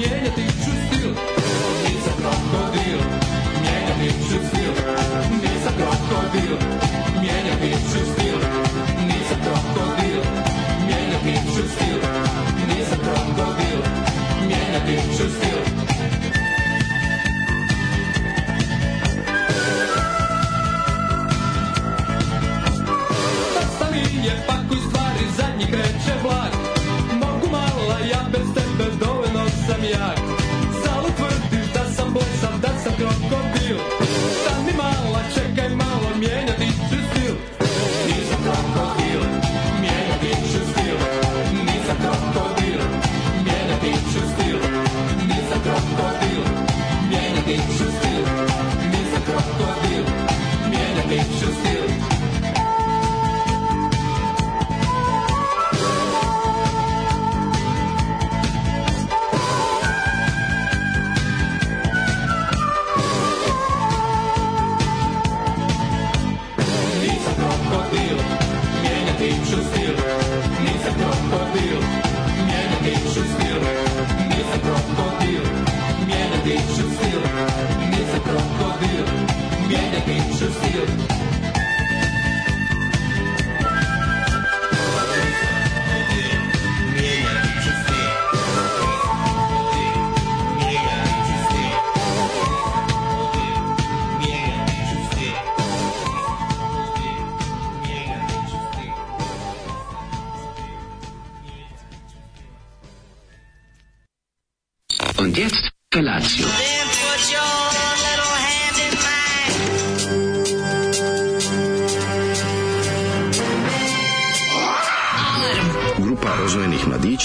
[0.00, 0.89] mijenjati Čustva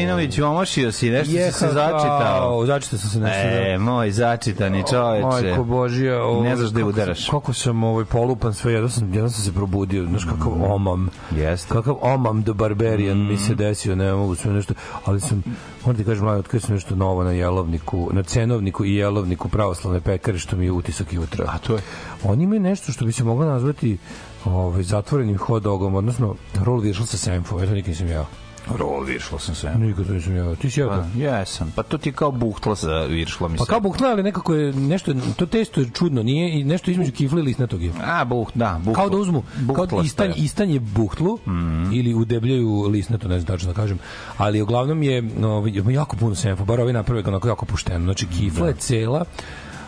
[0.00, 2.66] Milinović, omošio si, nešto si se začitao.
[2.66, 3.40] Začitao sam se nešto.
[3.40, 5.26] E, moj začitani čoveče.
[5.26, 7.28] Majko Božija, ovo, Ne znaš gde kako- udaraš.
[7.28, 11.08] Kako sam ovaj polupan sve, jedno sam, jedno sam se probudio, znaš kakav omam.
[11.36, 11.74] Jeste.
[11.74, 14.74] Kakav omam the barbarian mi se desio, ne mogu sve nešto,
[15.04, 15.42] ali sam,
[15.84, 20.00] moram ti kažem, mladen, otkrio sam nešto novo na jelovniku, na cenovniku i jelovniku pravoslavne
[20.00, 21.44] pekare, što mi je utisak jutra.
[21.48, 21.80] A to je?
[22.24, 23.98] Oni imaju nešto što bi se moglo nazvati
[24.44, 26.34] ovaj, zatvorenim hot dogom, odnosno
[26.64, 28.26] roll viršl sa senfom, ja to nikad nisam jeo.
[28.68, 29.74] Rol viršlo sam sve.
[29.76, 30.56] Nikad to nisam jeo.
[30.56, 30.94] Ti si jeo to?
[30.94, 31.72] Pa, jesam.
[31.76, 33.56] Pa to ti kao buhtla sa viršlom.
[33.56, 37.12] Pa kao buhtla, ali nekako je nešto, to testo je čudno, nije i nešto između
[37.12, 37.92] kifle i lisnatog je.
[38.04, 38.94] A, buht, da, buhtla.
[38.94, 40.34] Kao da uzmu, kao da Buhtlasto istan, je.
[40.36, 41.92] istanje buhtlu Mhm.
[41.92, 43.98] ili udebljaju lisnato, ne znam tačno da kažem,
[44.36, 48.04] ali uglavnom je no, ima jako puno senfa, bar ovi naprave onako jako pušteno.
[48.04, 49.24] Znači, kifla je cela,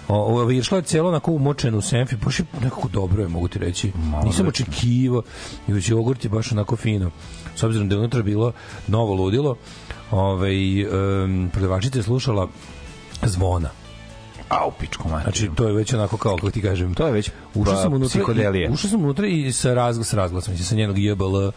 [0.09, 3.59] O, išlo je celo onako umočeno u senfi, baš je nekako dobro je, mogu ti
[3.59, 3.93] reći.
[4.25, 5.23] Nisam očekivao,
[5.69, 7.11] i već jogurt je baš onako fino.
[7.57, 8.53] S obzirom da je unutra bilo
[8.89, 9.57] novo ludilo,
[10.11, 12.49] ovaj, um, prodavačica je slušala
[13.23, 13.69] zvona.
[14.49, 15.09] A, u pičku.
[15.23, 17.93] Znači, to je već onako kao, kako ti kažem, To je već ušao pa, sam
[17.93, 18.69] unutra psihodelije.
[18.69, 21.49] i, ušao sam unutra i sa razglas sa razglasom sa njenog JBL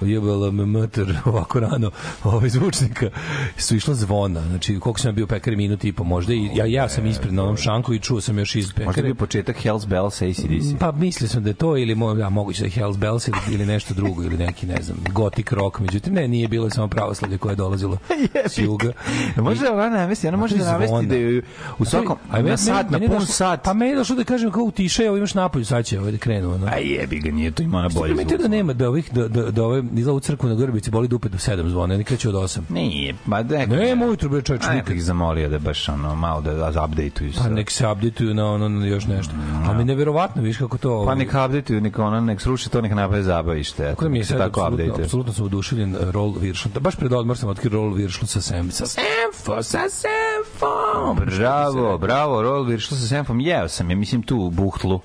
[0.00, 1.90] JBL mtr ovako rano
[2.24, 3.10] ovaj zvučnika
[3.56, 6.88] su išla zvona znači koliko sam bio pekari minut i po možda i ja ja
[6.88, 9.56] sam ispred na onom šanku i čuo sam još iz Možda je pekare bio početak
[9.56, 10.78] Hells Bells ACDC.
[10.80, 13.38] Pa mislio sam da je to ili mo, ja, moguće da je Hells Bells ili,
[13.50, 17.38] ili nešto drugo ili neki ne znam gothic rock međutim ne nije bilo samo pravoslavlje
[17.38, 17.98] koje je dolazilo
[18.52, 18.92] s juga
[19.36, 20.78] Može ona navesti, ona može da Zvona.
[20.78, 21.42] navesti da je
[21.78, 23.62] u svakom, A na sat, na pun sat.
[23.62, 26.18] Pa meni je došlo da kažem kao utišaj, ovo imaš napolju, sad će ovaj da
[26.18, 26.54] krenu.
[26.54, 26.66] Ono.
[26.66, 28.40] A jebi ga, nije to ima bolje zvuk.
[28.40, 31.28] da nema da ovih da da da ove izla u crkvu na Grbici boli dupe
[31.28, 32.60] do 7 zvona, oni kreću od 8.
[32.68, 34.98] Nije, ma da Nema ujutru bre čoveče nikad.
[34.98, 37.50] zamolio da baš ono malo da da updateuju Pa se.
[37.50, 39.32] nek se updateuju na ono na još nešto.
[39.66, 41.04] A mi neverovatno, viš kako to.
[41.06, 43.84] Pa nek updateuju, nek ono, nek sruši to, nek napravi zabavište.
[43.84, 45.04] Tako da mi je se sad tako apsolutno, updateuju.
[45.04, 46.72] apsolutno sam oduševljen uh, roll viršlom.
[46.72, 48.70] Da, baš pred odmor sam otkrio roll viršlom sa sem.
[48.70, 51.14] Sa semfo, sa semfo.
[51.28, 53.40] Bravo, bravo, rol viršlo sa senfom.
[53.40, 55.00] Jeo sam je, mislim, tu buhtlu,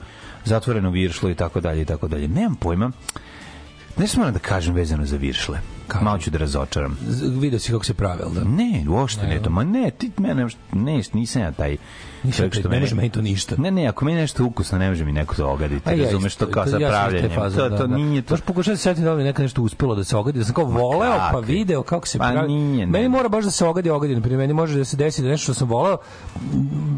[0.45, 2.27] zatvorenu viršlu i tako dalje i tako dalje.
[2.27, 2.91] Nemam pojma.
[3.97, 5.59] Nešto moram da kažem vezano za viršle.
[5.87, 6.03] Kako?
[6.03, 6.97] Malo ću da razočaram.
[7.01, 8.43] Z- Video si kako se pravi, jel da?
[8.43, 9.49] Ne, uopšte ne to.
[9.49, 11.77] Ma ne, ti mene, ne, nisam ja taj
[12.23, 13.55] Nisam ne može meni to ništa.
[13.57, 15.89] Ne, ne, ako meni nešto ukusno, ne može mi neko to ogaditi.
[15.89, 17.31] A ja razumeš to kao sa pravljenjem.
[17.35, 17.95] To, da, to da.
[17.97, 18.33] nije to.
[18.33, 20.65] Baš pokušavam se setiti da mi nekad nešto uspelo da se ogadi, da sam kao
[20.65, 22.47] voleo, pa video kako se Pa pravi.
[22.53, 22.91] nije, ne.
[22.91, 24.15] Meni mora baš da se ogadi, ogadi.
[24.15, 25.97] Na primjer, meni može da se desi da nešto što sam voleo,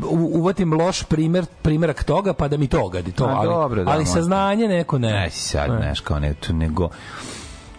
[0.10, 3.12] uvatim loš primer, primerak toga, pa da mi to ogadi.
[3.12, 5.12] To, ali, dobro, da, ali saznanje neko ne.
[5.12, 5.94] Ne, sad, Ne.
[6.04, 6.90] kao ne, tu nego...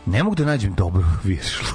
[0.07, 1.67] Ne mogu da nađem dobru viršlu.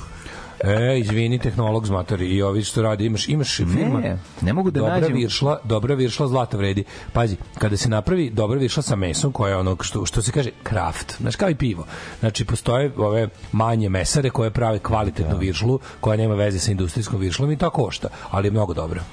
[0.64, 4.00] E, izvini, tehnolog zmatori i ovi što radi, imaš, imaš firma.
[4.00, 6.84] Ne, ne mogu da dobra nađem- viršla, dobra viršla zlata vredi.
[7.14, 10.50] Pazi, kada se napravi dobra viršla sa mesom, koja je ono što, što se kaže
[10.64, 11.86] kraft, znaš kao i pivo.
[12.20, 17.52] Znači, postoje ove manje mesare koje prave kvalitetnu viršlu, koja nema veze sa industrijskom viršlom
[17.52, 19.04] i to košta, ali je mnogo dobra.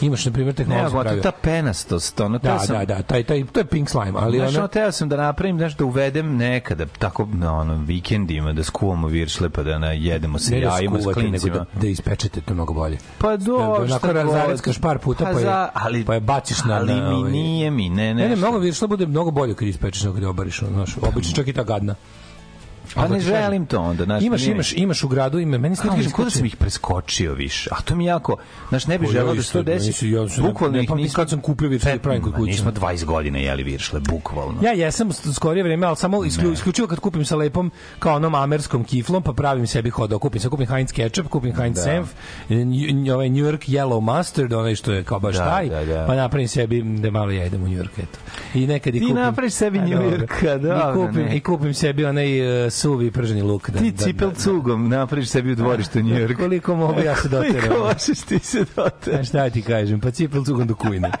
[0.00, 1.22] Imaš, na primjer, nego, pravio.
[1.22, 4.48] ta penastost, ono, Da, sam, da, da, taj, taj, to je pink slime, ali Znaš,
[4.48, 4.58] ona...
[4.58, 9.06] ono, teo sam da napravim, znaš, da uvedem nekada, tako, na ono, vikendima, da skuvamo
[9.08, 11.54] viršle, pa da na jedemo sa ne da jajima, s skuvate, nego klincima.
[11.54, 12.98] da, da ispečete, to je mnogo bolje.
[13.18, 14.24] Pa dobro, Onako šta
[14.64, 14.80] god.
[14.80, 17.70] par puta, pa je- za- ali, pa je baciš na- Ali na, mi ovaj- nije
[17.70, 18.22] mi, ne, ne.
[18.22, 21.34] Ne, ne, mnogo viršla bude mnogo bolje kad ispečeš nego je obariš, ono, znaš, obično
[21.34, 21.94] čak i ta gadna.
[22.94, 24.22] Pa Ali ne ti želim to onda, znaš.
[24.22, 27.70] Imaš, imaš, imaš u gradu ime, meni Kako kod da iskoči- sam ih preskočio više.
[27.72, 28.36] A to mi jako,
[28.68, 29.92] znaš, ne bih Pa želeo da se to desi.
[29.92, 31.16] sam- Bukvalno ih nismo...
[31.16, 32.50] kad sam kupio viršle da pravim kod kuće.
[32.50, 34.54] Nismo 20 godina jeli viršle, bukvalno.
[34.62, 38.84] Ja jesam skorije vreme, ali samo isklju, isključivo kad kupim sa lepom kao onom amerskom
[38.84, 40.20] kiflom, pa pravim sebi hot dog.
[40.20, 41.82] Kupim se, kupim Heinz ketchup, kupim Heinz Da.
[41.82, 42.08] senf,
[43.10, 46.04] ovaj New York yellow mustard, onaj što je kao baš Da, taj, da, da.
[46.06, 48.18] pa napravim sebi da malo ja idem u New York, eto.
[48.54, 49.16] I nekad i Ti kupim...
[49.16, 50.02] napraviš sebi A, New.
[50.02, 51.28] Yorka, dobro, I kupim.
[51.28, 52.26] I kupim sebi onaj
[52.66, 53.70] uh, suvi prženi luk.
[53.70, 56.36] Da, Ti da- cipel da- cugom napraviš sebi u dvorištu New York.
[56.36, 57.60] Koliko mogu ja se doteram.
[57.60, 59.26] Koliko možeš ti se A doterati?
[59.26, 61.10] šta ti kažem, pa cipel cugom do kujne.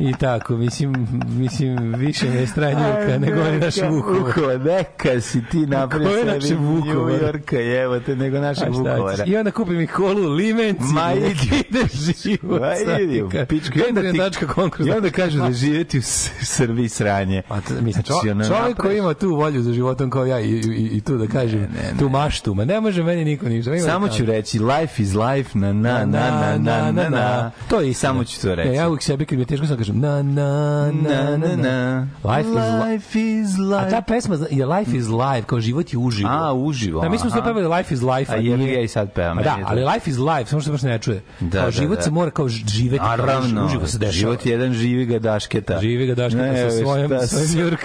[0.00, 0.92] I tako, mislim,
[1.28, 4.22] mislim više me je stranjuka nego oni naši Vukovar.
[4.22, 7.26] Vukova, neka si ti napravio sebi naše New Vukovara?
[7.26, 9.24] Yorka, evo te, nego šta Vukovara.
[9.26, 10.82] I onda kupim i kolu, limenci.
[10.94, 11.64] Ma idi.
[11.68, 11.84] ide
[12.22, 12.60] život.
[12.60, 13.78] Ma idi pičku.
[13.78, 14.88] I onda ti- konkurs.
[14.88, 16.02] I onda kažu da živeti u
[16.42, 17.42] Srbiji sranje.
[17.48, 20.50] A to, mislim, Znači, čo, čovjek koji ima tu volju za životom kao ja i,
[20.50, 21.68] i, i tu da kažem,
[21.98, 23.78] tu maštu, ma ne može meni niko ništa.
[23.78, 27.50] Samo ću reći life is life na na na na na na na.
[27.68, 28.12] To je istina.
[28.12, 28.68] Samo ću to reći.
[28.68, 32.06] Ne, ja uvijek sebi kad mi je teško sam kažem na na na na na.
[32.26, 34.02] Life is li- Life is A ta life.
[34.04, 36.30] pesma je Life is Live, kao život je uživo.
[36.30, 38.32] A, uživo, Da, mi smo sve pevali Life is Life.
[38.32, 40.44] A jebi nije- ga i sad pevam, A da, je to- ali Life is Life,
[40.46, 41.22] samo što baš ne čuje.
[41.40, 42.02] Da, kao da, život da.
[42.02, 44.12] se mora kao živeti, Naravno, uživo se dešava.
[44.12, 45.78] život je jedan živi ga dašketa.
[45.80, 47.80] Živi ga dašketa Ne, sa svojom, svojim s- Njurk,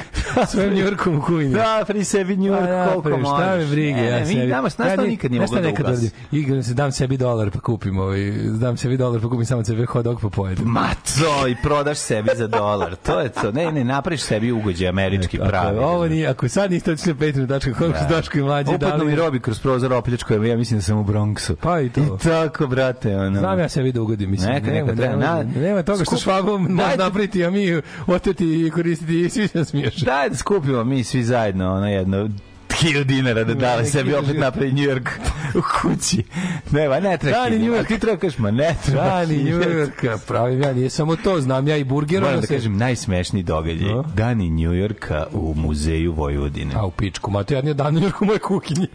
[0.47, 1.21] svojim Njurkom u.
[1.49, 3.37] Da, pri sebi New Pa York da, koliko možeš.
[3.37, 4.47] Šta me brige, ja mi sebi.
[4.47, 6.09] Nama, ja što ni- nikad nije moglo da ugasi?
[6.31, 8.19] Igram se, dam sebi dolar pa kupim, ovaj,
[8.51, 10.65] dam sebi dolar pa kupim samo sebe hot dog pa pojedem.
[10.67, 12.95] Ma to, i prodaš sebi za dolar.
[12.95, 13.51] To je to.
[13.51, 15.77] Ne, ne, napraviš sebi ugođaj američki Ako, pravi.
[15.79, 18.07] ovo nije, ako sad niste otišli na patreon.com da.
[18.09, 21.03] Daško i mlađe Upadno dali- mi robi kroz prozor opljačkuje, ja mislim da sam u
[21.03, 21.55] Bronxu.
[21.55, 22.01] Pa i to.
[22.01, 23.39] I tako, brate, ono.
[23.39, 24.53] Znam ja sebi da ugodim, mislim.
[24.53, 25.15] Neka, nema, neka, treba.
[25.15, 29.47] nema, Na- nema toga što švabom može napriti, a mi oteti i koristiti i svi
[29.47, 29.95] se smiješ.
[29.95, 32.29] Daj da skupimo mi svi zajedno ono jedno
[32.75, 35.09] hiljadu dinara da dale sebi opet napravi New York
[35.53, 36.23] u kući.
[36.71, 37.37] Ne, ba, ne treba.
[37.39, 37.59] Dani.
[37.59, 37.87] New York.
[37.87, 39.03] ti treba kažeš, ma ne treba.
[39.03, 39.61] Dani New.
[39.61, 42.21] Yorka, pravim ja, nije samo to, znam ja i burger.
[42.21, 43.89] Moram da se- kažem najsmešniji događaj.
[44.15, 46.71] Dani New Yorka u muzeju Vojvodine.
[46.75, 48.87] A u pičku, ma to ja nije dan New York u moje kuhinji.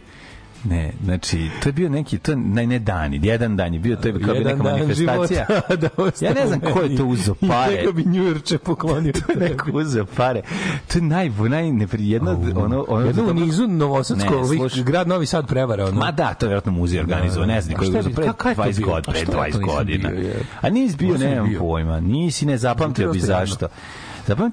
[0.63, 4.07] Ne, znači, to je bio neki, to ne, ne dani, jedan dan je bio, to
[4.07, 5.45] je kao bi neka dan manifestacija.
[5.47, 5.89] života da
[6.21, 7.75] Ja ne znam ko je to uzeo I pare.
[7.75, 9.13] njega bi Yorkče poklonio.
[9.27, 10.41] To je neko uzeo pare.
[10.87, 14.83] To je naj, najnepri, jedna, ono, ono, Jedno u nizu Novosadsko, Ne, slušaj.
[14.83, 15.85] grad Novi Sad prevara.
[15.85, 15.99] Ono.
[15.99, 18.25] Ma da, to je vjerojatno muzej organizovao, ne znam A koji šta je uzeo pre
[18.25, 18.85] kakav je to 20 bio?
[18.87, 20.09] godina, A pre što ja to 20 nisam godina.
[20.09, 20.43] bio, je?
[20.61, 23.55] A nisi bio, nemam pojma, nisi, ne zapamtio bi zašto.
[23.55, 23.77] Zapamtio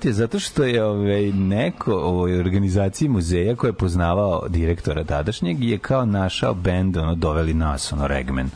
[0.05, 5.65] je zato što je ovaj, neko u ovoj organizaciji muzeja koji je poznavao direktora tadašnjeg
[5.65, 8.51] je kao našao bend, ono, doveli nas, ono, Regmen.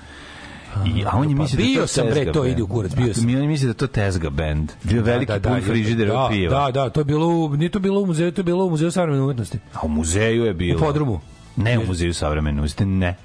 [0.87, 2.67] I, a on je pa mislio da je bio to sam, bre, to ide u
[2.67, 3.27] kurac, bio A sam.
[3.27, 4.73] Mi on je mislio da to Tezga band.
[4.83, 6.61] Bio veliki pun frižidera da, piva.
[6.61, 8.91] Da, da, to je bilo, nije to bilo u muzeju, to je bilo u muzeju
[8.91, 9.59] savremene umetnosti.
[9.75, 10.79] A u muzeju je bilo.
[10.79, 11.21] U podrumu?
[11.57, 13.17] Ne u muzeju savremene umetnosti, ne.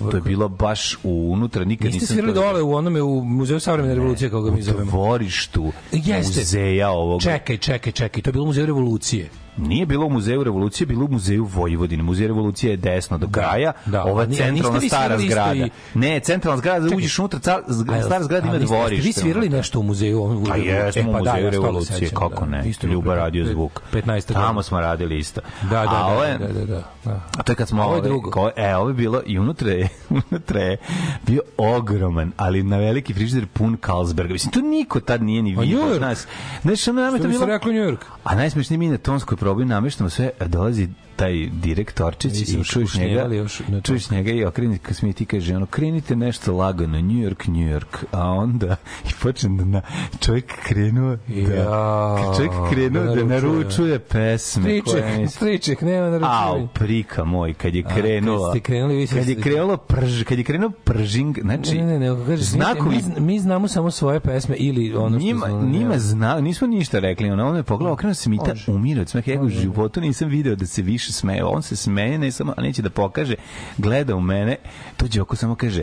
[0.00, 3.20] To je bilo baš u unutra, nikad Niste nisam svirali to- dole u onome u
[3.22, 4.90] muzeju savremene revolucije, kako ga mi u zovemo.
[4.90, 6.40] dvorištu Jeste.
[6.40, 7.22] muzeja ovog.
[7.22, 9.28] Čekaj, čekaj, čekaj, to je bilo u muzeju revolucije.
[9.58, 12.02] Nije bilo u muzeju revolucije, bilo u muzeju Vojvodine.
[12.02, 13.72] Muzej revolucije je desno do kraja.
[13.86, 14.04] da.
[14.04, 15.54] Ova A ni- a niste centralna stara zgrada.
[15.56, 16.96] i- Ne, centralna zgrada, da Čekaj.
[16.96, 19.02] uđeš unutra, car, A, stara zgrada ima dvorište.
[19.02, 20.18] Vi svirali nešto u muzeju?
[20.18, 20.70] ovom- Pa jesmo
[21.02, 22.50] E, u pa da, muzeju ja se toga revolucije, sećam, kako da.
[22.52, 22.62] ne.
[22.66, 23.82] Isto Ljuba radio zvuk.
[23.92, 25.40] 15 Tamo smo radili isto.
[25.62, 27.20] Da, da, A da, je- da, da, da, da.
[27.38, 28.30] A to je kad smo A ovo je ovaj, drugo.
[28.30, 29.88] ko, e, ovo je bilo i unutra je,
[30.30, 30.76] unutra je
[31.22, 34.32] bio ogroman, ali na veliki frižider pun Carlsberga.
[34.32, 35.94] Mislim, to niko tad nije ni A vidio New York?
[35.94, 36.26] od nas.
[36.62, 37.46] Znaš, ono nama je Što to bi se bilo...
[37.48, 37.98] reklo New York?
[38.24, 43.22] A najsmešnije mi na tonskoj probu nameštamo sve, dolazi taj direktorčić Mi i čuješ njega,
[43.24, 43.80] još to.
[43.82, 47.68] čuješ njega i okreni ka smije ti kaže ono krenite nešto lagano New York New
[47.70, 48.76] York a onda
[49.10, 49.80] i počne da na
[50.20, 53.52] čovjek krenuo da Ja, čovjek krenuo da da naručuje.
[53.52, 58.50] naručuje pesme koje Striček, mi striček, nema na Au, prika moj, kad je kad krenulo.
[58.50, 62.10] ste krenuli, vi kad je krenulo prž, kad je krenuo pržing, znači Ne, ne, ne,
[62.10, 65.88] ne, kaže, znakovi mi, mi znamo samo svoje pesme ili ono što njima, znamo, njima
[65.88, 65.98] ne.
[65.98, 69.40] zna, nismo ništa rekli, ona on me pogledao, okrenuo se Mita, umire od smeha, ja
[69.40, 72.82] u životu nisam video da se više smeje, on se smeje, ne samo, a neće
[72.82, 73.34] da pokaže,
[73.78, 74.56] gleda u mene,
[74.98, 75.82] dođe oko samo kaže,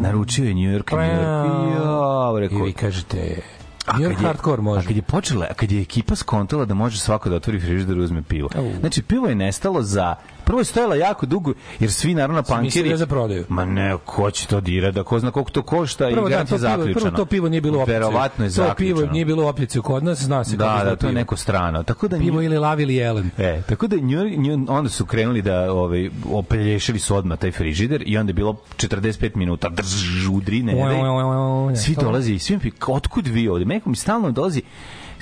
[0.00, 3.40] naručio je New York, New York, ja, I rekao, vi kažete,
[3.86, 4.86] A New kad York je- hardcore A može.
[4.86, 8.00] kad je počela, a kad je ekipa skontala da može svako da otvori frižider i
[8.00, 8.48] uzme pivo.
[8.80, 10.14] Znači, pivo je nestalo za...
[10.52, 12.90] Prvo je stojala jako dugo, jer svi naravno pankeri...
[12.90, 13.44] da za prodaju.
[13.48, 16.36] Ma ne, ko će to dira, da ko zna koliko to košta Prvo, i da,
[16.36, 16.94] to je pivo, zaključano.
[16.94, 17.84] prvo to pivo nije bilo u.
[17.84, 18.74] Verovatno je To zaključano.
[18.96, 21.82] pivo nije bilo u opticaju kod nas, zna se Da, da, to je neko strano.
[21.82, 23.30] Tako da Pivo ili lav ili jelen.
[23.38, 28.02] E, tako da nju, nju, onda su krenuli da ovaj opelješili su odmah taj frižider
[28.06, 30.74] i onda je bilo 45 minuta drž, udri, ne,
[31.76, 33.64] svi dolazi, svi mi pi- otkud vi ovde?
[33.64, 34.62] Neko mi stalno dolazi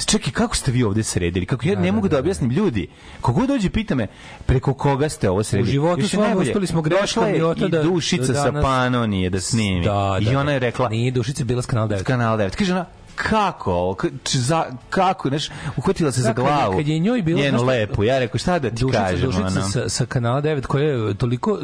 [0.06, 1.46] Čekaj, kako ste vi ovde sredili?
[1.46, 2.88] Kako ja ne mogu da objasnim ljudi.
[3.20, 4.06] Kogo dođe pita me
[4.46, 5.70] preko koga ste ovo sredili?
[5.70, 7.24] U životu svom najbolje, uspeli smo greškom
[7.56, 9.84] i da- Dušica da sa Panonije da snimi.
[9.84, 10.66] Da, I da, ona je da.
[10.66, 12.02] rekla, Nije Dušica bila s kanal 9.
[12.02, 12.50] kanal 9.
[12.50, 12.86] Kaže ona,
[13.20, 13.96] kako ovo?
[14.26, 15.28] Za, kako?
[15.28, 16.76] Znaš, uhvatila se za Da, kad je- glavu.
[16.76, 18.04] kad je njoj bilo- Njenu znaš- lepu.
[18.04, 19.20] Ja rekao, šta da ti Dušica, kažem?
[19.22, 19.62] Dušica ono?
[19.62, 21.58] sa, sa kanala 9 koja je toliko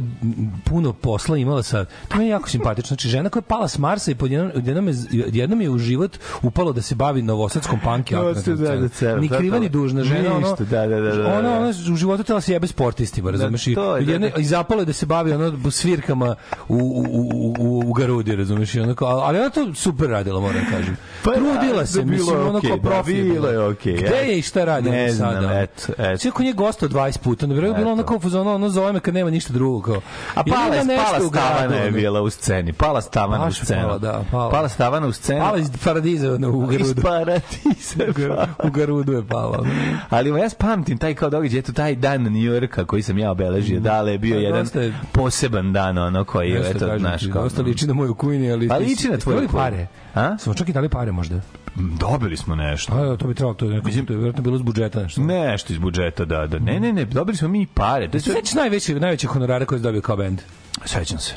[0.64, 4.10] puno posla imala sa to je jako simpatično znači žena koja je pala s Marsa
[4.10, 4.94] i podjednom jednom je
[5.32, 6.10] jednom je u život
[6.42, 8.54] upalo da se bavi novosadskom punk No, da, da,
[9.00, 9.60] da, ni da, kriva da.
[9.60, 11.26] ni dužna žena ono Ništa, da, da, da, da, da.
[11.28, 14.36] ona ona u životu tela se jebe sportistima razumeš i je, da, jedne- da.
[14.36, 16.34] i zapalo je da se bavi ono svirkama
[16.68, 20.70] u u u u, u Garudi razumeš onako ali ona to super radila moram da
[20.70, 23.48] kažem Pa, trudila da, se bilo mislim je ono okej, kao da, profi je bilo
[23.48, 24.20] je okej, gde ja.
[24.20, 26.18] je i šta radi Ne znam, sada eto, eto.
[26.18, 29.00] Sve ko nje gostao 20 puta, na vreme bilo ono kao fuzona, ono zove me
[29.00, 30.00] kad nema ništa drugo kao.
[30.34, 31.90] A pala, je, pala stavana je ono.
[31.96, 32.72] bila u sceni.
[32.72, 33.82] Pala stavana u je scenu.
[33.82, 34.50] pala, da, pala.
[34.50, 35.40] Pala stavana u scenu.
[35.40, 37.02] Pala iz paradiza ono, u Iz Garudu.
[37.08, 37.96] paradisa.
[38.28, 38.48] pala.
[38.64, 39.58] U Garudu je pala.
[39.60, 39.70] ono.
[40.10, 43.80] Ali ja pamtim taj kao događaj, eto taj dan New Yorka koji sam ja obeležio,
[43.80, 47.42] dale je bio Pa, jedan je- poseban dan, ono koji je, eto, naš kao...
[47.42, 48.68] Dosta liči na moju kujni, ali...
[48.68, 49.48] Pa liči na kujnu.
[49.52, 49.86] pare.
[50.14, 50.38] A?
[50.38, 51.35] Smo čak i dali pare možda.
[51.74, 52.94] Dobili smo nešto.
[52.94, 55.20] A, da, to bi trebalo, to je, neko, to je vjerojatno bilo iz budžeta nešto.
[55.20, 56.58] Nešto iz budžeta, da, da.
[56.58, 58.10] Ne, ne, ne, dobili smo mi i pare.
[58.10, 58.32] To je sve...
[58.32, 60.42] Sveći najveći, najveći honorare koje je dobio kao bend.
[60.84, 61.34] Sećam se.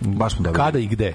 [0.00, 0.64] Baš smo dobili.
[0.64, 1.14] Kada i gde?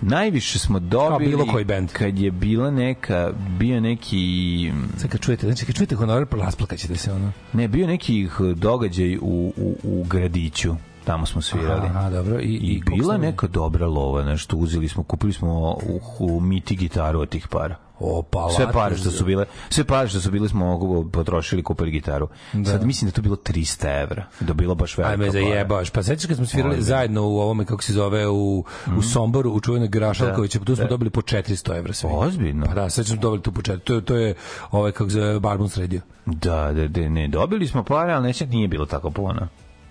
[0.00, 1.92] Najviše smo dobili bilo koji bend.
[1.92, 7.12] kad je bila neka, bio neki Sad kad čujete, znači kad čujete honorar, rasplakaćete se
[7.12, 7.32] ono.
[7.52, 10.74] ne, bio neki događaj u, u, u gradiću
[11.06, 11.86] tamo smo svirali.
[11.86, 12.40] Aha, dobro.
[12.40, 16.40] I, I, i, bila ste- neka dobra lova, nešto uzeli smo, kupili smo u, u
[16.40, 17.76] miti gitaru od tih para.
[18.00, 20.80] O, pa Sve pare što su bile, sve pare što su bile smo
[21.12, 22.28] potrošili, kupili gitaru.
[22.66, 24.24] Sad mislim da je to bilo 300 evra.
[24.40, 25.32] Da je bilo baš velika Aj me para.
[25.32, 25.90] zajebaš.
[25.90, 26.86] Pa sećaš kad smo svirali Ozbiljno.
[26.86, 28.64] zajedno u ovome kako se zove u
[28.98, 32.10] u Somboru u čuvenoj Grašalkoviću, tu smo dobili po 400 evra sve.
[32.12, 32.66] Ozbiljno?
[32.66, 33.78] Pa da, sećam smo dobili tu po 400.
[33.78, 34.34] To je to je
[34.70, 36.00] ovaj kako se zove Barbun sredio.
[36.26, 39.48] Da, da, da, ne, dobili smo pare, ali neće, nije bilo tako puno.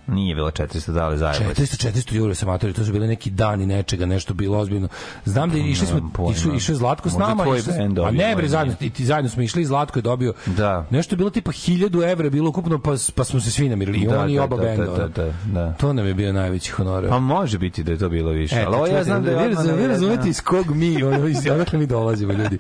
[0.08, 1.50] Nije bilo 400 dali zajedno.
[1.50, 4.88] 400 400 eura sa matori, to su bili neki dani nečega, nešto bilo ozbiljno.
[5.26, 6.12] Znam da išli smo
[6.56, 8.74] išao je Zlatko s Možda nama, tvoj išli smo- bend a ne bre možda zajedno
[8.76, 10.34] ti, zajedno smo išli Zlatko je dobio.
[10.48, 10.86] Da.
[10.90, 14.06] Nešto je bilo tipa 1000 evra bilo ukupno pa pa smo se svi namirili i
[14.06, 14.86] Da, oni i da, oba da, benda.
[14.88, 15.74] da, da, da.
[15.74, 17.10] To nam je bio najveći honorar.
[17.10, 18.56] Pa može biti da je to bilo više.
[18.56, 19.88] E, ali ja znam da je vi, razumete- vi navedeno.
[19.90, 21.04] razumete iz kog mi,
[21.54, 22.58] odakle mi dolazimo, ljudi.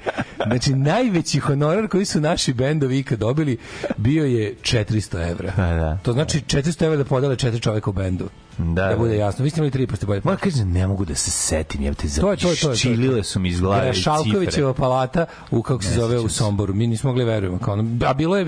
[0.47, 3.57] Znači, najveći honorar koji su naši bendovi ikad dobili
[3.97, 5.51] bio je 400 evra.
[5.55, 5.97] Pa da.
[5.97, 8.29] To znači 400 evra da podele četiri čoveka u bendu.
[8.57, 9.15] Da, Da bude da.
[9.15, 9.43] jasno.
[9.43, 10.21] Vi ste imali tri, pa ste bolje.
[10.23, 12.77] Moram kažem, ne mogu da se setim, jebate, To je to, to je, to je.
[12.77, 13.93] čilile su mi iz glave.
[13.93, 16.29] Šalkovićeva palata u kako se Ne zove u.
[16.29, 16.73] Somboru.
[16.73, 18.45] Mi nismo mogli verujemo kao ono, a bilo je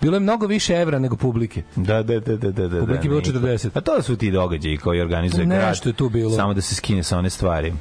[0.00, 1.62] bilo je mnogo više evra nego publike.
[1.76, 2.80] Da, da, da, da, da, da.
[2.80, 3.58] Publike je bilo nije.
[3.58, 3.70] 40.
[3.74, 5.68] A to su ti događaji koji organizuje grad.
[5.68, 6.30] Nešto je tu bilo.
[6.30, 7.72] Samo da se skine sa one stvari.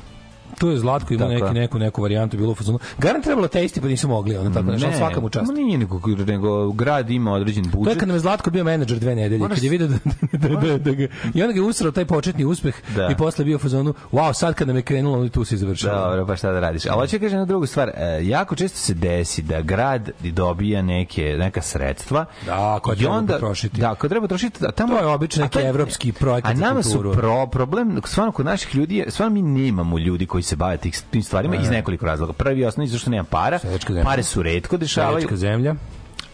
[0.60, 2.80] Tu je Zlatko imao neki neku neku varijantu bilo u fazonu.
[2.98, 5.54] Garant trebalo testi pa nisu mogli, ono tako nešto, svaka mu čast.
[5.54, 7.96] nije nego, nego grad ima određen To budžet.
[7.96, 9.98] je kad nam je Zlatko bio menadžer dve nedelje, kad je video da,
[10.32, 13.08] da, da, da, ga, i onda ga usrao taj početni uspeh Da.
[13.12, 15.94] i posle bio u fazonu, wow, sad kad nam je krenulo, onda tu se završilo.
[15.96, 16.86] Dobro, pa šta da radiš.
[16.86, 17.90] Ali hoću da kažem jednu drugu stvar.
[17.90, 22.26] E, jako često se desi da grad dobija neke, neka sredstva.
[22.46, 23.82] Da, i treba onda, potrošiti.
[23.82, 24.66] Da, koje treba trošiti.
[24.66, 27.14] A tamo, To je obično a neki to evropski projekat A nama su
[27.52, 31.56] problem, stvarno kod naših ljudi, stvarno mi nemamo ljudi koji se bave tih, tim stvarima
[31.56, 32.34] iz nekoliko razloga.
[32.34, 33.60] Prvi osnovni zašto nema para.
[34.04, 35.16] Pare su redko dešavaju.
[35.16, 35.76] Seljačka zemlja.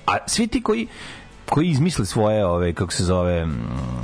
[0.05, 0.87] A svi ti koji
[1.51, 3.47] koji izmisle svoje ove kako se zove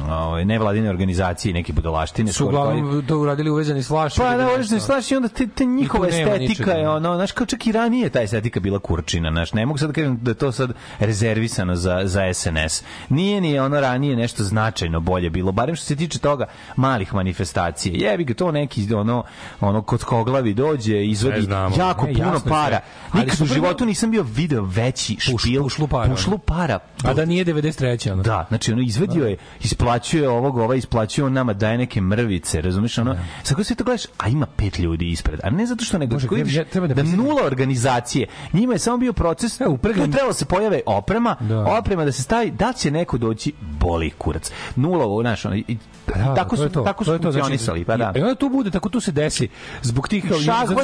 [0.09, 4.17] ove nevladine organizacije neke budalaštine Su uglavnom to uradili uvezani s Flash.
[4.17, 7.67] Pa da, uvezani slaš i onda te, te njihova estetika je ono, znaš, kao čak
[7.67, 10.51] i ranije ta estetika bila kurčina, znaš, ne mogu sad da kažem da je to
[10.51, 12.83] sad rezervisano za, za SNS.
[13.09, 18.09] Nije ni ono ranije nešto značajno bolje bilo, barem što se tiče toga malih manifestacija.
[18.09, 19.23] Jebi ga to neki ono,
[19.61, 22.79] ono kod koglavi dođe, izvodi jako Ne, puno para.
[23.13, 25.63] Nikad u životu nisam bio video veći špil.
[25.63, 26.79] pušlu para, Pušlu para.
[27.03, 28.11] A da nije 93.
[28.11, 28.23] ono.
[28.23, 32.97] Da, znači ono izvadio je, isplaćuje ovog, ovaj isplaćuje on nama daje neke mrvice, razumeš
[32.97, 33.15] ono.
[33.37, 35.39] Sad kako sve to gledaš, a ima pet ljudi ispred.
[35.43, 38.27] A ne zato što nego Bože, ja- vidiš ja- treba da da nula organizacije.
[38.53, 41.65] Njima je samo bio proces, Evo, uprgam- trebalo da se pojave oprema, Da.
[41.79, 44.51] oprema da se stavi, da će neko doći boli kurac.
[44.75, 45.77] Nula, ovo, znaš, ono, i, i
[46.07, 48.13] Da, tako su, to, tako su to, znači, funkcionisali, pa da.
[48.15, 49.47] I onda tu bude, tako tu se desi.
[49.81, 50.25] Zbog tih...
[50.25, 50.37] kao-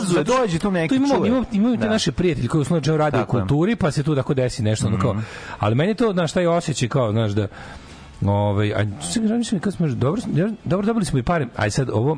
[0.03, 1.89] zato- dođe tu neki tu imamo, imamo, imamo te Da.
[1.89, 4.87] naše prijatelje koji u slučaju rade u kulturi, pa se tu tako desi nešto.
[4.87, 5.15] ono kao,
[5.59, 7.47] ali meni to, znaš, taj osjećaj kao, znaš, da
[8.25, 8.85] Ovaj, a
[9.37, 10.21] mislim kad smo dobro,
[10.63, 11.47] dobro dobili smo i pare.
[11.55, 12.17] Aj sad ovo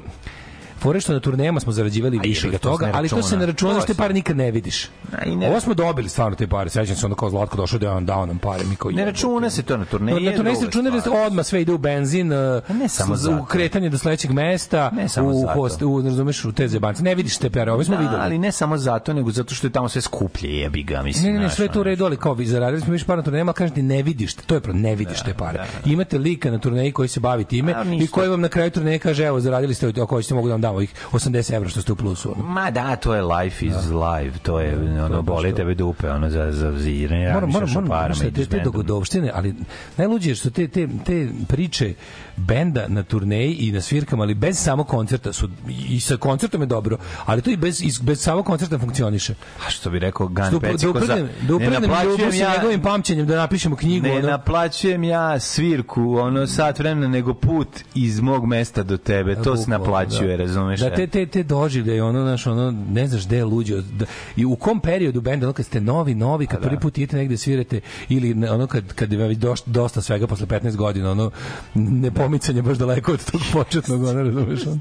[0.85, 3.79] fore što na turnejama smo zarađivali više se toga, ali to se ne računa To
[3.79, 4.89] što te pare nikad ne vidiš.
[5.27, 6.69] Ne- Ovo smo dobili stvarno te pare.
[6.69, 9.49] Sećam se onda kao Zlatko došao da on dao nam pare, mi kao Ne računa
[9.49, 10.19] se to na turneji.
[10.21, 13.35] Na turneji se računa da odmah sve ide u benzin, A ne samo s- zato.
[13.35, 17.03] u kretanje do sledećeg mesta, Ne samo u, host, u, razumeš, u te zebance.
[17.03, 18.21] Ne vidiš te pare, ove smo Da, videli.
[18.21, 21.33] ali ne samo zato, nego zato što je tamo sve skuplje, jebi ga, mislim.
[21.33, 23.53] Ne, ne, sve to u redu, ali kao vi zaradili smo više para na turnejama,
[23.53, 25.59] kažete ne vidiš, to je pro, ne vidiš te pare.
[25.85, 29.23] Imate lika na turneji koji se bavi time i koji vam na kraju turneje kaže,
[29.25, 31.95] evo, zaradili ste, ako hoćete mogu da vam dam ovih 80 evra što ste u
[31.95, 32.31] plusu.
[32.31, 32.49] ono.
[32.49, 36.51] Ma da, to je life is live, to je ono boli tebe dupe, ono za
[36.51, 39.55] za ziranje, moram, moram, moram, znaš šta, te, te dogodovštine, ali
[39.97, 41.93] najluđe je što te, te, te priče
[42.37, 45.49] benda na turneji i na svirkama, ali bez samog koncerta su,
[45.89, 49.33] i sa koncertom je dobro, ali to i bez, i bez samog koncerta funkcioniše.
[49.67, 51.27] A što bi rekao Gan Da, Peciko da za...
[51.47, 54.07] da upregnem ljubav sa njegovim pamćenjem, da napišemo knjigu.
[54.07, 54.27] Ne ono.
[54.27, 59.35] naplaćujem ja svirku, ono sat vremena, nego put iz mog mesta do tebe.
[59.35, 60.43] To se Bukvalno, naplaćuje, da.
[60.43, 60.79] razumeš?
[60.79, 63.81] Da, te, te, te doživlje, ono, znaš, ono, ne znaš gde je luđe.
[63.81, 67.17] Da, I u kom periodu benda, ono, kad ste novi, novi, kad prvi put idete
[67.17, 71.31] negde svirate, ili ono, kad, kad je već dosta svega posle 15 godina, ono,
[71.75, 74.79] ne pomicanje baš daleko od tog početnog, ono, razumeš, ono.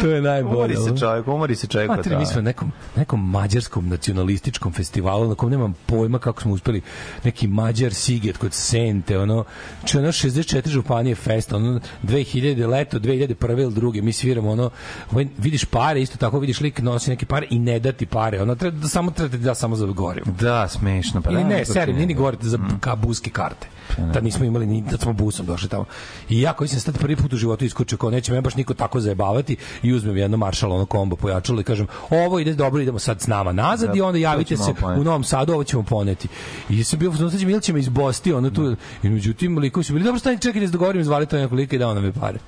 [0.00, 0.54] To je najbolje.
[0.54, 1.88] Umori se čovjek, umori se čovjek.
[1.90, 6.82] Materi, mi smo nekom, nekom mađarskom nacionalističkom festivalu, na kom nemam pojma kako smo uspeli,
[7.24, 9.44] neki mađar Siget kod Sente, ono,
[9.84, 14.70] če ono 64 županije fest, ono, 2000 leto, 2001 ili druge, mi sviramo, ono,
[15.12, 18.42] ovaj, vidiš pare, isto tako vidiš lik nosi neke pare i ne da ti pare,
[18.42, 20.26] ono, treba da samo treba da da samo za gorivo.
[20.40, 21.22] Da, smešno.
[21.22, 23.68] Pa Ili da, ne, serim, ti nije ni govorite za ka buske karte.
[24.14, 25.84] Tad nismo imali ni da smo busom došli tamo.
[26.28, 28.74] I ja koji sam sad prvi put u životu iskočio kao neće me baš niko
[28.74, 32.98] tako zajebavati i uzmem jedno maršalo ono kombo pojačalo i kažem ovo ide dobro idemo
[32.98, 35.00] sad s nama nazad Da, i onda javite se poneti.
[35.00, 36.28] u Novom Sadu ovo ćemo poneti.
[36.68, 40.04] I sam bio znači ili će me izbosti ono tu i međutim likovi su bili
[40.04, 42.38] dobro stani čekaj da se dogovorim zvali to nekog lika i dao nam je pare.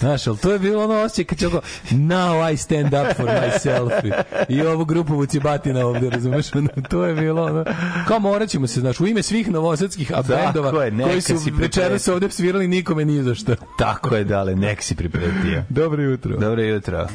[0.00, 1.60] Znaš, ali to je bilo ono osjećaj kad oko,
[1.90, 4.12] now I stand up for myself.
[4.48, 6.46] I ovu grupu vucibatina ovde, razumeš?
[6.88, 7.64] To je bilo ono,
[8.08, 11.34] kao morat ćemo se, znaš, u ime svih novosadskih a Tako bendova je, koji su
[11.52, 13.56] večeras ovde svirali nikome nije za šta.
[13.78, 15.62] Tako je, dale, nek si pripretio.
[15.68, 16.36] Dobro jutro.
[16.36, 17.06] Dobro jutro.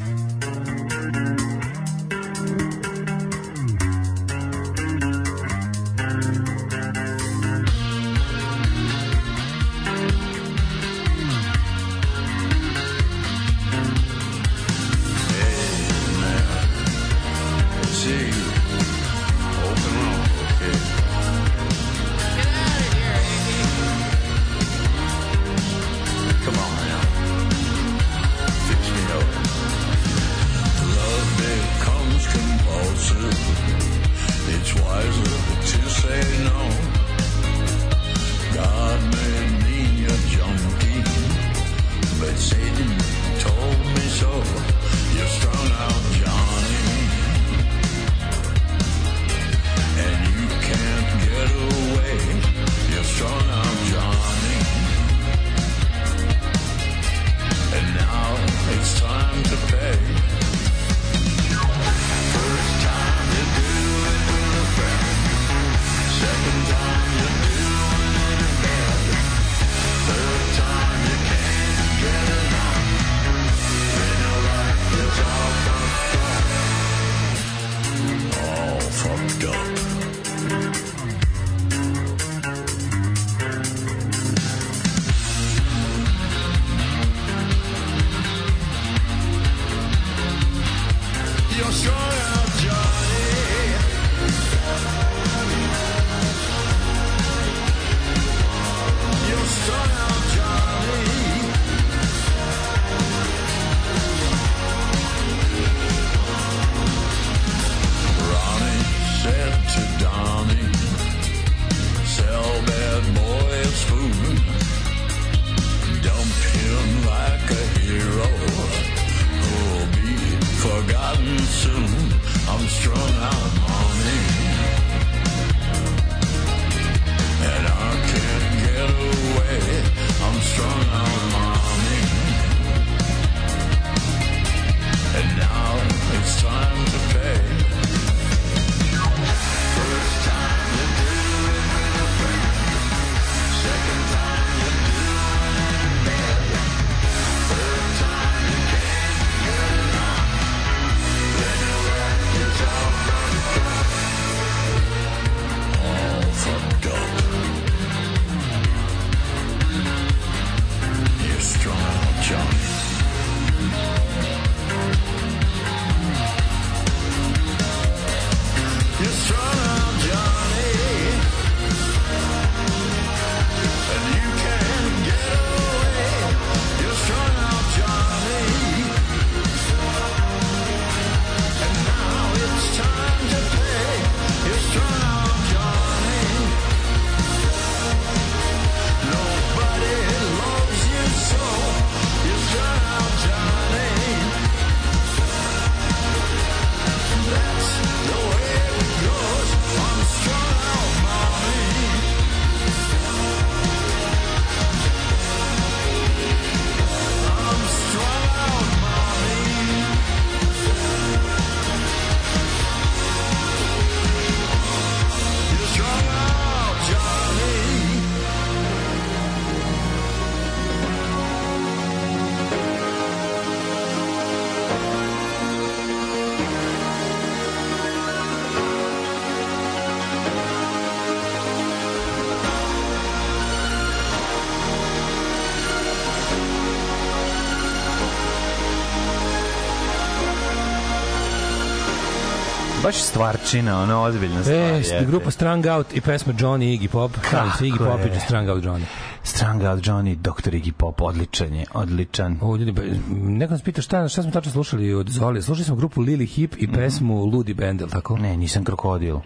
[242.86, 245.02] Baš stvarčina, ono, ozbiljna stvar.
[245.02, 247.12] E, grupa Strung Out i pesma Johnny Iggy Pop.
[247.32, 248.84] Kako Iggy Pop i Strung Out Johnny.
[249.24, 250.54] Strung Out Johnny, Dr.
[250.54, 252.38] Iggy Pop, odličan je, odličan.
[252.42, 255.42] O, ljudi, ba- neko nas pita šta, šta smo tačno slušali od Zoli.
[255.42, 258.18] Slušali smo grupu Lily Hip i pesmu Ludi Band, je li tako?
[258.18, 259.20] Ne, nisam krokodil.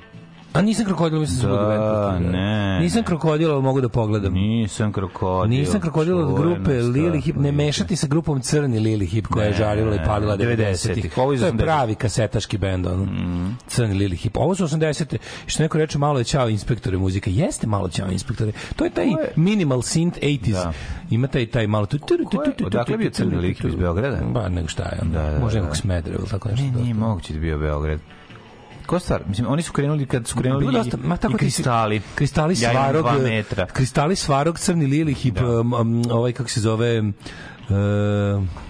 [0.53, 2.79] A nisam krokodil, mislim da sam Da, ne.
[2.79, 4.33] Nisam krokodil, ali mogu da pogledam.
[4.33, 5.49] Nisam krokodil.
[5.49, 9.53] Nisam krokodil od grupe Lily Hip, ne mešati sa grupom Crni Lily Hip koja je
[9.53, 10.95] žarila i palila 90-ih.
[10.95, 11.17] 90-ih.
[11.17, 11.63] Ovo iz To je 80-ih.
[11.65, 13.07] pravi kasetaški bend, ono.
[13.67, 14.37] Crni Lily Hip.
[14.37, 15.15] Ovo su 80-te.
[15.15, 17.31] I što neko reče, malo je ćao inspektore muzike.
[17.31, 18.51] Jeste malo ćao inspektore.
[18.75, 20.51] To je taj minimal synth 80s.
[20.51, 20.73] Da.
[21.09, 21.97] Ima taj, taj malo tu...
[21.97, 24.17] tu, tu, tu, tu, tu, Odakle je bio Crni tu, Lily Hip iz Beograda?
[24.33, 24.97] Ba, nego šta je.
[25.03, 25.61] Da, da, Možda da.
[25.63, 26.65] nekog Smedereva ili tako nešto.
[26.65, 27.99] Ne, nije moguće da je bio Beograd.
[28.89, 29.21] Ko stvar?
[29.27, 32.01] Mislim, oni su krenuli kad su krenuli Bilo dosta, ma tako i kristali.
[32.15, 33.65] Kristali Ja svarog, dva metra.
[33.65, 37.13] kristali svarog, crni lili, hip, um, um, ovaj, kako se zove, uh,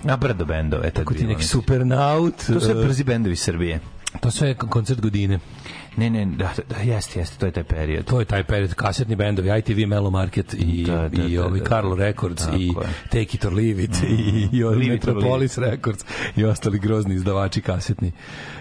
[0.05, 0.83] A brdo bendove.
[0.83, 3.79] tad kako ti neki supernaut, To su brzi bendovi Srbije.
[4.19, 5.39] to sve je koncert godine.
[5.97, 8.05] Ne, ne, da, da, jeste, jeste, to je taj period.
[8.05, 11.59] To je taj period, kasetni bendovi, ITV, Mellow Market i, Da, da, i da, ovaj
[11.59, 11.65] da.
[11.65, 12.93] Carlo Records Tako i je.
[13.09, 16.79] Take It or Leave It i, i ovaj Leave it or Metropolis Records i ostali
[16.79, 18.11] grozni izdavači kasetni.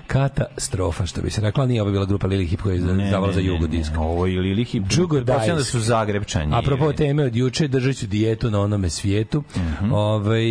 [0.07, 3.41] Katastrofa, što bi se rekla, nije ovo bila grupa Lili Hip koja je izdavala za
[3.41, 3.93] Jugo disk.
[3.99, 4.85] Ovo je Lili Hip.
[4.91, 6.55] Jugo da su Zagrebčani.
[6.55, 9.45] Apropo teme od juče, držat ću dijetu na onome svijetu.
[9.57, 9.93] Mhm.
[9.93, 10.47] Ovaj,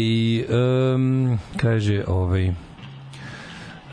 [0.93, 2.53] um, kaže, ovaj,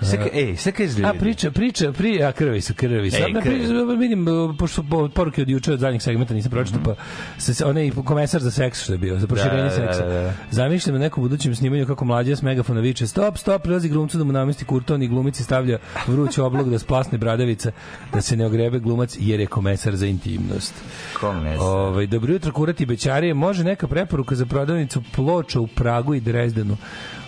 [0.01, 1.09] Sve ka, ej, sve ka izgleda.
[1.11, 3.11] A priča, priča, pri, a krvi su, krvi.
[3.15, 6.95] Ej, Na priča, vidim, uh, pošto poruke od juče od zadnjeg segmenta nisam pročitao, pa
[7.41, 10.07] se, onaj komesar za seks što je bio, za proširenje Da, da, da, seksa.
[10.07, 10.33] da, da.
[10.51, 14.25] Zamišljam na nekom budućem snimanju kako mlađa s megafona viče stop, stop, prilazi glumcu da
[14.25, 17.71] mu namesti kurton i glumici stavlja vruć oblog da splasne bradavica,
[18.13, 20.75] da se ne ogrebe glumac jer je komesar za intimnost.
[21.21, 21.59] Komesar.
[21.61, 26.77] Ovaj dobro jutro kurati bećarije, može neka preporuka za prodavnicu ploča u Pragu i Drezdenu.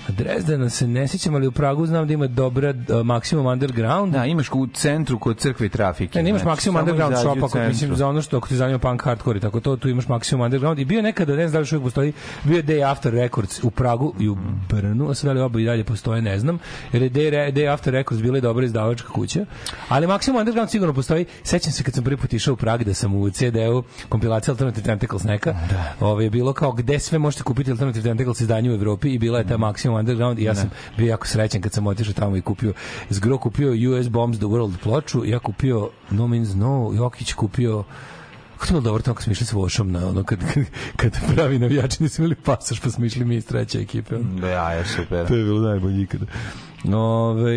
[0.09, 4.13] A Drezdena se ne sjećam, ali u Pragu znam da ima dobra uh, Maximum Underground.
[4.13, 6.19] Da, imaš u centru kod crkve trafike.
[6.19, 8.79] Ne, ne imaš Znači, Maximum Underground shop, ako, mislim, za ono što ako te zanima
[8.79, 10.79] punk hardcore i tako to, tu imaš Maximum Underground.
[10.79, 12.13] I bio nekada, ne znam da li uvijek postoji,
[12.45, 14.37] bio je Day After Records u Pragu i u
[14.69, 16.59] Brnu, a sad da li oba i dalje postoje, ne znam,
[16.93, 19.45] jer je Day, Day After Records bila je dobra izdavačka kuća,
[19.89, 21.27] ali Maximum Underground sigurno postoji.
[21.43, 24.85] Sećam se kad sam prvi put išao u Prag da sam u CD-u kompilacija Alternative
[24.85, 25.55] Tentacles neka,
[26.01, 29.39] ovaj, je bilo kao gde sve možete kupiti Alternative Tentacles izdanje u Evropi i bila
[29.39, 32.43] je ta Maximum Underground i ja sam bio jako srećan kad sam otišao tamo i
[32.43, 32.73] kupio
[33.11, 37.85] zgro kupio US Bombs the World ploču, ja kupio No Means No, Jokić kupio
[38.57, 40.65] Kako to bilo dobro tamo kad smo išli s Vošom na ono, kad, kad,
[40.97, 44.15] kad pravi navijači nisu imali pasoš, pa smo išli mi iz treće ekipe.
[44.41, 45.27] Da, ja, je super.
[45.29, 46.27] To je bilo najbolje ikada.
[46.89, 47.53] Ove,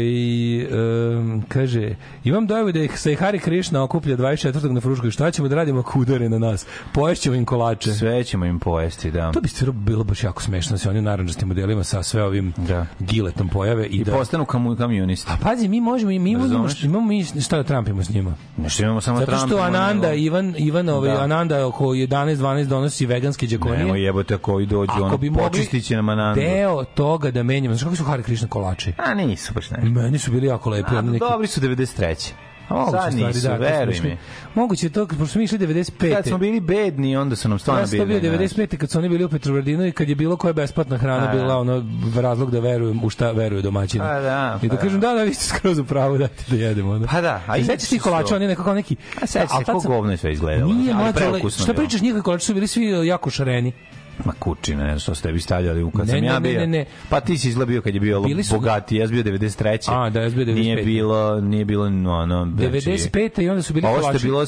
[1.16, 4.40] um, kaže, imam dojavu da se Hari Krišna okuplja 24.
[4.66, 5.12] na Fruškoj.
[5.12, 6.66] Šta ćemo da radimo ako udare na nas?
[6.94, 7.92] Poješćemo im kolače.
[7.92, 9.32] Sve ćemo im pojesti, da.
[9.32, 12.54] To bi stvarno bilo baš jako smešno da se oni naranđastim modelima sa sve ovim
[12.58, 12.86] Da.
[13.00, 14.12] giletom pojave i, I da...
[14.12, 15.32] postanu kamu, kamionisti.
[15.32, 16.84] A pazi, mi možemo, i mi imamo, Razumeš?
[16.84, 18.34] imamo mi šta da trampimo s njima.
[18.58, 21.22] Nešto imamo samo Zato što Ananda, nego- Ivan, Ivan ovaj, Da.
[21.22, 23.80] Ananda oko 11-12 donosi veganske džakonije.
[23.80, 26.42] Nemo jebote koji dođu, Ako ono, bi mogli počistit će nam Anandu.
[26.42, 27.76] deo toga da menjamo.
[27.76, 28.94] Znaš kako su Hari Krišna kolači?
[29.00, 29.90] A nisu baš ne.
[29.90, 30.96] Meni su bili jako lepi.
[30.96, 31.20] A, neki...
[31.20, 32.32] dobri su 93.
[32.70, 34.18] A moguće Sad stvari, nisu, da, kad smo veruj mi.
[34.56, 36.16] Moguće je to, pošto smo išli 95.
[36.16, 38.20] Kad smo bili bedni, onda su nam stvarno Ja sam bili.
[38.22, 38.52] bio znaš.
[38.52, 38.78] 95.
[38.78, 41.48] kad su oni bili u Petrovaradinu i kad je bilo koja besplatna hrana A, bila
[41.48, 41.58] da.
[41.58, 41.86] ono
[42.22, 44.00] razlog da verujem u šta veruje domaćin.
[44.00, 46.56] Pa da, I da pa kažem da, da, vi ste skroz u pravu, dajte da
[46.56, 46.92] jedemo.
[46.92, 47.08] Ono.
[47.08, 48.96] Pa da, a I sećaš ti kolača, oni nekako neki...
[49.22, 50.74] A seća ali se, kako govno je sve izgledalo.
[50.74, 53.74] Nije, ali preukusno šta pričaš, njihovi kolači su bili svi jako šareni.
[54.20, 56.40] Ma kučine, ne znam što ste vi stavljali u kad Ne, sam ne, ja ne,
[56.42, 56.60] bio.
[56.60, 56.86] ne, ne.
[57.10, 59.90] Pa ti si izgleda bio kad je bio Bili su- bogati, ja sam bio 93.
[59.90, 60.56] A, da, ja sam bio 95.
[60.56, 63.42] Nije bilo, nije bilo, no, ono, znači, 95.
[63.42, 64.46] i onda su bili Ovo što je bilo,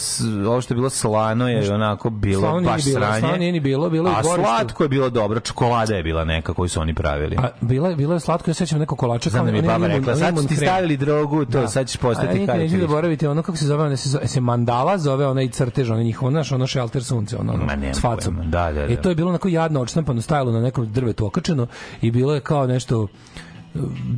[0.47, 3.19] ovo što je bilo slano je onako bilo Slano nije baš bilo, sranje.
[3.19, 6.53] slano nije ni bilo, bilo je A slatko je bilo dobro, čokolada je bila neka
[6.53, 7.35] koju su oni pravili.
[7.37, 10.15] A bila je bilo je slatko, ja sećam neko kolača Znam da mi baba rekla,
[10.15, 11.67] sad su ti stavili drogu, to Da.
[11.67, 15.27] sad ćeš postati nikad neću zaboraviti ono kako se zove, ono se, se mandala zove
[15.27, 18.35] onaj crtež, onaj njihov, znaš, ono shelter sunce, ono, ono s facom.
[18.41, 18.93] Da, da, da.
[18.93, 21.67] E, to je bilo onako jadno odštampano, stajalo na nekom drvetu okačeno
[22.01, 23.07] i bilo je kao nešto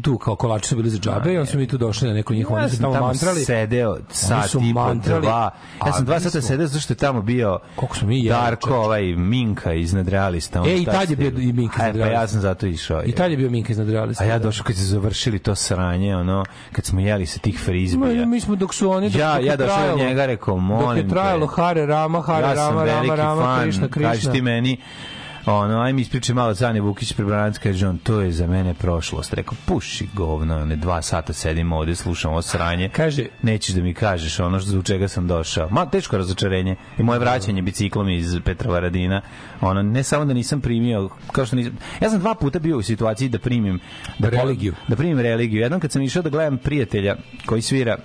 [0.01, 2.33] tu kao kolači su bili za džabe i on su mi tu došli na neko
[2.33, 3.39] njihovo, Ja oni su sam tamo tamo mantrali.
[3.41, 5.49] sedeo sat i po dva.
[5.85, 8.29] Ja sam dva sata smo- sedeo zato što je tamo bio Koliko smo mi jeli,
[8.29, 8.79] Darko, čoveče.
[8.79, 10.61] ovaj Minka iz Nadrealista.
[10.61, 12.21] on E, i tad je bio i Minka iz Aj, Pa Nadrealista.
[12.21, 13.03] ja sam zato išao.
[13.03, 14.23] I tad je bio Minka iznad realista.
[14.23, 18.25] A ja došao kad su završili to sranje, ono, kad smo jeli sa tih frizbija.
[18.25, 20.55] mi smo dok su oni dok, Ja, dok je ja došao trajalo- od njega, rekao,
[20.55, 21.47] Dok molim je trajalo.
[21.47, 24.31] Hare Rama, Hare ja sam Rama, veliki Rama, Rama, fan, Krišna, kaži Krišna.
[24.31, 24.77] ti meni,
[25.45, 29.33] ono, aj mi ispričaj malo Zane Vukić prebranac, kaže on, to je za mene prošlost.
[29.33, 32.89] Rekao, puši govno, one dva sata sedim ovde, slušam ovo sranje.
[32.89, 35.69] Kaže- nećeš da mi kažeš ono što zbog čega sam došao.
[35.69, 36.75] Ma, teško razočarenje.
[36.97, 39.21] I moje vraćanje biciklom iz Petrovaradina,
[39.61, 42.83] ono, ne samo da nisam primio, kao što nisam, ja sam dva puta bio u
[42.83, 43.79] situaciji da primim
[44.19, 44.73] da Religiju.
[44.87, 45.61] Da primim religiju.
[45.61, 47.97] Jednom kad sam išao da gledam prijatelja koji svira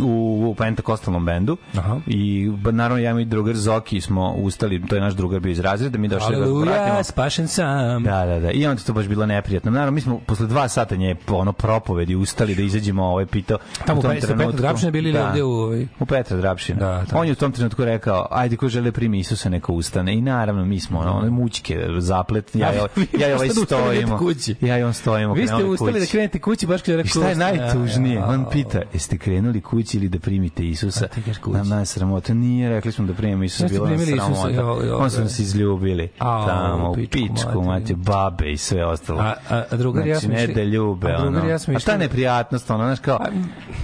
[0.00, 2.00] u, u pentakostalnom bendu Aha.
[2.06, 5.60] i ba, naravno ja i drugar Zoki smo ustali, to je naš drugar bio iz
[5.60, 6.72] razreda, mi došli da ga pratimo.
[6.72, 8.02] Aleluja, spašen sam.
[8.02, 8.50] Da, da, da.
[8.50, 9.70] I onda to baš bilo neprijatno.
[9.70, 13.58] Naravno, mi smo posle dva sata nje ono propovedi ustali da izađemo, ovaj pitao.
[13.86, 15.86] Tamo u tom trenutku- Petra Drapšina bili ili ovde u, ovaj?
[16.00, 16.78] U Petra Drapšina.
[16.78, 17.20] Da, tamo.
[17.20, 20.14] On je u tom trenutku rekao, ajde ko žele primi Isusa neka ustane.
[20.14, 24.18] I naravno, mi smo ono, mućke, zaplet, ja, ja, Vi ja i ovaj da stojimo.
[24.60, 25.34] Ja i on stojimo.
[25.34, 26.12] Vi ste ustali da kući.
[26.12, 27.08] krenete kući baš kada rekao...
[27.10, 28.24] šta je najtužnije?
[28.24, 31.04] On pita, jeste krenuli kući ili da primite Isusa?
[31.06, 31.08] A
[31.40, 31.56] kući.
[31.56, 32.34] Nam nas sramota.
[32.34, 34.50] Nije, rekli smo da primimo Isusa, bilo nam sramota.
[34.50, 36.08] jo, jo, On su nas izljubili.
[36.18, 39.20] Au, Tamo, u pičku mate, babe i sve ostalo.
[39.20, 41.50] A- a- a drugar i ja znači, smo ne išli- da ljube, a drugar ono.
[41.50, 43.18] ja smo a šta išli- neprijatnost, ono, znaš kao,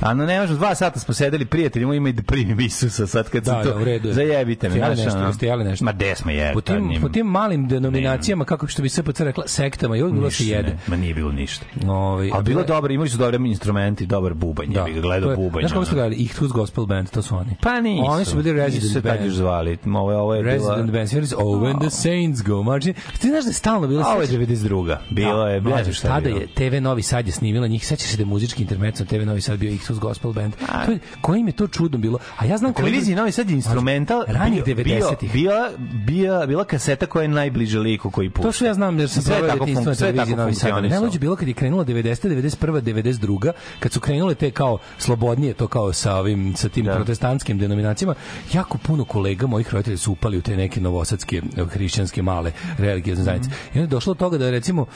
[0.01, 3.07] a no ne možemo, dva sata smo sedeli prijatelji, moj ima i da primim Isusa,
[3.07, 4.01] sad kad Da, sam to, da, je.
[4.05, 5.85] zajebite me, jeli nešto, jeste jeli nešto?
[5.85, 9.45] Ma des smo je, Po tim, po tim malim denominacijama, kako što bi SPC rekla,
[9.49, 10.77] sektama, i bilo se jede.
[10.87, 11.67] Ma nije bilo ništa.
[11.87, 15.61] Ali a bilo dobro, imali su dobre instrumenti, dobar bubanj, da, ga to gledao bubanj.
[15.63, 16.15] Znaš kako su gledali?
[16.17, 17.51] Ihtus Gospel Band, to su oni.
[17.63, 18.05] Pa nisu.
[18.05, 19.27] Oni su bili Nisu Resident se tad Band.
[19.27, 19.79] još zvali.
[19.87, 20.55] Ovo je, ovo je bila...
[20.55, 22.97] Resident Band, svirali su Oh, when the Saints go marching.
[23.13, 24.03] Ti znaš da je stalno bilo...
[24.03, 24.97] A ovo je sećaš- 92.
[25.11, 26.41] Bilo je, Da, ne mlađe, znam šta tada bilo.
[26.41, 29.41] je TV Novi Sad je snimila njih, sećaš se da je muzički intermezzo TV Novi
[29.41, 30.53] Sad bio Ihtus Gospel Band.
[30.87, 32.19] To je, kojim je to čudno bilo?
[32.39, 35.33] A ja znam koji- televiziji Novi Sad je instrumental Ranih bio- bio- 90-ih.
[35.33, 35.71] bila,
[36.07, 38.43] bila, bila kaseta koja je najbliže liku koji pušta.
[38.43, 40.61] To što ja znam jer sam tako detinjstvo na televiziji tako Novi Sad.
[40.63, 40.89] funkcionisalo.
[40.91, 42.29] Najluđe bilo kad je krenula 90.
[42.29, 42.81] 91.
[42.83, 43.53] 92.
[43.81, 46.95] kad su krenule te kao slobodnije to kao sa ovim sa tim Da.
[46.95, 48.15] protestantskim denominacijama,
[48.53, 53.25] jako puno kolega mojih roditelja su upali u te neke novosadske eh, hrišćanske male religiozne
[53.25, 53.55] zajednice.
[53.65, 54.87] I onda je došlo do toga da recimo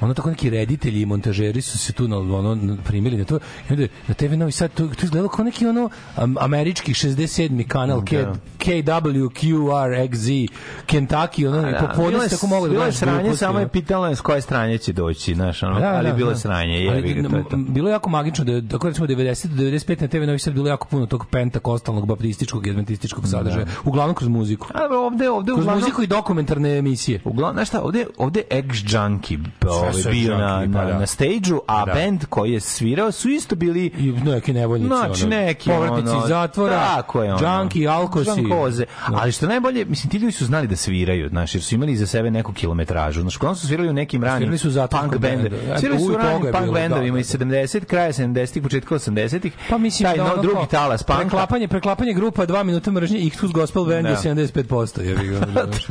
[0.00, 3.72] ono tako neki reditelji i montažeri su se tu na, ono primili na to i
[3.72, 7.28] onda na TV Novi Sad to, to izgledalo kao neki ono am, američki 67.
[7.64, 8.32] kanal K, Da.
[8.60, 10.48] KWQRXZ
[10.86, 14.14] Kentucky ono Da, popodne se tako moglo da Bilo je gledaš sranje, samo je pitala
[14.14, 16.40] s koje stranje će doći, znaš, ono, Da, da, ali da, bilo je da.
[16.40, 17.18] sranje, Ali, je
[17.52, 20.54] m- Bilo je jako magično da tako recimo 90 do 95 na TV Novi Sad
[20.54, 24.66] bilo jako puno tog pentakostalnog, baptističkog i adventističkog sadržaja, uglavnom kroz muziku.
[24.74, 27.20] A, ovde, ovde, Kroz uglavnom, muziku i dokumentarne emisije.
[27.24, 30.98] Uglavnom, znaš šta, ovde, ovde ex-junkie ovaj, bio na, pa na, da.
[30.98, 31.94] na stage-u, a Da.
[31.94, 34.88] band koji je svirao su isto bili I neki nevoljnici.
[34.88, 38.30] Znači, ono, neki povratnici ono, iz zatvora, tako je ono, džanki, alkosi.
[38.30, 38.84] džankoze.
[39.06, 42.06] Ali što najbolje, mislim, ti ljudi su znali da sviraju, znaš, jer su imali za
[42.06, 43.20] sebe neku kilometražu.
[43.20, 45.24] Znaš, uglavnom su svirali u nekim ranim Svirali su punk.
[45.24, 49.52] E, Svirali su u ranim punk bendovima da, iz 70, kraja 70-ih, početka 80-ih.
[49.70, 51.20] Pa mislim Taj no, ono drugi kao talas punka.
[51.20, 54.18] Preklapanje, preklapanje grupa 2 minuta mržnje Ihtus Gospel Band je Da.
[54.18, 55.00] 75%.
[55.00, 55.40] Je ga,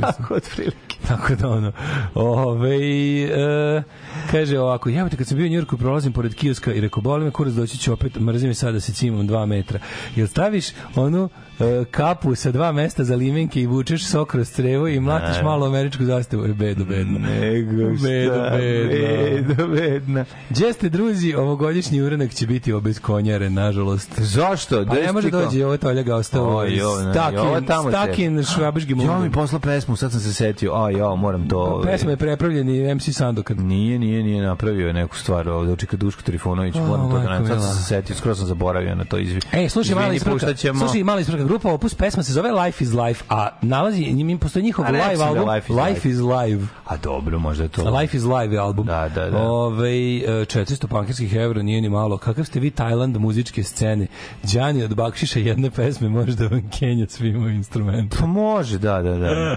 [0.00, 0.96] Tako, otprilike.
[1.08, 1.72] Tako da ono.
[2.14, 2.76] Ove,
[3.24, 3.82] e,
[4.30, 7.30] kaže ovako, jebote kad sam bio u Njurku prolazim pored kioska i rekao, boli me
[7.30, 9.78] kurac, doći ću opet, mrzim me sad da se cimam dva metra.
[10.16, 11.28] Jel staviš onu
[11.60, 15.66] e, kapu sa dva mesta za limenke i vučeš sok kroz crevo i mlatiš malo
[15.66, 16.44] američku zastavu?
[16.44, 17.18] E, bedo, bedno.
[17.18, 19.54] Nego šta, Bedo, bedno.
[19.54, 20.24] bedo, bedna.
[20.50, 24.20] Gdje ste druzi, ovogodišnji uranak će biti obeskonjaren, nažalost.
[24.20, 24.84] Zašto?
[24.86, 26.56] Pa ne može dođe, ovo je Toljaga ostao.
[26.56, 27.90] Oj, ovo, ne, Stakin, ovo tamo.
[27.90, 29.22] Stakin, švabiški Jo mundom.
[29.22, 30.72] mi poslao pesmu, sad sam se setio.
[30.74, 31.82] A jo, moram to.
[31.84, 33.56] Pesma je prepravljeni MC Sandokan.
[33.58, 35.72] Nije, nije, nije napravio neku stvar ovde.
[35.72, 37.46] Očeka Duško Trifunović, O, moram to da napravim.
[37.46, 39.40] Sad sam se setio, skoro sam zaboravio na to izvi.
[39.52, 40.54] E, slušaj, mala Izvini, isprka.
[40.54, 40.78] ćemo.
[40.78, 41.44] Slušaj, mala isprka.
[41.44, 45.16] Grupa Opus pesma se zove Life is Life, a nalazi, njim postoji njihov A live
[45.16, 46.08] da album Life is Life Life.
[46.08, 46.66] is Live.
[46.86, 47.90] A dobro, možda je to.
[47.90, 48.86] Life is Live je album.
[48.86, 49.38] Da, da, da.
[49.38, 52.18] Ove, 400 pankerskih evra nije ni malo.
[52.18, 54.06] Kakav ste vi Tajland muzičke scene?
[54.42, 58.16] Đani od Bakšiša jedne pesme može da vam kenja svima instrumentu.
[58.20, 59.56] Pa može, da, da, da.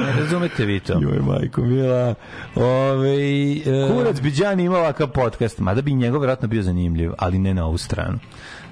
[0.00, 0.92] Ne razumete vi to.
[0.92, 2.14] Joj, majko, mila.
[2.56, 7.38] Ove, e, Kurac bi Đani imao ovakav podcast, mada bi njegov vjerojatno bio zanimljiv, ali
[7.38, 8.18] ne na ovu stranu.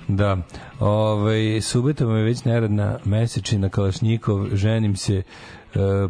[0.08, 0.36] Da.
[0.80, 5.22] Ove, subota me već neradna mesečina Kalašnjikov, ženim se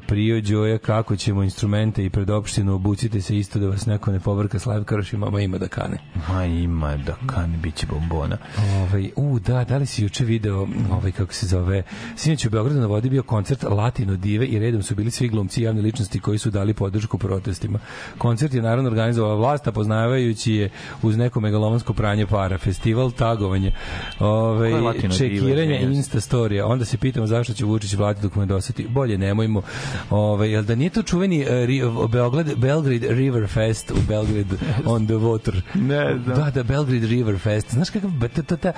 [0.07, 4.21] prio Đoja kako ćemo instrumente i pred opštinu obucite se isto da vas neko ne
[4.21, 5.99] povrka s live karošima, ma ima da kane.
[6.29, 8.39] Ma ima da kan biće bombona.
[8.59, 11.83] Ovaj, u, da, da li si juče video, ovaj, kako se zove,
[12.17, 15.61] sinoć u Beogradu na vodi bio koncert Latino Dive i redom su bili svi glumci
[15.61, 17.79] i javne ličnosti koji su dali podršku protestima.
[18.19, 20.71] Koncert je naravno organizovala vlast, a poznavajući je
[21.03, 23.73] uz neko megalomansko pranje para, festival tagovanje,
[24.19, 24.73] ovaj,
[25.19, 25.81] čekiranje?
[25.83, 26.67] Insta storija.
[26.67, 28.87] Onda se pitamo zašto će Vučić vladati dok me doseti.
[28.89, 29.63] Bolje nemojmo.
[30.11, 31.47] Ovaj, jel da nije to čuveni
[31.85, 34.57] uh, Beograd, Belgrade River Fest u Belgrade
[34.87, 35.61] on the water?
[35.75, 36.37] Ne znam.
[36.37, 37.71] Da, da, Belgrade River Fest.
[37.71, 38.73] Znaš kakav, ta, ta, ta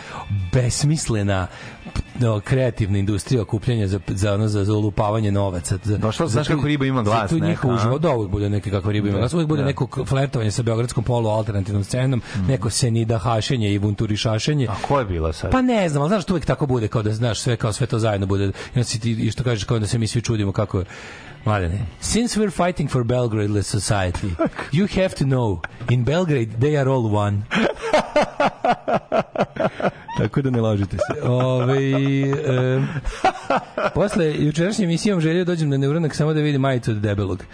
[0.52, 1.46] besmislena
[2.20, 5.78] no, kreativna industrija okupljanja za, za, ono, za, za olupavanje novaca.
[5.84, 7.78] Za, Došla, za znaš kako riba ima glas tu neka, njihovu a?
[7.78, 11.04] život, da, uvijek bude neke kako riba ima glas, uvijek bude neko flertovanje sa beogradskom
[11.04, 14.66] polu alternativnom scenom, neko senida hašenje i vunturi šašenje.
[14.70, 15.50] A ko je bila sad?
[15.50, 17.98] Pa ne znam, ali znaš, uvek tako bude, kao da znaš, sve kao sve to
[17.98, 18.44] zajedno bude.
[18.44, 20.84] I onda si ti, i što kažeš, kao da se mi svi čudimo kako
[21.44, 24.36] Mladene, since we're fighting for Belgradeless society,
[24.72, 27.42] you have to know, in Belgrade they are all one.
[30.18, 31.22] Tako da ne lažite se.
[31.22, 31.78] Ove,
[32.30, 32.80] e,
[33.94, 37.44] posle jučerašnje emisije imam želio da dođem na neuranak samo da vidim majicu od debelog.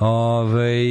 [0.00, 0.82] Ove,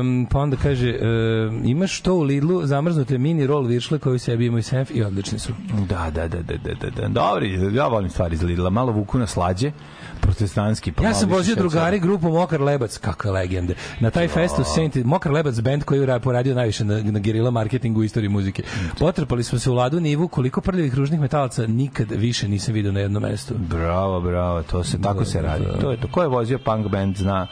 [0.00, 4.46] um, pa onda kaže um, imaš to u Lidlu zamrznute mini roll viršle koju sebi
[4.46, 5.52] imaju senf i odlični su
[5.88, 7.08] Da, da, da, da, da, da, da.
[7.08, 8.70] Dobri, ja volim stvari iz Lidla.
[8.70, 9.72] Malo vuku na slađe,
[10.20, 10.92] protestantski.
[10.92, 13.74] pa Ja sam vozio drugari grupu Mokar Lebac, kakve legende.
[14.00, 17.50] Na taj fest u Saint Mokar Lebac band koji je poradio najviše na, na gerila
[17.50, 18.62] marketingu u istoriji muzike.
[18.98, 23.00] Potrpali smo se u Ladu Nivu, koliko prljavih ružnih metalaca nikad više nisam vidio na
[23.00, 23.54] jednom mestu.
[23.58, 25.64] Bravo, bravo, to se tako se radi.
[25.80, 26.08] To je to.
[26.08, 27.46] Ko je vozio punk band zna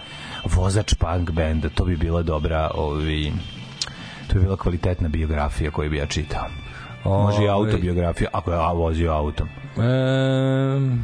[0.44, 3.32] vozač punk benda, to bi bila dobra, ovi
[4.28, 6.63] to bi bila kvalitetna biografija koju bi ja čitao.
[7.04, 9.48] Može i autobiografija, ako je vozio autom.
[9.76, 11.00] Um,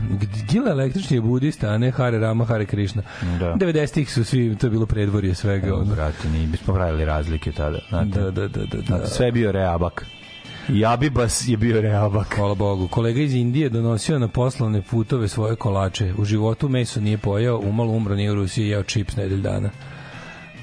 [0.51, 3.03] Gila električni je budista, a ne Hare Rama, Hare Krishna.
[3.39, 3.55] Da.
[3.55, 5.75] 90-ih su svi, to je bilo predvorje svega.
[5.75, 5.95] O, ono.
[5.95, 7.79] brate, ni bismo pravili razlike tada.
[7.89, 9.07] Znate, Da, da, da, da, da.
[9.07, 10.07] Sve je bio reabak.
[10.69, 12.35] I Abibas je bio reabak.
[12.37, 12.89] Hvala Bogu.
[12.89, 16.13] Kolega iz Indije donosio na poslovne putove svoje kolače.
[16.19, 19.71] U životu meso nije pojeo, umalo umro, nije u Rusiji jeo čips nedelj dana.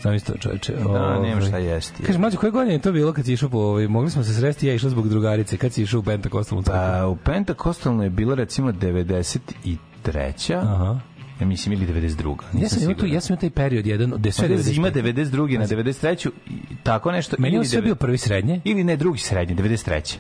[0.04, 0.74] Zamisli to čoveče.
[0.74, 1.30] Da, Ovaj.
[1.30, 2.04] nema šta jesti.
[2.04, 4.34] Kaže, mlađe, koje godine je to bilo kad si išao po, ovaj, mogli smo se
[4.34, 6.78] sresti, ja išla zbog drugarice, kad si išao u Pentakostalnu crkvu?
[6.78, 10.56] Pa, u Pentakostalno je bilo recimo 93.
[10.56, 11.00] Aha.
[11.40, 12.36] Ja mislim ili 92.
[12.54, 14.92] Nisam Ja sam imao tu, ja sam imao taj period jedan, gde sve Sve zima
[14.92, 15.14] 95.
[15.14, 15.58] 92.
[15.58, 16.30] na 93.
[16.48, 17.36] i tako nešto.
[17.40, 18.62] Meni je ili sve bio prvi srednje.
[18.64, 20.18] Ili ne, drugi srednji, 93.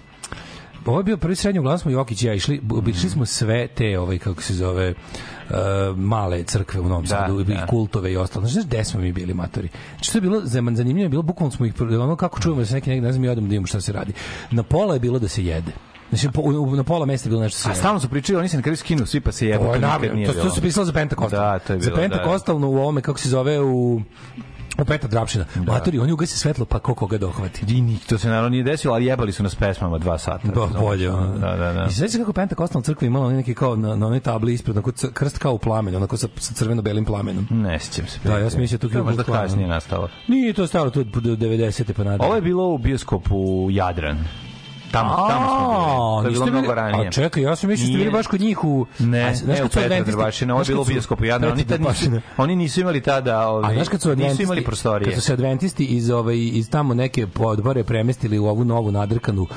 [0.87, 3.99] Ovo je bio prvi srednji, uglavnom smo Jokić i ja išli, obišli smo sve te,
[3.99, 4.93] ovaj, kako se zove,
[5.49, 5.55] uh,
[5.97, 7.65] male crkve u Novom Da, Sadu, i da.
[7.65, 8.47] kultove i ostalo.
[8.47, 9.69] Znaš gde smo mi bili matori?
[9.89, 12.73] Znači, to je bilo zanimljivo, je bilo, bukvalno smo ih, ono kako čujemo da se
[12.73, 14.13] neki, neki ne znam, mi odemo da imamo šta se radi.
[14.51, 15.71] Na pola je bilo da se jede.
[16.09, 17.79] Znači, po, u- na pola mesta je bilo nešto da se A jede.
[17.79, 19.65] stalno su pričali, oni se na kraju skinu, svi pa se jebu.
[19.65, 19.81] To je
[20.25, 20.49] to, to bilo.
[20.51, 21.39] su pisalo za Pentakostal.
[21.41, 22.01] Da, to je Za bilo, da.
[22.01, 24.01] Pentakostalno u ovome, kako se zove, u
[24.81, 25.45] u Petar Drapšina.
[25.55, 25.71] Da.
[25.71, 27.75] Matori, oni ugasi svetlo, pa ko koga dohvati.
[27.75, 30.47] I ni, to se naravno nije desilo, ali jebali su nas pesmama dva sata.
[30.47, 31.11] Da, bolje.
[31.11, 31.37] ono.
[31.37, 31.85] Da, da, da.
[31.89, 34.91] I sveći kako Pentakostalna crkva imala onaj neki kao na, na onoj tabli ispred, onako
[35.13, 37.47] krst kao u plamenu, onako sa, sa crveno-belim plamenom.
[37.49, 38.19] Ne sjećam se.
[38.23, 40.09] Da, ja sam mislio tu To je možda kasnije nastalo.
[40.27, 41.93] Nije to stalo tu do 90.
[41.93, 42.27] pa nadalje.
[42.27, 44.17] Ovo je bilo u bioskopu Jadran.
[44.91, 45.67] Tamo, tamo smo
[46.21, 46.23] bili.
[46.23, 47.07] To je bilo bili- mnogo ranije.
[47.07, 48.85] A čekaj, ja sam mislio da ste bili baš kod njih u...
[48.99, 51.23] Ne, A, ne u Petra adventisti- Drvašina, ovo je bilo u bioskopu.
[51.43, 52.05] Oni, tad nisu,
[52.37, 55.05] oni nisu imali tada, A ovaj, znaš kad su nisu imali prostorije.
[55.05, 59.47] kad su se adventisti iz, ovaj, iz tamo neke podbore premestili u ovu novu nadrkanu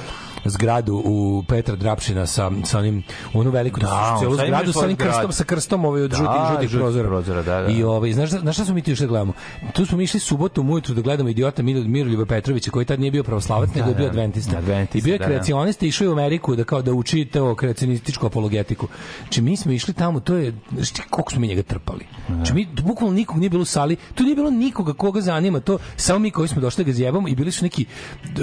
[0.45, 3.03] zgradu u Petra Drapšina sa, sa onim,
[3.35, 6.33] onu veliku Da, da, celu zgradu sa onim krstom, sa krstom ovaj, od Da, žutih,
[6.53, 7.09] žutih žutih prozora.
[7.09, 7.69] prozora, da, da.
[7.73, 9.33] I ovaj, znaš, znaš šta smo mi ti još da gledamo?
[9.73, 13.23] Tu smo išli subotom ujutru da gledamo idiota Miro, Miroljuba Petrovića koji tad nije bio
[13.23, 14.11] pravoslavac, nego je bio da.
[14.11, 14.59] adventista.
[14.59, 15.29] Adventista, I bio je da, da.
[15.31, 18.89] kreacionista, išao je u Ameriku da kao da uči to kreacionističku apologetiku.
[19.23, 22.07] Znači mi smo išli tamo, to je, znaš ti koliko smo mi njega trpali.
[22.29, 25.79] Znači mi, bukvalno nikog nije bilo u sali, tu nije bilo nikoga koga zanima to,
[25.97, 27.85] samo mi koji smo došli da ga zjebamo i bili su neki,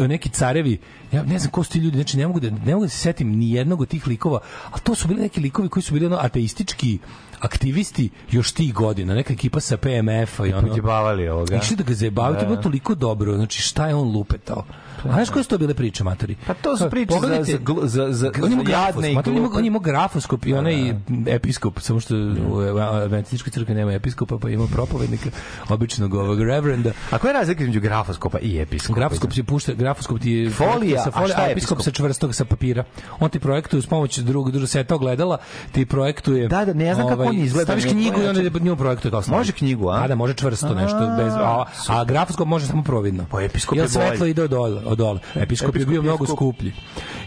[0.07, 0.77] neki carevi,
[1.11, 2.97] ja ne znam ko su ti ljudi, znači ne mogu da, ne mogu da se
[2.97, 4.39] setim ni jednog od tih likova,
[4.71, 6.99] a to su bili neki likovi koji su bili ono ateistički
[7.39, 10.67] aktivisti još tih godina, neka ekipa sa PMF-a i ono.
[10.67, 11.55] Podjebavali ovoga.
[11.55, 13.35] Išli da ga zajebavaju, to je bilo toliko dobro.
[13.35, 14.65] Znači, šta je on lupetao?
[14.99, 16.35] A znaš koje su to bile priče, matori?
[16.47, 19.05] Pa to su Kao, priče za, pogledajte- za, za, za, on ima za jadne grafos,
[19.05, 20.93] i matori, on ima- grafoskop i onaj
[21.27, 22.15] episkop, samo što
[22.49, 25.29] u Adventističkoj crkvi nema episkopa, pa ima propovednika,
[25.69, 26.91] običnog ovog reverenda.
[27.11, 28.99] A koja je razlika između grafoskopa i episkopa?
[28.99, 31.81] Grafoskop se pušta, grafoskop ti je Folija, sa a šta je episkop episkop?
[31.81, 32.83] sa čvrstog sa papira.
[33.19, 35.37] On ti projektuje uz pomoć drugog drugog seta ogledala,
[35.71, 36.47] ti projektuje.
[36.47, 39.27] Da, da, ne znam kako on izgleda, Staviš knjigu i onda čak- nju projektuje slajd.
[39.29, 39.95] Može knjigu, a?
[39.95, 43.25] A da, može čvrsto nešto bez a, a grafoskop može samo providno.
[43.31, 43.89] Pa episkop je bolji.
[43.89, 45.19] svetlo ide dole, od dole.
[45.35, 46.37] Episkop, je Episkop bio je mnogo skup.
[46.37, 46.71] skuplji.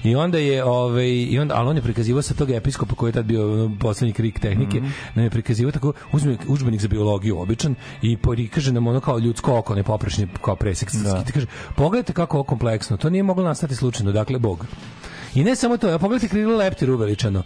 [0.05, 3.15] I onda je ovaj i onda ali on je prikazivao sa tog episkopa koji je
[3.15, 3.41] tad bio
[3.81, 4.91] poslednji krik tehnike, Mhm.
[5.15, 9.59] nam je prikazivao tako uzme udžbenik za biologiju običan i prikaže nam ono kao ljudsko
[9.59, 10.93] oko, ne poprečni kao presek.
[10.95, 11.25] Da.
[11.35, 11.47] Kaže,
[11.77, 12.97] pogledajte kako je ovo kompleksno.
[12.97, 14.67] To nije moglo nastati slučajno, dakle Bog.
[15.35, 17.43] I ne samo to, a pogledajte krilo leptir uveličano.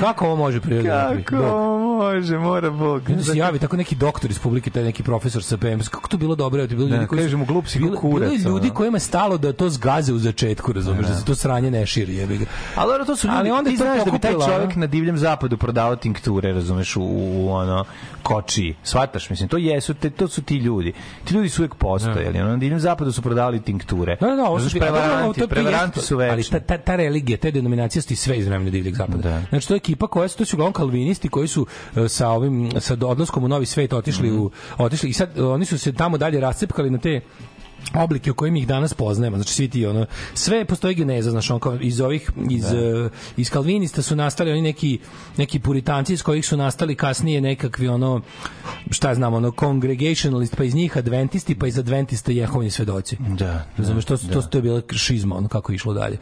[0.00, 0.88] Kako ovo može priroda?
[0.88, 1.22] da?
[1.24, 1.52] Kako Bog.
[1.52, 3.02] ovo može, mora Bog.
[3.08, 5.88] Onda se javi tako neki doktor iz publike, taj neki profesor sa PMS.
[5.88, 6.66] Kako to bilo dobro?
[6.66, 8.74] ti Bilo Da, ljudi koji kažemo, glup si bilo- kurac, Bilo ljudi ono.
[8.74, 12.16] kojima je stalo da to zgaze u začetku, razumeš, da se to sranje ne širi,
[12.16, 12.44] jebi ga.
[12.74, 14.86] Ali dobro, to su ljudi, Ali onda ti to znaš da bi taj čovjek na
[14.86, 17.84] divljem zapadu prodavao tinkture, razumeš, u, u ono,
[18.22, 18.74] koči.
[18.82, 20.92] Svataš, mislim, to jesu, te, to su ti ljudi.
[21.24, 22.40] Ti ljudi su uvek postojali.
[22.40, 24.16] Ono, na divljem zapadu su prodavali tinkture.
[24.20, 26.32] Da, da, da, ovo su prevaranti, to- to prevaranti su večni.
[26.32, 29.18] Ali ta, ta, ta religija, te denominacije su ti sve iz vremena divljeg zapada.
[29.20, 29.42] Da.
[29.48, 31.66] Znači, to je ekipa koja su, to su uglavnom kalvinisti koji su
[31.96, 35.64] e, sa ovim, sa odlaskom u novi svet otišli u, otišli i sad e, oni
[35.64, 37.20] su se tamo dalje rascepkali na te
[37.94, 41.60] oblike u kojim ih danas poznajemo znači svi ti ono sve postoji geneza znači on
[41.60, 43.10] kao iz ovih iz da.
[43.36, 44.98] iz kalvinista su nastali oni neki
[45.36, 48.20] neki puritanci iz kojih su nastali kasnije nekakvi ono
[48.90, 54.04] šta znam ono congregationalist pa iz njih adventisti pa iz adventista jehovini svedoci Da, Razumeš,
[54.04, 56.18] to, su- to, to je bila šizma, ono kako je išlo dalje.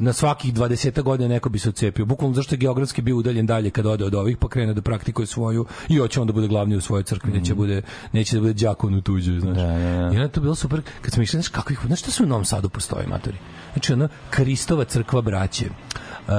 [0.00, 2.04] Na svakih 20 godina neko bi se odcepio.
[2.04, 5.26] Bukvalno zašto je geografski bio udaljen dalje kad ode od ovih, pa krene da praktikuje
[5.26, 8.52] svoju i hoće on da bude glavni u svojoj crkvi, neće, bude, neće da bude
[8.52, 9.56] đakon u tuđoj, znaš.
[9.56, 10.10] Da, da, da.
[10.14, 12.26] I onda to bilo super, kad smo išli, znaš kako ih, znaš šta su u
[12.26, 13.36] Novom Sadu postoje, matori?
[13.72, 16.32] Znači, ono, Kristova crkva braće, uh,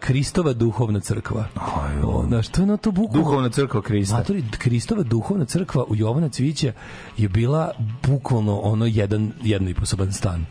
[0.00, 1.44] Kristova duhovna crkva.
[2.04, 3.24] O, Znaš, to je ono to bukvalno...
[3.24, 4.16] Duhovna crkva Krista.
[4.16, 6.72] Matori, Kristova duhovna crkva u Jovana Cvića
[7.16, 7.72] je bila
[8.06, 10.46] bukvalno ono jedan jedno i poseban stan.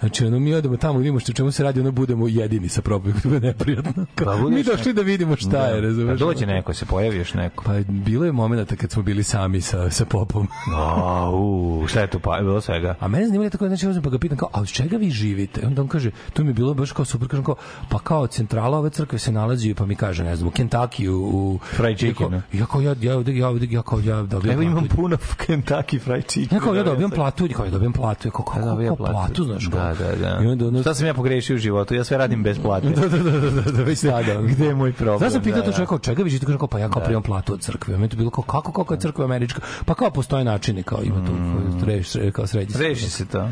[0.00, 3.12] Znači, ono, mi odemo tamo, vidimo što čemu se radi, ono, budemo jedini sa probom,
[3.22, 4.06] to je neprijatno.
[4.14, 6.20] Pa mi došli da vidimo šta je, Pa razumeš?
[6.20, 7.64] dođe neko, se pojavi još neko.
[7.64, 10.48] Pa bilo je momenta kad smo bili sami sa, sa popom.
[10.76, 12.94] A, u, šta je tu pa, je bilo svega?
[13.00, 15.66] A mene zanimalo tako, znači, uzmem pa ga pitam kao, a od čega vi živite?
[15.66, 17.54] Onda on kaže, to mi je bilo baš kao super, kažem kao,
[17.88, 21.16] pa kao centrala ove crkve se nalazi, pa mi kaže, ne znam, u Kentucky, u...
[21.16, 24.62] u Fried chicken, Ja, kao, ja kao, ja, ja, ja, ja kao, ja dobijam Evo
[24.62, 26.58] imam puno Kentucky fried chicken.
[26.58, 29.12] Ja kao, ja dobijam platu, ja kao, ja dobijam platu, ja kao, Ja dobijam kako
[29.12, 29.89] platu, znaš, kao.
[29.94, 30.44] Da, da, da.
[30.44, 31.94] I onda ono, Šta sam ja pogrešio u životu?
[31.94, 32.88] Ja sve radim bez plate.
[33.00, 34.04] da, da, da, da, da, da, već
[34.38, 34.42] ono.
[34.42, 35.18] Gde je moj problem?
[35.18, 35.76] Znaš sam pitao Da, to da.
[35.76, 37.92] čovjeka, od čega vi kaže kao, pa ja kao primam platu od crkve.
[37.94, 39.60] Meni je to bilo kao, kako, kako je crkva američka?
[39.84, 41.84] Pa kao postoje načini, kao ima tu, Mm.
[41.84, 42.78] reš, kao sređi se.
[42.78, 43.48] Reši se to.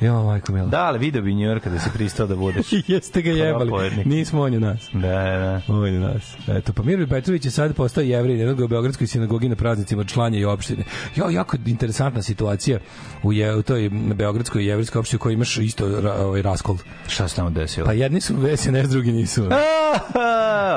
[0.00, 0.66] Jo, majko mila.
[0.66, 2.66] Da, ali video bi Njujorka da si pristao da budeš.
[2.86, 3.70] Jeste ga jebali.
[4.04, 4.88] Nismo on je nas.
[4.92, 5.60] Da, da.
[5.68, 6.34] On je nas.
[6.48, 10.38] Eto, pa Mirbi Petrović je sad postao jevrej, jednog u Beogradskoj sinagogi na praznicima članje
[10.38, 10.84] i opštine.
[11.16, 12.78] Jo, jako interesantna situacija
[13.22, 16.76] u, je, u toj Beogradskoj jevrijskoj opštini koji imaš isto ra, ovaj raskol.
[17.08, 17.86] Šta se tamo desilo?
[17.86, 19.48] Pa jedni su SNS, drugi nisu.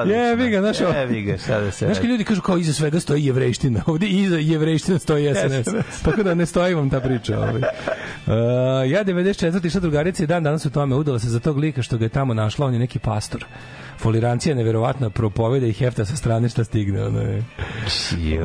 [0.05, 2.99] Jebi ga, znaš, ovo- Jebi ga, šta da se Znaš ljudi kažu kao iza svega
[2.99, 6.01] stoji jevrejština, ovde iza jevrejština stoji SNS.
[6.03, 7.37] Tako da ne stoji vam ta priča.
[7.39, 7.61] Ovaj.
[8.25, 8.35] Uh,
[8.91, 9.65] ja 94.
[9.65, 12.09] išla drugarica i dan danas u tome udala se za tog lika što ga je
[12.09, 13.45] tamo našla, on je neki pastor.
[13.99, 17.03] Folirancija neverovatna propoveda i hefta sa strane šta stigne.
[17.03, 17.43] Ono je.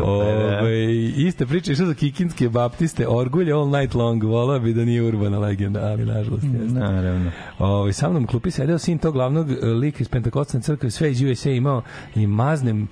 [0.03, 5.03] Ove, iste priče išla za kikinske baptiste, orgulje all night long, volao bi da nije
[5.03, 6.79] urbana legenda, ali nažalost jeste.
[6.79, 7.31] Naravno.
[7.59, 11.11] Ovaj sa mnom u klupi sedeo sin tog glavnog e, lika iz Pentakostalne crkve, sve
[11.11, 11.83] iz USA imao
[12.15, 12.89] i maznem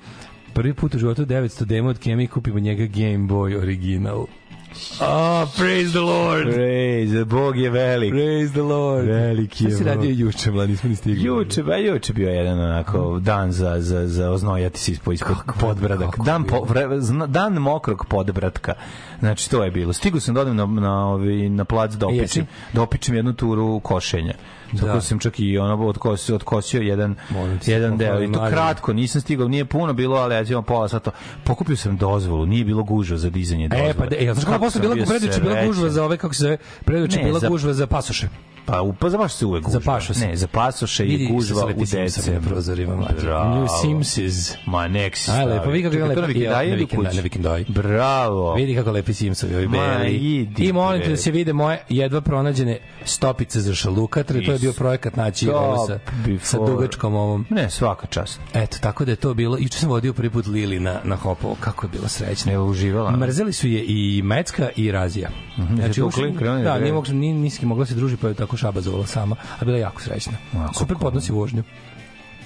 [0.54, 4.26] prvi put u životu 900 demo od Kemi kupimo njega Game Boy original.
[5.00, 6.44] Oh, praise the Lord!
[6.44, 8.10] Praise, Bog je velik.
[8.10, 9.06] Praise the Lord!
[9.06, 11.24] Veliki je Šta si radio juče, mlad, nismo ni stigli.
[11.24, 16.10] Juče, ba juče bio jedan onako dan za za za oznojati se ispod ispod podbradak.
[16.10, 18.74] kako Dan po, vre, zna- dan mokrog podbratka.
[19.18, 19.92] Znači to je bilo.
[19.92, 21.16] Stigu sam da odem na na
[21.50, 22.44] na plac da opičem, Jesi?
[22.72, 24.34] da opičem jednu turu košenja.
[24.72, 25.00] Tako Da.
[25.00, 28.22] sam čak i ono odkosio, odkosio jedan, Molim jedan deo.
[28.22, 31.10] I to kratko, nisam stigao, nije puno bilo, ali ja ćemo pola sata.
[31.44, 33.90] Pokupio sam dozvolu, nije bilo gužva za dizanje dozvole.
[33.90, 36.42] E, pa de, e, znaš kako posle bila preduče bila gužva za ove kako se
[36.42, 38.28] zove, preduče bila za- gužva za pasoše.
[38.66, 39.80] Pa, u- pa za baš se uvek gužva.
[39.80, 40.20] Za pasoše.
[40.20, 41.68] Ne, za pasoše i gužva u
[42.32, 43.20] na prozorima, mlađe.
[43.22, 43.54] Bravo.
[43.56, 44.54] New Simses.
[44.66, 45.50] Ma nek si stavi.
[45.50, 46.20] lepo, vidi kako je lepo.
[46.20, 47.20] na Vikendaji Ja, na?
[47.20, 47.64] Vikendaji.
[47.68, 48.54] Bravo.
[48.54, 50.16] Vidi kako lepi Simsovi, ovi beli.
[50.58, 54.44] I molim te da se vide moje jedva pronađene stopice za šalukatre.
[54.44, 56.38] To je bio projekat naći ovo sa, before.
[56.40, 57.46] sa dugačkom ovom.
[57.50, 58.40] Ne, svaka čast.
[58.54, 59.56] Eto, tako da je to bilo.
[59.60, 61.56] Juče sam vodio prvi put Lili na, na Hopovo.
[61.60, 62.52] Kako je bila srećna.
[62.52, 63.10] Evo, uživala.
[63.10, 65.30] Mrzeli su je i Mecka i Razija.
[65.74, 68.34] Znači, ušli- tukli, krenuli da, da nije mogla, ni, nisi mogla se druži, pa je
[68.34, 69.36] tako šabazovala sama.
[69.60, 70.32] A bila je jako srećna.
[70.54, 71.62] A, Super podnosi vožnju.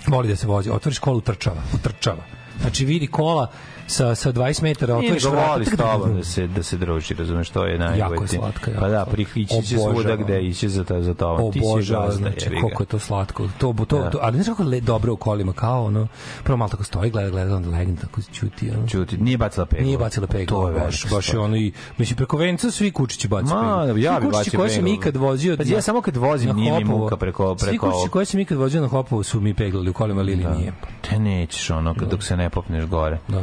[0.07, 0.71] Voli da se vozi.
[0.71, 1.63] Otvoriš kolu, trčava.
[1.75, 2.23] Utrčava.
[2.61, 3.51] Znači vidi kola
[3.87, 5.47] sa, sa 20 metara, otvoriš vrata.
[5.49, 7.99] voli s tobom da se, da se druži, razumeš, to je najbolje.
[8.01, 9.11] Jako je slatka, jako Pa da, slatka.
[9.13, 11.53] prihvići će svuda gde iće za, ta, za tobom.
[11.53, 13.49] Ti si Obožava, znači, koliko je to slatko.
[13.59, 14.11] To, to, Da.
[14.11, 16.09] to, ali znaš kako le, dobro u kolima, kao ono,
[16.45, 18.89] prvo malo tako stoji, gleda, gleda, onda legne, tako čuti, ono.
[18.89, 19.85] Čuti, nije bacila pegla.
[19.85, 23.29] Nije bacila pegla, To je baš, baš je ono i, mislim, preko venca svi kučići
[23.29, 25.57] baci Ma, ja Svi bi kučići bacio koje sam ikad vozio...
[25.57, 28.11] Pa ja samo kad vozim nije mi muka preko- Svi preko kučići ovog.
[28.11, 30.73] koje sam ikad vozio na Hopovu su mi peglali u kolima, Lili nije.
[31.03, 33.19] Te nećeš ono, kad- dok se ne popneš gore.
[33.29, 33.43] Da.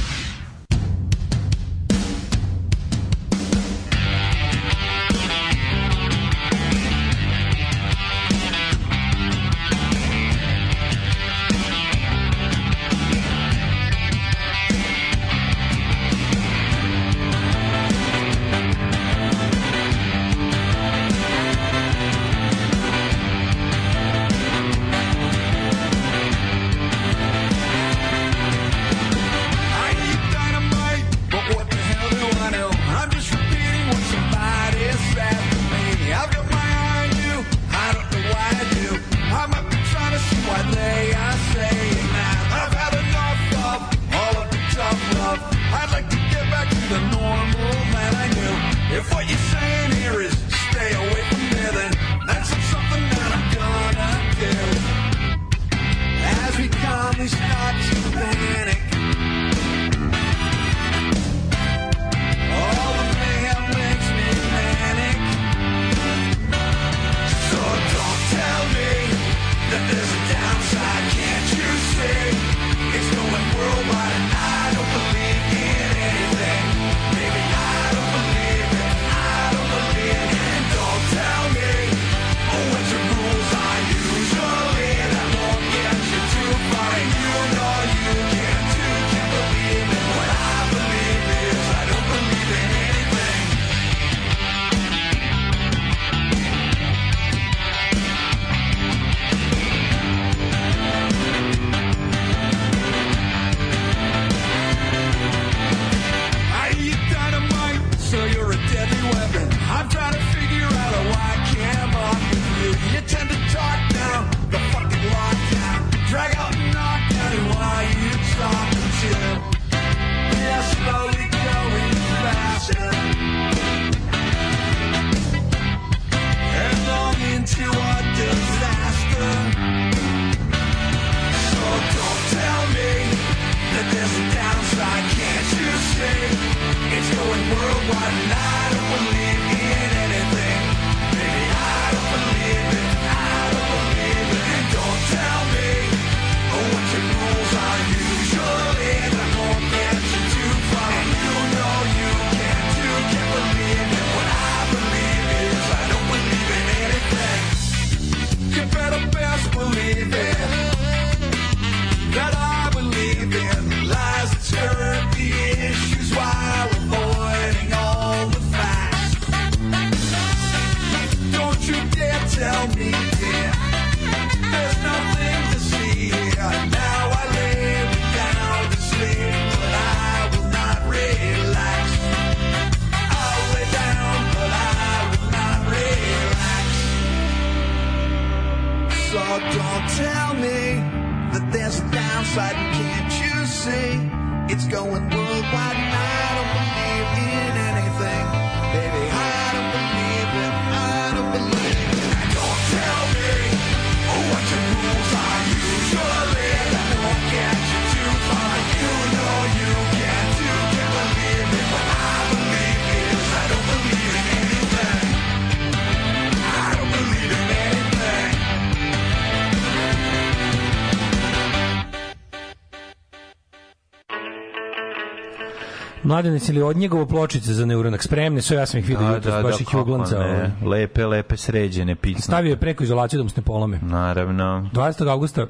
[226.03, 228.41] Mladene, si li od njegovo pločice za neuronak spremne?
[228.41, 230.19] Sve ja sam ih vidio Da, jutros, da, baš da, ih uglanca.
[230.19, 230.51] ne.
[230.63, 232.21] Lepe, lepe, sređene, picne.
[232.21, 233.79] Stavio je preko izolaciju da mu se ne polome.
[233.81, 234.69] Naravno.
[234.73, 235.09] 20.
[235.09, 235.47] augusta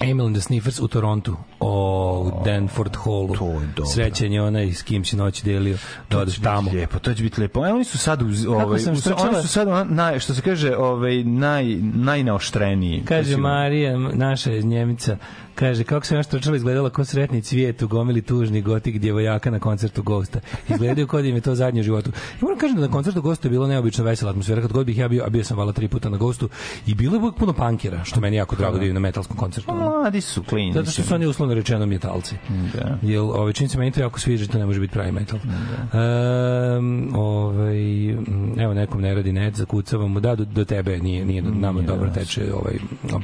[0.00, 3.36] Emil and the Sniffers u Torontu o u Danford Hallu.
[3.36, 3.84] To je dobro.
[3.86, 5.76] Srećan je onaj s kim si noć delio
[6.10, 6.70] da odeš tamo.
[6.70, 7.66] Lijepo, to će biti lepo.
[7.66, 10.34] E, oni su sad uz, ovaj, sam uz- strčala- oni su sad ona- naj, što
[10.34, 11.64] se kaže, ovaj naj
[11.94, 13.02] najnaoštreniji.
[13.04, 15.16] Kaže Marija, naša je Njemica,
[15.58, 19.58] kaže, kako se naš trčala izgledala ko sretni cvijet u gomili tužni gotik djevojaka na
[19.58, 20.40] koncertu Ghosta.
[20.68, 22.10] Izgledaju kod im je to zadnje u životu.
[22.10, 24.60] I moram kažem da na koncertu Ghosta je bilo neobično vesela atmosfera.
[24.62, 26.48] Kad god bih ja bio, a bio sam vala tri puta na Ghostu,
[26.86, 29.36] i bilo je uvijek puno pankera, što meni je jako drago da vidim na metalskom
[29.36, 29.74] koncertu.
[29.74, 30.72] Mladi su klini.
[30.72, 32.34] Zato što su oni uslovno rečeno metalci.
[32.74, 32.98] Da.
[33.02, 35.38] Jel, ovaj, čini se meni to jako sviđa, to ne može biti pravi metal.
[35.38, 41.24] Um, ovaj, m, evo, nekom ne radi net, zakucava mu, da, do, do tebe nije,
[41.24, 42.74] nije do, nama dobro teče ovaj,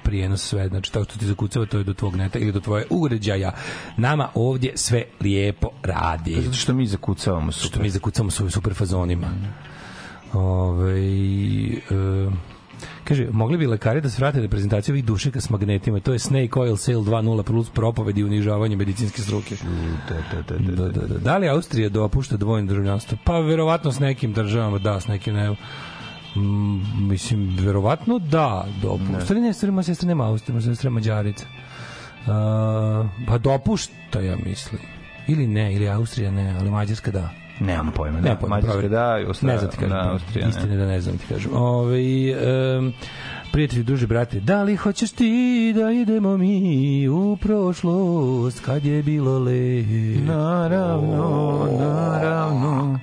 [0.05, 2.87] prijenos sve, znači to što ti zakucava, to je do tvog neta ili do tvoje
[2.91, 3.53] uređaja.
[3.97, 6.43] Nama ovdje sve lijepo radi.
[6.43, 7.69] Zato što mi zakucavamo super.
[7.69, 9.31] Što mi zakucamo s ovim super fazonima.
[10.33, 11.81] Ovaj e,
[13.05, 16.01] Kaže, mogli bi lekari da svrate reprezentaciju ovih dušeka s magnetima.
[16.01, 19.57] To je Snake Oil Sale 2.0 plus propovedi i unižavanje medicinske struke.
[20.09, 21.19] Da, da, da, Da, da, da.
[21.19, 23.19] Da li Austrija dopušta dvojno državljanstvo?
[23.25, 25.51] Pa verovatno s nekim državama, da, s nekim ne.
[26.37, 29.35] Mm, mislim, verovatno da, dopušta.
[29.35, 31.47] Ne, moja sestra nema Austrija, sestra Mađarica.
[32.27, 34.81] Uh, pa dopušta, ja mislim.
[35.27, 37.31] Ili ne, ili Austrija ne, ali Mađarska da.
[37.61, 38.21] Nemam pojma.
[38.21, 39.91] Ne, Da, pojma, Mađarska da, i Austrija, ne znam ti kažem.
[39.91, 40.51] da, Austrija ne.
[40.51, 41.51] Istine da ne znam ti kažem.
[41.55, 41.99] Ove,
[42.79, 42.93] um,
[43.53, 49.39] prijatelji, druži, brate, da li hoćeš ti da idemo mi u prošlost kad je bilo
[49.39, 49.83] le?
[50.27, 52.99] Naravno, naravno.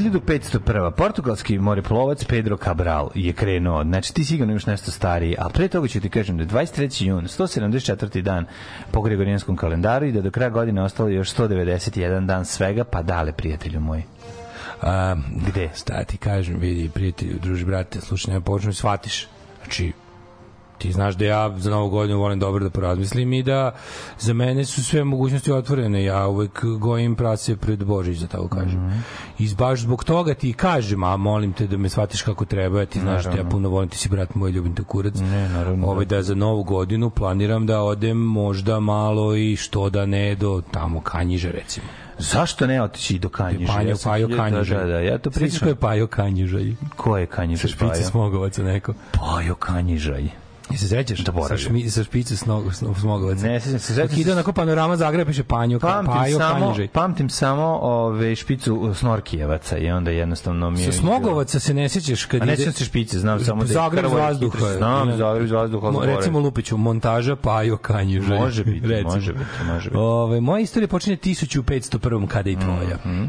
[0.00, 0.90] 1501.
[0.90, 3.84] Portugalski moreplovac Pedro Cabral je krenuo.
[3.84, 7.04] Znači, ti sigurno imaš nešto stariji, a pre toga ću ti kažem da je 23.
[7.04, 8.22] jun, 174.
[8.22, 8.46] dan
[8.90, 13.32] po Gregorijanskom kalendaru i da do kraja godine ostalo još 191 dan svega, pa dale,
[13.32, 14.02] prijatelju moj.
[14.82, 15.16] A,
[15.48, 15.70] gde?
[15.74, 19.28] Sta ti kažem, vidi, prijatelju, druži, brate, slušaj, nema počnu shvatiš.
[19.62, 19.92] Znači,
[20.80, 23.74] ti znaš da ja za novu godinu volim dobro da porazmislim i da
[24.18, 26.04] za mene su sve mogućnosti otvorene.
[26.04, 28.80] Ja uvek gojim prase pred Božić, da tako kažem.
[28.80, 28.98] Mhm.
[29.38, 32.86] I baš zbog toga ti kažem, a molim te da me shvatiš kako treba, ja
[32.86, 33.50] ti znaš da ja Naravno.
[33.50, 35.14] puno volim, ti si brat moj, ljubim te kurac.
[35.16, 35.86] Ne, naravno.
[35.86, 40.62] Ovaj, da za novu godinu planiram da odem možda malo i što da ne do
[40.70, 41.86] tamo Kanjiže recimo.
[42.18, 43.72] Zašto ne otići do Kanjiža?
[43.72, 44.76] Panjo, Ja Pajo hiljadu- Kanjiža.
[44.76, 45.58] Da, da, ja to pričam.
[45.60, 46.72] ko je Pajo Kanjižaj?
[46.96, 47.60] Ko je Kanjiža?
[47.60, 48.94] Sa špice Smogovaca neko.
[49.12, 50.28] Pajo Kanjižaj.
[50.72, 51.18] I se sećaš?
[51.18, 51.58] Sa, Zaboravio.
[51.58, 52.64] šmi, sa špice snog,
[53.00, 53.42] Smogovaca.
[53.42, 56.74] Ne, sećam se, Dok sećam ide se- onako panorama Zagreba, piše Panjo, Pamtim Pajo samo,
[56.92, 60.92] pamtim samo ove špicu Snorkijevaca i onda jednostavno mi je...
[60.92, 62.56] Sa Smogovaca se ne sećaš kad A ne ide...
[62.56, 64.58] sećam se špice, znam samo da je Zagreb iz vazduha.
[64.68, 66.04] Znam, Zagreb iz vazduha, Mo-.
[66.06, 68.38] Recimo Lupiću, montaža Pajo Kanjižaj.
[68.38, 69.96] Može biti, može biti, može biti.
[69.98, 72.26] Ove, moja istorija počinje 1501.
[72.26, 72.96] kada i tvoja.
[73.06, 73.24] Mhm.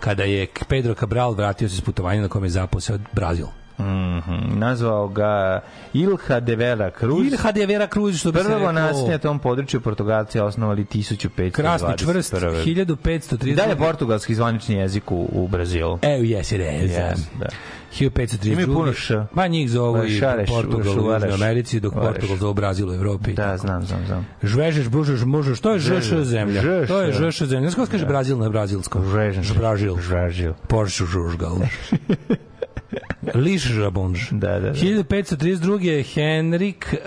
[0.00, 3.46] Kada je Pedro Cabral vratio se s putovanja na kome je zaposeo Brazil.
[3.80, 4.58] Mhm.
[4.58, 5.60] Nazvao ga
[5.94, 7.26] Ilha de Vera Cruz.
[7.26, 8.72] Ilha de Vera Cruz, što bi se Prvo reklo.
[8.72, 11.50] naselje na tom području Portugalci osnovali 1521.
[11.52, 13.46] Krasni čvrst, 1530.
[13.46, 15.98] I dalje portugalski zvanični jezik u, u Brazilu.
[16.02, 16.92] E, yes, it is.
[16.92, 17.46] Yes, da.
[17.92, 18.52] 1532.
[18.52, 19.26] Imaju puno š.
[19.32, 21.12] Ma njih zovu Ma i Portugal u.
[21.12, 22.12] Južnoj Americi, dok Šuvaraš.
[22.12, 23.32] Portugal zovu Brazil u Evropi.
[23.32, 24.26] Da, znam, znam, znam.
[24.42, 26.62] Žvežeš, bužeš, mužeš, to je Žež- zemlja.
[26.62, 27.30] žeš, To je da.
[27.30, 27.60] ŽŠ zemlja.
[27.60, 29.10] Znaš kako se kaže Brazil na brazilskom?
[29.10, 29.54] Žežeš.
[29.54, 29.96] Brazil.
[29.98, 30.52] Žažil.
[30.68, 31.56] Porsche žužgal.
[33.34, 34.18] Liš žabonž.
[34.30, 34.72] Da, da, da.
[34.72, 35.80] 1532.
[35.80, 37.00] je Henrik uh,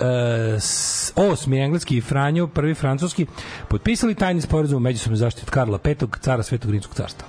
[0.59, 3.25] s- osmi engleski i Franjo, prvi francuski,
[3.67, 7.27] potpisali tajni sporazum o međusobnoj zaštiti Karla V, cara Svetog Rimskog carstva.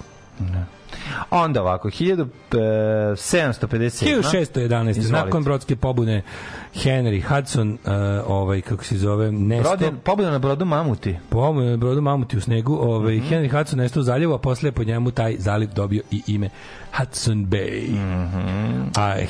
[1.31, 4.23] Onda ovako, 1757.
[4.23, 4.91] 1611.
[4.91, 5.13] Izvolite.
[5.15, 6.23] Nakon brodske pobune
[6.75, 7.79] Henry Hudson, uh,
[8.27, 9.69] ovaj, kako se zove, nesto...
[9.71, 11.17] Broden, pobuda na brodu Mamuti.
[11.29, 13.27] Pobune na brodu Mamuti u snegu, ovaj, Mhm.
[13.27, 16.49] Henry Hudson nestao u zaljevu, a posle je po njemu taj zaliv dobio i ime
[16.93, 17.97] Hudson Bay.
[18.97, 19.27] A Ti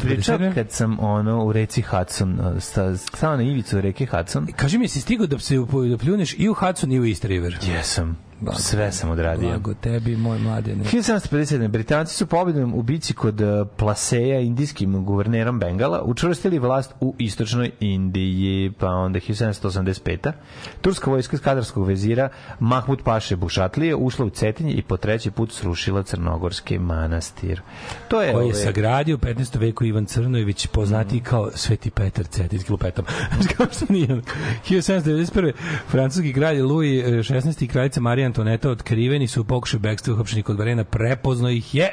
[0.00, 0.54] pričao 1757.
[0.54, 4.46] kad sam ono u reci Hudson, uh, sta- stao na ivicu reke Hudson.
[4.56, 5.56] Kaži mi, si stigao da se
[5.90, 7.58] da pljuneš i u Hudson i u East River?
[7.68, 8.18] Jesam.
[8.52, 9.48] Sve sam odradio.
[9.48, 10.84] Blago tebi, moj mladene.
[10.84, 11.68] 1757.
[11.68, 17.70] Britanci su pobedom u bici kod uh, Plaseja indijskim guvernerom Bengala učvrstili vlast u istočnoj
[17.80, 20.32] Indiji, pa onda 1785.
[20.80, 22.28] Turska vojska skadarskog vezira
[22.60, 27.60] Mahmud Paše Bušatlije ušla u Cetinje i po treći put srušila Crnogorski manastir.
[28.08, 28.32] To je...
[28.32, 29.58] koji je ove- sagradio u 15.
[29.58, 31.24] veku Ivan Crnojević, poznati Mhm.
[31.24, 33.04] kao Sveti Petar Cetinski lupetom.
[33.56, 34.08] Kao što nije.
[34.08, 35.52] 1791.
[35.88, 40.58] francuski kralj Louis XVI i kraljica Marija Antoneta otkriveni su u pokušaju bekstva uhapšenih kod
[40.58, 41.88] Varena, prepozno ih je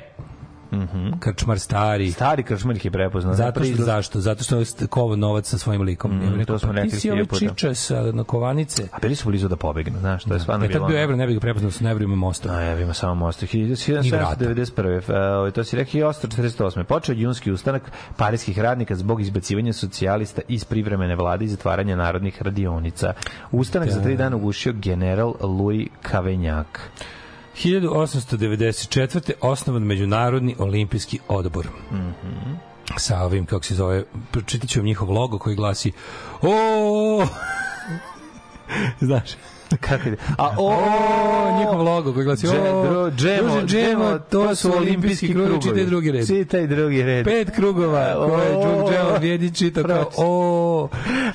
[1.20, 2.04] krčmar stari.
[2.04, 2.14] Mhm.
[2.14, 3.34] Stari kršmar ih je prepoznao.
[3.34, 4.20] Zato što, zašto?
[4.20, 6.12] Zato što je kovo novac sa svojim likom.
[6.12, 7.40] Mm, rekao, to smo pa rekli hiljadu puta.
[7.40, 8.88] čiče sa na kovanice.
[8.92, 10.88] A bili su blizu da pobegnu, znaš, to je stvarno Da je tad bilo...
[10.88, 12.52] bio ono- Evro, ne bih ga prepoznao sa Nevrima mostom.
[12.52, 13.46] A ja ima samo vrata.
[13.46, 15.10] 1791.
[15.10, 16.84] E, ovaj, to si rekao 1848.
[16.84, 17.82] Počeo je junski ustanak
[18.18, 23.14] parijskih radnika zbog izbacivanja socijalista iz privremene vlade i zatvaranja narodnih radionica.
[23.52, 26.90] Ustanak za tri dana ugušio general Louis Kavenjak.
[27.58, 29.32] 1894.
[29.42, 31.68] osnovan Međunarodni olimpijski odbor.
[31.92, 32.54] Mhm.
[32.98, 35.92] Sa ovim, kako se zove, pročitat ću vam njihov logo koji glasi
[36.42, 37.26] o
[39.08, 39.30] Znaš,
[39.88, 40.04] Kako?
[40.38, 45.86] A o, o, njihov logo koji glasi o, Džemo, džemo, to su olimpijski krugovi, čitaj
[45.86, 46.28] drugi red.
[46.28, 47.26] Čitaj drugi red.
[47.26, 50.90] Pet krugova koje Džuk Džemo vjedi čito kao o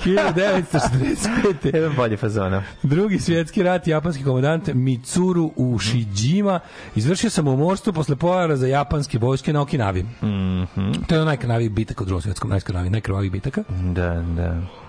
[0.05, 1.75] 1945.
[1.75, 2.63] Jedan bolje fazona.
[2.83, 6.61] Drugi svjetski rat, japanski komandant Mitsuru Ushijima
[6.97, 10.03] izvršio samomorstvo posle pojara za japanske vojske na Okinavi.
[10.03, 10.93] Mhm.
[11.09, 13.63] To je onaj najkrvaviji bitak u drugom svjetskom, najkrvaviji, najkrvaviji bitaka.
[13.69, 14.84] Da, da.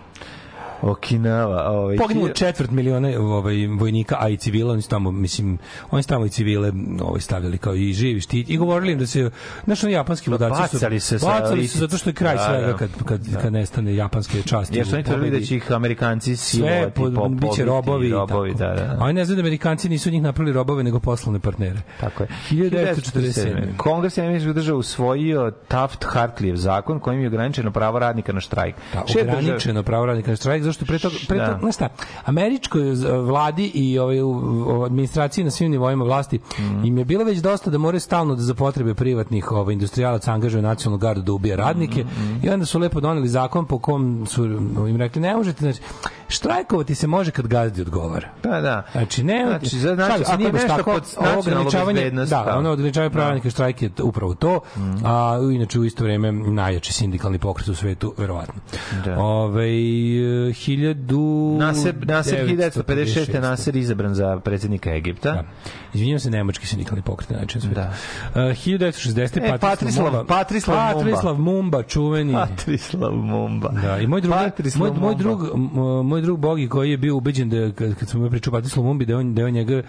[0.82, 5.58] Okinawa, ovaj Poginulo četvrt miliona ovaj, vojnika, a i civila, oni su tamo, mislim,
[5.92, 6.72] oni su tamo i civile
[7.02, 9.30] ovaj, stavljali kao i živi štit i govorili im da se,
[9.66, 12.68] znaš, oni japanski ludaci su, bacali se bacali se zato što je kraj Da, svega
[12.68, 12.78] da.
[12.78, 14.78] kad, kad, kad nestane japanske časti.
[14.78, 18.54] Jer su u oni tvrdili da će ih Amerikanci silovati, pod, po, biće robovi, robovi
[18.54, 18.98] da, da, da.
[19.00, 21.82] A oni ne znaju da Amerikanci nisu njih napravili robove, nego poslovne partnere.
[22.00, 22.30] Tako je.
[22.52, 23.78] 1947.
[23.78, 28.76] Kongres američkih država usvojio Taft-Hartlijev zakon kojim je ograničeno pravo radnika na štrajk.
[28.94, 31.46] Da, ograničeno pravo radnika na štrajk, zašto pre toga, pre Da.
[31.52, 31.90] toga, šta,
[32.26, 34.18] američkoj z- vladi i ovaj,
[34.86, 36.86] administraciji na svim nivoima vlasti Mhm.
[36.86, 40.62] im je bilo već dosta da moraju stalno da za potrebe privatnih ovaj, industrijalaca angažuju
[40.64, 44.46] nacionalnu gardu da ubija radnike Mhm, i onda su lepo doneli zakon po kom su
[44.86, 45.80] im rekli ne možete, znači,
[46.28, 48.28] štrajkovati se može kad gazdi odgovara.
[48.42, 48.84] Pa da.
[48.92, 51.04] Znači, ne, Znači, za- znači, se, ako nije nešto tako, pod
[51.38, 52.56] ograničavanje- Da, da.
[52.58, 54.60] ono ograničavanje pravilnika štrajk je upravo to,
[55.06, 58.54] a inače u isto vreme najjači sindikalni pokret u svetu, verovatno.
[59.06, 59.20] Da.
[59.20, 59.68] Ove,
[60.54, 61.56] hiljadu...
[61.60, 63.42] Nasir, Nasir 1956.
[63.42, 65.32] Nasir izabran za predsjednika Egipta.
[65.32, 65.44] Da.
[65.94, 67.76] Izvinjam se, nemački sindikalni pokret na način svetu.
[67.76, 67.92] Da.
[68.26, 69.38] Uh, 1960.
[69.38, 70.26] E, Patrislav-.
[70.28, 70.96] Patrislav Mumba.
[70.96, 72.34] Patrislav Mumba, čuveni.
[72.34, 73.70] Patrislav Mumba.
[73.72, 75.70] Da, i moj drug, Patrislav moj, moj drug, m-
[76.16, 78.88] moj drug Bogi koji je bio ubeđen da kad, kad sam mu pričao o Patrislavu
[78.88, 79.82] Mumbi da on da on njega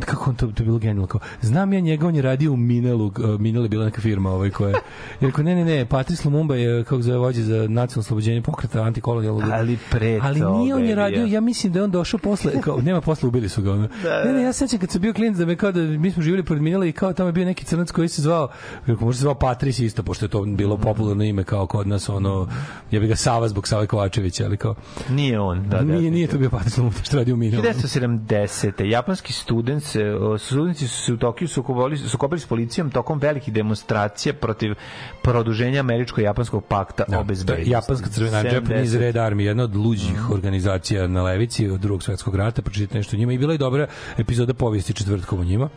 [0.00, 3.06] kako on to, to bilo genijalno kao znam ja njega on je radio u Minelu
[3.06, 4.74] uh, Minel je bila neka firma ovaj koja je
[5.20, 8.82] jer rekao ne ne ne Patrislav Mumba je kako zove vođa za nacionalno oslobođenje pokreta
[8.82, 12.60] antikolonijalnog Ali pre ali nije on je radio ja mislim da je on došao posle
[12.60, 13.88] kao nema posle ubili su ga ono.
[14.02, 14.40] Da, ne ne da.
[14.40, 16.62] ja se sećam kad sam bio klinac da me kao da mi smo živjeli pored
[16.62, 18.48] Minela i kao tamo je bio neki crnac koji se zvao
[18.86, 22.08] kako može se zvao Patris isto pošto je to bilo popularno ime kao kod nas
[22.08, 22.48] ono
[22.90, 24.74] ja bih ga Sava zbog Save Kovačevića ali kao
[25.10, 25.68] Nije on.
[25.78, 28.84] Da, nije, da, nije to bio Patrislav Mumba što radi u Minelu 1970.
[28.84, 29.84] Japanski student
[30.20, 34.74] o, studenti su se u Tokiju sukobili, sukobili s policijom tokom velikih demonstracija protiv
[35.22, 37.70] produženja američko-japanskog pakta o To je bezbednosti.
[37.70, 38.54] Japanska crvena 70.
[38.54, 43.16] Japanese Red Army, jedna od luđih organizacija na levici od drugog svetskog rata, pročitajte nešto
[43.16, 43.86] o njima i bila je dobra
[44.18, 45.68] epizoda povijesti četvrtkom o njima.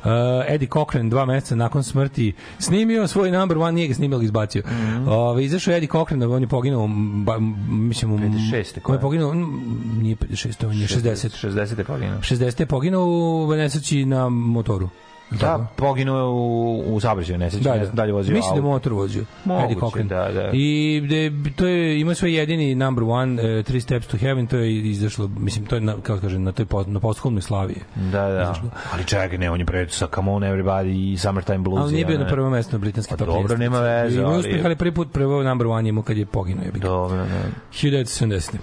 [0.00, 0.06] Uh,
[0.48, 4.62] Eddie Cochran dva meseca nakon smrti snimio svoj number one, nije ga snimio, ga izbacio.
[5.06, 6.88] Ove, izašao je Eddie Cochran, on je poginuo,
[7.24, 7.38] ba,
[7.68, 8.80] mislim, u- 56.
[8.84, 11.28] on je poginuo, mm, nije 56, on je 60.
[11.38, 11.78] 60.
[11.78, 12.18] je poginuo.
[12.18, 12.60] 60.
[12.60, 13.04] je poginuo
[13.44, 14.88] u nesreći na motoru.
[15.30, 18.54] Da, poginuo je u, u saobraćaju, ne sećam, ne znam da li je vozio Mislim
[18.54, 19.24] da je motor vozio.
[19.44, 20.50] Moguće, Eddie da, da.
[20.52, 24.56] I de, to je ima svoj jedini number one, uh, Three Steps to Heaven, to
[24.56, 27.74] je izašlo, mislim, to je, na, kako kažem, na toj na posthumnoj slavi.
[27.94, 28.54] Da, da.
[28.92, 31.80] Ali čekaj, ne, on je pre sa Come On Everybody i Summertime Blues.
[31.82, 32.30] Ali nije bio na ne.
[32.30, 35.12] prvom mestu na britanskim Pa top dobro, nema veze, Ima ali- uspeh, ali prvi put
[35.12, 36.64] prvo number one je imao kad je poginuo.
[36.64, 37.24] Je Dobro, da.
[37.72, 38.56] 1970.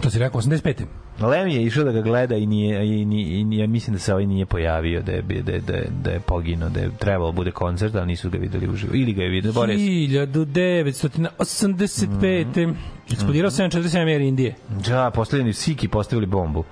[0.00, 0.84] To si rekao, 85.
[1.20, 4.12] Lem je išao da ga gleda i nije i, ni, i nije, mislim da se
[4.12, 7.32] ovaj nije pojavio da je da je, da je, da je poginuo, da je trebalo
[7.32, 8.94] bude koncert, ali nisu ga videli uživo.
[8.94, 9.80] Ili ga je vidio, Boris.
[9.80, 12.74] 1985.
[13.12, 14.54] Eksplodirao 747 Air Indije.
[14.88, 16.60] Da, postavljeni Siki postavili bombu.
[16.60, 16.66] Uh,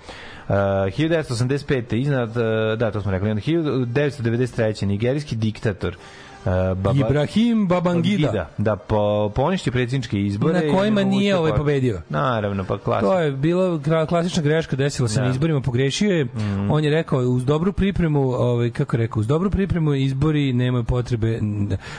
[0.54, 1.96] 1985.
[1.96, 2.34] iznad, uh,
[2.78, 4.86] da, to smo rekli, onda 1993.
[4.86, 6.02] nigerijski diktator uh,
[6.44, 8.48] Baba, Ibrahim Babangida.
[8.58, 10.66] Da, po, poništi predsjedničke izbore.
[10.66, 12.00] Na kojima nije ovaj po- pobedio.
[12.08, 13.08] Naravno, pa klasno.
[13.08, 15.24] To je bila klasična greška, desila se Da.
[15.24, 16.26] na izborima, pogrešio je.
[16.70, 20.82] On je rekao uz dobru pripremu, ovaj kako je rekao, uz dobru pripremu izbori nema
[20.82, 21.40] potrebe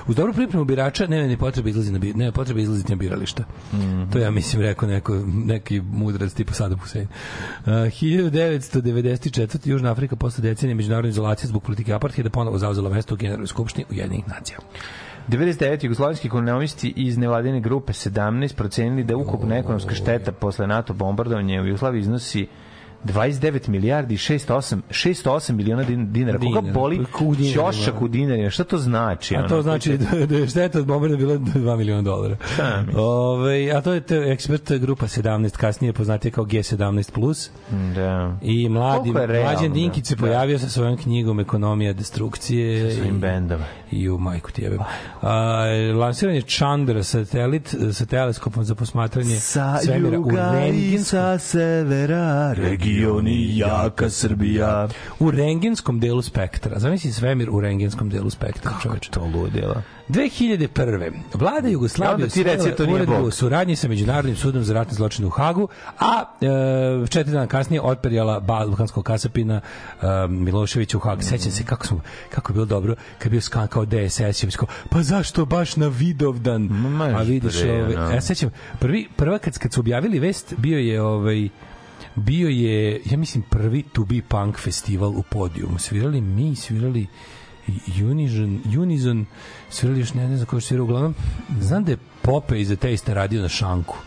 [0.07, 3.43] uz dobru pripremu birača nema ni potrebe izlazi na nema potrebe izlaziti na birališta.
[4.13, 7.07] To ja mislim rekao neko neki mudrac tipa Saddam Hussein.
[7.59, 9.35] Uh, 1994.
[9.65, 13.85] Južna Afrika posle decenije međunarodne izolacije zbog politike apartheida ponovo zauzela mesto u Generalnoj skupštini
[13.91, 14.57] Ujedinjenih nacija.
[15.27, 15.83] 99.
[15.83, 21.65] jugoslovenski ekonomisti iz nevladine grupe 17 procenili da ukupna ekonomska šteta posle NATO bombardovanja u
[21.65, 22.47] Jugoslaviji iznosi
[23.05, 26.39] 29 milijardi 608 608 miliona din- dinara.
[26.39, 27.05] Koga boli
[27.53, 28.49] ćošak u dinarima?
[28.49, 29.35] Šta to znači?
[29.35, 29.47] A ono?
[29.47, 32.37] to znači da, da je šteta od bombarda bila 2 miliona dolara.
[32.95, 37.11] Ove, a to je te, ekspert grupa 17, kasnije poznatije kao G17+.
[37.11, 37.49] Plus.
[37.95, 38.37] Da.
[38.41, 40.19] I mladi, mlađan Dinkić se da.
[40.21, 42.91] pojavio sa svojom knjigom Ekonomija destrukcije.
[42.91, 43.59] Sa svojim bendom.
[43.91, 44.77] I u majku tijebe.
[45.21, 45.65] A,
[45.99, 52.53] lansiran je Chandra satelit sa teleskopom za posmatranje svemira u rengenskom sa severa,
[52.95, 54.87] regioni jaka Srbija.
[55.19, 56.79] u rengenskom delu spektra.
[56.79, 59.11] Zamisli svemir u rengenskom delu spektra, čoveče.
[59.11, 59.81] To ludilo.
[60.09, 61.13] 2001.
[61.33, 64.63] Vlada Ja, Jugoslavije onda ti reci, usvojila to nije uredbu o suradnji sa Međunarodnim sudom
[64.63, 65.67] za ratne zločine u Hagu,
[65.99, 69.61] a e, četiri dana kasnije otperjala balkanskog kasapina
[70.01, 71.23] e, Miloševića u Hag.
[71.23, 74.51] Sećam se kako smo kako je bilo dobro kad je bio skan kao DSS i
[74.57, 76.61] kao, pa zašto baš na Vidovdan?
[76.61, 78.11] Ma, a vidiš, ovaj, ono.
[78.11, 81.49] ja se sećam, prvi, prva kad, kad su objavili vest, bio je ovaj
[82.15, 85.79] bio je, ja mislim, prvi To Be Punk festival u podijumu.
[85.79, 87.07] Svirali mi, svirali
[88.03, 89.25] Unison, Unison
[89.69, 91.15] svirali još ne, ne znam ko je svirao, uglavnom
[91.59, 93.97] znam da je Pope iz Taste radio na šanku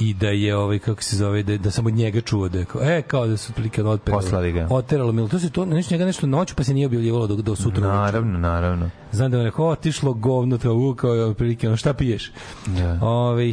[0.00, 2.64] i da je ovaj kako se zove da, da sam od njega čuo da je
[2.64, 4.66] kao, e kao da su otprilike ono otperalo Poslali ga.
[4.70, 7.56] oteralo mi to se to nešto njega nešto noću pa se nije objavljivalo do, do
[7.56, 7.96] sutra uveče.
[7.96, 8.90] Naravno, naravno.
[9.12, 12.32] Znam da je rekao, otišlo govno to u kao je otprilike, ono, šta piješ?
[12.68, 12.98] Da.
[13.02, 13.52] Ove,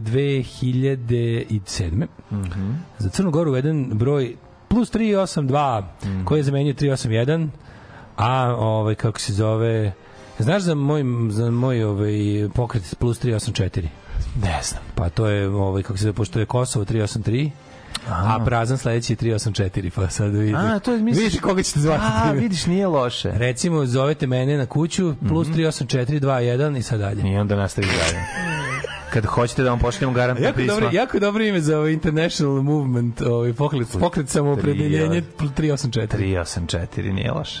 [0.00, 2.06] 2007.
[2.32, 2.70] Mhm.
[2.98, 4.36] Za Crnu Goru uveden broj
[4.68, 6.24] plus 382, Mhm.
[6.24, 7.48] koji je zamenio 381,
[8.16, 9.92] a ovaj, kako se zove,
[10.38, 12.12] znaš za moj, za moj ovaj,
[12.54, 13.88] pokret plus 384?
[14.36, 14.82] Ne znam.
[14.94, 17.50] Pa to je, ovaj, kako se zove, pošto je Kosovo 383,
[18.08, 20.54] a prazan sledeći je 384, pa sad vidiš.
[20.56, 22.02] A, to je, misliš- Vidiš koga ćete zvati.
[22.04, 22.40] A, time.
[22.40, 23.30] vidiš, nije loše.
[23.30, 27.22] Recimo, zovete mene na kuću, plus 38421 i sad dalje.
[27.24, 28.18] I onda nastavi dalje.
[29.12, 30.74] kad hoćete da vam pošaljemo garantno Jako pismo.
[30.74, 36.06] dobro, jako dobro ime za ovaj International Movement, ovaj pokret, pokret samoopredeljenje 384.
[36.08, 37.60] 384, nije loše.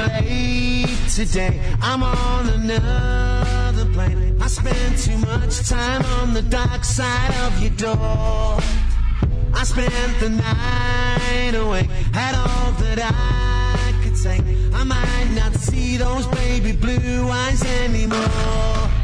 [0.00, 1.60] Left LA today.
[1.82, 4.36] I'm on another plane.
[4.40, 8.58] I spent too much time on the dark side of your door.
[9.52, 14.40] I spent the night away, had all that I could say.
[14.72, 18.99] I might not see those baby blue eyes anymore.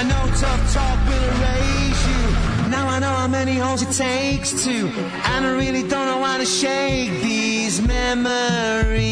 [0.00, 2.22] I know tough talk will erase you.
[2.70, 4.88] Now I know how many holes it takes to.
[4.88, 9.10] And I really don't know how to shake these memories.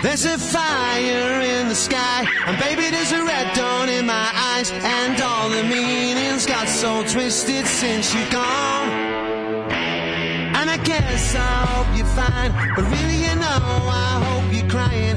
[0.00, 4.70] There's a fire in the sky, and baby, there's a red dawn in my eyes,
[4.70, 8.90] and all the meanings got so twisted since you're gone.
[10.54, 15.16] And I guess I hope you're fine, but really, you know, I hope you're crying.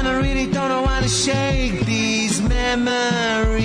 [0.00, 0.70] And I really don't
[1.02, 3.60] to shake these memories.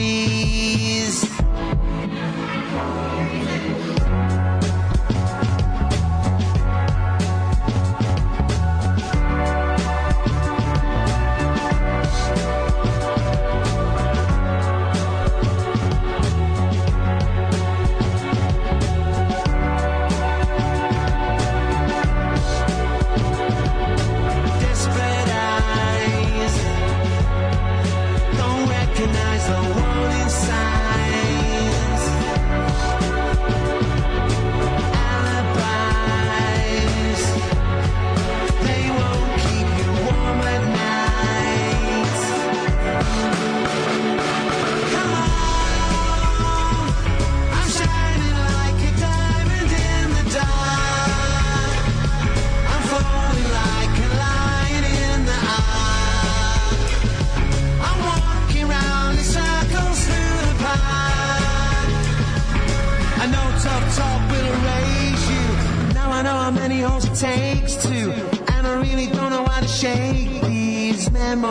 [67.16, 68.12] Takes to.
[68.54, 71.46] And I really don't know how to shake these memories.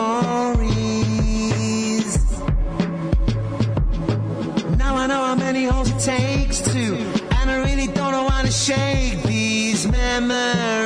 [4.77, 6.95] Now I know how many holes it takes to.
[7.37, 10.84] And I really don't know how to shake these memories.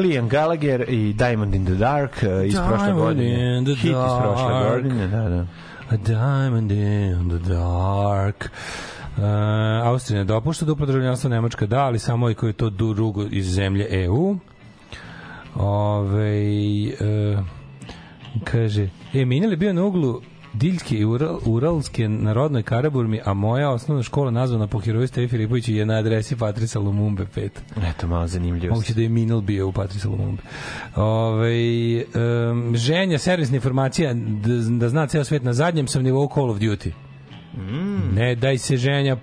[0.00, 3.58] Liam Gallagher i Diamond in the Dark eh, iz prošle Diamond godine.
[3.58, 4.72] in the Hit iz prošle dark.
[4.72, 5.46] godine, da, da.
[5.90, 8.50] A diamond in the dark.
[9.16, 9.24] Uh,
[9.84, 13.46] Austrija ne dopušta duplo državljanstvo, Nemačka da, ali samo i koji je to drugo iz
[13.54, 14.36] zemlje EU.
[15.54, 16.42] Ove,
[17.00, 17.44] uh,
[18.44, 20.20] kaže, e, Minjel je bio na uglu
[20.52, 25.28] Diljke i Ural, Uralske na rodnoj Karaburmi, a moja osnovna škola nazvana po heroju Stevi
[25.28, 27.48] Filipoviću je na adresi Patrisa Lumumbe 5.
[27.90, 28.74] Eto, malo zanimljivo.
[28.74, 30.42] Moguće da je Minel bio u Patrisa Lumumbe.
[30.96, 32.04] Ove,
[32.50, 36.58] um, ženja, servisna informacija, da, da zna ceo svet na zadnjem sam nivou Call of
[36.58, 36.90] Duty.
[37.56, 38.14] Mm.
[38.14, 39.16] Ne, daj se ženja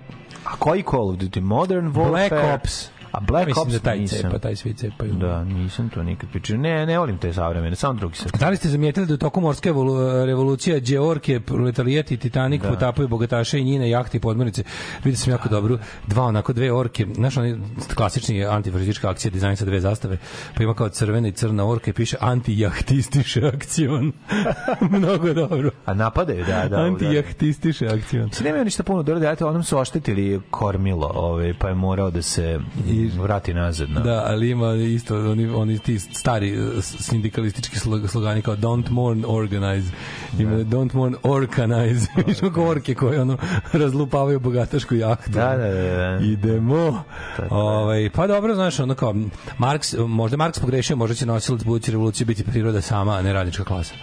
[0.44, 1.40] A koji Call of Duty?
[1.40, 2.28] Modern Warfare?
[2.28, 2.90] Black Ops.
[3.12, 4.18] A Black Mislim Ops da taj nisam.
[4.20, 5.12] cepa, taj svi cepaju.
[5.12, 6.56] Da, nisam to nikad pričao.
[6.56, 8.28] Ne, ne volim te savremene, samo drugi se.
[8.30, 12.68] Da li ste zamijetili da u toku morske evolu- revolucija Đeorke, Proletarijat i Titanik Da.
[12.68, 14.64] potapaju bogataše i njine jahte i podmornice?
[15.04, 17.60] Vidio sam jako dobru, dva onako dve orke, znaš oni
[17.94, 20.18] klasični antifašistička akcija, dizajn sa dve zastave,
[20.54, 24.12] pa ima kao crvena i crna orka i piše antijahtistiše akcion.
[24.90, 25.70] Mnogo dobro.
[25.86, 26.68] A napadaju, da, da.
[26.68, 26.76] da.
[26.78, 28.30] Antijahtistiše akcion.
[28.30, 32.10] Se nemaju ništa puno dobro da eto, onom su oštetili kormilo, ovaj, pa je morao
[32.10, 32.60] da se
[33.06, 33.90] vrati nazad.
[33.90, 34.00] No.
[34.00, 39.24] Da, ali ima isto oni oni ti stari eh, sindikalistički slog- slogani kao don't mourn
[39.26, 39.90] organize.
[40.38, 42.06] Ima don't mourn organize.
[42.26, 43.36] Viš kako orke koje ono
[43.72, 45.30] razlupavaju bogatašku jahtu.
[45.30, 46.18] Da, da, da, da.
[46.24, 47.02] Idemo.
[47.50, 49.14] Ovaj pa dobro, znaš, ono kao
[49.58, 53.64] Marks, možda Marks pogrešio, možda će nosilac buduće revolucije biti priroda sama, a ne radnička
[53.64, 53.94] klasa.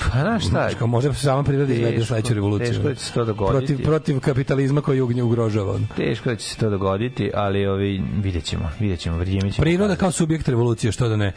[0.00, 0.68] Pa znaš šta?
[0.78, 2.68] Kao možda sama priroda izvede sledeću revoluciju.
[2.68, 3.66] teško da će se to dogoditi.
[3.66, 5.78] Protiv, protiv kapitalizma koji ugnje ugrožava.
[5.96, 9.62] Teško da će se to dogoditi, ali ovi, vidjet ćemo, vidjet ćemo, vrijeme će...
[9.62, 11.32] Priroda kao subjekt revolucije, što da ne.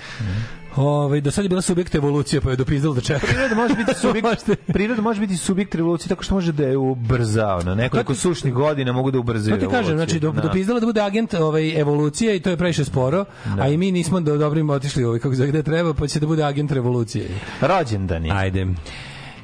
[0.77, 3.27] Ovaj do sad je bila subjekt evolucije, pa je dopizdalo da čeka.
[3.27, 4.27] Priroda može biti subjekt,
[4.67, 8.91] priroda može biti subjekt revolucije tako što može da je ubrza, ono, nekoliko sušnih godina
[8.91, 10.41] mogu da ubrzaju To ti kažem, znači do, Da.
[10.41, 13.25] dopizdala da bude agent ovaj evolucije i to je previše sporo,
[13.59, 16.27] a i mi nismo do dobrimo otišli ovaj kako zove, gde treba, pa će da
[16.27, 17.27] bude agent revolucije.
[17.61, 18.31] Rođendani.
[18.31, 18.67] Ajde.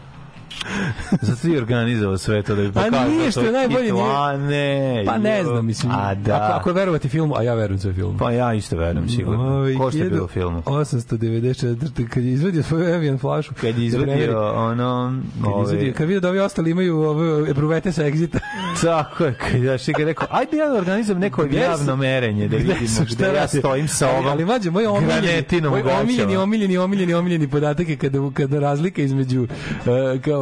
[1.22, 3.08] Zato je organizovao sve to da bi A pokazao.
[3.08, 5.04] nije što je najbolje, nije- A ne.
[5.06, 5.92] Pa ne znam, mislim.
[5.92, 6.36] A da.
[6.36, 8.18] Ako, ako je verovati filmu, a ja verujem sve filmu.
[8.18, 9.44] Pa ja isto verujem sigurno.
[9.50, 10.62] Ovaj, Ko što je bilo filmu?
[10.62, 11.76] 894.
[12.08, 13.54] kad je izvadio svoju Evian flašu.
[13.54, 15.22] Kad je da izvadio ono...
[15.34, 18.40] Kad, je ove- izvadio, kad vidio da ovi ostali imaju ove epruvete sa egzita.
[18.82, 22.58] Tako je, kad ja što je rekao, ajde ja da organizujem neko javno merenje, da
[22.58, 22.78] vidimo
[23.12, 27.90] gde ja stojim sa ovom Ali mađe, moj omiljeni, moj omiljeni, omiljeni, omiljeni, omiljeni podatak
[27.90, 29.48] je kada, kada razlika između, uh,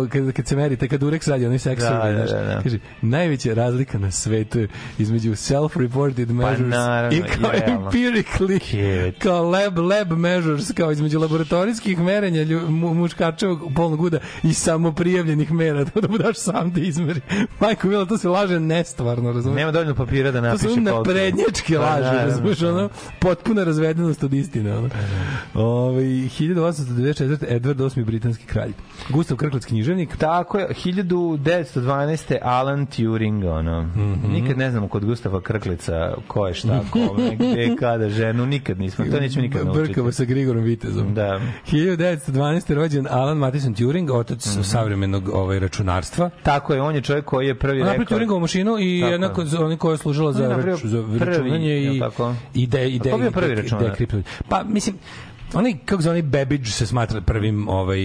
[0.03, 2.61] kao, kad, kad se merite, kad Urex radi onaj sex Da, da, da, da.
[2.64, 4.60] kaže, najveća razlika na svetu
[4.98, 7.91] između self-reported measures Pa naravno, i kao realno.
[7.91, 9.15] empirically, Kjevet.
[9.19, 15.52] kao lab, lab measures, kao između laboratorijskih merenja lju, mu, muškačevog polnog uda i samoprijavljenih
[15.52, 17.22] mera, to da mu daš sam da izmeri.
[17.60, 19.56] Majko, Mila, to se laže nestvarno, razumiješ?
[19.56, 20.98] Nema dovoljno papira da To napiše su koliko.
[20.98, 22.26] naprednjačke Pa, laže, naravno.
[22.26, 24.90] razumiješ, ono, potpuna razvedenost od istine, ono.
[25.56, 27.22] Ove, 1894.
[27.49, 28.06] Edward VIII.
[28.06, 28.72] britanski kralj.
[29.10, 30.18] Gustav Krklac književnik.
[30.18, 31.38] Tako je, 1912.
[32.42, 33.82] Alan Turing, ono.
[33.84, 34.32] Mhm.
[34.32, 35.92] Nikad ne znamo kod Gustava Krklica
[36.28, 39.88] ko je šta, kome, gde, kada, ženu, nikad nismo, to nećemo nikad naučiti.
[39.88, 41.14] Brkava sa Grigorom Vitezom.
[41.14, 41.40] Da.
[41.66, 42.32] 1912.
[42.72, 44.62] rođen Alan Matheson Turing, otac Mhm.
[44.64, 46.30] savremenog ovaj, računarstva.
[46.44, 48.16] Tako je, on je čovjek koji je prvi Napravio rekao...
[48.16, 49.48] Turingovu mašinu i Tako jednako je.
[49.48, 52.34] za koja je služila za, napravio rač, za prvi, računanje jel i, tako?
[52.54, 53.84] i de, i A de, ko bio i prvi de- računar?
[53.84, 54.24] dekriptovanje.
[54.50, 54.96] Pa, mislim,
[55.53, 57.99] onaj, kako zove, onaj Babbage se smatra prvim ovaj,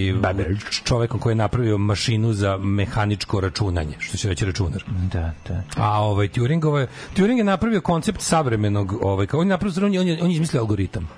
[0.83, 4.83] čovekom koji je napravio mašinu za mehaničko računanje, što će reći računar.
[5.13, 5.63] Da, da.
[5.77, 9.99] A ovaj Turingova Turing je napravio koncept savremenog ovaj kao on je napravio on je,
[9.99, 11.09] on je, on je izmislio algoritam.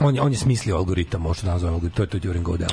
[0.00, 2.68] On je, on je smislio algoritam, možda nazvamo algoritam, to je to During Godel.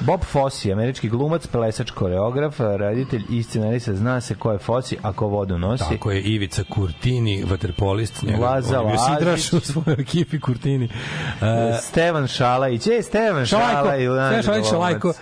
[0.00, 5.12] Bob Fosse, američki glumac, plesač, koreograf, reditelj i scenarista, zna se ko je Fosse, a
[5.12, 5.84] ko vodu nosi.
[5.84, 9.52] Tako je Ivica Kurtini, vaterpolist, Laza Lazić.
[9.52, 10.84] u svojoj ekipi Kurtini.
[10.84, 11.46] Uh,
[11.80, 15.12] Stevan Šalajić, e, Stevan Šalajko, Šalaj, Stevan Šalajko, Šalajko.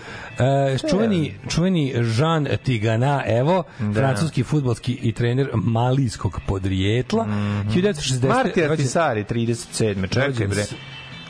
[0.73, 3.93] E, čuveni, čuveni Jean Tigana, evo, Da.
[3.95, 7.27] francuski futbolski i trener malijskog podrijetla.
[7.67, 8.29] 1960.
[8.29, 10.09] Marti rođen- Artisari, 37.
[10.09, 10.65] Čekaj, bre.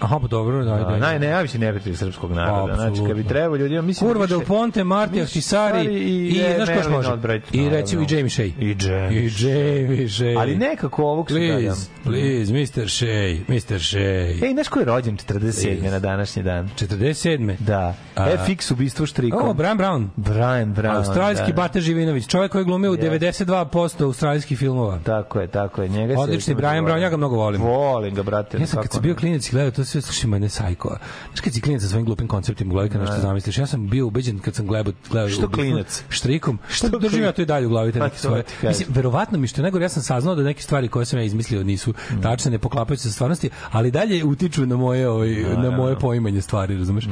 [0.01, 0.85] Aha, pa dobro, da, da.
[0.85, 2.75] Da, naj, najveći neprijatelj srpskog naroda.
[2.75, 4.11] Znači, kad bi trebao ljudima, mislim...
[4.11, 7.09] Kurva Del Ponte, Marti Ahtisari i, i, znaš ko može?
[7.11, 8.45] Albright, I recimo i Jamie Shea.
[8.47, 9.23] I Jamie.
[9.25, 10.39] I Jamie Shea.
[10.39, 12.89] Ali nekako ovog su Please, please, Mr.
[12.89, 13.89] Shea, Mr.
[13.89, 14.49] Shea.
[14.49, 15.91] Ej, znaš ko je rođen 47.
[15.91, 16.71] na današnji dan?
[16.79, 17.57] 47.
[17.59, 17.95] Da.
[18.15, 19.49] A- FX ubistvo štrikom.
[19.49, 20.09] O, Brian Brown.
[20.17, 20.97] Brian Brown.
[20.97, 21.57] Australijski da.
[21.57, 23.45] Bata Živinović, čovjek koji je glumio u Yes.
[23.47, 24.99] 92% australijskih filmova.
[25.05, 25.89] Tako je, tako je.
[25.89, 26.85] Njega se Odlični Brian.
[26.85, 27.63] Brown, ja ga mnogo volim.
[27.63, 28.59] Volim ga, brate.
[28.59, 30.97] Ja sam kad sam bio i gledao to sve, slušaj, mene sajko.
[31.29, 33.89] Znaš kad si klinac sa svojim glupim konceptima u glavi kad nešto zamisliš, ja sam
[33.89, 36.05] bio ubeđen kad sam gledao, gledao Što klinac?
[36.09, 36.59] Štrikom.
[36.69, 38.45] Što držim ja to i dalje u glavi te Pa neke svoje.
[38.63, 41.65] Mislim, verovatno mi što najgore, ja sam saznao da neke stvari koje sam ja izmislio
[41.65, 42.23] nisu Mm.
[42.23, 46.43] tačne, ne poklapaju se sa stvarnosti, ali dalje utiču na moje ovaj, na moje poimanje
[46.43, 47.07] stvari, razumeš?
[47.07, 47.11] Mm.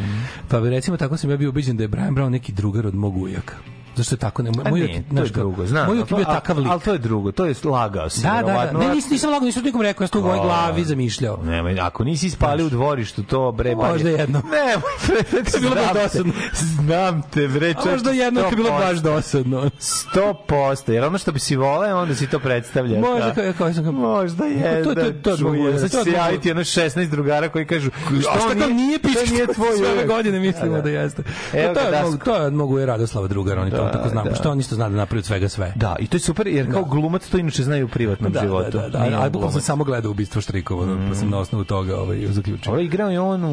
[0.48, 3.16] Pa recimo tako sam ja bio ubeđen da je Brian Brown neki drugar od mog
[3.16, 3.54] ujaka.
[3.96, 4.42] Zašto je tako?
[4.42, 5.86] Ne, A moj ne, to je drugo, znam.
[5.86, 6.68] Moj je bio takav lik.
[6.70, 8.22] Ali to je drugo, to je lagao si.
[8.22, 8.78] Da, da, da.
[8.78, 11.38] Ne, nisam, nisam lago, nisam nikom rekao, ja sam to u mojoj glavi zamišljao.
[11.44, 13.74] Nemoj, ako nisi ispali u dvorištu, to bre...
[13.74, 14.42] Možda jedno.
[14.66, 16.32] Nemoj, bre, To je bilo baš dosadno.
[16.54, 19.70] Znam te, bre, A možda jedno je bilo baš dosadno.
[20.14, 23.00] 100%, jer ono što bi si voleo, onda si to predstavlja.
[23.00, 23.34] Možda da.
[23.34, 24.84] kao, kao sam kao, Možda je.
[24.84, 27.48] To- to- to- to je od mog ujaka, Sad će se javiti ono 16 drugara
[27.48, 27.90] koji kažu
[28.20, 29.20] šta kao nije pička?
[29.26, 30.90] to nije tvoj Sve godine mislimo Da, da, da.
[30.90, 31.22] jeste.
[31.52, 31.74] Evo
[32.24, 34.28] to, je od mogu je Radoslava drugar, oni to Da, tako znamo.
[34.28, 34.34] da.
[34.34, 35.72] Što on isto zna da napravi od svega sve.
[35.76, 38.46] Da, i to je super, jer kao glumac to inače znaju u privatnom Da, da,
[38.46, 38.70] životu.
[38.72, 41.06] da, da, Nije ali bukvalno sam samo gledao ubistvo Štrikova, mm.
[41.08, 42.72] pa sam na osnovu toga ovaj, zaključio.
[42.72, 43.48] Ovo igrao je on u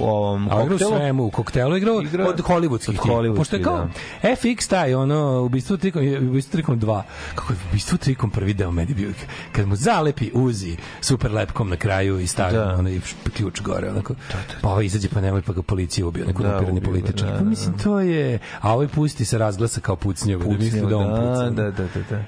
[0.00, 0.90] ovom A igrao koktelu.
[0.90, 2.88] svemu, u koktelu igrao, Igrao- od hollywoodskih.
[2.90, 3.88] od hollywoodskih, Pošto je kao
[4.22, 7.02] FX taj, ono, ubistvo trikom, ubistvo trikom 2.
[7.34, 9.10] Kako je ubistvo trikom prvi deo meni bio,
[9.52, 12.76] kad mu zalepi uzi super lepkom na kraju i stavi Da.
[12.78, 13.00] onaj
[13.32, 14.14] ključ gore, onako.
[14.62, 17.28] Pa ovaj izađe pa nemoj pa ga policija ubio, neko Da, napirani ubio ga, političar.
[17.28, 18.38] da, Pa da, mislim, to je...
[18.60, 21.50] A ovaj pusti se razglasa kao pucnjava, da misli da on puca.
[21.50, 22.22] da, da, da, da.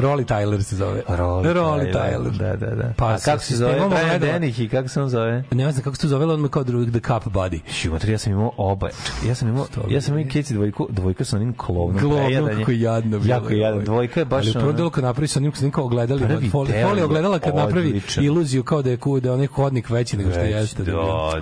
[0.00, 1.02] Rolly Tyler se zove.
[1.08, 2.38] Rolly, Rolly Tyler.
[2.38, 2.92] Da, da, da.
[2.96, 3.74] Pa A kako se zove?
[3.88, 4.20] Brian.
[4.20, 5.44] Denich i kako se on zove?
[5.50, 7.60] Ne znam kako se to zove, on me kao drug, The Cup Buddy.
[7.72, 8.88] Ši, matri, ja sam imao oba.
[9.26, 12.30] Ja sam imao, ja sam imao Keci dvojku, dvojka sa onim klovnom.
[12.30, 12.40] Je.
[12.58, 13.34] kako je jadno bilo.
[13.34, 13.82] Jako jadno.
[13.82, 17.02] Dvojka je baš Ali ono- delu kad napravi sa onim, onim kao ogledalima, foli, foli
[17.02, 20.82] ogledala kad napravi iluziju kao da je, da je onaj hodnik veći nego što jeste.
[20.82, 20.92] Da,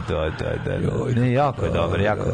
[0.09, 0.79] da, da, da,
[1.15, 1.21] da.
[1.21, 2.25] Ne, jako je dobar, jako.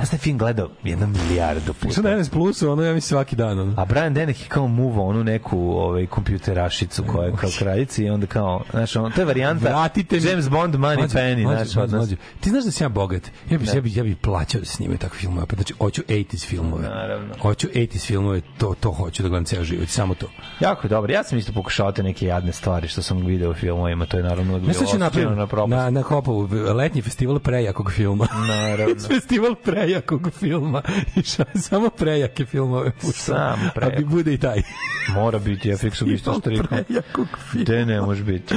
[0.00, 2.02] Ja sam film gledao jedno milijardu puta.
[2.02, 3.58] na NS Plusu, ono ja mislim svaki dan.
[3.58, 3.74] Ono.
[3.76, 8.10] A Brian Dennehy je kao muva onu neku ovaj, kompjuterašicu koja je kao kraljica i
[8.10, 10.26] onda kao, znaš, ono, to je varijanta Vratite mi.
[10.26, 11.98] James Bond Money Mlađe, Penny, mlađe, znaš, odnos.
[11.98, 12.16] mlađe.
[12.40, 13.22] Ti znaš da sam ja bogat.
[13.50, 13.74] Ja bih Da.
[13.74, 15.46] ja bi, ja bi plaćao da se snimaju takve filmove.
[15.46, 16.88] Pa znači, hoću 80s filmove.
[16.88, 17.34] Naravno.
[17.42, 20.26] Hoću 80s filmove, to, to hoću da gledam ceo život, samo to.
[20.60, 21.12] Jako je dobro.
[21.12, 24.22] Ja sam isto pokušao te neke jadne stvari što sam video u filmovima, to je
[24.22, 25.34] naravno osuđeno napraviti?
[25.34, 25.70] na propast.
[25.70, 28.26] Na, na Hopovu, letnji festival prejakog filma.
[28.48, 28.94] Naravno.
[29.14, 30.82] festival prejakog filma.
[31.16, 32.90] I ša, samo prejake filmove.
[32.92, 33.12] puštam.
[33.14, 33.98] Samo A prejak.
[33.98, 34.62] bi bude i taj.
[35.10, 36.66] Mora biti FX ubistvo štrikom.
[36.68, 37.64] prejakog filma.
[37.66, 38.54] De ne može biti.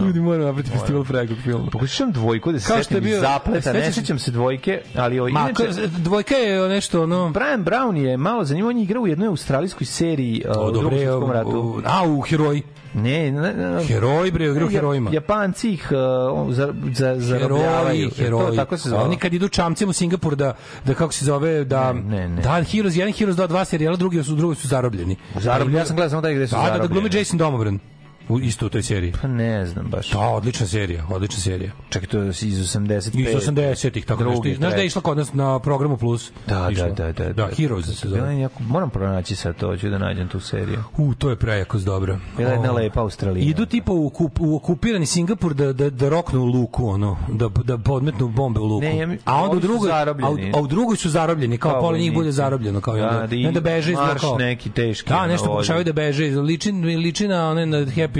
[0.00, 1.66] Ljudi moraju napraviti festival prejakog filma.
[1.66, 5.64] Pokušam dvojku da se setim bio- zapleta, ne sećam se dvojke, ali o, Ma, inače...
[5.88, 7.30] dvojka je nešto ono...
[7.30, 10.72] Brian Brown je malo zanimljivo, on je igrao u jednoj australijskoj seriji uh, O, u
[10.72, 11.82] drugom svjetskom ratu.
[11.86, 12.62] a, u Heroji.
[12.94, 15.10] Ne, ne, ne, Heroji, bre, igrao u Ja- herojima.
[15.12, 17.60] Japanci ih uh, za, za, zarobljavaju.
[17.86, 18.56] Heroji, Je to heroji.
[18.56, 19.02] Tako se zove.
[19.02, 20.54] Oni kad idu čamcem u Singapur da,
[20.84, 21.92] da kako se zove, da...
[21.92, 22.42] Ne, ne, ne.
[22.42, 25.16] Da, Heroes 1, Heroes 2, dva serijala, drugi su, drugi su zarobljeni.
[25.36, 27.00] Zarobljeni, ja sam gledao samo taj gde su Da, da, da zarobljeni.
[27.00, 27.78] glumi Jason Domobran.
[28.28, 29.12] U, isto u toj seriji.
[29.22, 30.10] Pa ne znam baš.
[30.10, 31.70] Da, odlična serija, odlična serija.
[31.88, 33.18] Čekaj, to je iz 85.
[33.18, 34.58] Iz 80-ih, tako Drugi, nešto.
[34.58, 36.32] Znaš da je išla kod nas na programu Plus?
[36.46, 36.88] Da, Išla.
[36.88, 37.32] da, da, da.
[37.32, 38.38] Da, Heroes se Bila zove.
[38.38, 40.82] jako- Moram pronaći sad to, ću da nađem tu seriju.
[40.96, 42.18] U, to je prejako dobro.
[42.36, 43.44] Bila je jedna lepa Australija.
[43.44, 47.48] Idu tipa u, okup, u okupirani Singapur da, da, da roknu u luku, ono, da,
[47.64, 48.82] da podmetnu bombe u luku.
[48.82, 51.70] Ne, ja mi- a onda u drugoj, a, u- a u drugoj su zarobljeni, kao,
[51.70, 54.38] Kao pola njih bude zarobljeno, kao Da, onda, da, ne da beže kao.
[54.38, 58.15] neki teški Da, nešto pokušavaju da beže, liči, liči na, one, na Happy,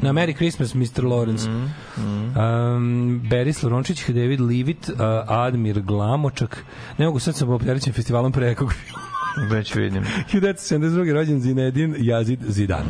[0.00, 1.02] na Merry Christmas, Mr.
[1.02, 1.48] Lawrence.
[1.48, 4.94] Mhm, Um, Beris Lorončić, David Livit, uh,
[5.28, 6.64] Admir Glamočak.
[6.98, 9.02] Ne mogu sad sa opterećim festivalom pre nekog filma.
[9.50, 10.04] Već vidim.
[10.32, 11.12] 1972.
[11.12, 12.84] rođen Zinedin Jazid Zidan.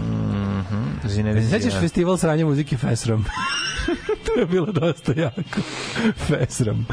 [1.05, 1.81] Zinedine Sećaš Zidane.
[1.81, 3.25] festival sranja muzike Fesram?
[4.35, 5.61] to je bilo dosta jako.
[6.27, 6.87] Fesram.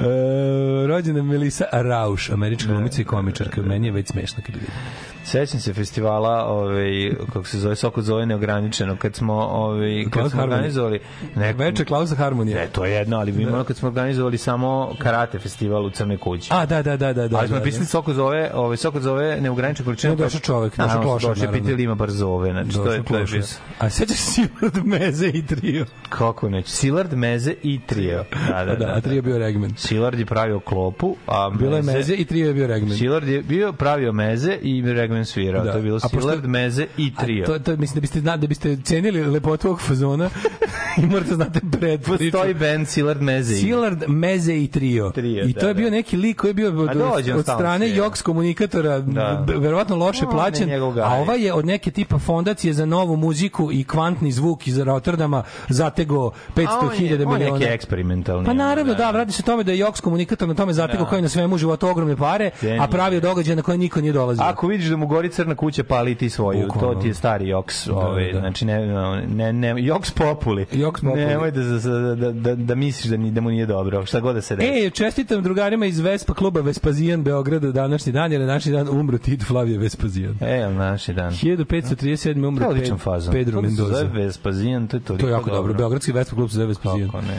[0.00, 3.62] E, rođena je Melissa Rauš, američka glumica i komičarka.
[3.62, 4.74] Meni je već smešno kad je vidim.
[5.24, 10.42] Sećam se festivala, ovaj kako se zove Soko zove neograničeno kad smo ovaj kad smo
[10.42, 11.00] organizovali
[11.34, 12.56] nek Veče Klausa Harmonije.
[12.56, 16.18] Ne, to je jedno, ali mi imamo kad smo organizovali samo karate festival u Crnoj
[16.18, 16.48] kući.
[16.52, 17.28] A, da, da, da, da.
[17.28, 20.10] da ali smo da, napisali Soko zove, ovaj Soko zove neograničena količina.
[20.10, 23.24] Ne, došao čovek, došao klošar, Došao pitali ima bar zove, znači to je to je
[23.24, 23.42] bio.
[23.78, 25.86] A sećaš se Silard Meze i trio?
[26.08, 26.70] Kako neće?
[26.84, 28.24] Silard, Meze i Trio.
[28.48, 29.00] Da, da, da, da, da.
[29.00, 29.26] Trio da.
[29.26, 29.74] bio Regmen.
[29.76, 31.64] Silard je pravio klopu, a Meze...
[31.64, 32.98] Bilo je Meze i Trio je bio Regmen.
[32.98, 35.64] Silard je bio pravio Meze i Regmen svirao.
[35.64, 35.72] Da.
[35.72, 37.46] To je bilo Silard, pošto, Meze i Trio.
[37.46, 40.30] to, to, mislim da biste, znali, da biste cenili lepotu ovog fazona
[41.02, 42.32] i morate da znate pred priču.
[42.32, 43.56] Postoji band Silard, Meze i...
[43.56, 45.10] Silard, Meze i Trio.
[45.10, 45.96] trio I da, to da, je bio da.
[45.96, 46.96] neki lik koji je bio od,
[47.36, 47.96] od strane.
[47.96, 49.46] Joks komunikatora, da.
[49.56, 50.70] verovatno loše no, plaćen,
[51.04, 55.42] a ova je od neke tipa fondacije za novu muziku i kvantni zvuk iz Rotterdama
[55.68, 57.34] zategao 500 hiljada miliona.
[57.34, 58.46] On je neki eksperimentalni.
[58.46, 58.98] Pa naravno, da.
[58.98, 61.10] da, radi se o tome da je Joks komunikator na tome zatekao da.
[61.10, 64.44] kao i na svemu životu ogromne pare, a pravi događaje na koje niko nije dolazio.
[64.44, 66.68] Ako vidiš da mu gori crna kuća, pali ti svoju.
[66.80, 67.86] To ti je stari Joks.
[67.86, 68.86] Da, ovaj, znači, ne,
[69.26, 70.66] ne, ne, Joks populi.
[70.72, 71.24] Joks populi.
[71.24, 71.62] Nemoj da,
[72.14, 74.06] da, da, da, misliš da, ni, da mu nije dobro.
[74.06, 74.86] Šta god da se reći.
[74.86, 79.18] E, čestitam drugarima iz Vespa kluba Vespazijan Beograda današnji dan, jer je naši dan umro
[79.18, 80.36] Tid Flavije Vespazijan.
[80.40, 81.32] E, naši dan.
[81.32, 82.48] 1537.
[82.48, 82.74] umro
[83.32, 83.92] Pedro Mendoza.
[83.92, 85.02] To je Vespazijan, to je.
[85.02, 85.74] To je jako dobro.
[85.74, 87.10] Beogradski Vespa klub se zove Vespazijan.
[87.10, 87.38] Kako ne.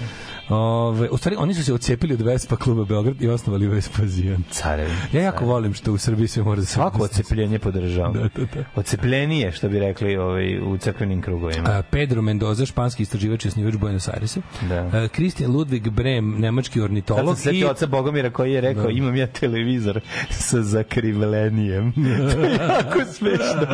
[0.50, 4.44] Ove, u stvari, oni su se ocepili od Vespa kluba Beograd i osnovali Vespazijan.
[4.52, 4.92] Carevi.
[5.14, 6.74] Ja jako volim što u Srbiji se mora da se...
[6.74, 8.14] Svako ocepljenje podržavam.
[8.14, 8.64] Da, da, da.
[8.76, 11.70] Ocepljenije, što bi rekli ovaj, u crkvenim krugovima.
[11.70, 14.42] A, Pedro Mendoza, španski istraživač i osnivač Buenos Airesa.
[14.70, 15.08] Da.
[15.08, 17.26] Christian Ludwig Brem, nemački Sad ornitolog.
[17.26, 18.90] sam se setio oca Bogomira koji je rekao Da.
[18.90, 20.00] imam ja televizor
[20.30, 21.94] sa zakrivlenijem.
[22.34, 23.68] to je jako smešno.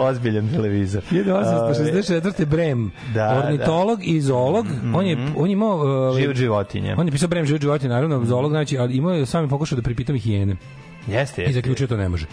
[0.00, 1.02] Ozbiljan televizor.
[1.10, 2.44] 1864.
[2.46, 4.66] Brem, Da, ornitolog i zoolog.
[4.94, 5.76] On je on je imao
[6.10, 6.94] uh, Život životinje.
[6.98, 9.76] On je pisao Brem život životinje, naravno zoolog, znači, ali imao je sam je pokušao
[9.76, 10.56] da pripitam i hijene.
[11.06, 11.52] Jeste, I jeste.
[11.52, 12.26] zaključio to ne može.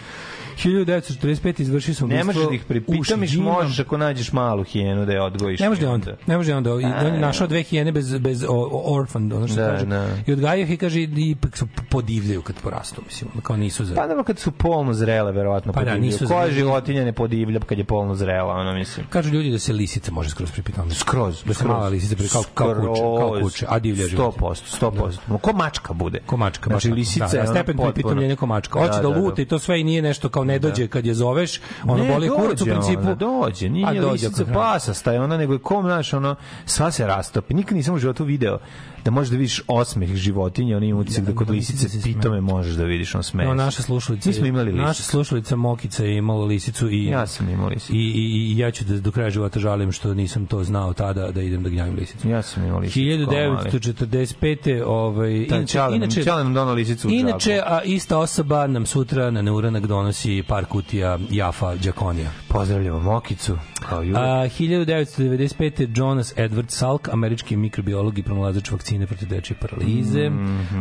[0.56, 5.22] 1945 izvršio sam Ne možeš da ih pripitamiš, možeš ako nađeš malu hijenu da je
[5.22, 5.60] odgojiš.
[5.60, 6.16] Ne može i da onda.
[6.26, 6.70] Ne može da onda.
[6.70, 9.72] I on je našao dve hijene bez, bez o, o- orphan, ono što Da, se
[9.72, 9.86] kaže.
[9.86, 10.08] da.
[10.26, 13.30] I odgajao ih i kaže, i su podivljaju kad porastu, mislim.
[13.42, 13.94] Kao nisu za...
[13.94, 16.02] Pa dobro kad su polno zrele, verovatno Pa da, podivljaju.
[16.02, 19.06] nisu Koja životinja ne podivlja kad je polno zrela, ono mislim.
[19.06, 20.90] Kažu ljudi da se lisica može skroz pripitati.
[20.90, 24.42] Skroz, Da se mala lisica pri- kao, kao kuće, kao kuće, a divlja životinja.
[24.42, 25.12] 100%, 100%.
[25.28, 25.38] Da.
[25.38, 26.18] Ko mačka bude.
[26.20, 28.78] Ko mačka, Znači, lisica da, da, stepen pripitomljenja ko mačka.
[28.78, 29.20] Hoće da, Da, da, da.
[29.20, 32.12] luta i to sve i nije nešto kao ne dođe kad je zoveš, ono Ne,
[32.12, 33.02] boli kurac u principu.
[33.02, 36.90] Ona, dođe, nije A, dođe lisica pasa, staje ona, nego je kom, znaš, ono, sva
[36.90, 37.54] se rastopi.
[37.54, 38.58] Nikad nisam u životu video
[39.06, 42.84] da možeš da vidiš osmeh životinja, oni imaju utisak da kod lisice pitome možeš da
[42.84, 43.22] vidiš on.
[43.40, 43.56] Evo se.
[43.56, 44.28] naša slušalica.
[44.28, 44.86] Mi smo imali lisicu.
[44.86, 47.92] Naša slušalica Mokica je imala lisicu i Ja sam imao lisicu.
[47.92, 51.30] I, i, i ja ću da do kraja života žalim što nisam to znao tada
[51.30, 52.28] da idem da gnjavim lisicu.
[52.28, 53.00] Ja sam imao lisicu.
[53.24, 53.70] kao mali.
[53.70, 54.82] 1945.
[54.86, 59.30] Ovaj, Taj inače, Čale inače, Čale nam donao lisicu Inače, a ista osoba nam sutra
[59.30, 62.30] na neuranak donosi par kutija Jafa Đakonija.
[62.56, 63.56] Pozdravljamo Mokicu,
[63.88, 64.16] kao ju.
[64.16, 65.88] A, 1995.
[65.96, 70.30] Jonas Edward Salk, američki mikrobiolog i pronalazač vakcine protiv dečje paralize.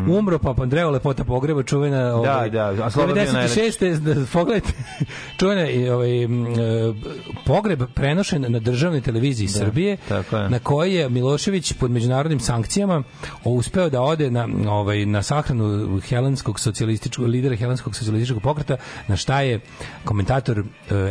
[0.09, 2.15] Umro Papa Andreo, lepota pogreba, čuvena...
[2.15, 2.55] Ovaj, Mhm.
[2.55, 3.99] da, a Sloba bio 96.
[3.99, 4.73] Da, pogledajte,
[5.39, 6.27] čuvena i, ovaj, e,
[7.45, 10.49] pogreb prenošen na državnoj televiziji Srbije, tako je.
[10.49, 13.03] na koji je Milošević pod međunarodnim sankcijama
[13.43, 18.77] uspeo da ode na, ovaj, na sahranu helenskog socijalističkog, lidera helenskog socijalističkog pokreta,
[19.07, 19.59] na šta je
[20.05, 20.63] komentator e,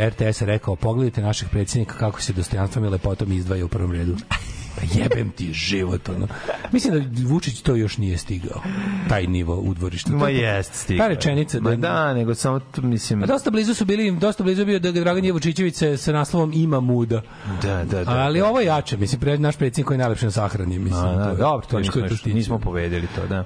[0.08, 4.16] RTS-a rekao, pogledajte našeg predsjednika kako se dostojanstvom i lepotom izdvaja u prvom redu.
[4.76, 6.26] Pa jebem ti život, ono.
[6.72, 8.62] Mislim da Vučić to još nije stigao,
[9.08, 10.12] taj nivo udvorišta.
[10.12, 11.04] Ma To je- jest stigao.
[11.04, 11.60] Ta rečenica.
[11.60, 13.22] Ma da, nego samo, tu, mislim...
[13.22, 16.80] A dosta blizu su bili, dosta blizu bio da Dragan Jevučićević se sa naslovom ima
[16.80, 17.22] muda.
[17.62, 18.10] Da, da, da.
[18.12, 21.04] Ali ovo je jače, mislim, pre, naš predsjednik koji je najlepše na sahrani, mislim.
[21.04, 23.44] A, da, to dobro, to nismo, to još- nismo povedeli to, da.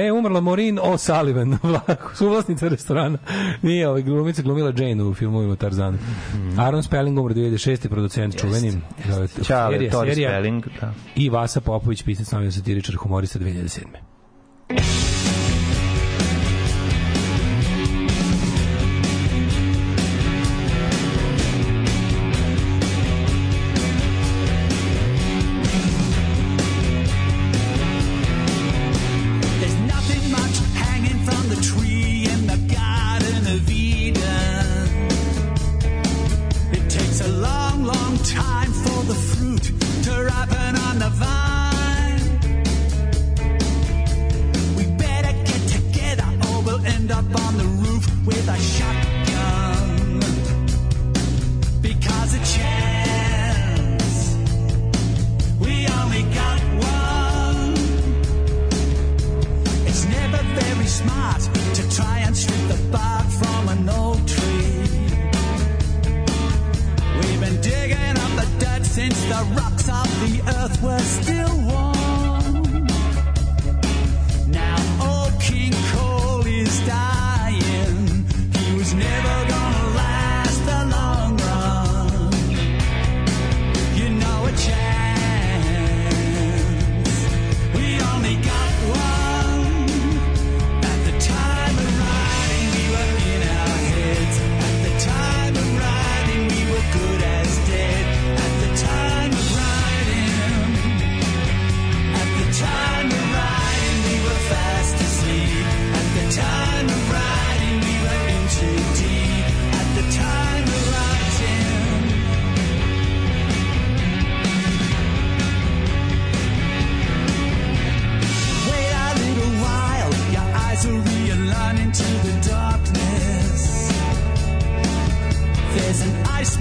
[0.00, 1.56] E, e, umrla Maureen O'Sullivan,
[2.14, 3.18] suvlasnica restorana.
[3.62, 5.98] Nije, ovaj glumica glumila Jane u filmovima Tarzan.
[6.58, 7.88] Aaron Spelling umro 2006.
[7.88, 8.68] producent čuveni.
[8.68, 8.72] e,
[9.44, 10.09] Ćale, serija- Tori serija.
[10.14, 10.94] Spelling, da.
[11.16, 15.09] I Vasa Popović, pisac, novin satiričar, humorista 2007.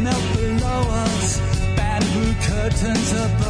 [0.03, 1.39] melt below us.
[1.75, 3.48] Bamboo curtains above.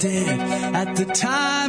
[0.00, 0.74] Good as dead.
[0.74, 1.65] At the time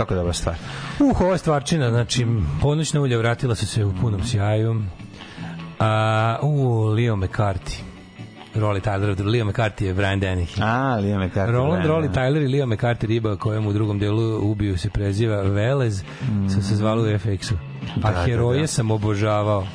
[0.00, 0.54] kako dobra stvar.
[1.00, 2.26] Uh, ova stvarčina, znači,
[2.62, 4.82] ponoćna ulja vratila su se u punom sjaju.
[5.78, 7.82] A, u, Leo McCarthy.
[8.54, 10.62] Rolly Tyler, Leo McCarthy je Brian Dennehy.
[10.62, 11.50] A, Leo McCarthy.
[11.52, 15.42] Roland, Brian, Rolly Tyler i Leo McCarthy riba kojemu u drugom delu ubiju se preziva
[15.42, 16.02] Velez,
[16.54, 17.54] su se zvali u FX-u.
[18.02, 18.66] A Da, da, heroje da.
[18.66, 19.66] sam obožavao.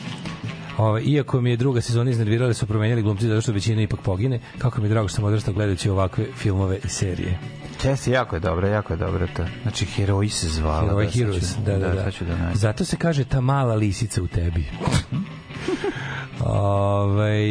[0.77, 4.39] Ove, iako mi je druga sezona iznervirala su promenjali glumci zato što većina ipak pogine,
[4.57, 7.39] kako mi je drago što sam odrastao gledajući ovakve filmove i serije.
[7.83, 9.45] Jeste, jako je dobro, jako je dobro to.
[9.61, 10.81] Znači, heroji se zvala.
[10.81, 11.93] Heroji da, Heroes, da, da, da.
[11.95, 12.27] da nađem.
[12.53, 14.65] Zato se kaže ta mala lisica u tebi.
[16.45, 17.41] Ove,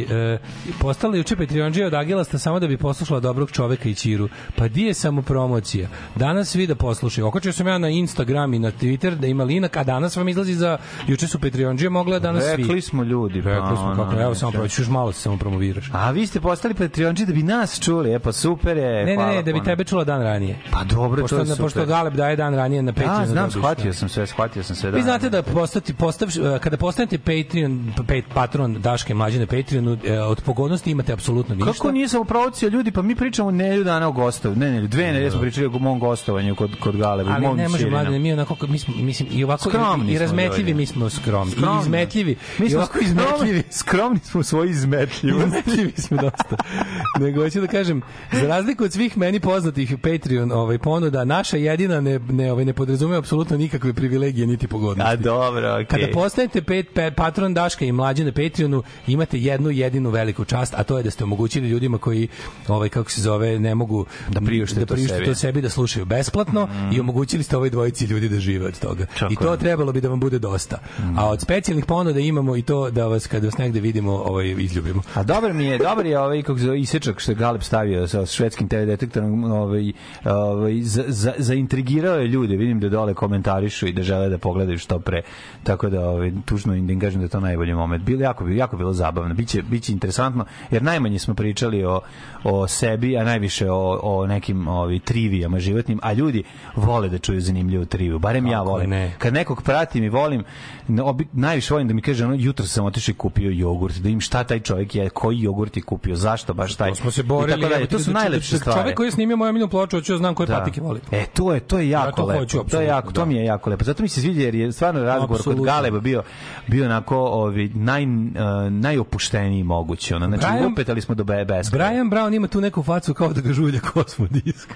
[0.00, 0.38] e,
[0.80, 4.28] postala juče Patreonđija od Agilasta samo da bi poslušala dobrog čoveka i Čiru.
[4.56, 5.88] Pa di je samo promocija?
[6.14, 7.26] Danas svi da poslušaju.
[7.26, 10.54] Okačio sam ja na Instagram i na Twitter da ima linak, a danas vam izlazi
[10.54, 10.78] za...
[11.06, 12.62] Juče su Patreonđije mogla, a danas svi.
[12.62, 13.42] Rekli smo ljudi.
[13.42, 15.90] pa Rekli smo kako, evo samo proći, još malo se samo promoviraš.
[15.92, 19.04] A vi ste postali Patreonči da bi nas čuli, e pa super je.
[19.04, 20.58] Ne, ne, ne, da bi tebe čula dan ranije.
[20.70, 21.62] Pa dobro, pošto, to je super.
[21.62, 23.20] Pošto Galeb daje dan ranije na Patreon.
[23.20, 24.90] Da, znam, shvatio sam sve, shvatio sam sve.
[24.90, 26.28] Da, Vi znate da postati, postav,
[26.60, 31.72] kada postanete Patreon, pet, patron Daške mlađe na Patreonu, e, od pogodnosti imate apsolutno ništa.
[31.72, 34.60] Kako nije samo promocija ljudi, pa mi pričamo nedelju dana o gostovanju.
[34.60, 37.68] Ne, ne, dve nedelje smo pričali o mom gostovanju kod kod Galeba, ali mom ne
[37.68, 40.74] može mlade, mi onako, mi smo, mislim, i ovako, Skromni i, i razmetljivi ljudi.
[40.74, 41.78] mi smo skromni, Skromni.
[41.78, 43.62] i izmetljivi, Mi i smo ovako izmetljivi.
[43.80, 45.48] skromni smo u svojoj izmetljivosti.
[45.48, 46.56] Izmetljivi smo dosta.
[47.20, 48.02] Nego hoću da kažem,
[48.32, 52.72] za razliku od svih meni poznatih Patreon ovaj ponuda, naša jedina ne ne ovaj ne
[52.72, 55.12] podrazumeva apsolutno nikakve privilegije niti pogodnosti.
[55.12, 55.86] A dobro, okej.
[55.86, 60.74] Kada postanete pet, pe, patron Daška i mlađe na Patreonu, imate jednu jedinu veliku čast,
[60.76, 62.28] a to je da ste omogućili ljudima koji
[62.68, 65.26] ovaj kako se zove ne mogu Da priušte da to priušte sebi.
[65.26, 69.06] to sebi da slušaju besplatno i omogućili ste ovoj dvojici ljudi da žive od toga.
[69.18, 69.58] Tako I to je.
[69.58, 70.78] trebalo bi da vam bude dosta.
[71.16, 75.02] A od specijalnih ponuda imamo i to da vas kada vas negde vidimo ovaj izljubimo.
[75.14, 78.08] A dobar mi je, dobar je ovaj kako se zove isečak što je Galeb stavio
[78.08, 79.92] sa švedskim TV detektorom, ovaj
[80.24, 82.56] ovaj za, za, zaintrigirao je ljude.
[82.56, 85.22] Vidim da dole komentarišu i da žele da pogledaju što pre.
[85.62, 88.04] Tako da ovaj tužno im da im kažem da je to najbolji moment.
[88.04, 89.34] Bil jako jako bilo zabavno.
[89.34, 92.00] Biće biće interesantno jer najmanje smo pričali o
[92.44, 96.42] o sebi, a najviše o, o nekim ovi trivijama životnim, a ljudi
[96.76, 98.18] vole da čuju zanimljivu triviju.
[98.18, 98.90] Barem ja Kako volim.
[98.90, 99.12] ne.
[99.18, 100.44] Kad nekog pratim i volim,
[100.90, 104.20] obi- najviše volim da mi kaže ono jutro sam otišao i kupio jogurt, da im
[104.20, 106.88] šta taj čovjek je, koji jogurt je kupio, zašto baš taj.
[106.88, 107.60] To smo se borili.
[107.60, 107.86] tako dalje.
[107.86, 108.80] To su da- najlepše da- stvari.
[108.80, 111.00] Čovek koji je snimio moju omiljenu ploču, hoću da znam koje patike voli.
[111.10, 112.40] E, to je, to je jako to lepo.
[112.40, 113.24] hoću, to je jako, to da.
[113.24, 113.84] mi je jako lepo.
[113.84, 116.22] Zato mi se sviđa jer je stvarno razgovor kod Galeba bio
[116.66, 120.14] bio onako ovi naj uh, najopušteniji mogući.
[120.14, 121.76] Ono, znači Brian- upetali smo do beska.
[121.76, 124.74] Brian Brown ima tu neku facu kao da ga žulja kosmodisk.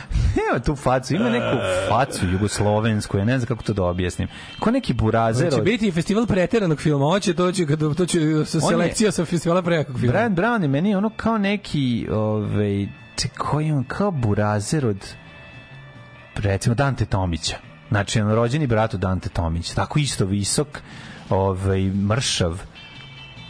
[0.36, 1.56] Nema tu facu, ima neku
[1.88, 4.28] facu jugoslovensku, ja ne znam kako to da objasnim.
[4.60, 8.60] Ko neki burazer Hoće biti festival preteranog filma, hoće to će kad to će sa
[8.60, 10.12] selekcija sa festivala prejakog filma.
[10.12, 12.88] Brian Brown je meni ono kao neki, ovaj,
[13.38, 15.14] koji on, kao burazer od,
[16.36, 17.56] recimo, Dante Tomića.
[17.88, 19.70] Znači, on rođeni brat od Dante Tomić.
[19.70, 20.82] Tako isto visok,
[21.30, 22.62] ovaj, mršav,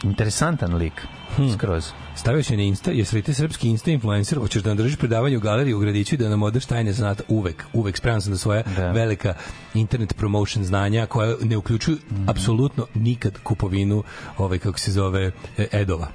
[0.03, 1.07] interesantan lik.
[1.53, 1.91] Skroz.
[2.15, 5.37] Stavio si na Insta, jesi li ti srpski Insta influencer, hoćeš da nam držiš predavanje
[5.37, 8.37] u galeriji u gradiću i da nam odeš tajne zanata uvek, uvek spreman sam da
[8.37, 8.63] svoja
[8.93, 9.33] velika
[9.73, 11.97] internet promotion znanja koja ne uključuju
[12.27, 14.03] apsolutno nikad kupovinu
[14.37, 16.07] ovaj kako se zove e, edova.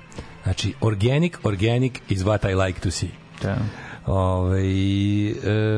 [0.42, 3.10] Znači organic, organic is what I like to see.
[3.42, 3.56] Da.
[4.06, 4.62] Ove,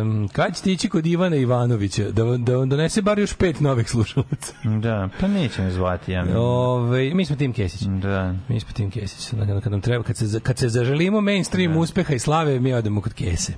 [0.01, 3.91] um, kad ćete ići kod Ivana Ivanovića da, da vam donese bar još pet novih
[3.91, 4.53] slušalaca?
[4.83, 6.25] Da, pa neće me zvati, ja.
[6.39, 7.83] Ove, mi smo Tim Kesić.
[7.83, 8.35] Da.
[8.49, 9.31] mi smo Tim Kesić.
[9.31, 13.01] Kad, kad nam treba kad se kad se zaželimo mainstream uspeha i slave mi odemo
[13.01, 13.53] kod Kese.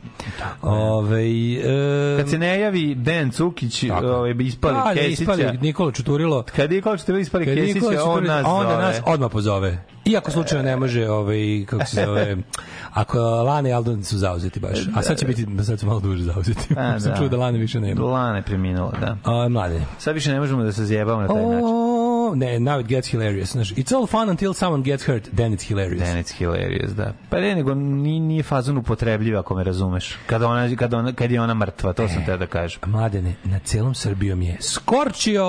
[0.62, 5.22] Ove, e, Kad se ne javi Dejan Cukić, ovaj, bi ispali da, ne, Kesića.
[5.22, 6.44] ispali Nikola Čuturilo.
[6.56, 11.10] Kad Nikola Čuturilo ispali Kesića, on nas onda nas odmah pozove Iako slučajno ne može,
[11.10, 12.36] ovaj, kako se zove,
[13.02, 14.78] ako Lana i Aldon su zauzeti baš.
[14.94, 16.74] A sad će biti, sad su malo duže zauzeti.
[16.76, 18.04] A, Sam čuo da Lane više nema.
[18.04, 19.16] Lana je preminula, da.
[19.24, 19.80] A, mlade.
[19.98, 21.60] Sad više ne možemo da se zjebamo na taj način.
[21.64, 23.52] Oh, ne, now it gets hilarious.
[23.52, 26.02] Znaš, it's all fun until someone gets hurt, then it's hilarious.
[26.02, 27.12] Then it's hilarious, da.
[27.30, 30.16] Pa ne, nego nije, nije fazon upotrebljiv, ako me razumeš.
[30.26, 32.80] Kada, ona, kada, ona, kad je ona mrtva, to sam te da kažem.
[32.86, 35.46] Mladene, na celom Srbijom je Skorčio!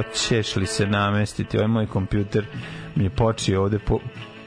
[0.00, 1.56] Oćeš li se namestiti?
[1.56, 2.46] Ovaj moj kompjuter
[2.96, 3.98] mi je počeo ovde po,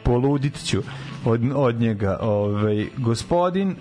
[0.03, 0.81] poludit ću
[1.25, 2.17] od, od njega.
[2.21, 3.75] Ovaj, gospodin,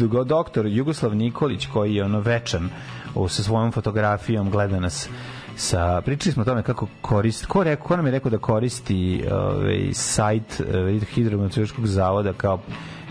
[0.00, 2.70] uh, doktor Jugoslav Nikolić, koji je ono večan
[3.14, 5.08] o, sa svojom fotografijom, gleda nas
[5.56, 9.24] sa pričali smo o tome kako koristi ko rekao ko nam je rekao da koristi
[9.32, 12.60] ovaj sajt uh, hidrometeorološkog zavoda kao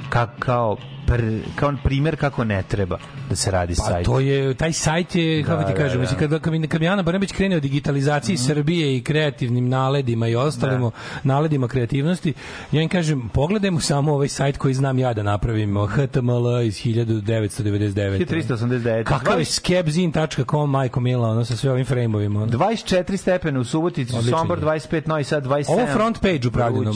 [0.09, 0.77] ka, kao
[1.07, 1.21] pr,
[1.55, 2.97] kao primer kako ne treba
[3.29, 4.05] da se radi Pa sajt.
[4.05, 6.01] to je, taj sajt je, kako Da, ti da, kažem, da.
[6.01, 10.81] mislim, kad, kad, kad Ana Brnabić krene o digitalizaciji Srbije i kreativnim naledima i ostalim
[10.81, 10.91] Da.
[11.23, 12.33] naledima kreativnosti,
[12.71, 18.25] ja im kažem, pogledajmo samo ovaj sajt koji znam ja da napravim, HTML iz 1999.
[18.27, 19.03] 1389.
[19.03, 22.41] Kakav je skepzin.com, majko mila, ono sa sve ovim frame-ovima.
[22.41, 22.51] ono.
[22.51, 24.63] 24 stepena u Subotici, Sombor je.
[24.65, 25.65] 25, Novi Sad 27.
[25.69, 26.93] Ovo front page upravljeno.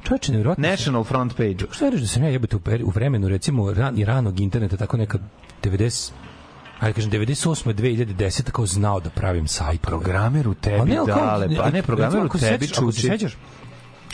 [0.00, 0.08] Vruće.
[0.08, 0.68] Čovječe, nevjerojatno.
[0.68, 1.64] National front page.
[1.70, 5.18] Što reći da sam ja jebate u, vremenu recimo ran, i ranog interneta tako neka
[5.62, 6.10] 90
[6.80, 7.74] ajde kažem 98.
[7.74, 9.80] 2010 kao znao da pravim sajt.
[9.80, 13.00] Programer u tebi, ali dale, pa ne, programer u tebi Ako se čuči.
[13.00, 13.36] sećaš,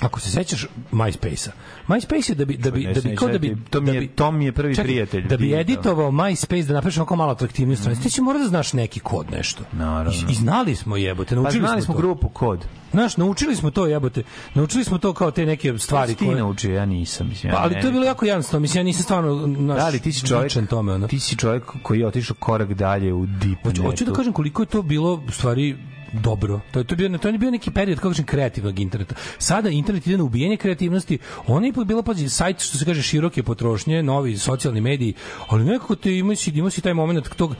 [0.00, 1.52] ako se sećaš MySpace-a.
[1.88, 3.94] MySpace je da bi da bi da bi kao da bi ti, to mi je-
[3.94, 7.16] da bi- to mi je prvi Čekaj, prijatelj, Da bi editovao MySpace da napraviš onako
[7.16, 8.02] malo atraktivniju stranicu.
[8.02, 9.64] Ti će mora da znaš neki kod nešto.
[9.72, 10.12] Naravno.
[10.20, 11.98] I, i znali smo jebote, Pa naučili znali smo, smo to.
[11.98, 12.64] grupu kod.
[12.92, 14.22] Znaš, naučili smo to jebote.
[14.54, 17.28] Naučili smo to kao te neke stvari Ti koje naučio, ja nisam.
[17.28, 18.62] Mislim, Pa, ali ne- to je bilo jako jednostavno.
[18.62, 21.06] Mislim, ja nisam stvarno naš, Da li ti si čovjek, tome, ono.
[21.06, 24.62] ti si čovjek koji je otišao korak dalje u deep Hoću, hoću da kažem koliko
[24.62, 25.76] je to bilo u stvari
[26.12, 26.60] dobro.
[26.70, 29.14] To je to bio to je bio neki period kako kažem kreativnog interneta.
[29.38, 31.18] Sada internet ide na ubijanje kreativnosti.
[31.46, 35.14] On je bilo pazi sajt što se kaže široke potrošnje, novi socijalni mediji,
[35.48, 37.56] ali nekako te ima si ima si taj momenat tog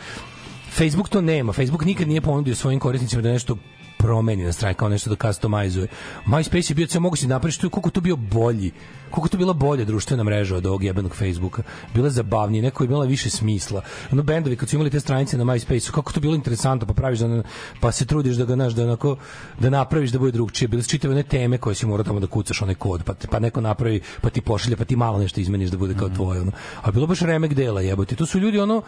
[0.77, 1.53] Facebook to nema.
[1.53, 3.57] Facebook nikad nije ponudio svojim korisnicima da nešto
[3.99, 5.89] promeni na strani kao nešto da customizuje.
[6.27, 8.73] MySpace je bio sve si napraviš tu koliko je to bio bolji.
[9.11, 11.63] Koliko je to bila bolja društvena mreža od ovog jebenog Facebooka.
[11.95, 13.83] Bila je zabavnije, neko je imala više smisla.
[14.13, 16.95] Ono bendovi kad su imali te stranice na MySpaceu, kako je to bilo interesantno, pa
[16.95, 17.43] praviš da
[17.81, 19.17] pa se trudiš da ga naš da onako
[19.61, 20.69] da napraviš da bude drugčije.
[20.69, 23.39] Bile su čitave one teme koje si morao tamo da kucaš onaj kod, pa pa
[23.39, 26.53] neko napravi, pa ti pošalje, pa ti malo nešto izmeniš da bude kao tvoje ono.
[26.83, 28.17] A bilo baš remek dela, jebote.
[28.17, 28.83] To su ljudi ono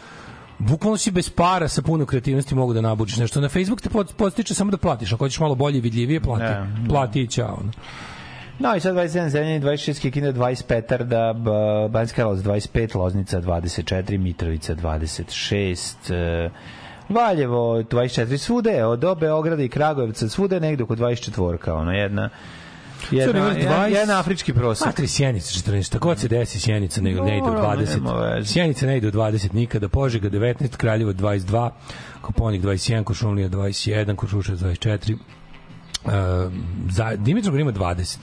[0.58, 3.40] bukvalno si bez para sa puno kreativnosti mogu da nabučiš nešto.
[3.40, 5.12] Na Facebook te pod- podstiče samo da platiš.
[5.12, 6.42] Ako hoćeš malo bolje i vidljivije, plati.
[6.44, 6.88] Da, da.
[6.88, 7.58] Plati i ćao.
[7.60, 7.72] ono.
[8.58, 11.34] No i sad 27 Zemljani, 26 Kikinde, 20 Petarda,
[11.90, 16.50] Banjska Karlovac 25, Loznica 24, Mitrovica 26, e,
[17.08, 22.30] Valjevo 24, svude, od Beograda i Kragujevca, svude negde oko 24, ono jedna
[23.10, 23.88] Jedna, jedan, 20.
[23.88, 24.86] jedan afrički prosek.
[24.86, 25.82] Matri Sjenica 14.
[25.82, 27.94] Šta god se desi Sjenica ne, ne ide u Dobro, 20.
[27.94, 28.52] nema veze.
[28.52, 29.88] Sjenica ne ide u 20 nikada.
[29.88, 31.70] Požega 19, Kraljevo 22,
[32.20, 35.12] Koponik 21, Košumlija 21, Košuša 24.
[36.04, 36.12] Uh,
[36.90, 38.16] za, Dimitrovgrad ima 20.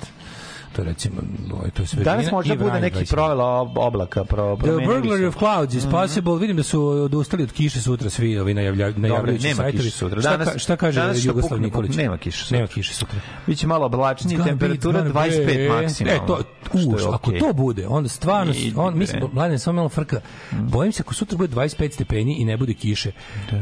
[0.76, 1.16] To recimo,
[1.54, 4.24] ovaj, to sve Danas možda bude neki provela ob- oblaka.
[4.24, 6.38] Pro, The burglary of clouds is possible.
[6.38, 9.78] Vidim da su odustali od kiše sutra svi ovi najavlja, najavljujući nema sajtovi.
[9.80, 10.22] kiše sutra.
[10.22, 11.96] Šta, Danas- ka- šta kaže danas Jugoslav Nikolić?
[11.96, 12.58] nema kiše sutra.
[12.58, 13.20] Nema kiše sutra.
[13.48, 16.24] Biće malo oblačnije, temperatura it's gonna 25 be- maksimalno.
[16.24, 16.40] E, to,
[16.74, 20.20] uš, ako to bude, onda stvarno, on, mislim, mladen, samo malo frka.
[20.52, 23.12] Bojim se ako sutra bude 25 stepeni i ne bude kiše,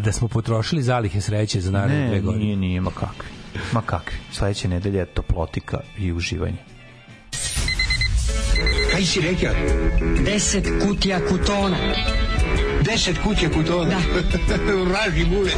[0.04, 2.44] da, smo potrošili zalihe sreće za naredne dve Ne, godine.
[2.44, 3.28] nije, nije, ma kakvi.
[3.72, 4.18] Ma kakvi.
[4.32, 6.58] Sledeće nedelje je toplotika i uživanje.
[8.94, 9.54] Kaj si rekao?
[10.26, 11.78] Deset kutija kutona.
[12.82, 13.90] Deset kutija kutona?
[13.90, 14.56] Da.
[14.90, 15.54] Vraži bulec.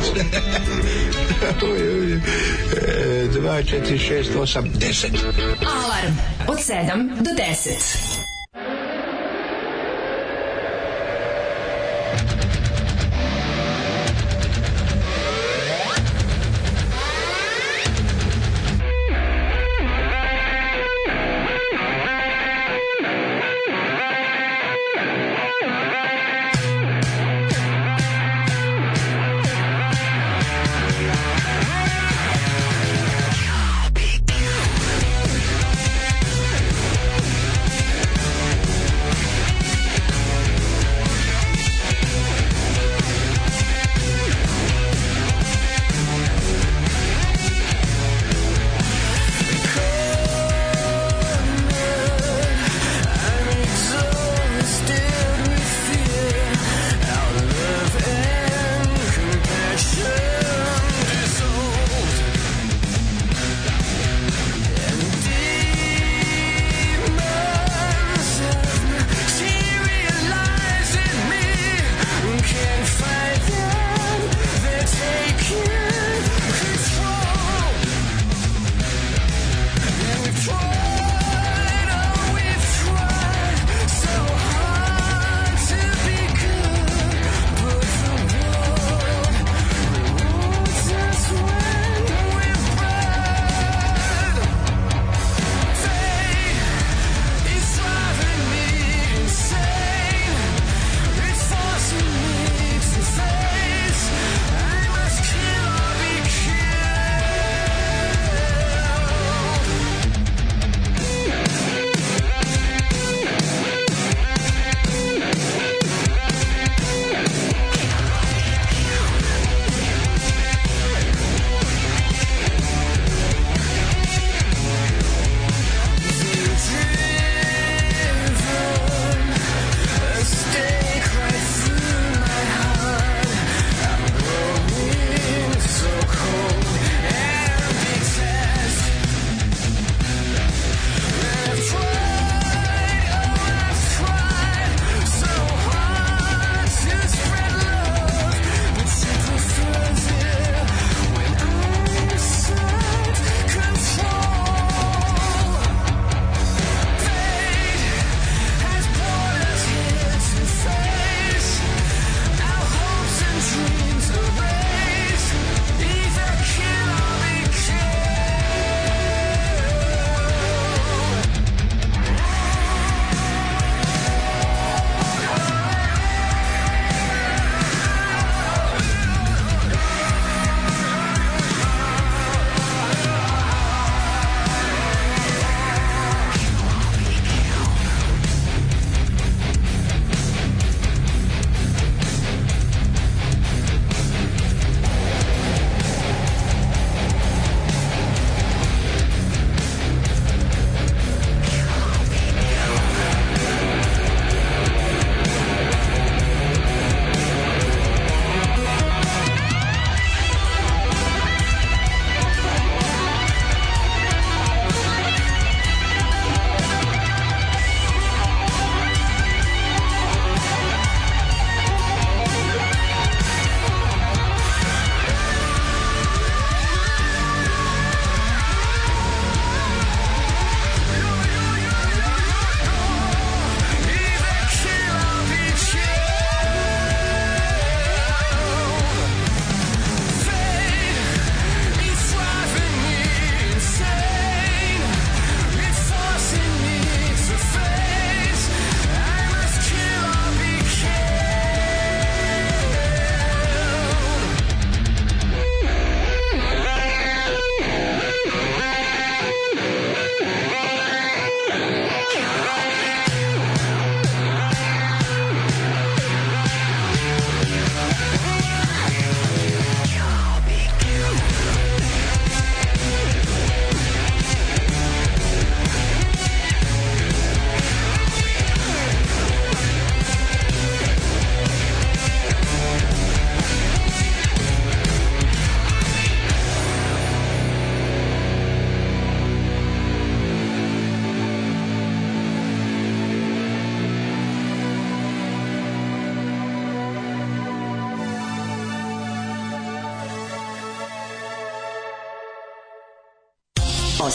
[3.39, 5.11] Dva, četiri, šest, osam, deset.
[5.61, 6.15] Alarm
[6.47, 8.24] od 7 do 10.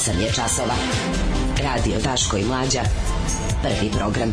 [0.00, 0.74] 8 je časova.
[1.64, 2.80] Radio Daško i Mlađa.
[3.62, 4.32] Prvi program.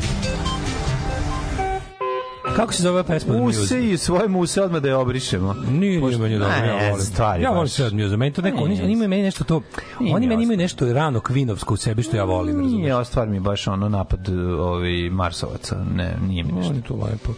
[2.55, 3.59] Kako se zove pesma od Muse?
[3.59, 5.53] Muse i svoje muse odmah da je obrišemo.
[5.53, 7.05] Nije, nije meni dobro, Ne, ja volim.
[7.05, 8.17] stvari ja volim sve od Muse.
[8.17, 9.61] Meni to neko, oni, Ne, oni imaju meni nešto to,
[9.99, 12.81] Nije oni mi meni imaju nešto rano kvinovsko u sebi što ja volim, razumiješ?
[12.81, 14.29] Nije, ova stvar mi je baš ono napad
[14.59, 15.83] ovi Marsovaca.
[15.95, 16.69] Ne, nije mi nešto.
[16.69, 17.31] On je to lepo.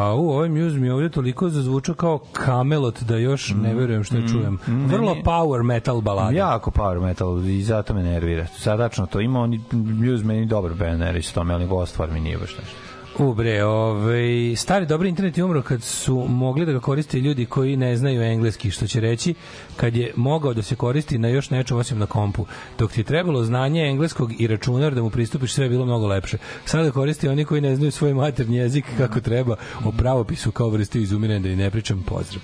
[0.00, 4.04] A u ovaj muse mi je ovdje toliko zazvučao kao Camelot da još ne verujem
[4.04, 4.58] što je čujem.
[4.66, 6.36] Vrlo meni- power metal balada.
[6.36, 8.46] Jako power metal i zato me nervira.
[8.46, 12.20] Sadačno to ima, oni Muse meni dobar band, nervira se tome, ali ova stvar mi
[12.20, 12.76] nije baš nešto.
[13.20, 17.46] U bre, ovaj, stari dobri internet je umro kad su mogli da ga koriste ljudi
[17.46, 19.34] koji ne znaju engleski, što će reći
[19.76, 22.46] kad je mogao da se koristi na još nečem osim na kompu.
[22.78, 26.38] Dok ti trebalo znanje engleskog i računar da mu pristupiš, sve je bilo mnogo lepše.
[26.64, 31.02] Sada koristi oni koji ne znaju svoj maternji jezik kako treba, o pravopisu kao vrsti
[31.02, 32.42] izumiranja da i ne pričam pozdrav.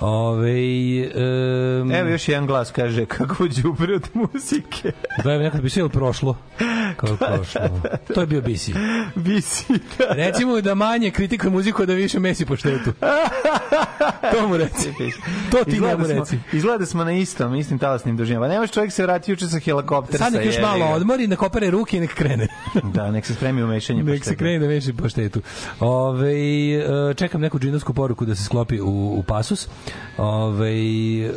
[0.00, 0.52] Ove,
[1.82, 4.92] um, Evo još jedan glas kaže kako đubre od muzike.
[5.24, 6.36] Da je nekad bi se ili prošlo?
[6.96, 7.80] Kao prošlo.
[8.14, 8.68] To je bio BC.
[9.14, 10.15] Bisi, da.
[10.16, 12.92] Recimo da manje kritikuje muziku, da više mesi po štetu.
[14.32, 14.92] to mu reci.
[15.50, 16.38] To ti Izgleda njemu smo- reci.
[16.52, 18.46] Izgleda da smo na istom, istim talasnim dužinama.
[18.46, 20.18] Pa nemaš čovjek se vrati juče sa helikoptera.
[20.18, 22.48] Sad nek još malo odmori, nek opere ruke i nek krene.
[22.84, 24.02] Da, nek se spremi u mešanje.
[24.02, 25.40] nek se krene da meši po štetu.
[25.80, 26.32] Ove,
[26.72, 26.84] e,
[27.14, 29.68] čekam neku džinovsku poruku da se sklopi u, u pasus.
[30.18, 30.72] Ove,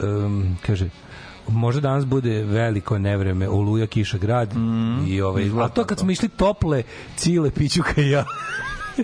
[0.03, 0.89] um, kaže,
[1.47, 4.53] možda danas bude veliko nevreme, oluja, kiša, grad
[5.07, 6.83] i ovaj, a to kad smo išli tople,
[7.15, 8.25] cile, pićuka i ja.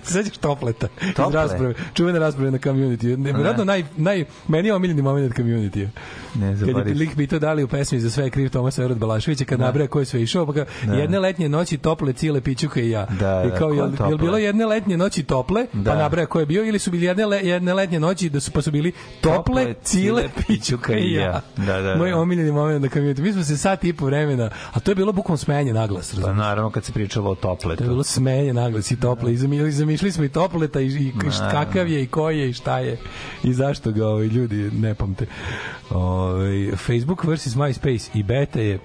[0.12, 0.88] Sećaš topleta?
[1.02, 1.34] Iz Tople?
[1.34, 3.16] rasprave, čuvene rasprave na community.
[3.16, 5.88] Nevjerojatno naj, naj, meni je omiljeni moment community.
[6.34, 8.98] Ne, Kad je lik pitao da li u pesmi za sve je kriv Tomas Verot
[8.98, 12.80] Balašević, kad nabraja ko je sve išao, pa ga, jedne letnje noći tople, cile, pićuka
[12.80, 13.06] i ja.
[13.10, 14.08] Da, I da, kao, ko jel, tople?
[14.08, 15.90] jel bilo jedne letnje noći tople, Da.
[15.90, 18.50] pa nabraja ko je bio, ili su bili jedne, le, jedne letnje noći da su,
[18.50, 21.40] pa su bili tople, Tople, cile, pićuka i ja.
[21.56, 21.96] Da, da, da.
[21.96, 23.20] Moj omiljeni moment na community.
[23.20, 26.14] Mi smo se sat i po vremena, a to je bilo bukvalno smejanje naglas.
[26.22, 27.76] Pa naravno kad se pričalo o topletu.
[27.76, 29.32] To je bilo smenje naglas i tople.
[29.32, 31.50] I zami- zamišljali smo i topleta i, i Naravno.
[31.50, 32.98] kakav je i ko je i šta je
[33.44, 35.26] i zašto ga ovaj, ljudi ne pamte.
[35.90, 38.78] Ovaj, Facebook versus MySpace i beta je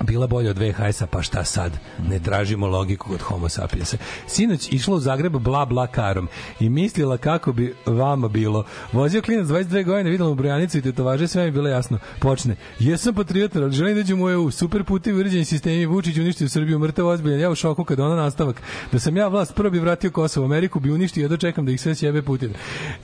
[0.00, 1.72] bila bolja od VHS-a, pa šta sad?
[2.08, 3.96] Ne tražimo logiku kod homo sapiensa.
[4.26, 6.28] Sinoć išla u Zagreb bla bla karom
[6.60, 8.64] i mislila kako bi vama bilo.
[8.92, 11.98] Vozio klinac 22 godine, videla mu brojanicu i tetovaže, sve mi bilo jasno.
[12.18, 12.56] Počne.
[12.78, 14.50] Jesam patriotar, ali želim da uđem u EU.
[14.50, 17.40] Super putevi, uređeni sistemi, Vučić uništio Srbiju, mrtav ozbiljan.
[17.40, 18.62] Ja u šoku kad ona nastavak.
[18.92, 21.80] Da sam ja vlast, prvo bi vratio Kosovo, Ameriku bi uništio, ja dočekam da ih
[21.80, 22.54] sve sjebe Putin.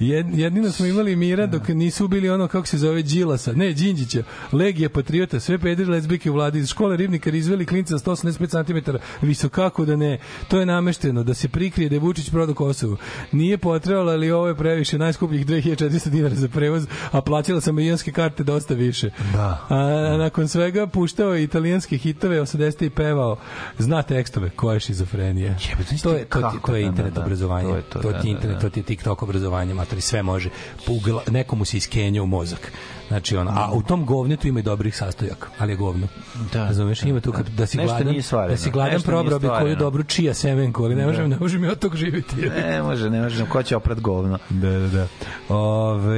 [0.01, 4.23] Jed, jedino smo imali mira dok nisu ubili ono kako se zove Đilasa, ne Đinđića,
[4.53, 5.59] Legija patriota, sve
[5.89, 8.91] lezbike u vladi iz škole ribnikar izveli klinca 185 cm
[9.23, 10.19] visokako da ne.
[10.49, 12.97] To je namešteno da se prikrije da je Vučić prodao Kosovo.
[13.33, 18.13] Nije potrebalo, ali ovo je previše najskupljih 2400 dinara za prevoz, a plaćala sam avionske
[18.13, 19.11] karte dosta više.
[19.33, 19.67] Da.
[19.69, 19.77] A
[20.19, 23.37] nakon svega puštao je italijanske hitove, 80 i pevao.
[23.79, 25.55] Zna tekstove, koja je šizofrenija.
[25.71, 27.25] Jebote, To je, to, ti, to je da, internet da, da.
[27.25, 27.69] obrazovanje.
[27.69, 28.61] To je to, to da, ti da, internet, da.
[28.61, 30.51] to ti je TikTok obrazovanje, matori, sve može.
[30.87, 32.73] Po ugla- Nekomu se iskenja u mozak.
[33.09, 36.07] Znači, ono, a u tom govnetu ima i dobrih sastojaka, ali je govno.
[36.53, 39.77] Da, Razumeš, ima tu kad, da si Nešto gladan, da si gladan probrao bi koju
[39.77, 42.37] dobru čija semenku, ali ne možem, ne možem od tog živjeti.
[42.37, 43.47] Ne može, ne može.
[43.47, 44.39] Ko će oprat govno?
[44.51, 45.07] Da, da, da.
[45.49, 46.17] Ove,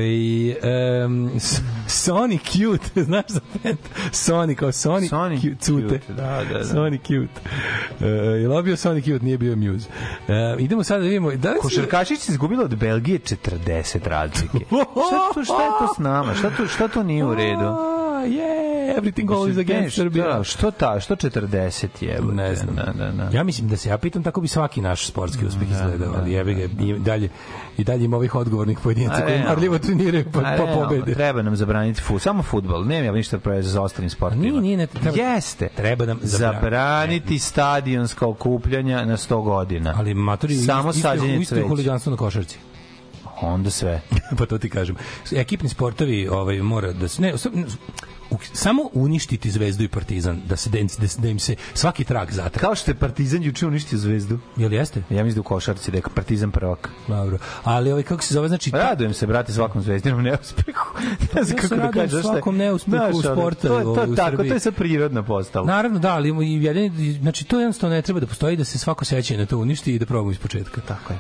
[1.05, 1.31] um,
[1.86, 3.78] Sony Cute, znaš za band?
[4.10, 6.12] Sony, kao Sony, Sony Cute, cute.
[6.12, 6.65] Da, da, da.
[6.65, 7.40] Sony Cute.
[8.01, 8.06] Uh,
[8.40, 9.89] je li bio Sony Cute, nije bio Muse.
[10.28, 11.31] Uh, idemo sad da vidimo.
[11.31, 14.59] Da Košarkašić se izgubila od Belgije 40 razlike.
[15.09, 16.35] šta, to, šta je to s nama?
[16.35, 17.60] Šta to, šta to nije u redu?
[17.60, 20.44] Ah, yeah, everything goes Mislim, against šta, Serbia.
[20.44, 22.20] Što ta, što 40 je?
[22.32, 22.74] Ne znam.
[22.76, 23.28] Da, da, da.
[23.32, 26.55] Ja mislim da se ja pitam tako bi svaki naš sportski uspeh izgledao, ali jebi
[26.55, 27.28] ga i dalje
[27.78, 31.14] i dalje ima ovih odgovornih pojedinaca koji marljivo treniraju pa, pa pobede.
[31.14, 32.84] Treba nam zabraniti fut, samo fudbal.
[32.84, 34.50] Nemam ja ništa protiv za ostalim sportovima.
[34.50, 35.68] Nije, nije, ne, treba- Jeste.
[35.76, 36.60] Treba nam zabraniti.
[36.62, 39.94] zabraniti stadionska okupljanja na 100 godina.
[39.96, 42.59] Ali matori samo sađenje isto huliganstvo na košarci.
[43.43, 44.01] Onda sve.
[44.39, 44.97] pa to ti kažem.
[45.32, 47.35] Ekipni sportovi ovaj mora da se ne
[48.52, 52.31] samo uništiti Zvezdu i Partizan da se da da, se- da im se svaki trag
[52.31, 52.60] zatra.
[52.60, 54.39] Kao što je Partizan juče uništio zvezdu.
[54.56, 55.02] Jel jeste?
[55.10, 56.89] Ja mislim da u košarci da je Partizan prvak.
[57.09, 57.39] Dobro.
[57.65, 60.98] Ali ovaj kako se zove znači Radujem se, brate, svakom zvezdinom neuspehu.
[61.35, 64.16] ne znam kako da zašto je- svakom neuspehu sporta To, je- to, ovaj, u je
[64.16, 64.48] tako, Srbiji.
[64.48, 65.66] to je sad prirodno postalo.
[65.66, 69.05] Naravno, da, ali i jedini, znači to jednostavno ne treba da postoji da se svako
[69.05, 70.81] sećanje na to uništi i da probamo iz početka.
[70.81, 71.19] Tako je.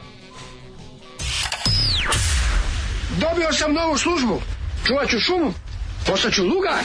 [3.20, 4.42] Dobio sam novu službu.
[4.86, 5.52] Čuvat ću šumu.
[6.06, 6.82] Postaću lugar.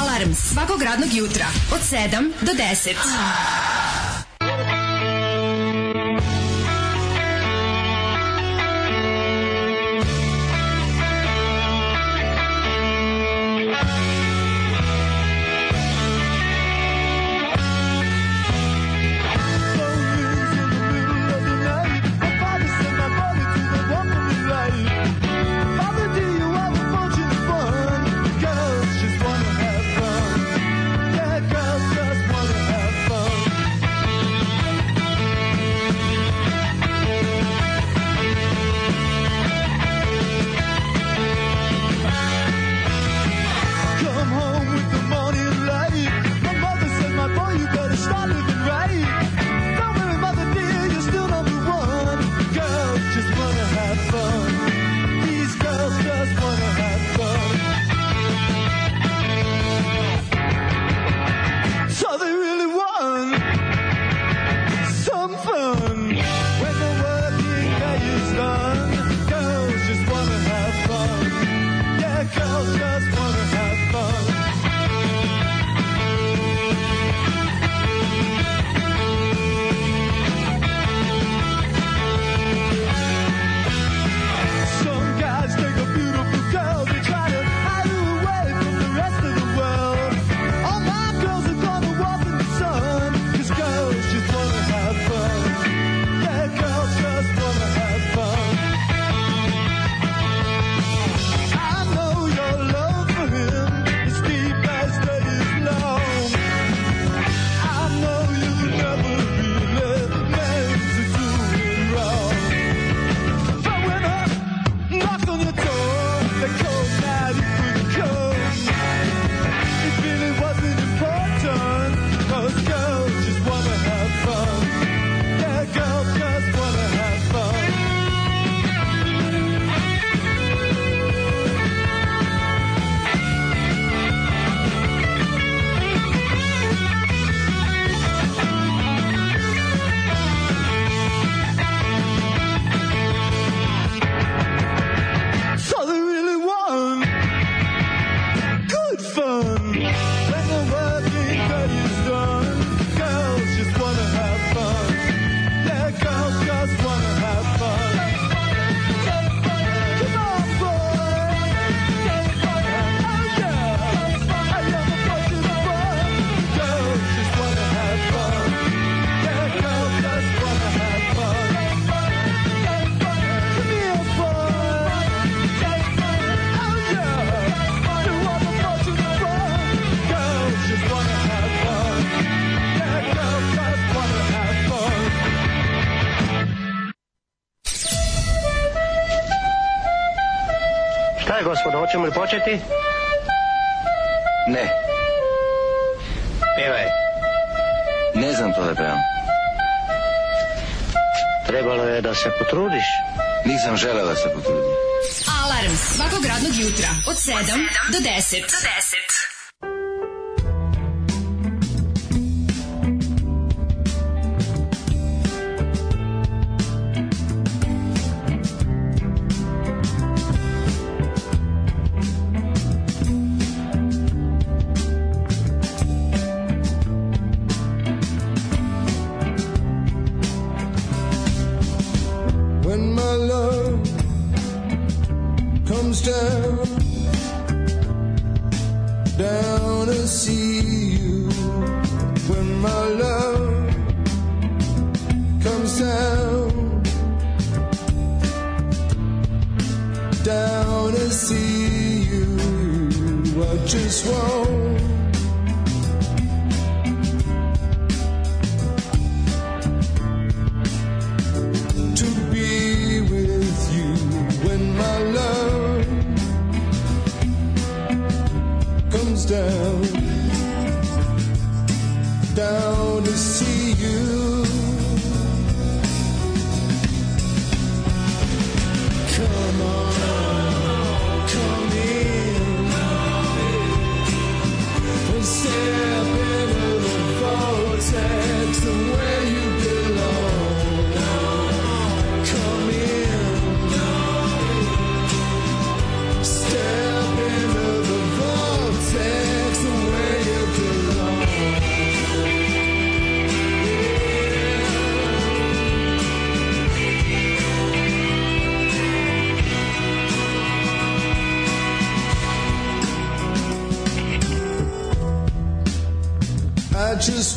[0.00, 2.94] Alarm svakog radnog jutra od 7 do 10.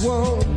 [0.06, 0.53] I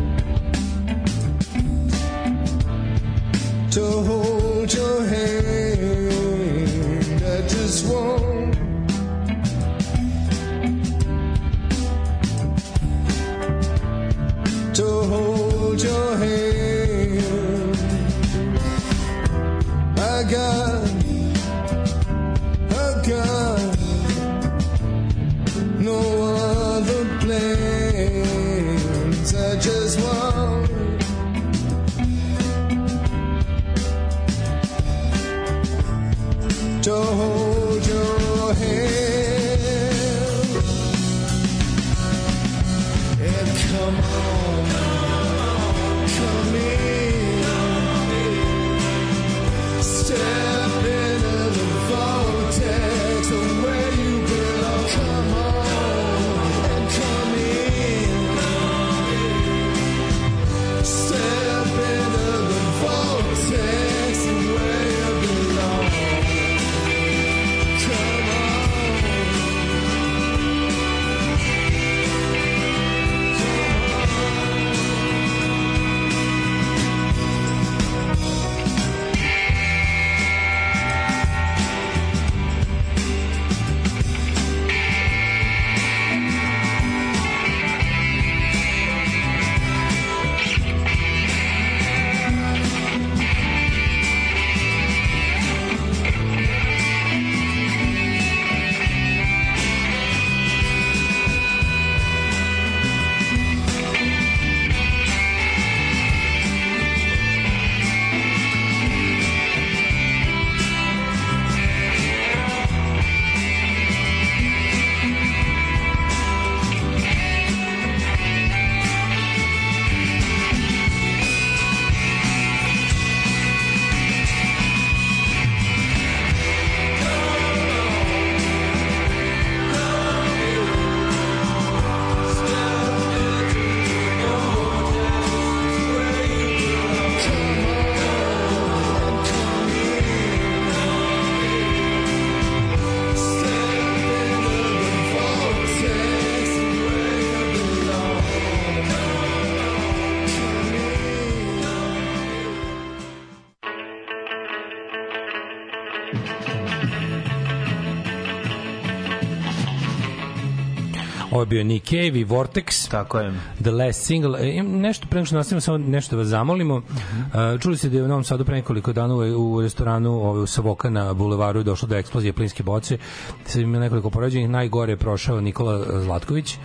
[161.36, 162.90] Ovo je bio Nick Cave i Vortex.
[162.90, 163.34] Tako je.
[163.60, 164.38] The Last Single.
[164.42, 166.76] E, nešto pre nego što nastavimo, samo nešto da vas zamolimo.
[166.76, 170.42] Uh, čuli ste da je u Novom Sadu pre nekoliko dana u, u restoranu ovaj,
[170.42, 172.98] u Savoka na bulevaru je došlo do eksplozije plinske boce.
[173.44, 174.48] Sad ima nekoliko poređenih.
[174.48, 176.56] Najgore je prošao Nikola Zlatković.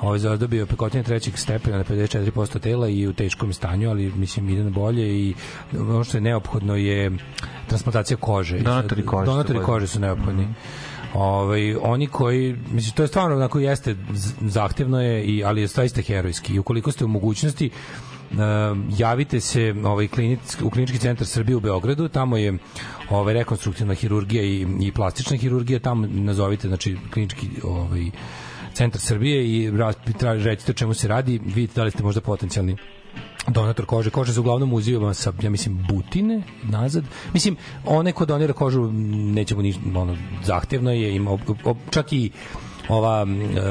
[0.00, 4.64] Ovaj zadobio pekotine trećeg stepena na 54% tela i u teškom stanju, ali mislim ide
[4.64, 5.34] na bolje i
[5.72, 7.10] ono što je neophodno je
[7.66, 8.58] transplantacija kože.
[8.58, 10.48] Donatori kože Donatori kože su neophodni.
[11.14, 13.96] Ovaj oni koji mislim to je stvarno onako jeste
[14.40, 16.54] zahtevno je i ali je zaista herojski.
[16.54, 17.70] I ukoliko ste u mogućnosti
[18.30, 18.38] uh,
[18.98, 22.58] javite se ovaj klinic, u klinički centar Srbije u Beogradu, tamo je
[23.10, 28.10] ovaj rekonstruktivna hirurgija i, i plastična hirurgija, tamo nazovite znači klinički ovaj
[28.74, 32.76] centar Srbije i raz- recite o čemu se radi, vidite da li ste možda potencijalni
[33.52, 34.10] donator kože.
[34.10, 37.04] Kože se uglavnom uzivama sa, ja mislim, butine nazad.
[37.32, 42.30] Mislim, one ko donira kožu nećemo ništa, ono, zahtevno je, ima, op, op, čak i
[42.90, 43.26] ova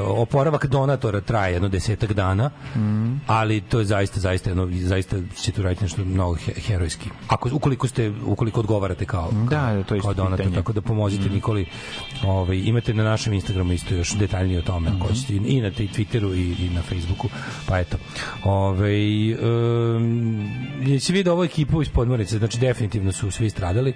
[0.08, 3.22] oporavak donatora traje jedno desetak dana, Mm.
[3.28, 7.10] ali to je zaista zaista jedno zaista ćete uraditi nešto mnogo he, herojski.
[7.28, 10.56] Ako ukoliko ste ukoliko odgovarate kao Da, da, to je kao donator, pitanje.
[10.56, 11.66] tako da pomozite Nikoli.
[12.26, 16.36] Ovaj imate na našem Instagramu isto još detaljnije o tome, ako hoćete i na Twitteru
[16.36, 17.30] i, i na Facebooku.
[17.68, 17.98] Pa eto.
[18.44, 20.50] Ovaj um,
[20.82, 23.94] jesi vidio ovu ekipu iz Podmornice, znači definitivno su svi stradali.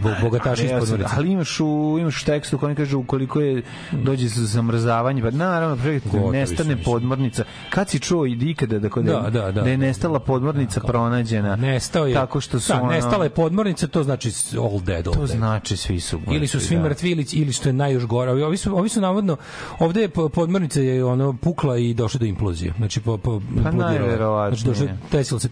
[0.00, 1.10] Bo, bogataši iz Podmornice.
[1.16, 3.62] ali imaš u, imaš u tekstu koji kaže ukoliko je
[3.92, 7.44] dođe za zamrzavanje, pa naravno, pre, Gotovi su, nestane podmornica.
[7.70, 9.62] Kad si čuo i ikada da, Da, da, da.
[9.62, 11.56] da je nestala podmornica pronađena?
[11.56, 12.14] Nestao je.
[12.14, 15.28] Tako što su da, ono- nestala je podmornica, to znači all dead, all To dead.
[15.30, 16.82] znači svi su ili su svi da.
[16.82, 18.30] mrtvi ili, ili što je najjoš gore.
[18.30, 19.36] Ovi, ovi su ovi su navodno
[19.78, 22.72] ovde je po- podmornica je ono pukla i došlo do implozije.
[22.78, 23.90] Znači po po implodirala.
[23.90, 24.56] najverovatnije.
[24.56, 25.48] Znači došlo desilo se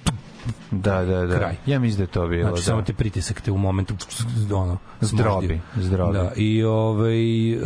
[0.71, 1.37] Da, da, da.
[1.37, 1.57] Kraj.
[1.67, 2.43] Ja mislim da je to bilo.
[2.43, 2.63] Znači, da.
[2.63, 3.95] samo te pritisak te u momentu
[4.55, 6.19] ono, Zdrobi, zdrobi.
[6.19, 7.57] Da, i ovaj, e,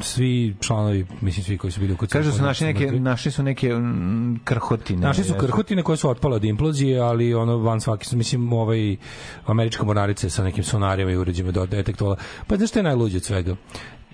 [0.00, 2.12] svi članovi, mislim svi koji su bili u kuću.
[2.12, 5.00] Kažu su našli neke, našli su neke mm, krhotine.
[5.00, 8.96] Našli su krhotine koje su otpale od implozije, ali ono van svaki su, mislim, ovaj
[9.46, 12.16] američka mornarica sa nekim sonarima i uređajima do detektovala.
[12.46, 13.56] Pa znaš što je najluđe od svega?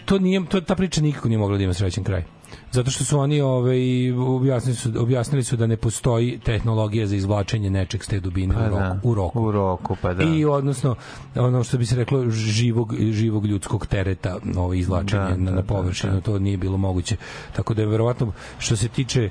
[0.05, 2.25] To nije, to, ta priča nikako nije mogla da ima srećen kraj.
[2.73, 7.71] Zato što su oni ovaj, objasnili, su, objasnili su da ne postoji tehnologija za izvlačenje
[7.71, 9.01] nečeg s te dubine Pa u, roku, da.
[9.03, 9.43] u roku.
[9.43, 10.25] U roku, pa da.
[10.25, 10.95] I odnosno
[11.35, 15.63] ono što bi se reklo živog živog ljudskog tereta, ovo izvlačenje Da, na, da, na
[15.63, 17.17] površinu, da, to nije bilo moguće.
[17.57, 19.31] Tako da je verovatno što se tiče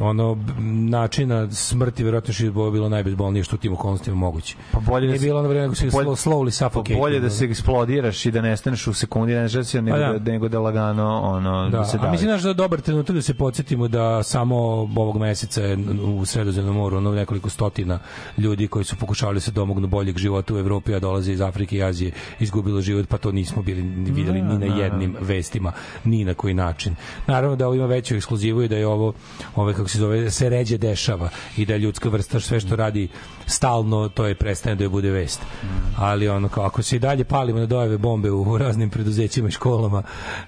[0.00, 0.38] ono
[0.82, 4.56] načina smrti verovatno što je bilo najbezbolnije što u tim okolnostima moguće.
[4.72, 6.92] Pa bolje da se- bilo ono vreme nego se bolje- slow, slowly suffocate.
[6.92, 10.12] Pa bolje da se eksplodiraš i da nestaneš u sekundi, ne znaš nego, Pa da.
[10.14, 10.32] da.
[10.32, 12.12] nego da lagano ono, da, Da, se a daje.
[12.12, 14.56] mislim da je dobar trenutak da se podsjetimo da samo
[14.96, 17.98] ovog meseca je u Sredozemnom moru ono nekoliko stotina
[18.38, 21.76] ljudi koji su pokušavali da se domognu boljeg života u Evropi, a dolaze iz Afrike
[21.76, 25.72] i Azije, izgubilo život, pa to nismo bili ni videli ni na da, jednim vestima,
[26.04, 26.94] ni na koji način.
[27.26, 29.12] Naravno da ovo ima veću ekskluzivu i da je ovo,
[29.56, 33.08] ove, kako se zove, se ređe dešava i da ljudska vrsta sve što radi
[33.46, 35.40] stalno, to je prestane da je bude vest.
[35.96, 39.50] Ali ono, kao, ako se i dalje palimo na dojave bombe u raznim preduzećima i
[39.50, 40.02] školama,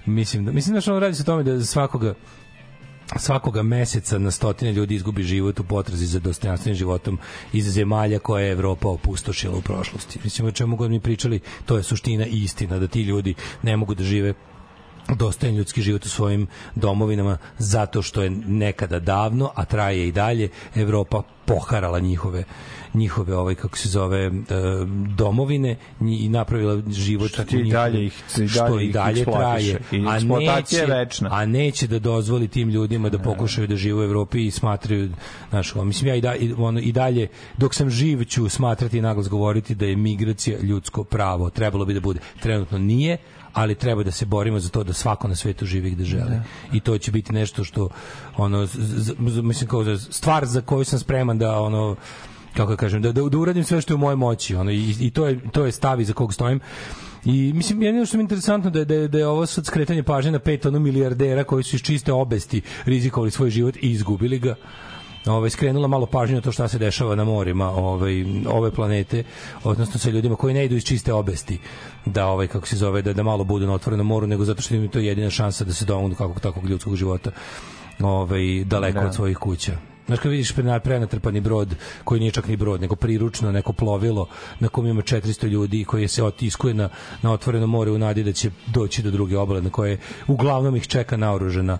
[0.05, 2.13] mislim da, mislim da što ono radi se o tome da svakoga
[3.19, 7.19] svakoga meseca na stotine ljudi izgubi život u potrazi za dostojanstvenim životom
[7.53, 10.19] iz zemalja koje je Evropa opustošila u prošlosti.
[10.23, 13.77] Mislim, o čemu god mi pričali, to je suština i istina, da ti ljudi ne
[13.77, 14.33] mogu da žive
[15.09, 20.49] dostojan ljudski život u svojim domovinama zato što je nekada davno, a traje i dalje,
[20.75, 22.43] Evropa poharala njihove
[22.93, 24.31] njihove ovaj kako se zove e,
[25.17, 29.79] domovine i napravila život Što i dalje ih- dalje što i dalje traje.
[29.91, 31.29] I a neće, večna.
[31.31, 35.09] a neće da dozvoli tim ljudima da pokušaju da žive u Evropi i smatraju
[35.49, 37.27] znaš, mislim ja i, da, i, ono, i dalje
[37.57, 41.49] dok sam živ ću smatrati i naglas govoriti da je migracija ljudsko pravo.
[41.49, 42.19] Trebalo bi da bude.
[42.39, 43.17] Trenutno nije
[43.53, 46.39] ali treba da se borimo za to da svako na svetu živi gde želi.
[46.73, 47.89] I to će biti nešto što
[48.37, 51.95] ono z, z, mislim kao stvar za koju sam spreman da ono
[52.57, 55.11] kako kažem da da, da uradim sve što je u mojoj moći ono i, i
[55.11, 56.59] to je to je stav iza kog stojim.
[57.25, 59.65] I mislim jedino što mi je interesantno da je, da je, da je ovo sad
[59.65, 63.91] skretanje pažnje na pet ono milijardera koji su iz čiste obesti rizikovali svoj život i
[63.91, 64.55] izgubili ga.
[65.25, 69.23] Ovaj skrenula malo pažnju na to šta se dešava na morima ovaj ove planete
[69.63, 71.59] odnosno sa ljudima koji ne idu iz čiste obesti
[72.05, 74.75] da ovaj kako se zove da da malo budu na otvorenom moru nego zato što
[74.75, 77.31] im je to jedina šansa da se domognu kakvog takvog ljudskog života
[77.99, 79.05] ovaj daleko Da.
[79.05, 82.95] od svojih kuća Znaš kad vidiš pre- prenatrpani brod koji nije čak ni brod, nego
[82.95, 84.27] priručno neko plovilo
[84.59, 86.89] na kom ima 400 ljudi koji se otiskuje na,
[87.21, 89.97] na otvoreno more u nadi da će doći do druge obale na koje
[90.27, 91.77] uglavnom ih čeka naoružena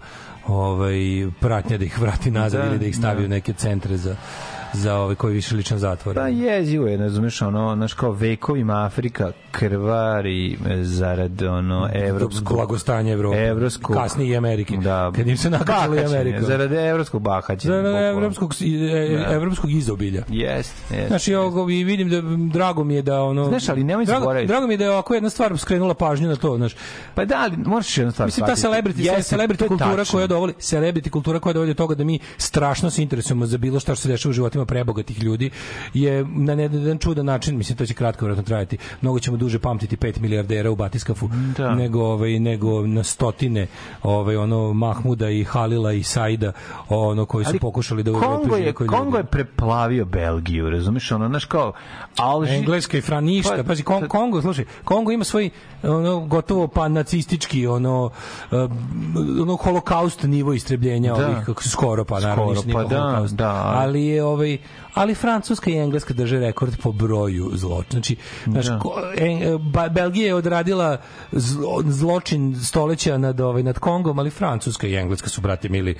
[0.47, 0.97] ovaj,
[1.39, 3.25] pratnja da ih vrati nazad Da, ili da ih stavi da.
[3.25, 4.15] u neke centre za
[4.73, 6.15] za ove koji više ličan zatvor.
[6.15, 12.55] Pa jezivo je, ne razumeš, ono, znaš, kao vekovima Afrika krvari e, zarad, ono, evropskog...
[12.57, 13.37] blagostanja Evrope.
[13.37, 13.95] Evropskog...
[13.95, 14.77] Kasnije i Amerike.
[14.77, 15.11] Da.
[15.15, 16.41] Kad im se nakačila i Bahaćenje, Amerika.
[16.41, 17.73] Zarad evropskog bahaćenja.
[17.75, 19.33] Zarad evropskog, e, Da.
[19.33, 20.23] evropskog izobilja.
[20.29, 21.07] Jest, jest.
[21.07, 22.21] Znači, ovo, i vidim da
[22.53, 23.45] drago mi je da ono...
[23.45, 24.47] Znaš, ali nemoj drago, zaboraviti.
[24.47, 26.75] drago mi je da je ovako jedna stvar skrenula pažnju na to, znaš.
[27.15, 31.09] Pa da, ali možeš jednu stvar Mislim, ta celebrity, Jeste, celebrity kultura koja dovoli, celebrity
[31.09, 34.07] kultura koja dovodi do toga da mi strašno se interesujemo za bilo šta što se
[34.07, 35.49] dešava u životima prebogatih ljudi
[35.93, 38.77] je na jedan čudan način, mislim to će kratko vjerojatno trajati.
[39.01, 41.75] Mnogo ćemo duže pamtiti 5 milijardera u Batiskafu Da.
[41.75, 43.67] nego ovaj nego na stotine
[44.03, 46.51] ovaj ono Mahmuda i Halila i Saida
[46.89, 49.17] ono koji su Ali pokušali da Kongo je, Kongo ljudi.
[49.17, 51.73] je preplavio Belgiju, razumeš, ono, znaš, kao,
[52.17, 52.53] Alži...
[52.53, 53.55] Engleska i Fran ništa.
[53.57, 55.49] Pa, Pazi, Kon- Kongo, slušaj, Kongo ima svoj
[55.83, 58.09] ono gotovo pa nacistički ono
[58.51, 58.69] um,
[59.41, 61.25] ono holokaust nivo istrebljenja Da.
[61.25, 64.59] ovih skoro pa naravno Skoro, pa da, da, ali je ovaj napravi
[64.93, 67.91] ali Francuska i Engleska drže rekord po broju zločina.
[67.91, 68.15] Znači,
[68.45, 68.79] znaš, Da.
[68.79, 70.97] ko- en- ba- Belgija je odradila
[71.31, 75.95] zlo- zločin stoleća nad ovaj nad Kongom, ali Francuska i Engleska su brate mili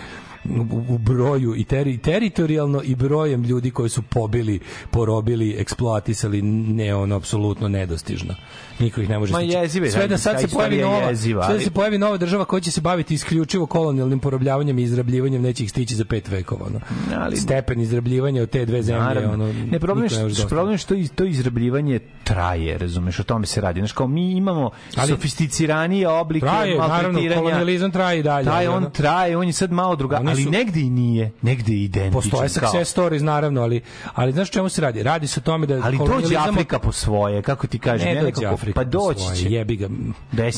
[0.46, 4.60] u, u broju i teri, teritorijalno i brojem ljudi koji su pobili,
[4.92, 8.36] porobili, eksploatisali ne ono apsolutno nedostižno.
[8.80, 9.54] Niko ih ne može Ma stići.
[9.54, 12.46] jeziva je, Sve da sad se pojavi nova, jeziva, sve da se pojavi nova država
[12.46, 16.66] koja će se baviti isključivo kolonijalnim porobljavanjem i izrabljivanjem neće ih stići za pet vekova.
[16.66, 16.80] Ono.
[17.18, 19.34] Ali- Stepen izrabljivanja od te dve zemlje Naravno.
[19.36, 23.24] ono, ne problem je ne što, problem je što iz- to izrabljivanje traje, razumeš, o
[23.24, 23.80] tome se radi.
[23.80, 28.46] Znaš, kao mi imamo Ali- sofisticiranije oblike Traje, naravno, kolonijalizam traje i dalje.
[28.46, 31.32] Taj ali on traje, on je sad malo druga, Oni ali su- negde i nije,
[31.42, 32.14] negde je identičan.
[32.14, 32.70] Postoje kao.
[32.70, 33.82] success stories, naravno, ali,
[34.14, 35.04] ali znaš čemu se radi?
[35.04, 38.14] Radi se o tome da Ali dođe kolonijalizam- Afrika po svoje, kako ti kažem, Ne
[38.14, 39.50] ja dođe Afrika pa doći će.
[39.50, 39.88] Jebi ga.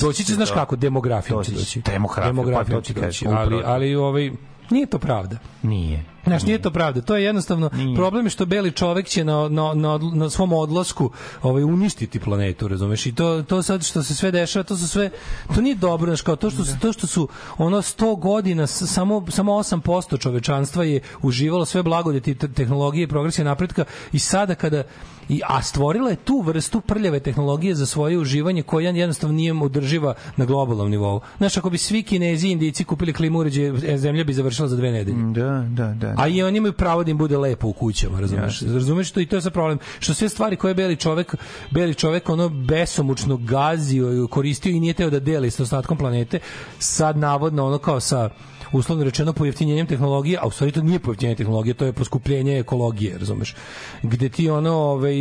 [0.02, 1.82] Doći će, znaš kako, demografijom će Doći.
[1.82, 2.94] Demografijom, pa to ti
[3.28, 4.32] Ali, ali ovaj,
[4.74, 5.38] nije to pravda.
[5.64, 6.06] Nije.
[6.24, 7.02] Znaš, nije to pravda.
[7.02, 11.12] To je jednostavno problem je što beli čovek će na, na, na, na svom odlasku
[11.42, 13.06] ovaj uništiti planetu, razumeš?
[13.06, 15.10] I to to sad što se sve dešava, to su sve
[15.56, 17.28] to nije dobro, znači kao to što su, to što su
[17.58, 23.86] ono 100 godina samo samo 8% čovečanstva je uživalo sve blagodeti te- tehnologije progresije napretka
[24.12, 24.84] i sada kada
[25.30, 30.14] i a stvorila je tu vrstu prljave tehnologije za svoje uživanje koja jednostavno nije održiva
[30.38, 31.22] na globalnom nivou.
[31.38, 34.92] Znaš, ako bi svi Kinezi i Indijci kupili klimu uređaje, zemlja bi završila za dve
[34.92, 35.18] nedelje.
[35.34, 36.14] Da, da, da.
[36.18, 38.62] A i oni imaju pravo da im bude lepo u kućama, razumeš?
[38.62, 39.80] Razumeš to i to je sad problem.
[40.00, 41.36] Što sve stvari koje je beli čovek,
[41.72, 46.40] beli čovek ono besomučno gazio i koristio i nije teo da deli sa ostatkom planete,
[46.80, 48.30] sad navodno ono kao sa
[48.74, 53.18] uslovno rečeno pojeftinjenjem tehnologije, a u stvari to nije pojeftinjenje tehnologije, to je poskupljenje ekologije,
[53.18, 53.56] razumeš?
[54.04, 55.16] Gde ti ono, ovaj,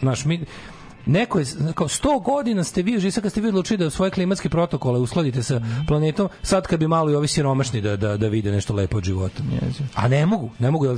[0.00, 0.40] znaš, mi,
[1.06, 4.48] Neko je, kao 100 godina ste vi, sad kad ste vi odlučili da svoje klimatske
[4.48, 8.52] protokole uskladite sa planetom, sad kad bi malo i ovi siromašni da, da, da vide
[8.52, 9.42] nešto lepo od života.
[9.94, 10.86] A ne mogu, ne mogu.
[10.86, 10.94] da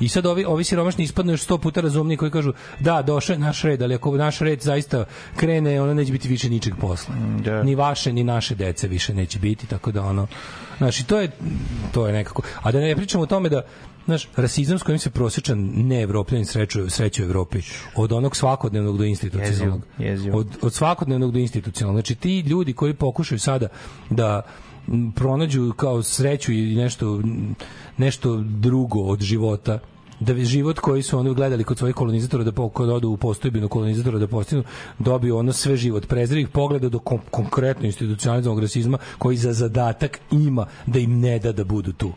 [0.00, 3.38] I sad ovi, ovi siromašni ispadnu još 100 puta razumniji koji kažu da, došao je
[3.38, 5.04] naš red, ali ako naš red zaista
[5.36, 7.14] krene, ono neće biti više ničeg posla.
[7.44, 7.62] da.
[7.62, 10.26] Ni vaše, ni naše dece više neće biti, tako da ono...
[10.78, 11.30] Znači, to je,
[11.92, 12.42] to je nekako...
[12.62, 13.62] A da ne pričamo o tome da
[14.06, 17.58] Znaš, rasizam s kojim se prosječan ne evropljanin srećuje, sreće u Evropi,
[17.94, 19.82] od onog svakodnevnog do institucionalnog.
[20.32, 21.96] Od, od svakodnevnog do institucionalnog.
[21.96, 23.68] Znači, ti ljudi koji pokušaju sada
[24.10, 24.42] da
[25.14, 27.20] pronađu kao sreću i nešto,
[27.96, 29.78] nešto drugo od života,
[30.20, 34.18] da život koji su oni gledali kod svojih kolonizatora da kod odu u postojbinu kolonizatora
[34.18, 34.64] da postignu
[34.98, 40.66] dobiju ono sve život prezrivih pogleda do kom, konkretno institucionalizovanog rasizma koji za zadatak ima
[40.86, 42.12] da im ne da da budu tu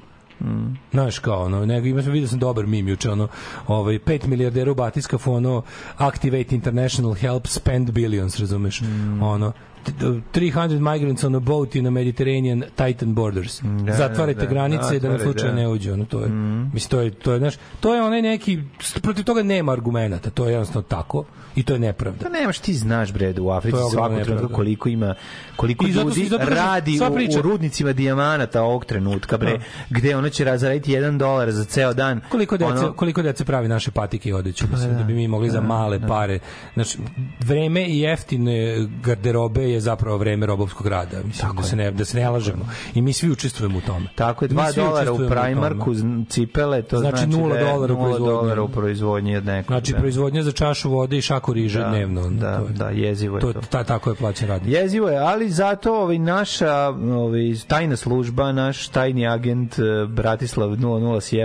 [0.91, 3.27] Znaš kao ono, nego ima vidio sam dobar mim juče ono,
[3.67, 5.63] ovaj 5 milijardera u batiskafu ono
[5.97, 8.81] activate international help spend billions, razumeš?
[9.21, 13.61] Ono t- 300 migrants on a boat in a Mediterranean Titan borders.
[13.61, 15.55] Da, Zatvarajte da, da, granice da na zatvaraj, slučaj da.
[15.55, 16.29] ne uđe, ono to je.
[16.73, 18.59] Mislim to je to je znaš, to je onaj neki
[19.01, 21.23] protiv toga nema argumenata, to je jednostavno tako
[21.55, 22.23] i to je nepravda.
[22.23, 24.55] Pa nemaš, ti znaš bre da u Africi trenutka nepravda.
[24.55, 25.15] koliko ima
[25.55, 26.99] koliko I zato- ljudi zato kažem, radi
[27.35, 31.93] u, u rudnicima dijamanata ovog trenutka bre, gde ono će razraditi 1 dolar za ceo
[31.93, 32.21] dan.
[32.29, 35.49] Koliko dece, Ono- koliko dece pravi naše patike i odeću, mislim, da, bi mi mogli
[35.49, 36.39] za male pare.
[36.73, 36.97] Znači,
[37.39, 42.17] vreme i jeftine garderobe je zapravo vreme robovskog rada, mislim, da se, ne, da se
[42.17, 42.65] ne lažemo.
[42.93, 44.05] I mi svi učestvujemo u tome.
[44.15, 45.93] Tako je, Mi 2 svi dolara u Primarku
[46.29, 48.27] cipele, to Znači znači, nula da je dolara u proizvodnji.
[48.27, 49.67] dolara u proizvodnji od nekog.
[49.67, 49.97] Znači, da.
[49.97, 52.29] proizvodnja za čašu vode i šaku riže Da, dnevno.
[52.29, 53.53] da, to je- da, jezivo je to.
[53.53, 53.61] to.
[53.61, 54.73] Ta, tako je plaćen radnik.
[54.73, 60.79] Jezivo je, ali zato ovaj, naša ovaj, tajna služba, naš tajni agent eh, Bratislav 007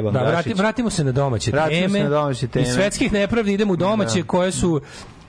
[0.05, 0.29] Da, Gašić.
[0.29, 2.05] vrati, vratimo se na domaće Vratimo se teme.
[2.05, 2.63] na domaće teme.
[2.63, 4.27] Iz svetskih nepravdi idemo u domaće Da.
[4.27, 4.81] koje su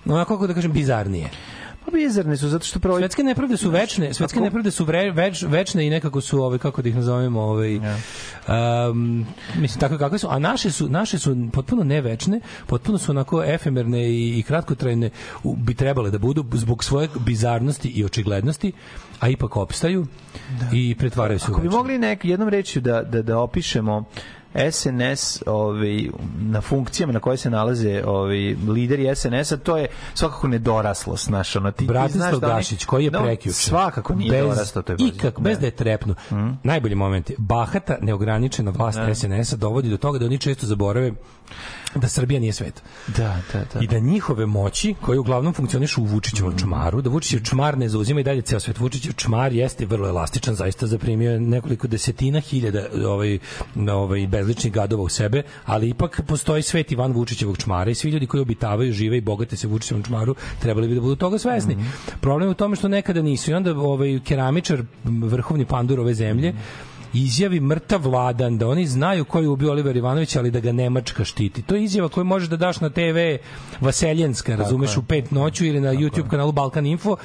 [0.06, 1.30] onako kako da kažem bizarnije.
[1.86, 5.44] Pa bizarne su zato što prvo Svetske nepravde su večne, svetske nepravde su vre, več,
[5.44, 9.26] večne i nekako su ovaj kako da ih nazovemo, ovaj um,
[9.56, 14.10] mislim tako kakve su, a naše su naše su potpuno nevečne, potpuno su onako efemerne
[14.10, 15.10] i, i kratkotrajne,
[15.44, 18.72] u- bi trebale da budu zbog svoje bizarnosti i očiglednosti,
[19.20, 20.06] a ipak opstaju
[20.74, 21.78] i pretvaraju se u Ako bi večne.
[21.78, 24.04] mogli nek, jednom reći da, da, da opišemo
[24.72, 26.10] SNS ovaj,
[26.40, 31.60] na funkcijama na koje se nalaze ovaj, lideri SNS-a, to je svakako nedoraslost naša.
[31.60, 34.84] Ono, ti, ti Bratislav znaš da Gašić koji je No, prekjuče Svakako nije bez, dorastao.
[34.84, 36.16] To je ikak, bez da je trepnu.
[36.64, 39.16] Najbolji moment je bahata, neograničena vlast Da.
[39.16, 41.12] SNS-a dovodi do toga da oni često zaborave
[41.96, 42.84] da Srbija nije svet.
[43.08, 43.80] Da, da, da.
[43.80, 48.20] I da njihove moći, koje uglavnom funkcionišu u Vučićevom čmaru, da Vučićev čmar ne zauzima
[48.20, 48.80] i dalje ceo svet.
[48.80, 53.40] Vučićev čmar jeste vrlo elastičan, zaista zaprimio je nekoliko desetina hiljada ovaj,
[53.92, 58.10] ovaj, bezličnih gadova u sebe, ali ipak postoji svet i van Vučićevog čmara i svi
[58.10, 61.78] ljudi koji obitavaju, žive i bogate se Vučićevom čmaru, trebali bi da budu toga svesni.
[62.22, 63.52] Problem je u tome što nekada nisu.
[63.52, 66.54] I onda ovaj, keramičar, vrhovni pandur ove zemlje,
[67.16, 71.24] izjavi mrtav vladan da oni znaju ko je ubio Oliver Ivanović, ali da ga Nemačka
[71.24, 71.62] štiti.
[71.62, 73.18] To je izjava koju možeš da daš na TV
[73.82, 77.18] Vaseljenska, razumeš, u pet noću ili na YouTube kanalu Balkan Info,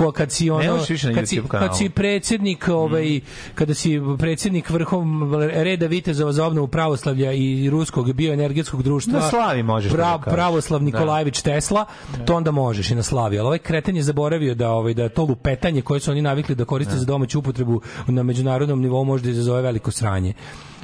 [0.00, 0.78] ko kad si ono
[1.14, 3.20] kad si, kad si predsjednik ovaj
[3.54, 5.04] kada si predsjednik vrhov
[5.52, 10.18] reda vitezova za obnovu pravoslavlja i ruskog bioenergetskog društva Na slavi možeš to da.
[10.24, 11.84] Pravoslav Nikolajević Tesla
[12.26, 15.24] to onda možeš i na slavi ali ovaj kreten je zaboravio da ovaj da to
[15.24, 19.30] lupetanje koje su oni navikli da koriste za domaću upotrebu na međunarodnom nivou može da
[19.30, 20.34] izazove veliko sranje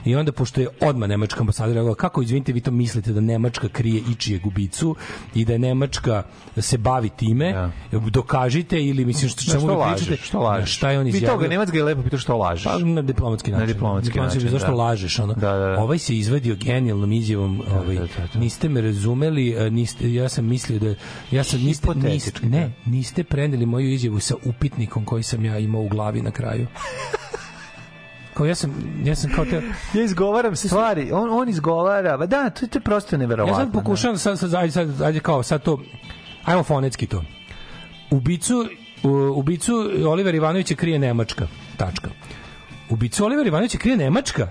[0.06, 3.68] I onda, pošto je odmah Nemačka ambasada reagovala, kako, izvinite, vi to mislite da Nemačka
[3.68, 4.96] krije ičije gubicu
[5.34, 6.22] i da Nemačka
[6.56, 7.70] se bavi time,
[8.10, 10.06] dokažite ili, mislim, što, čemu što lažeš?
[10.06, 10.26] pričate?
[10.26, 10.76] Što lažeš?
[10.76, 11.48] Šta je on Vi izjavio?
[11.48, 12.64] Nemac ga je lepo pitao što lažeš.
[12.64, 13.66] Pa na diplomatski način.
[13.66, 14.74] Na diplomatski način, Zašto da.
[14.74, 15.18] lažeš?
[15.18, 15.34] Ono?
[15.78, 17.98] Ovaj se izvadio genijalnom izjavom, ovaj,
[18.34, 20.94] niste me razumeli, a, niste, ja sam mislio da
[21.30, 25.82] ja sam niste, niste, ne, niste preneli moju izjavu sa upitnikom koji sam ja imao
[25.82, 26.66] u glavi na kraju.
[28.36, 28.70] Kao ja sam,
[29.04, 29.62] ja sam kao te,
[29.94, 33.56] Ja izgovaram stvari, on, on izgovara, ba da, to, je- to je prosto ja neverovatno.
[33.56, 35.80] sad pokušavam sad, sad, ajde, sad, ajde kao sad to,
[36.44, 37.24] ajmo fonetski to.
[38.10, 38.66] Ubicu,
[39.02, 39.74] u, ubicu
[40.06, 41.46] Oliver Ivanovića krije Nemačka.
[41.76, 42.08] Tačka.
[42.90, 44.48] Ubicu Oliver Ivanovića krije Nemačka.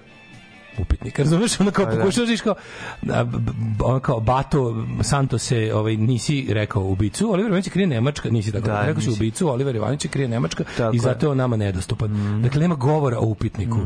[0.78, 1.20] Upitnik.
[1.20, 1.98] Razumeš, ono kao Pa da.
[1.98, 2.56] pokušaš da kao
[3.02, 7.88] b- b- ono kao Bato Santo se ovaj nisi rekao ubicu, Oliver Ivanović je krije
[7.88, 8.66] Nemačka, nisi tako.
[8.66, 11.56] Da, rekao si ubicu, Oliver Ivanović je krije Nemačka Tako i zato je on nama
[11.58, 12.42] nedostupan.
[12.42, 13.78] Dakle nema govora o upitniku.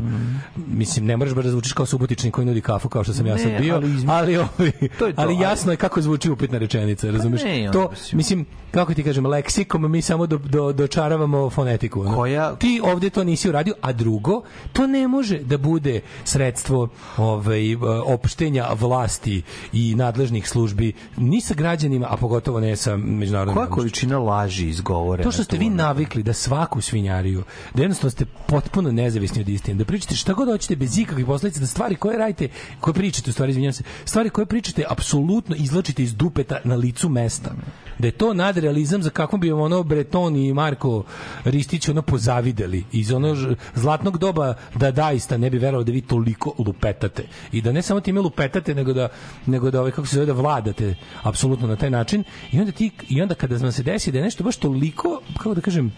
[0.56, 3.34] Mislim ne možeš baš da zvučiš kao subotični koji nudi kafu kao što sam ja
[3.34, 6.30] Ne, sad bio, ali izme- ali ovaj, To je to, ali jasno je kako zvuči
[6.30, 7.42] upitna rečenica, razumeš?
[7.42, 12.04] ne, to mislim- mislim kako ti kažem leksikom mi samo do, do, dočaravamo fonetiku.
[12.06, 14.42] Koja- Ti ovdje to nisi uradio, a drugo,
[14.72, 16.79] to ne može da bude sredstvo
[17.16, 17.76] ovaj, e,
[18.06, 19.42] opštenja vlasti
[19.72, 25.22] i nadležnih službi ni sa građanima, a pogotovo ne sa međunarodnim Koja količina laži izgovore?
[25.22, 27.42] To što ste vi navikli da svaku svinjariju,
[27.74, 31.60] da jednostavno ste potpuno nezavisni od istine, da pričate šta god hoćete bez ikakvih posledica,
[31.60, 32.48] da stvari koje radite,
[32.80, 37.08] koje pričate, u stvari, izvinjam se, stvari koje pričate apsolutno izlačite iz dupeta na licu
[37.08, 37.54] mesta.
[38.00, 41.04] Da je to nadrealizam za kakvom bi ono Breton i Marko
[41.44, 43.36] Ristić ono pozavideli iz ono
[43.74, 47.24] zlatnog doba da daista ne bi verovao da vi toliko lupetate.
[47.52, 49.08] I da ne samo time lupetate nego da
[49.46, 52.24] nego da ovaj kako se zove da vladate apsolutno na taj način.
[52.52, 55.54] I onda ti i onda kada vam se desi da je nešto baš toliko kako
[55.54, 55.92] da kažem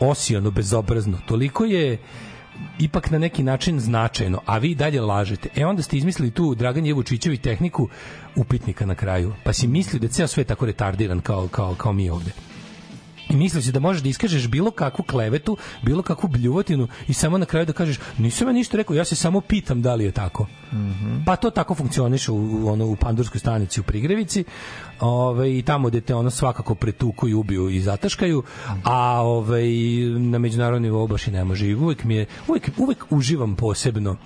[0.00, 1.98] osijono bezobrazno toliko je
[2.78, 5.48] ipak na neki način značajno, a vi dalje lažete.
[5.56, 7.88] E onda ste izmislili tu Dragan Jevučićevi tehniku
[8.36, 9.34] upitnika na kraju.
[9.44, 12.30] Pa si mislio da je ceo svet tako retardiran kao, kao, kao mi ovde.
[13.30, 17.38] I mislio si da možeš da iskažeš bilo kakvu klevetu, bilo kakvu bljuvotinu i samo
[17.38, 20.12] na kraju da kažeš nisam ja ništa rekao, ja se samo pitam da li je
[20.12, 20.46] tako.
[21.26, 24.44] Pa to tako funkcioniše u, u, ono, u pandurskoj stanici u Prigrevici
[25.00, 28.42] ove, i tamo gde te ono svakako pretuku i ubiju i zataškaju,
[28.84, 29.62] a ove,
[30.18, 31.66] na međunarodnom nivou baš i ne može.
[31.66, 34.16] I uvek, mi je, uvek, uvek uživam posebno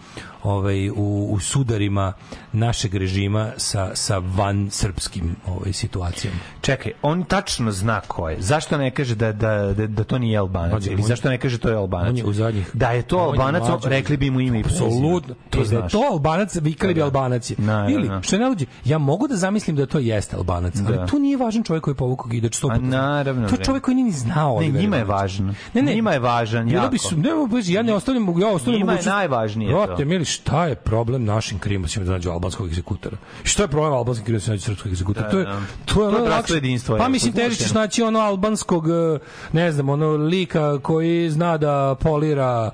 [0.42, 2.12] ovaj, u, u sudarima
[2.52, 6.38] našeg režima sa, sa van srpskim ovaj, situacijama.
[6.60, 8.36] Čekaj, on tačno zna ko je.
[8.40, 10.86] Zašto ne kaže da, da, da, da to nije Albanac?
[10.86, 12.10] Je- Ili zašto ne kaže to je Albanac?
[12.10, 12.70] On je u zadnjih...
[12.72, 13.88] Da je to je Albanac, mlađi.
[13.88, 14.62] rekli bi mu ime i.
[14.64, 15.34] Apsolutno.
[15.50, 17.18] To To e, da je to Albanac, vikali bi Da, da.
[17.18, 17.56] Albanac je.
[17.58, 20.82] Da, Ili, što je najluđe, ja mogu da zamislim da to jeste Albanac, Da.
[20.90, 22.86] ali to nije važan čovjek koji je povukao gidač sto A puta.
[22.86, 24.60] naravno, To je čovjek koji nije ni znao.
[24.60, 25.54] Ne, njima je važno.
[25.74, 25.94] Ne, ne.
[25.94, 26.88] Njima je važan jako.
[26.88, 29.86] bi su, ne, bez, ja ne ostavljam, ja ostavljam Njima je mogućnost- najvažnije to.
[29.86, 33.16] Brate, mili, šta je problem našim krimosima da nađu albanskog egzekutora?
[33.42, 35.26] Šta je problem albanskim krimosima da nađu srpskog egzekutora?
[35.26, 35.52] Da, to je, da.
[35.84, 39.18] to je, To je jedinstvo, Pa je, mislim, teži ćeš naći ono albanskog, eh,
[39.52, 42.70] ne znam, ono lika koji zna da polira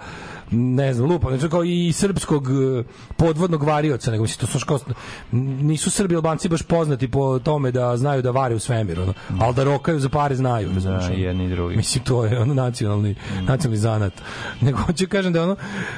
[0.51, 2.85] ne znam, lupa, znači kao i srpskog e,
[3.17, 4.79] podvodnog varioca, nego mislim, to su ško,
[5.33, 9.55] nisu Srbi Albanci baš poznati po tome da znaju da vare u svemiru, ono, ali
[9.55, 10.69] da rokaju za pare znaju.
[10.75, 11.15] razumeš, ono.
[11.15, 11.77] jedni i drugi.
[11.77, 14.13] Mislim, to je ono nacionalni, nacionalni zanat.
[14.61, 15.57] Nego hoću kažem da ono,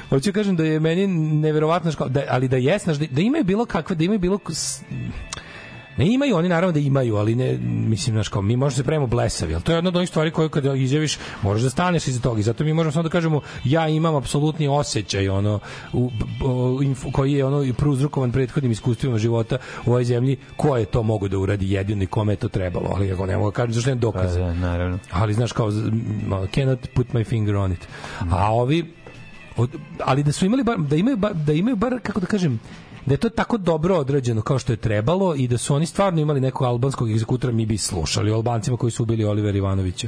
[0.09, 3.43] hoću kažem da je meni neverovatno, ško- da, ali da jesna, znaš, da, da imaju
[3.43, 4.81] bilo kakve, da imaju bilo s-
[5.97, 9.07] Ne imaju, oni naravno da imaju, ali ne, mislim, znaš, kao, mi možemo se pravimo
[9.07, 12.21] blesavi, ali to je jedna od onih stvari koje kada izjaviš, moraš da staneš iza
[12.21, 15.59] toga i zato mi možemo samo da kažemo, ja imam apsolutni osjećaj, ono,
[15.93, 16.11] u,
[16.43, 20.85] o, inf- koji je ono i prouzrokovan prethodnim iskustvima života u ovoj zemlji, ko je
[20.85, 23.55] to mogu da uradi jedino i kome je to trebalo, ali ako ne mogu da
[23.55, 24.39] kažem, zašto nema dokaza.
[24.39, 24.99] Pa da, naravno.
[25.11, 25.71] Ali, znaš, kao,
[26.53, 27.87] cannot put my finger on it.
[28.29, 28.93] A ovi,
[29.57, 29.69] od,
[30.05, 32.59] ali da su imali bar, da imaju bar, da imaju bar kako da kažem
[33.05, 36.21] da je to tako dobro odrađeno kao što je trebalo i da su oni stvarno
[36.21, 40.07] imali nekog albanskog egzekutora mi bi slušali o Albancima koji su ubili Olivera Ivanovića.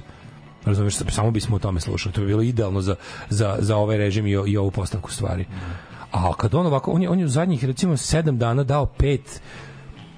[0.65, 2.14] Razumeš samo bismo o tome slušali.
[2.14, 2.95] To bi bilo idealno za,
[3.30, 5.45] za, za ovaj režim i, i ovu postavku stvari.
[6.11, 9.41] A kad on ovako on je, on je u zadnjih recimo sedam dana dao pet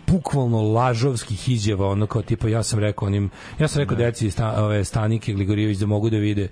[0.08, 3.30] bukvalno lažovskih izjava ono kao tipa ja sam rekao onim
[3.60, 6.50] ja sam rekao deci sta, ove Stanike Gligorijević da mogu da vide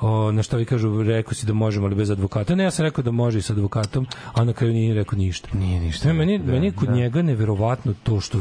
[0.00, 2.54] o, na što vi kažu, rekao si da možemo ali bez advokata.
[2.54, 5.48] Ne, ja sam rekao da može i sa advokatom, a na kraju nije rekao ništa.
[5.54, 6.08] Nije ništa.
[6.08, 6.94] Ne, meni, Da, meni kod da.
[6.94, 8.40] njega neverovatno to što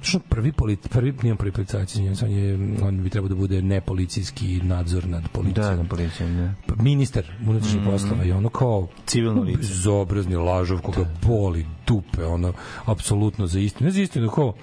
[0.00, 4.60] što prvi polit, prvi nijem prvi policajac, on je on bi trebao da bude nepolicijski
[4.60, 5.66] nadzor nad policijom.
[5.66, 6.52] Da, na policijom, da.
[6.66, 7.90] Pa, ministar unutrašnjih Mhm.
[7.90, 9.58] poslova i ono kao Civilno lice.
[9.58, 12.52] bezobrazni lažov koga boli dupe ono
[12.84, 14.54] apsolutno za istinu ne za istinu kao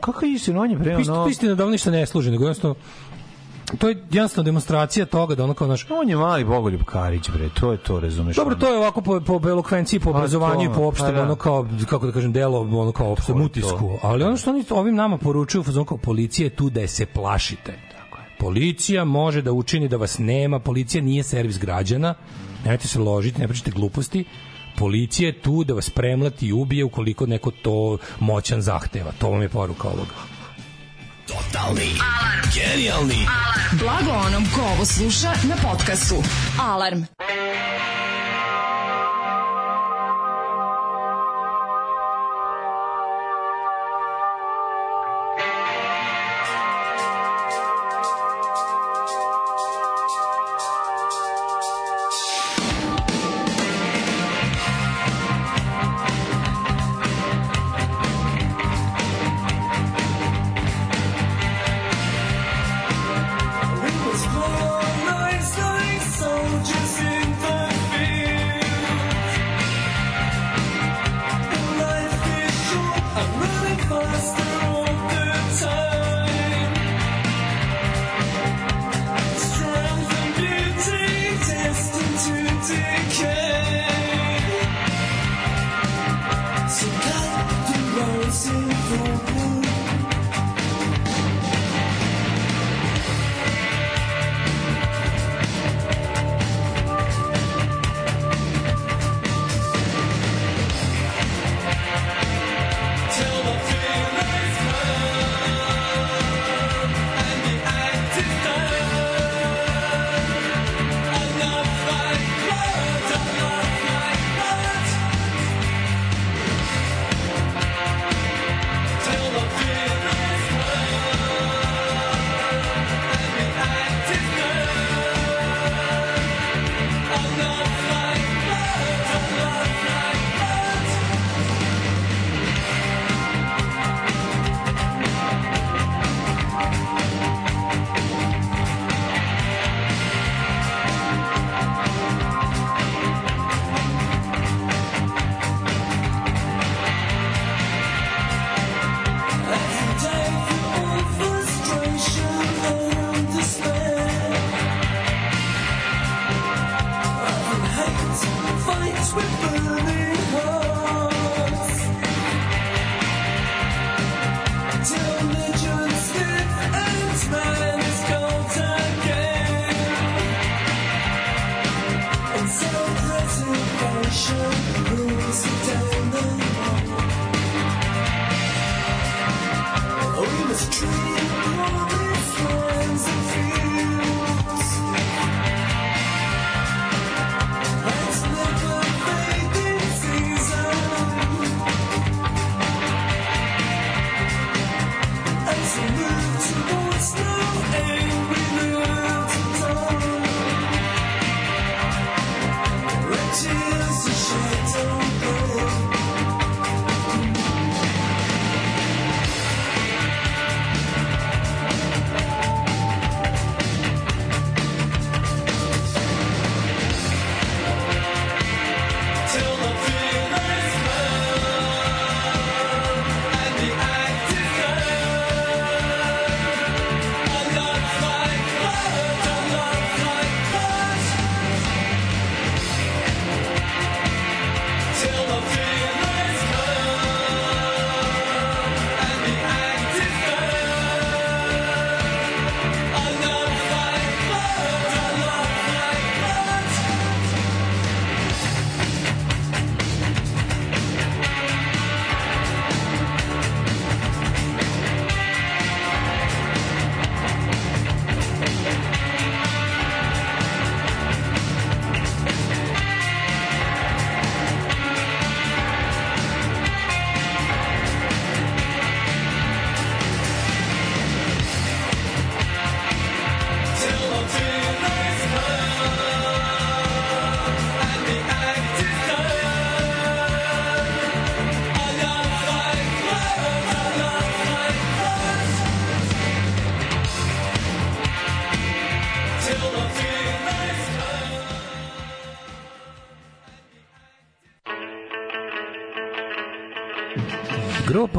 [0.00, 1.28] Kako je istina, on je pre Isto, ono...
[1.28, 2.74] istina da on ništa ne služi, nego jednostavno
[3.78, 7.48] to je jednostavno demonstracija toga da ono kao naš On je mali Bogoljub Karić, bre,
[7.60, 8.36] to je to, razumeš?
[8.36, 11.22] Dobro, to je ovako po, po elokvenciji, po Pa obrazovanju i po opštem, pa da.
[11.22, 13.78] ono kao, kako da kažem, delo, ono kao opštem To je utisku.
[13.78, 13.98] to.
[14.02, 17.06] Ali ono što oni ovim nama poručuju, fazon kao policija je tu da je se
[17.06, 17.78] plašite.
[18.38, 22.14] Policija može da učini da vas nema, policija nije servis građana,
[22.64, 24.24] nemojte se ložiti, ne pričate gluposti,
[24.78, 29.12] policija je tu da vas premlati i ubije ukoliko neko to moćan zahteva.
[29.18, 30.35] To vam je poruka ovoga.
[31.36, 31.90] Totalni.
[32.00, 32.50] Alarm.
[32.54, 33.26] Genijalni.
[33.28, 33.78] Alarm.
[33.78, 36.16] Blago onom ko ovo sluša na podcastu.
[36.60, 37.06] Alarm.
[37.18, 37.26] We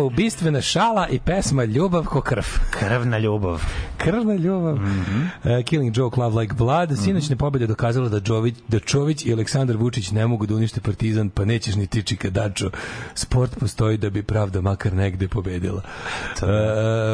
[0.08, 2.46] ubistvena šala i pesma Ljubav ko krv.
[2.72, 3.62] Krvna ljubav.
[3.98, 4.76] Krvna ljubav.
[4.76, 5.22] Mhm.
[5.44, 6.98] Uh, Killing Joke, Love Like Blood.
[7.04, 11.30] Sinoćne pobjede dokazala da, Jović, da Čović i Aleksandar Vučić ne mogu da unište partizan,
[11.30, 12.70] pa nećeš ni ti čikadačo.
[13.14, 15.82] Sport postoji da bi pravda makar negde pobedila.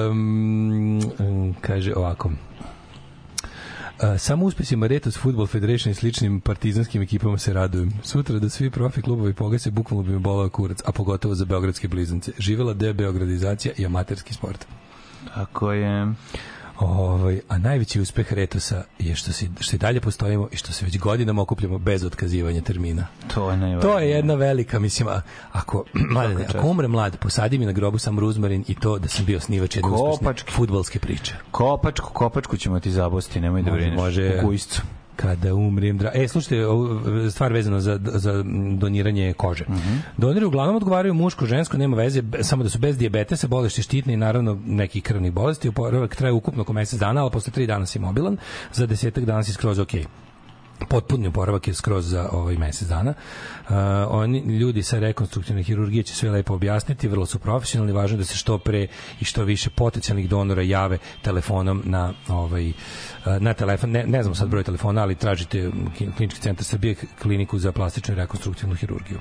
[0.09, 1.01] Um,
[1.61, 2.31] kaže ovako.
[4.17, 7.91] Samo uspesima Retos Football Federation i sličnim partizanskim ekipama se radujem.
[8.03, 11.87] Sutra da svi profi klubovi pogase, bukvalno bi me bolao kurac, a pogotovo za beogradske
[11.87, 12.31] blizance.
[12.37, 14.65] Živela debeogradizacija i amaterski sport.
[15.35, 16.13] Tako je.
[16.79, 20.85] Ovaj, a najveći uspeh Retosa je što, si, što i dalje postojimo i što se
[20.85, 23.07] već godinama okupljamo bez otkazivanja termina.
[23.33, 23.81] To je najvažnije.
[23.83, 25.21] To je jedna velika, mislim, a-
[25.51, 25.83] ako,
[26.13, 29.39] mladene, ako umre mlad, posadi mi na grobu sam ruzmarin i to da sam bio
[29.39, 30.51] snivač jedne uspešne Kopački.
[30.51, 31.33] futbalske priče.
[31.51, 33.97] Kopačku, kopačku ćemo ti zabosti, nemoj da Može, brineš.
[33.97, 34.37] može.
[34.37, 34.81] U kujscu.
[35.23, 36.11] Kada umrem, dra...
[36.13, 36.99] E, slušajte, ovu
[37.31, 38.43] stvar vezano za, za
[38.77, 39.65] doniranje kože.
[39.69, 39.97] Mhm.
[40.17, 44.17] Donori uglavnom odgovaraju muško, žensko, nema veze, samo da su bez dijabetesa, bolesti štitne i
[44.17, 45.69] naravno nekih krvnih bolesti.
[45.69, 48.37] Oporavak traje ukupno oko mesec dana, ali posle tri dana si mobilan,
[48.73, 50.05] za desetak dana si skroz okej
[50.89, 53.13] potpuni oporavak je skroz za ovaj mesec dana.
[53.13, 53.75] Uh,
[54.09, 58.25] oni ljudi sa rekonstruktivne hirurgije će sve lepo objasniti, vrlo su profesionalni, važno je da
[58.25, 58.87] se što pre
[59.19, 62.75] i što više potencijalnih donora jave telefonom na ovaj uh,
[63.39, 65.71] na telefon, ne, ne znam sad broj telefona, ali tražite
[66.17, 69.19] klinički centar Srbije kliniku za plastičnu i rekonstruktivnu hirurgiju.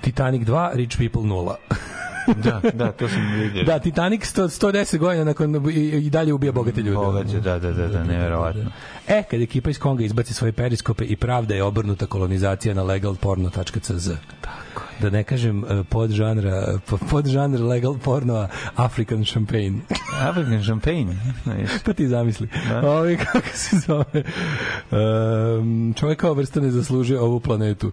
[0.00, 1.54] Titanic 2, Rich People 0.
[2.36, 3.64] Da, da, to sam vidio.
[3.64, 6.96] da, Titanic 100, 110 godina nakon i, i dalje ubija bogate ljude.
[6.96, 8.70] Bogađe, da, da, da, da, neverovatno.
[9.12, 14.10] E, kad ekipa iz Konga izbaci svoje periskope i pravda je obrnuta kolonizacija na legalporno.cz.
[14.40, 16.78] Tako Da ne kažem eh, pod žanra,
[17.10, 19.80] pod žanr legal porno African Champagne.
[20.20, 21.16] African Champagne.
[21.84, 22.48] pa ti zamisli.
[22.68, 22.90] Da.
[22.90, 24.22] Ovi, kako se zove?
[24.90, 27.92] Um, čovjek kao vrsta ne zaslužuje ovu planetu.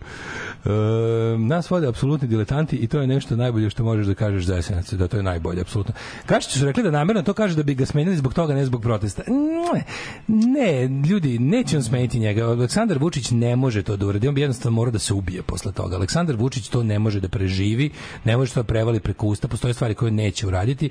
[0.65, 4.61] Um, nas vode apsolutni diletanti i to je nešto najbolje što možeš da kažeš za
[4.61, 5.93] SNS, da to je najbolje, apsolutno.
[6.25, 8.81] Kašići su rekli da namerno to kaže da bi ga smenili zbog toga, ne zbog
[8.81, 9.23] protesta.
[10.27, 12.45] Ne ljudi, neće on smeniti njega.
[12.45, 14.27] Aleksandar Vučić ne može to da uradi.
[14.27, 15.95] On bi jednostavno morao da se ubije posle toga.
[15.95, 17.89] Aleksandar Vučić to ne može da preživi,
[18.23, 19.47] ne može to da prevali preko usta.
[19.47, 20.89] Postoje stvari koje neće uraditi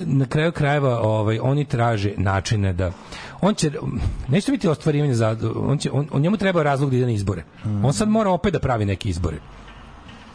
[0.00, 2.92] na kraju krajeva ovaj oni traže načine da
[3.40, 3.70] on će
[4.28, 7.44] neće biti ostvarivanje za on će on, on njemu treba razlog da ide na izbore.
[7.82, 9.38] On sad mora opet da pravi neke izbore.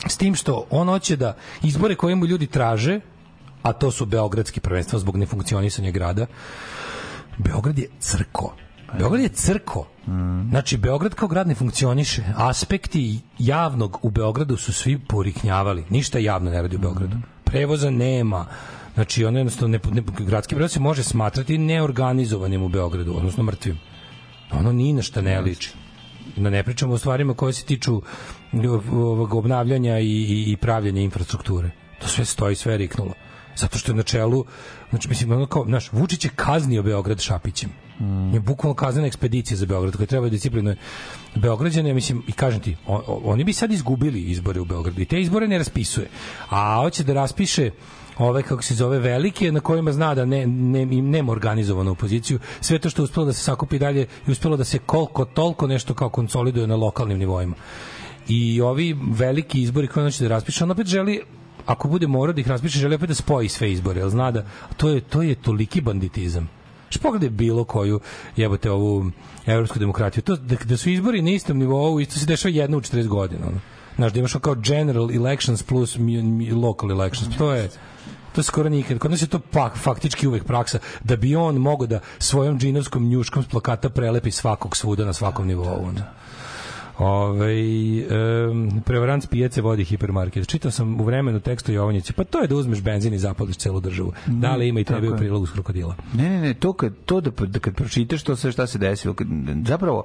[0.08, 3.00] S tim što on hoće da izbore koje mu ljudi traže,
[3.62, 6.26] a to su beogradski prvenstva zbog nefunkcionisanja grada,
[7.38, 8.56] Beograd je crko.
[8.94, 9.88] Beograd je crko.
[10.50, 12.24] Znači, Beograd kao grad ne funkcioniše.
[12.36, 15.86] Aspekti javnog u Beogradu su svi poriknjavali.
[15.90, 17.18] Ništa javno ne radi u Beogradu.
[17.44, 18.46] Prevoza nema.
[18.94, 23.80] Znači, ono jednostavno, ne, ne, gradski prevoz se može smatrati neorganizovanim u Beogradu, odnosno mrtvim.
[24.52, 25.74] Ono ni na šta ne liči.
[26.36, 28.02] Da ne pričamo o stvarima koje se tiču
[28.92, 31.72] ovog obnavljanja i, i, i pravljanja infrastrukture.
[32.02, 33.14] To sve stoji, sve je riknulo.
[33.58, 34.46] Zato što je na čelu,
[34.90, 37.70] znači mislim, ono kao, znaš, Vučić je kaznio Beograd Šapićem.
[38.00, 38.34] Mm.
[38.34, 40.76] Je bukvalno kaznena ekspedicija za Beograd koja treba disciplinuje
[41.36, 45.22] Beograđane, mislim, i kažem ti, on, oni bi sad izgubili izbore u Beogradu i te
[45.22, 46.08] izbore ne raspisuje.
[46.50, 47.72] A hoće da raspiše
[48.18, 52.40] ove kako se zove velike na kojima zna da ne, ne im nema organizovanu opoziciju
[52.62, 55.68] sve to što je uspelo da se sakupi dalje i uspelo da se koliko toliko
[55.68, 57.56] nešto kao konsoliduje na lokalnim nivoima
[58.28, 61.22] i ovi veliki izbori koje on će da raspiše on opet želi
[61.68, 64.46] ako bude morao da ih raspiše želi opet da spoji sve izbore jer zna da
[64.78, 66.50] to je, to je toliki banditizam
[66.90, 68.00] Što pogledaj bilo koju
[68.36, 69.12] jebote ovu
[69.46, 70.24] evropsku demokratiju.
[70.24, 73.46] To, da, da su izbori na istom nivou, isto se dešava jedno u 40 godina.
[73.96, 75.98] Znaš, da imaš kao general elections plus
[76.52, 77.38] local elections.
[77.38, 77.70] To je
[78.36, 79.00] to skoro nikad.
[79.00, 83.10] Kod nas je to pak, faktički uvek praksa da bi on mogao da svojom džinovskom
[83.10, 85.86] njuškom s plakata prelepi svakog svuda na svakom nivou.
[85.88, 86.02] Ono.
[87.00, 87.54] Ove,
[88.50, 90.48] um, prevarant s pijace vodi hipermarket.
[90.48, 93.80] Čitao sam u vremenu tekstu Jovanjića, pa to je da uzmeš benzin i zapališ celu
[93.80, 94.14] državu.
[94.28, 95.96] Da li ima i tebe u prilogu s krokodila?
[96.14, 99.14] Ne, ne, ne, to kad, to da, da kad pročitaš to sve šta se desilo,
[99.14, 99.28] kad,
[99.66, 100.04] zapravo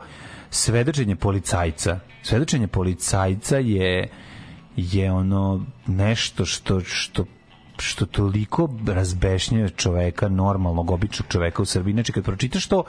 [0.50, 4.08] svedočenje policajca, svedočenje policajca je
[4.76, 7.24] je ono nešto što što
[7.78, 11.92] što toliko razbešnjuje čoveka, normalnog, običnog čoveka u Srbiji.
[11.92, 12.84] Znači, kad pročitaš to,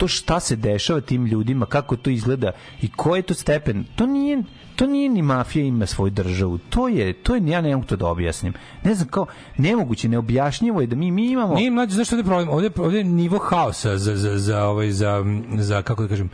[0.00, 2.52] to šta se dešava tim ljudima, kako to izgleda
[2.82, 4.42] i koji je to stepen, to nije,
[4.76, 6.58] to nije ni mafija ima svoju državu.
[6.58, 8.52] To je, to je, ja ne mogu to da objasnim.
[8.84, 11.54] Ne znam, kao, nemoguće, neobjašnjivo je da mi, mi imamo...
[11.54, 12.48] Nije mlađe, znaš što je problem?
[12.48, 15.24] Ovde, ovde je nivo haosa za, za, za, ovaj, za,
[15.58, 16.30] za, kako da kažem,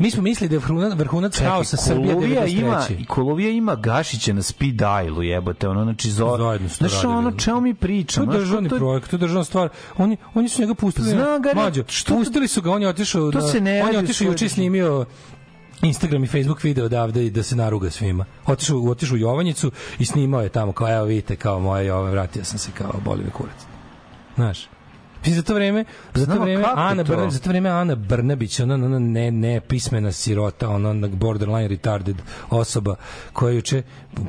[0.00, 2.58] mi smo mislili da je vrhunac, vrhunac Čekaj, haosa Srbija Kolovija 93.
[2.58, 6.84] ima, i Kolovija ima Gašića na speed dialu, jebote, ono, znači, zo, Zajedno su to
[6.84, 7.14] znaš, radili.
[7.14, 8.24] ono, čemu mi To pričamo?
[8.24, 9.68] je znaš, državni to je- projekt, to je državna stvar.
[9.98, 11.08] Oni, oni su njega pustili.
[11.08, 13.82] Zna ga, ne, Mlađo, što- pustili su ga, on je otišao, To na- se ne
[13.82, 15.04] on je otišao i svojoj snimio
[15.82, 18.24] Instagram i Facebook video odavde i da se naruga svima.
[18.46, 22.44] Otišao, otišao u Jovanjicu i snimao je tamo kao, evo vidite, kao moje, ovaj, vratio
[22.44, 23.56] sam se kao boli me kurac.
[24.34, 24.68] Znaš,
[25.26, 25.84] I za to vreme,
[26.14, 27.12] za to vreme Ana to?
[27.12, 31.68] Brnabić, za to vreme Ana Brnabić, ona, ona ne, ne pismena sirota, ona ona borderline
[31.68, 32.16] retarded
[32.50, 32.94] osoba
[33.32, 33.82] koja juče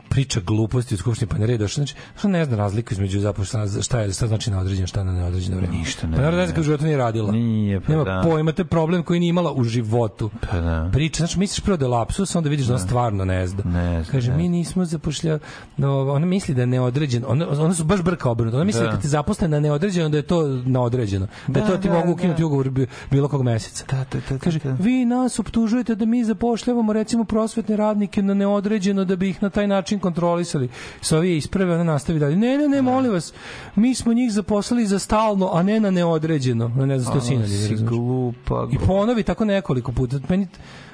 [0.10, 1.82] priča gluposti u skupštini pa ne došla.
[1.82, 5.12] Znači, što ne zna razliku između zaposlena, šta je, šta znači na određeno, šta na
[5.14, 5.78] neodređeno vreme.
[5.78, 7.32] Ništa ne Pa naravno u životu nije radila.
[7.32, 8.22] Nije, pa Nema da.
[8.24, 10.30] pojma, to je problem koji nije imala u životu.
[10.52, 10.90] Pa da.
[10.94, 13.64] Priča, znači misliš prvo da je lapsus, onda vidiš da ona stvarno ne zna.
[13.66, 15.40] Ne zna, Kaže, ne mi nismo zapošljava,
[15.78, 18.58] no, ona misli da neodređen, ona, ona su baš brka obrnuto.
[18.58, 18.92] Ona misli da, Da.
[18.92, 21.28] kad ti zaposlen na neodređeno, da je to na određeno.
[21.48, 22.14] Da, Da, to ti da, mogu da.
[22.14, 23.86] ukinuti ugovor bi- bilo kog meseca.
[23.88, 24.72] Da, da, da, Kaže, da.
[24.72, 29.50] vi nas optužujete da mi zapošljavamo recimo prosvetne radnike na neodređeno da bi ih na
[29.50, 30.70] taj način kontrolisali.
[31.02, 32.36] Sa ovi isprave ona nastavi dalje.
[32.38, 33.34] Ne, ne, ne, molim vas.
[33.76, 36.68] Mi smo njih zaposlili za stalno, a ne na neodređeno.
[36.68, 37.50] Ne znam, to A, sinoć.
[37.50, 38.68] si glupa.
[38.72, 40.20] I ponovi tako nekoliko puta.
[40.30, 40.48] Meni,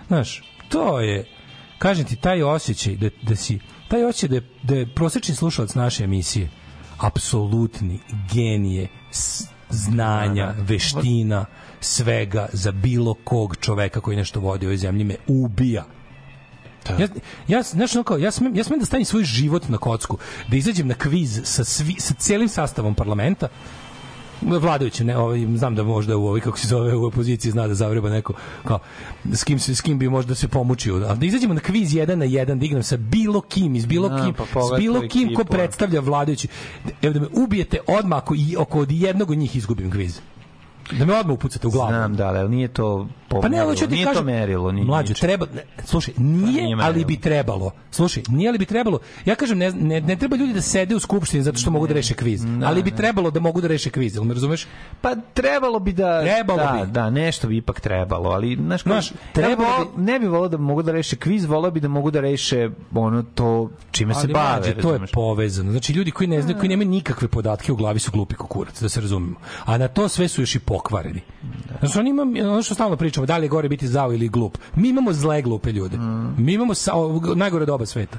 [0.08, 1.26] znaš, to je,
[1.78, 5.76] kažem ti, taj osjećaj da, da si, taj osjećaj da je, da je prosječni slušalac
[5.76, 6.50] naše emisije
[7.00, 8.00] apsolutni
[8.34, 8.88] genije
[9.70, 11.46] znanja, veština,
[11.80, 15.86] svega za bilo kog čoveka koji nešto vodi u ovoj zemlji me ubija.
[17.00, 17.08] Ja,
[17.48, 20.56] ja, znaš, ono kao, ja, smem, ja smem da stavim svoj život na kocku, da
[20.56, 23.48] izađem na kviz sa, svi, sa celim sastavom parlamenta,
[24.42, 27.74] vladajući ne ovaj znam da možda u ovoj kako se zove u opoziciji zna da
[27.74, 28.34] zavreba neko
[28.64, 28.80] kao
[29.34, 32.20] s kim se s kim bi možda se pomučio ali da izađemo na kviz jedan
[32.20, 35.44] na jedan da igram sa bilo kim iz bilo kim pa s bilo kim ko
[35.44, 36.48] predstavlja vladajući.
[37.02, 40.20] Evo da me ubijete odmah ako i oko od jednog od njih izgubim kviz.
[40.92, 41.90] Da me odmah upucate u glavu.
[41.90, 44.72] Znam da, ali nije to po pa ne, merilu, hoću ti nije kažem, merilo.
[44.72, 45.22] Nije, mlađo, ničim.
[45.22, 47.72] treba, ne, slušaj, nije, nije ali bi trebalo.
[47.92, 49.00] Slušaj, nije ali bi trebalo.
[49.26, 51.94] Ja kažem, ne, ne, ne treba ljudi da sede u skupštini zato što mogu da
[51.94, 52.46] reše kviz.
[52.66, 54.68] ali bi trebalo da mogu da reše kviz, jel me razumeš?
[55.02, 56.92] Pa trebalo bi da Trebalo da, bi.
[56.92, 60.58] da nešto bi ipak trebalo, ali znaš, Znaš, ja trebalo vol- ne bi volao da
[60.58, 64.34] mogu da reše kviz, volao bi da mogu da reše ono to čime se Ali
[64.34, 64.50] bave.
[64.52, 65.72] mlađe, to je povezano.
[65.72, 68.90] Znači ljudi koji ne znaju, koji nemaju nikakve podatke u glavi su glupi kukurac, da
[68.90, 69.36] se razumemo.
[69.66, 71.22] A na to sve su još i pokvareni.
[71.80, 74.58] Znači oni imam ono što stalno pričamo, da li je gore biti zao ili glup.
[74.76, 75.98] Mi imamo zle glupe ljude.
[76.38, 78.18] Mi imamo sa, o, najgore doba sveta.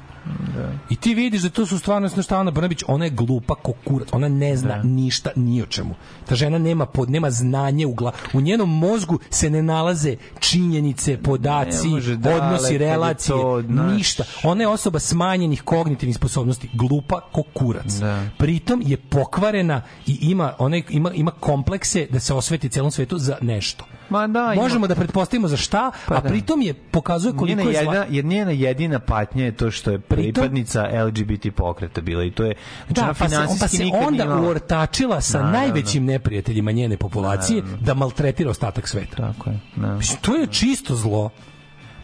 [0.91, 4.09] I ti vidiš da to su stvarno šta Ana Brnabić, ona je glupa ko kurac.
[4.12, 5.94] Ona ne zna ništa ni o čemu.
[6.27, 8.17] Ta žena nema pod nema znanje u glavi.
[8.33, 13.93] U njenom mozgu se ne nalaze činjenice, podaci, Ne može daleko odnosi, relacije, to, znaš.
[13.93, 14.25] ništa.
[14.43, 17.93] Ona je osoba smanjenih kognitivnih sposobnosti, glupa ko kurac.
[17.93, 18.23] Da.
[18.39, 23.36] Pritom je pokvarena i ima ona ima ima komplekse da se osveti celom svetu za
[23.41, 23.85] nešto.
[24.11, 26.28] Ma da, ima- Možemo da pretpostavimo za šta, Pa a da.
[26.28, 27.95] pritom je pokazuje koliko njena je zla...
[27.95, 32.45] jedna, jer njena jedina patnja je to što je pripadnica LGBT pokreta bila i to
[32.45, 32.55] je
[32.87, 35.59] znači Da, pa se, pa se onda imala- uortačila sa Naravno.
[35.59, 39.17] najvećim neprijateljima njene populacije da maltretira ostatak sveta.
[39.17, 39.61] Tako je.
[39.77, 39.95] Da.
[39.95, 41.31] Mislim, to je čisto zlo.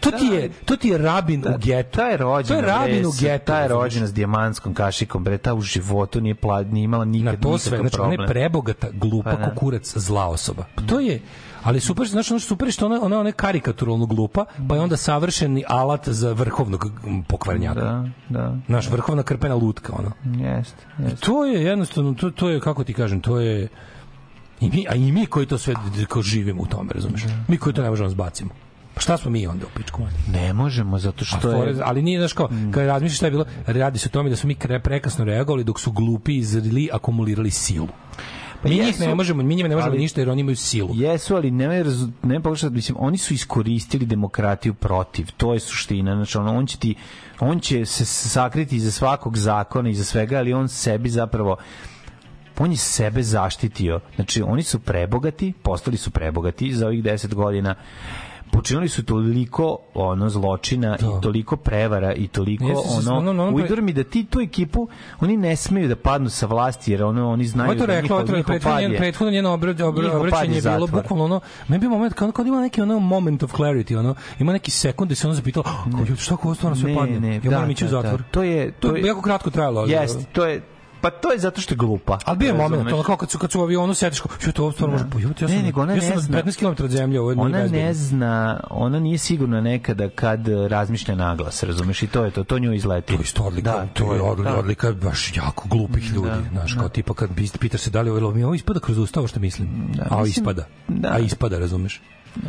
[0.00, 1.90] To ti je, to ti je rabin u getu.
[1.92, 3.44] Ta je rođena, To je rabin u bre, getu.
[3.44, 7.34] Ta je rođena s dijamantskom kašikom, bre, ta u životu nije, pla, nije imala nikad
[7.34, 8.28] na to sve, nikakav znači ona je problem.
[8.30, 9.44] prebogata, glupa, Pa da.
[9.46, 10.64] kukurac, zla osoba.
[10.74, 11.20] Pa to je,
[11.64, 15.64] ali super, znači ono super što ona, ona, ona karikaturalno glupa, pa je onda savršeni
[15.68, 16.90] alat za vrhovnog
[17.28, 17.80] pokvarnjaka.
[17.80, 18.56] Da, da.
[18.68, 20.12] Naš vrhovna krpena lutka, ono.
[20.44, 21.26] Jeste, jeste.
[21.26, 23.68] To je jednostavno, to, to je, kako ti kažem, to je...
[24.60, 25.74] I mi, a i mi koji to sve
[26.08, 27.22] kao živimo u tome, razumeš?
[27.48, 28.50] Mi koji to ne možemo da zbacimo.
[28.94, 30.02] Pa šta smo mi onda u pičku?
[30.32, 31.82] Ne možemo, zato što fore- je...
[31.84, 34.48] ali nije znaš kao kad razmišljaš šta je bilo radi se o tome da smo
[34.48, 37.88] mi kre, prekasno reagovali dok su glupi i zrli akumulirali silu
[38.64, 40.90] Pa mi njih ne možemo mi njima ne možemo ali- ništa jer oni imaju silu.
[40.94, 46.14] Jesu, ali ne razu, ne pogrešati, mislim, oni su iskoristili demokratiju protiv, to je suština,
[46.14, 46.94] znači ono, on će ti,
[47.40, 51.56] on će se sakriti iza svakog zakona, iza svega, ali on sebi zapravo
[52.58, 54.00] on je sebe zaštitio.
[54.14, 57.74] Znači, oni su prebogati, postali su prebogati za ovih 10 godina,
[58.54, 63.54] počinili su toliko ono zločina i toliko prevara i toliko Jeste se- ono, ono- ono
[63.54, 64.88] ujdor mi da ti tu ekipu
[65.20, 68.02] oni ne smeju da padnu sa vlasti jer ono oni znaju Ovo to da rekla,
[68.18, 71.88] njihov, njihov prethodno njen- je- prethodno njeno obrad, obraćanje je bilo bukvalno ono, meni bi
[71.88, 75.14] moment kao kao da ima neki ono moment of clarity, ono, ima neki sekund da
[75.14, 75.62] se ono zapitao,
[75.98, 77.20] ljudi, šta ovo stvarno sve Ne, padne?
[77.20, 78.18] ne, ja da, moram ići u da, zatvor.
[78.18, 78.24] da.
[78.24, 79.84] To je- to, je je- jako kratko trajalo.
[79.84, 80.62] Jeste, to je
[81.04, 82.18] pa to je zato što je glupa.
[82.24, 84.52] Ali bio je moment, ono kao kad su kad su u avionu sediš, kao, što
[84.52, 86.42] to stvarno može, ja sam, Ne, nego ona ja sam ne na zna.
[86.42, 87.78] 15 km od zemlje, ovo Ona bezbedno.
[87.78, 92.44] ne zna, ona nije sigurna nekada kad eh, razmišlja naglas, razumeš, i to je to,
[92.44, 93.12] to nju izleti.
[93.12, 94.58] To je isto odlika, Da, to je odlika, da.
[94.58, 98.44] odlika baš jako glupih ljudi, znaš, kao tipa kad pitaš se da li ovo mi
[98.44, 99.68] ovo ispada kroz usta ovo što mislim.
[100.10, 100.64] a mislim, ispada.
[100.88, 101.08] da.
[101.12, 102.00] A ispada, razumeš?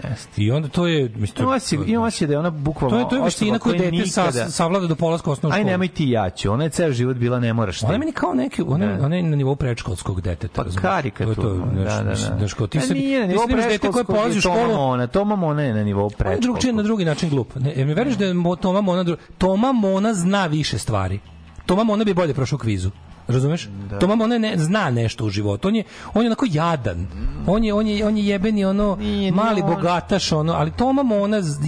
[0.10, 0.32] Jeste.
[0.44, 1.10] I onda to je...
[1.16, 3.76] Mislim, Imam osjećaj, imam osjećaj da je ona bukvalno To je, to je veština koju
[3.76, 5.72] dete sa, savlada do polaska osnovne Aj škole.
[5.72, 6.52] nemoj ti ja ću.
[6.52, 7.86] Ona je ceo život bila ne moraš ti.
[7.86, 9.06] Ona je meni kao neki, ona, Da.
[9.06, 10.64] ona je na nivou predškolskog deteta.
[10.64, 11.36] Pa karikaturno.
[11.36, 12.48] To je to, znaš, da, da, da.
[12.48, 15.08] kao ti sebi, nije na nivou dete koje predškolskog polazi u je Toma školu, Mona.
[15.08, 16.42] Toma Mona je na nivou je predškolskog.
[16.42, 17.56] drugčije na drugi način glup.
[17.56, 21.20] Ne, jer mi veriš da je Toma Mona, Toma Mona zna više stvari.
[21.66, 22.92] Toma Mona bi bolje prošao kvizu.
[23.28, 23.70] Razumeš?
[23.90, 24.00] Da.
[24.00, 25.68] Toma Mona ne, zna nešto u životu.
[25.68, 27.08] On je, on je onako jadan.
[27.48, 28.98] On je, on je, on je jebeni ono
[29.34, 31.60] mali on- bogataš ono, ali Toma Mona z-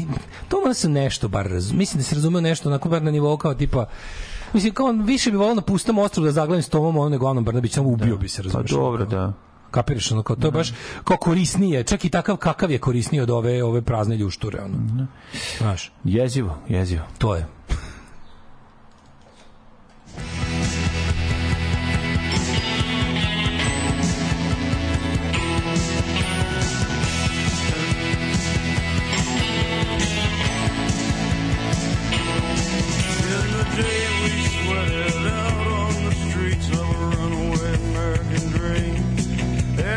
[0.47, 3.37] Toma Mona se nešto bar raz, mislim da se razumeo nešto onako bar na nivou
[3.37, 3.85] kao tipa
[4.53, 7.27] Mislim, kao on više bi volao na pustom ostrovu da zaglavim s Tomom Monom nego
[7.27, 8.71] Anom Brnabić, samo ubio bi se, Pa razumeš?
[8.71, 9.33] dobro, da.
[9.71, 13.29] Kapiraš, ono, kao, to je baš kao korisnije, čak i takav kakav je korisniji od
[13.29, 15.07] ove, ove prazne ljušture, ono.
[15.57, 17.01] Znaš, Jezivo, jezivo.
[17.17, 17.47] to je.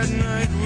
[0.01, 0.59] At night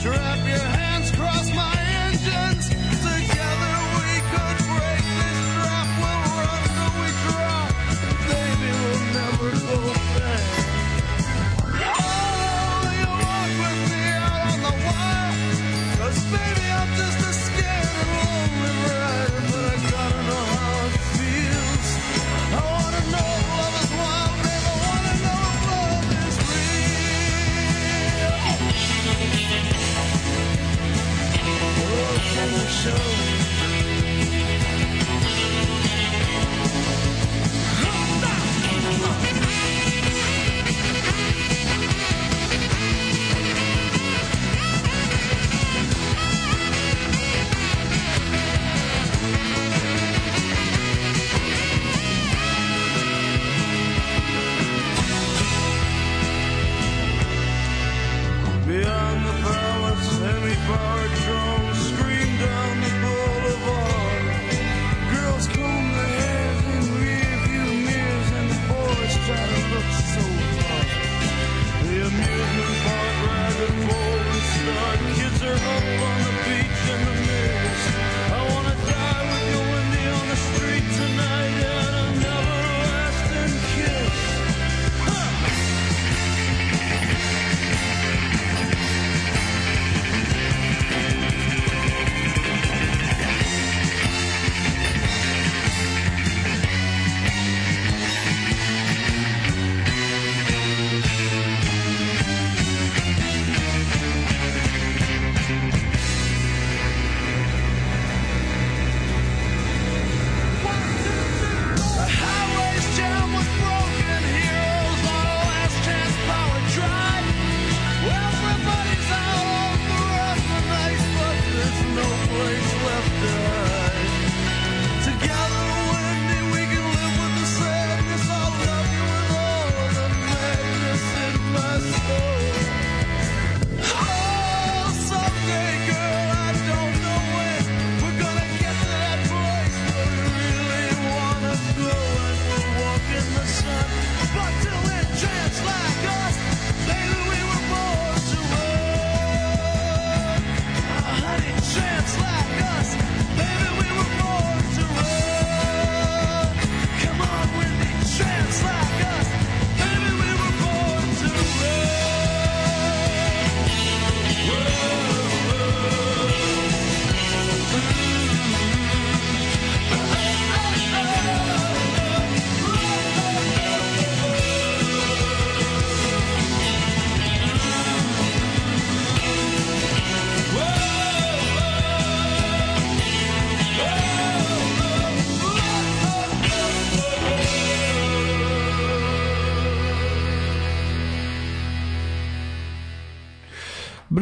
[0.00, 0.79] strap your hands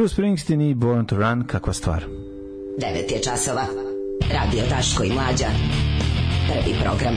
[0.08, 2.04] Bruce Springsteen i Born to Run, kakva stvar.
[2.78, 3.64] 9 je časova.
[4.32, 5.46] Radio Daško i Mlađa.
[6.46, 7.14] Prvi program.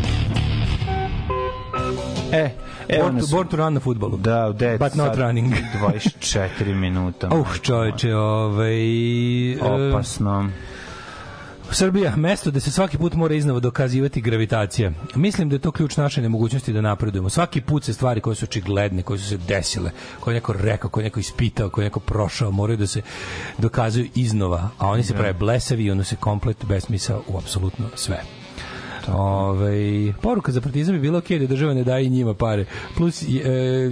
[2.34, 2.50] E,
[2.88, 4.18] evo Born, to, born to run na futbolu.
[4.18, 5.54] Da, u 9 But not running.
[5.82, 7.30] 24 minuta.
[7.40, 9.52] Uh, čoveče, ovaj...
[9.52, 10.50] e, Opasno.
[11.74, 14.92] Srbija, mesto gde se svaki put mora iznova dokazivati gravitacija.
[15.16, 17.30] Mislim da je to ključ naše nemogućnosti da napredujemo.
[17.30, 20.90] Svaki put se stvari koje su očigledne, koje su se desile, koje je neko rekao,
[20.90, 23.02] koje je neko ispitao, koje je neko prošao, moraju da se
[23.58, 28.41] dokazuju iznova, a oni se prave blesavi i ono se komplet besmisao u apsolutno sve.
[29.08, 32.66] Ove, poruka za partizan bi bila ok da država ne daje njima pare.
[32.98, 33.42] Plus, je,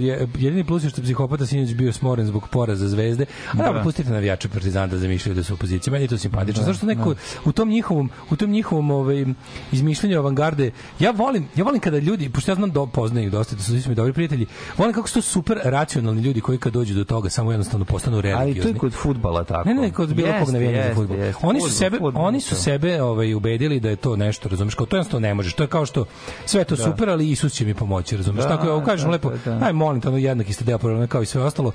[0.02, 3.26] je, jedini plus je što je psihopata sinoć bio smoren zbog poraza zvezde.
[3.52, 3.82] A da, Da.
[3.82, 5.92] pustite navijače partizana da zamišljaju da su opozicija.
[5.92, 6.62] Meni je to simpatično.
[6.64, 7.14] Zašto neko
[7.44, 9.24] u tom njihovom u tom njihovom ovaj
[9.72, 13.62] izmišljanju avangarde ja volim ja volim kada ljudi pošto ja znam da poznaju dosta da
[13.62, 16.94] su svi mi dobri prijatelji volim kako su to super racionalni ljudi koji kad dođu
[16.94, 19.68] do toga samo jednostavno postanu religiozni Ali to je kod futbala tako.
[19.68, 21.16] ne, ne, kod bilo kog navijanja za fudbal.
[21.42, 24.96] Oni su sebe, oni su sebe ovaj ubedili da je to nešto, razumeš, kao to
[25.00, 25.54] jednostavno ne možeš.
[25.54, 26.04] To je kao što
[26.46, 26.82] sve to Da.
[26.84, 28.42] super, ali Isus će mi pomoći, razumeš?
[28.42, 29.30] Da, Tako je, ovo kažem da, lepo.
[29.44, 29.66] da, da.
[29.66, 31.72] Aj molim te, ono jednaki ste deo problema kao i sve ostalo.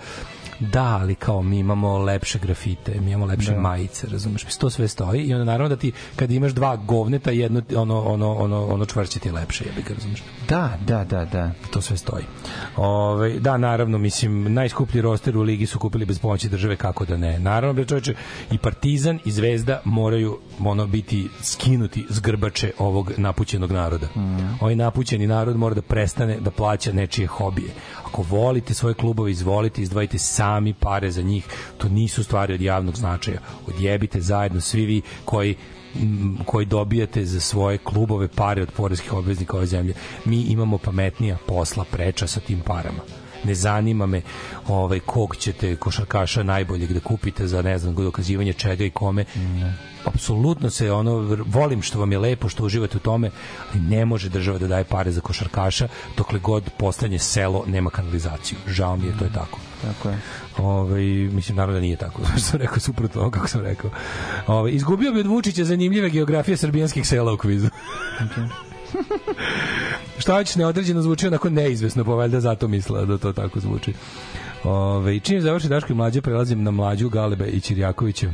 [0.60, 3.60] Da, ali kao mi imamo lepše grafite, mi imamo lepše Da.
[3.60, 4.46] majice, razumeš?
[4.46, 8.02] Mislim, To sve stoji i onda naravno da ti kad imaš dva govneta, jedno ono
[8.02, 10.24] ono ono ono čvršće ti je lepše, jebi ga, razumeš?
[10.50, 11.52] Da, da, da, da.
[11.72, 12.24] to sve stoji.
[12.78, 17.18] Ove, da, naravno, mislim, najskuplji roster u ligi su kupili bez pomoći države, kako da
[17.18, 17.40] ne.
[17.40, 18.16] Naravno, bre čoveče,
[18.52, 24.08] i Partizan i Zvezda moraju ono biti skinuti s grbače ovog napućenog naroda.
[24.62, 27.70] Ovaj napućeni narod mora da prestane da plaća nečije hobije.
[28.06, 31.46] Ako volite svoje klubove, izvolite, izdvajite sami pare za njih.
[31.78, 33.40] To nisu stvari od javnog značaja.
[33.68, 35.56] Odjebite zajedno svi vi koji
[36.46, 39.94] koji dobijate za svoje klubove pare od poreskih obveznika ove zemlje.
[40.26, 43.00] Mi imamo pametnija posla preča sa tim parama.
[43.46, 44.22] Ne zanima me
[44.68, 49.26] ovaj kog ćete košarkaša najboljeg da kupite za ne znam dokazivanje čega i kome.
[50.06, 53.32] Apsolutno se ono volim što vam je lepo što uživate u tome,
[53.74, 58.58] ali ne može država da daje pare za košarkaša dokle god poslednje selo nema kanalizaciju.
[58.68, 59.60] Žao mi je, to je tako.
[59.82, 60.18] Tako je.
[60.58, 62.22] Ovaj mislim naravno da nije tako.
[62.38, 63.92] Što sam rekao suprotno kako sam rekao.
[64.48, 67.68] Ovaj izgubio bi od Vučića zanimljive geografije srbijanskih sela u kvizu.
[70.22, 73.94] Šta već neodređeno zvuči onako neizvesno, pa valjda zato mislila da to tako zvuči.
[74.64, 78.28] Ove, čim završi Daško i mlađe, prelazim na mlađu Galebe i Čirjakovića.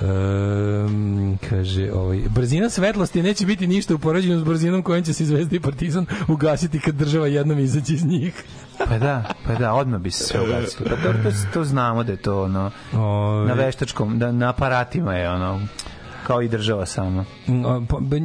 [0.00, 5.24] Um, kaže, ovaj, brzina svetlosti neće biti ništa u poređenju s brzinom kojom će se
[5.24, 8.44] Zvezda i Partizan ugasiti kad država jednom izaći iz njih.
[8.88, 10.90] Pa da, pa da, odmah bi se sve ugasilo.
[10.90, 15.14] Pa dobro, to, to znamo da je to ono, Ove, na veštačkom, da na aparatima
[15.14, 15.60] je ono,
[16.28, 17.24] kao i država sama.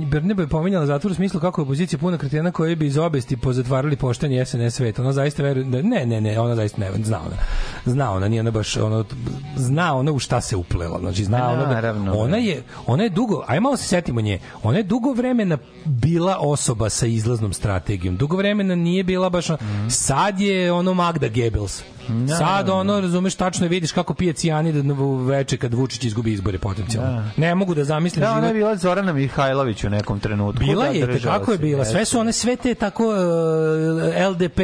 [0.07, 3.37] Berneba je pominjala zatvor u smislu kako je opozicija puna kretena koji bi iz obesti
[3.37, 4.99] pozatvarali pošteni SNS svet.
[4.99, 7.35] Ona zaista veruje da ne, ne, ne, ona zaista ne, zna ona.
[7.85, 9.05] Zna ona, nije ona baš ono
[9.55, 10.99] zna ona u šta se uplela.
[10.99, 12.37] Znači zna Ma, ona da, naravno, ona da.
[12.37, 14.39] je ona je dugo, aj malo se setimo nje.
[14.63, 18.17] Ona je dugo vremena bila osoba sa izlaznom strategijom.
[18.17, 19.87] Dugo vremena nije bila baš Mhm.
[19.89, 21.83] sad je ono Magda Goebbels.
[22.29, 27.29] Sad ono, razumeš, tačno vidiš kako pije cijanid u veče kad Vučić izgubi izbore potencijalno.
[27.37, 30.59] Ne mogu da zamislim Da, ona život- je bila Zorana Mihajlović u nekom trenutku.
[30.59, 31.85] Bila da, je, kako je bila.
[31.85, 33.13] Sve su one sve te tako uh,
[34.31, 34.59] LDP,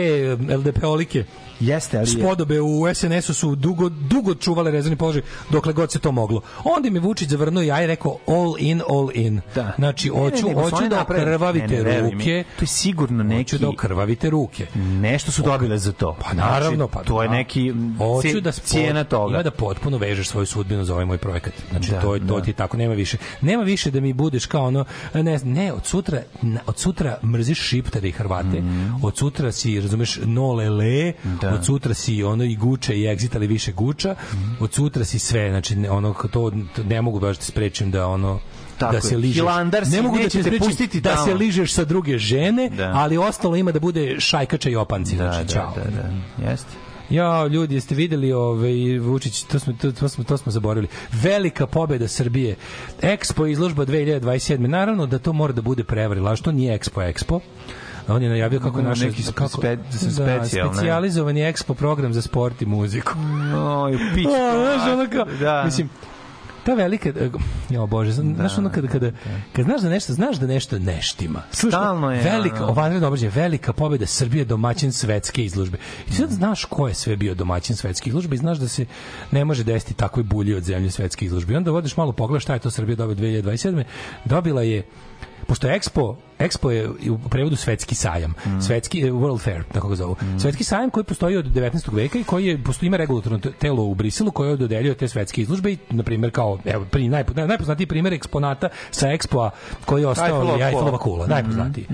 [0.57, 1.25] LDP olike.
[1.59, 6.11] Jeste, ali Spodobe u SNS-u su dugo, dugo čuvale rezervni položaj dokle god se to
[6.11, 6.41] moglo.
[6.65, 9.41] Onda je Vučić zavrnuo i aj rekao all in, all in.
[9.55, 9.73] Da.
[9.77, 12.43] Znači, Ne, ne, hoću, hoću da okrvavite Ne, mi, ruke.
[12.55, 13.51] To je sigurno neki...
[13.55, 14.67] Hoću da okrvavite ruke.
[14.75, 16.17] Nešto su dobile za to.
[16.21, 17.33] Pa naravno, pa to je da.
[17.33, 19.33] neki Hoću da cijena toga.
[19.33, 21.53] Ima da potpuno vežeš svoju sudbinu za ovaj moj projekat.
[21.69, 22.41] Znači Da, to je to da.
[22.41, 23.17] ti tako nema više.
[23.41, 26.21] Nema više da mi budeš kao ono ne ne od sutra
[26.65, 28.63] od sutra mrziš Šiptare i Hrvate.
[29.03, 31.48] Od sutra si razumeš no lele, Mhm.
[31.49, 31.55] Da.
[31.55, 34.15] od sutra si ono i guče i exit ali više guča.
[34.33, 34.51] Mhm.
[34.59, 38.39] Od sutra si sve, znači ono to, to ne mogu baš da sprečim da ono
[38.77, 39.35] Tako da se ližeš.
[39.35, 41.25] Hilandar ne mogu da te sprečim pustiti da tamo.
[41.27, 42.91] se ližeš sa druge žene, Da.
[42.95, 45.15] ali ostalo ima da bude šajkača i opanci.
[45.15, 45.73] Da, znači, da, čao.
[45.75, 46.71] da, da, jeste.
[47.09, 50.87] Ja, ljudi, jeste videli ovaj Vučić, to smo to, to smo to smo zaboravili.
[51.13, 52.55] Velika pobeda Srbije.
[53.01, 54.57] Expo izložba 2027.
[54.57, 57.39] Naravno da to mora da bude prevara, laž to nije Expo Expo.
[58.07, 60.37] On je najavio kako naše neki kako spe- specijalne.
[60.37, 63.13] da, specijalizovani Expo program za sport i muziku.
[63.57, 64.25] Oj, pić.
[64.55, 65.61] O, znaš, ono kao, Da.
[65.65, 65.89] mislim,
[66.65, 67.29] ta velika, e,
[67.69, 69.11] jo bože, znaš ono kada, kada,
[69.53, 71.41] kad znaš da nešto, znaš da nešto neštima.
[71.51, 72.73] Stalno je, Velika, ono.
[72.73, 75.77] vanredno obrađenje, velika pobjeda Srbije domaćin svetske izložbe.
[76.09, 78.85] I sad znaš ko je sve bio domaćin svetske izložbe i znaš da se
[79.31, 81.53] ne može desiti takvoj bulji od zemlje svetske izložbe.
[81.53, 83.83] I onda vodiš malo pogled šta je to Srbija dobila 2027.
[84.25, 84.83] Dobila je
[85.47, 88.33] pošto je Expo Expo je u prevodu svetski sajam.
[88.45, 88.61] Mm.
[88.61, 90.15] Svetski eh, World Fair, tako ga zovu.
[90.39, 91.93] Svetski sajam koji postoji od 19.
[91.93, 95.41] veka i koji je postoji ima regulatorno te- telo u Briselu koje dodeljuje te svetske
[95.41, 99.49] izložbe i na primjer kao evo pri naj- najpoznatiji primjer eksponata sa Expoa
[99.85, 101.15] koji je ostao je Eiffelova kula.
[101.15, 101.85] kula, najpoznatiji.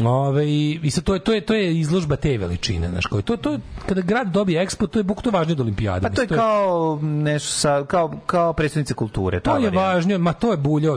[0.00, 3.22] Ove, i, i sad to je to je to je izložba te veličine, znači koji
[3.22, 6.00] to to kada grad dobije Expo, to je bukvalno važnije od olimpijade.
[6.02, 9.40] Pa to je kao nešto sa, kao, kao predstavnica kulture.
[9.40, 10.88] to je važnije, ma to je bulje,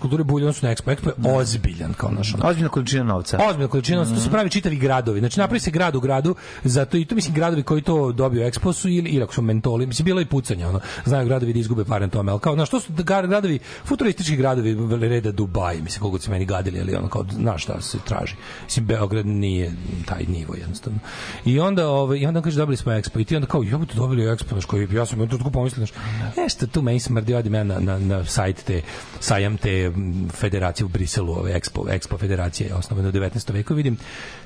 [0.00, 0.96] kultura je bulje, odnosno Expo.
[0.96, 2.34] Expo je ozbiljan kao naš.
[2.42, 3.38] Ozbiljna količina novca.
[3.40, 4.14] Ozbiljna količina, Mhm.
[4.14, 5.20] to se pravi čitavi gradovi.
[5.20, 6.34] Znači napravi se grad u gradu,
[6.64, 9.86] zato i to mislim gradovi koji to dobiju Expo su ili ili ako su mentoli,
[9.86, 10.80] mislim bilo i pucanja, ono.
[11.04, 14.36] Znaju gradovi da izgube pare na tome, al kao na što su gar- gradovi futuristički
[14.36, 18.34] gradovi reda Dubai, mislim koliko se meni gadili, ali ono kao znaš šta se traži.
[18.64, 19.72] Mislim Beograd nije
[20.06, 20.98] taj nivo jednostavno.
[21.44, 23.94] I onda ovaj i onda kaže dobili smo Expo i ti onda kao ja to
[23.94, 25.92] dobili Expo, znači koji ja sam tako pomislio, znači
[26.36, 28.82] nešto tu meni smrdi odim ja na, na, na sajt te
[29.20, 29.92] sajam te
[30.30, 33.52] federacije u Briselu, ove Expo, Expo federacije je osnovana u 19.
[33.52, 33.96] veku, vidim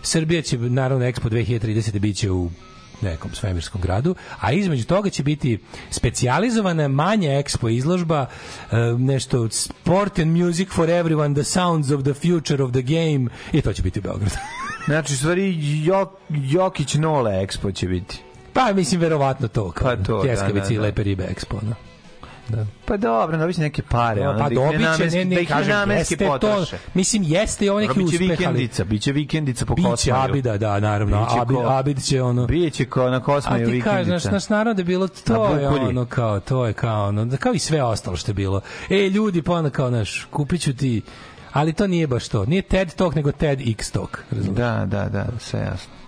[0.02, 2.50] Srbija će naravno Expo 2030 biće u
[3.02, 5.58] nekom svemirskom gradu, a između toga će biti
[5.90, 12.14] specijalizovana manja ekspo izložba, e, nešto sport and music for everyone, the sounds of the
[12.14, 14.36] future of the game, i to će biti u Beogradu.
[14.84, 18.18] Znači, stvari, Jok, Jokić Nole Expo će biti.
[18.52, 20.82] pa mislim, verovatno to, kao Pa to, da, Tjeskavici da, i da.
[20.82, 21.91] lepe ribe ekspo, no.
[22.56, 22.66] Da.
[22.84, 24.28] Pa dobro, dobit će neke pare.
[24.28, 24.80] ono, pa da ih
[25.14, 26.64] ne ne, da kažem, jeste to,
[26.94, 28.28] mislim, jeste i ovo neki Biće uspeh, ali...
[28.30, 30.22] vikendica, biće vikendica po Biće Kosmaju.
[30.22, 31.24] Abida, da, naravno.
[31.24, 32.46] Biće Abid, ko- Abid će ono...
[32.46, 34.30] Biće ko na A Kosmaju ti kažeš, naš, vikendica.
[34.30, 37.58] naš narod je bilo, to je ono kao, to je kao ono, da kao i
[37.58, 38.60] sve ostalo što je bilo.
[38.90, 41.02] E, ljudi, pa ono kao, naš, kupit ću ti,
[41.52, 42.44] ali to nije baš to.
[42.44, 44.18] Nije TED Talk, nego TED X Talk.
[44.30, 44.56] Razumiješ?
[44.56, 46.01] Da, da, da, sve jasno.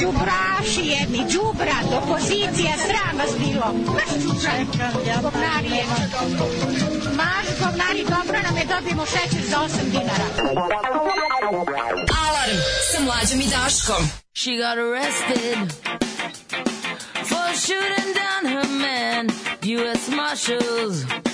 [0.00, 3.72] Đubraši jedni, đubrat, opozicija, sram vas bilo.
[3.94, 4.64] Maš čučaj,
[5.22, 6.04] govnari jedni.
[7.16, 10.28] Maš govnari, dobro nam je, dobijemo šećer za 8 dinara.
[12.26, 12.58] Alarm
[12.92, 14.04] sa mlađom i Daškom.
[14.34, 15.58] She got arrested
[17.28, 19.26] for shooting down her man.
[19.62, 20.08] U.S.
[20.08, 21.27] Marshals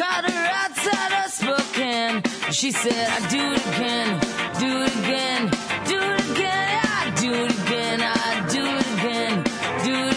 [0.00, 2.22] caught her outside of Spokane.
[2.50, 4.08] She said, I do it again,
[4.58, 5.42] do it again,
[5.90, 9.44] do it again, I do it again, I do it again,
[9.84, 10.09] do it again,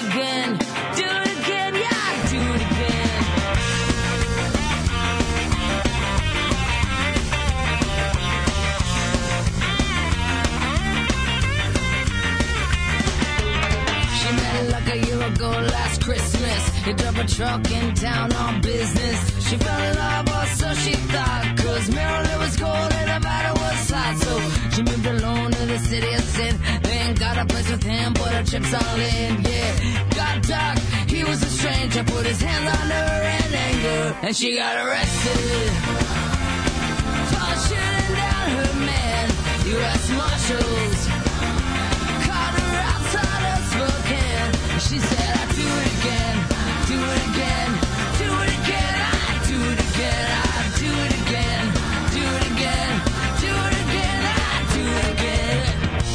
[14.94, 16.62] a year ago last Christmas.
[16.86, 19.18] He drove a truck in town on business.
[19.48, 21.46] She fell in love, or so she thought.
[21.58, 24.16] Cause Maryland was cold and Nevada was hot.
[24.26, 24.34] So
[24.74, 26.54] she moved alone to the city of sin.
[26.84, 29.42] Then got a place with him, put her chips all in.
[29.42, 29.72] Yeah,
[30.20, 32.04] got dark, he was a stranger.
[32.04, 34.18] Put his hands on her in anger.
[34.22, 35.72] And she got arrested.
[37.32, 37.76] For
[38.22, 39.28] down her man.
[39.66, 40.10] U.S.
[40.12, 41.23] Marshals
[44.90, 46.36] She said, I do it again,
[46.88, 47.70] do it again,
[48.20, 51.64] do it again, I do it again, I do it again,
[52.14, 52.92] do it again,
[53.42, 55.64] do it again, I do it again.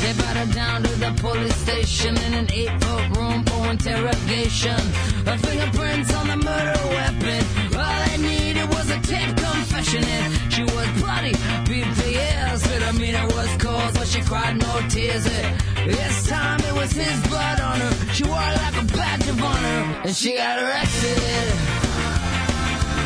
[0.03, 4.79] They brought her down to the police station in an eight-foot room for interrogation.
[5.25, 7.58] Her fingerprints on the murder weapon.
[7.79, 11.33] All they needed was a tape confession, and she was bloody,
[11.69, 12.61] beat the ass.
[12.69, 15.25] Misdemeanor was caused, but she cried no tears.
[15.25, 17.93] This time it was his blood on her.
[18.15, 21.19] She wore it like a badge of honor, and she got arrested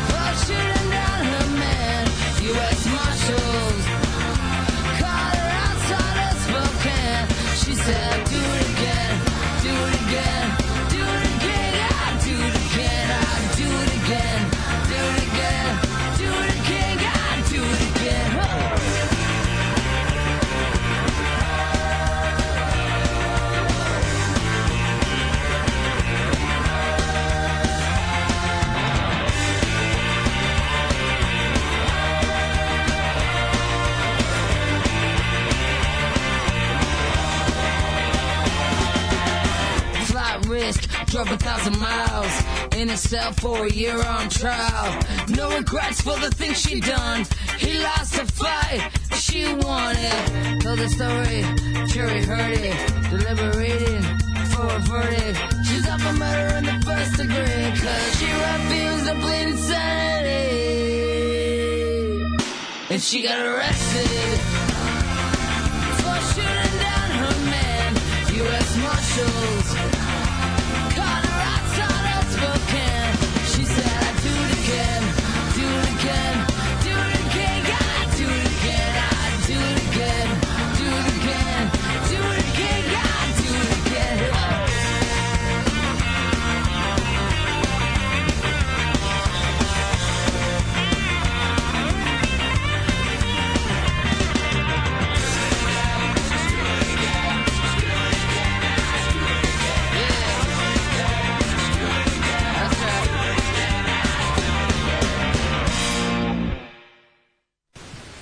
[0.09, 2.07] for shooting down her man.
[2.51, 2.85] U.S.
[2.95, 3.83] Marshals
[4.99, 7.27] caught her outside of Spokane.
[7.61, 8.32] She said,
[41.07, 42.43] drove a thousand miles
[42.75, 45.01] in a cell for a year on trial.
[45.29, 47.25] No regrets for the things she done.
[47.57, 50.61] He lost a fight, she won it.
[50.61, 51.43] Told the story,
[51.87, 52.77] jury heard it,
[53.09, 54.03] deliberating
[54.51, 55.39] for a verdict.
[55.65, 60.43] She's up for murder in the first degree, cause she refused to plead insanity.
[62.89, 64.39] And she got arrested
[66.01, 67.95] for shooting down her man.
[68.35, 68.77] U.S.
[68.77, 70.02] Marshals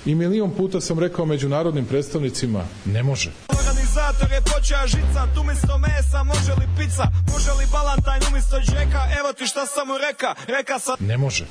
[0.06, 3.30] I milion puta sam rekao međunarodnim predstavnicima, ne može.
[3.48, 9.02] Organizator je počeo žica, tu umjesto mesa, može li pizza, može li balantajn umjesto džeka,
[9.18, 10.96] evo ti šta sam mu reka, reka sam...
[11.00, 11.46] Ne može.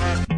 [0.00, 0.29] She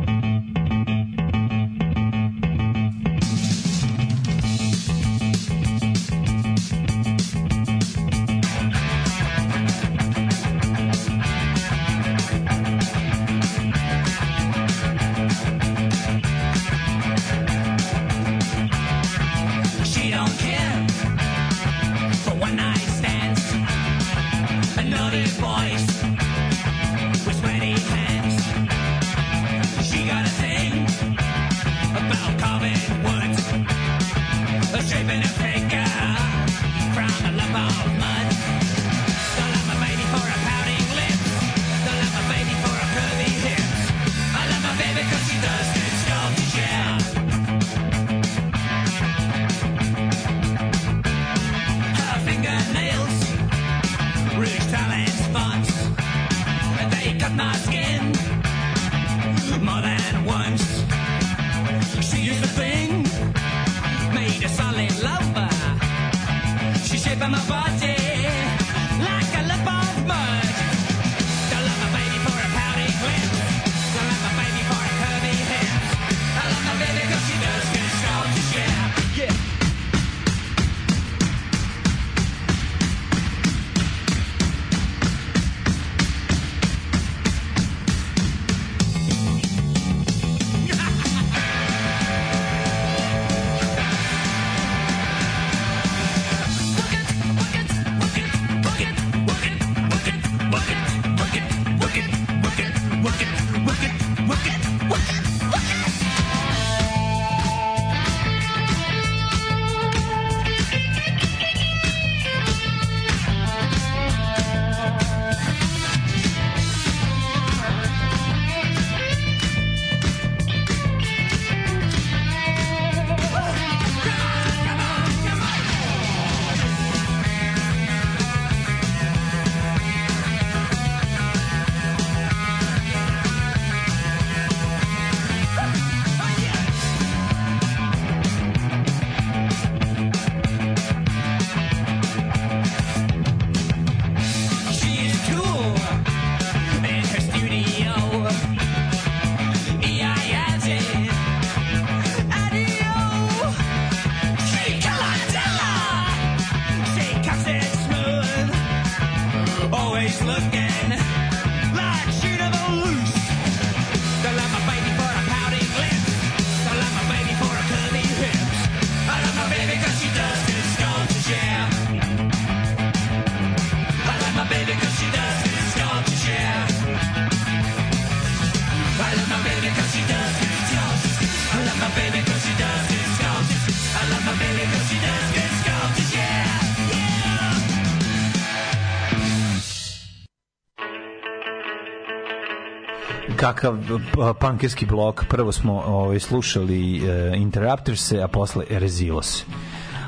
[193.52, 195.24] kakav p- pankerski blok.
[195.24, 199.44] Prvo smo ovaj, slušali uh, Interrupters, a posle Rezilos.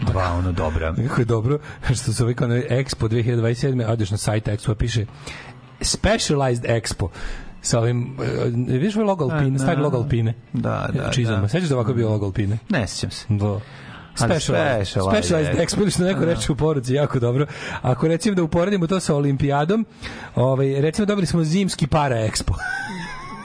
[0.03, 0.95] Dva ono dobra.
[1.09, 3.87] Kako je dobro što se ovaj kao na Expo 2027.
[3.87, 5.07] odeš na sajt Expo piše
[5.81, 7.09] Specialized Expo
[7.63, 8.25] sa ovim, uh,
[8.69, 10.35] vidiš ovaj logo Alpine, stari logo Alpine?
[10.53, 11.41] Da, da, Čizama.
[11.41, 11.49] da.
[11.49, 12.59] Sećaš da ovako je bio logo Alpine?
[12.69, 13.27] Ne sjećam se.
[13.29, 13.47] Da.
[13.47, 13.61] Ali
[14.31, 15.91] Specialized, Specialized Expo.
[15.91, 16.27] Što neko Da.
[16.27, 17.47] reče u poruci, jako dobro.
[17.83, 19.87] Ako recimo da uporedimo to sa olimpijadom,
[20.35, 22.55] ovaj, recimo dobili smo zimski para Expo.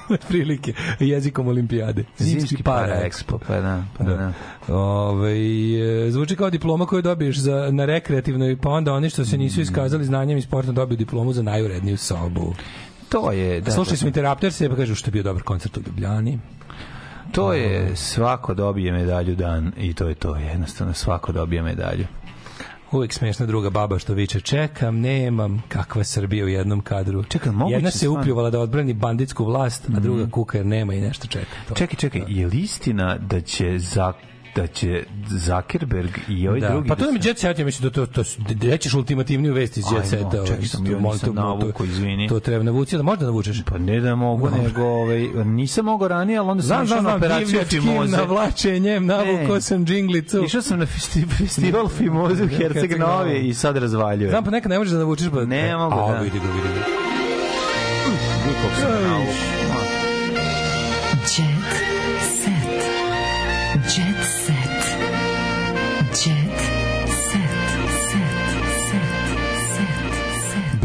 [0.27, 2.03] prilike jezikom olimpijade.
[2.17, 4.33] Zimski para Expo, pa da, pa da.
[4.67, 9.37] Ovaj e, zvuči kao diploma koju dobiješ za, na rekreativnoj, pa onda oni što se
[9.37, 9.39] Mm.
[9.39, 12.55] nisu iskazali znanjem i sportom dobiju diplomu za najuredniju sobu.
[13.09, 15.81] To je, da, Slušali da, smo Interrupters, pa kažu što je bio dobar koncert u
[15.87, 16.39] Ljubljani.
[17.31, 22.05] To je svako dobije medalju dan i to je to, jednostavno svako dobije medalju.
[22.91, 27.23] Uvijek smešna druga baba što viče čekam, nemam, kakva Srbija u jednom kadru.
[27.23, 28.13] Čekaj, moguće Jedna se stvarno?
[28.13, 28.21] Mhm.
[28.21, 31.55] upljuvala da odbrani banditsku vlast, a druga kuka jer nema i nešto čeka.
[31.67, 31.75] To.
[31.75, 34.13] Čekaj, čekaj, je li istina da će za
[34.55, 36.69] da će Zuckerberg i ovaj da.
[36.69, 38.29] drugi Pa to da je mi Jet Set, ja mislim da to, to, to
[38.61, 40.37] rećeš ultimativniju vest iz Jet Ajmo, Seta.
[40.37, 42.27] ovaj, čekaj sam, ja mo- nisam navukao, izvini.
[42.27, 43.61] To treba navući, da možda navučeš.
[43.65, 47.59] Pa ne da mogu, nego ovaj, nisam mogao ranije, ali onda sam išao na operaciju
[47.61, 48.17] Fimoze.
[48.17, 49.61] navlačenjem, navukao Ne.
[49.61, 50.43] sam džinglicu.
[50.43, 54.29] Išao sam na festi, festival Fimoze u Herceg Novi i sad razvaljujem.
[54.29, 55.45] Znam, pa nekad ne možeš da navučeš, pa...
[55.45, 56.19] Ne mogu, A, da.
[56.19, 56.85] vidi ga, vidi ga.
[58.45, 59.48] Kako sam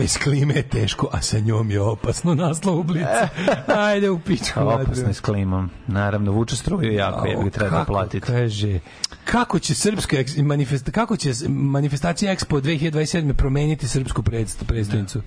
[0.05, 3.07] Bez klime je teško, a sa njom je opasno naslov u blicu.
[3.89, 4.61] Ajde u pičku.
[4.61, 5.71] Opasno je s klimom.
[5.87, 8.21] Naravno, vuče struju jako, je bi treba platiti.
[8.21, 8.79] Kaže,
[9.25, 15.23] kako će srpska manifest, kako će manifestacija Expo 2027 promeniti srpsku predst- predstavnicu?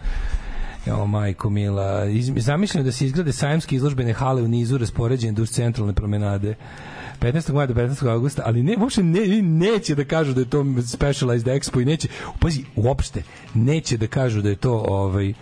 [0.85, 2.03] Jo, majko mila,
[2.38, 6.56] zamišljeno da se izgrade sajamske izložbene hale u nizu raspoređene duž centralne promenade.
[7.19, 7.53] 15.
[7.53, 8.07] maja do 15.
[8.09, 12.07] augusta, ali ne, uopšte ne, neće da kažu da je to specialized expo i neće,
[12.39, 13.23] pazi, uopšte,
[13.53, 15.33] neće da kažu da je to ovaj,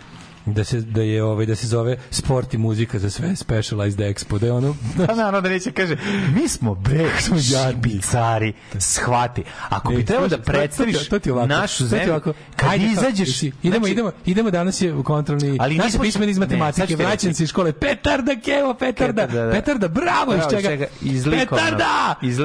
[0.46, 4.38] da se da je ovaj da se zove sport i muzika za sve specialized expo
[4.38, 5.96] da je ono Pa naravno da neće kaže,
[6.34, 9.42] mi smo bre, smo špicari, shvati.
[9.68, 12.32] Ako bi Ne, trebalo da slušaj, to- to predstaviš to našu to zemlju, ovako.
[12.56, 13.42] kad kako- izađeš...
[13.42, 16.96] idemo, znači, idemo, idemo danas je u kontrolni, Ali ali naš nismo- pismen iz matematike,
[16.96, 19.50] vraćam se iz škole, petarda, kevo, petarda, Petarda, da.
[19.52, 20.60] petarda, bravo, iz Bravo, čega?
[20.60, 20.86] iz čega?
[21.02, 21.60] Iz likovnog.
[21.60, 22.14] Petarda!
[22.22, 22.36] Iz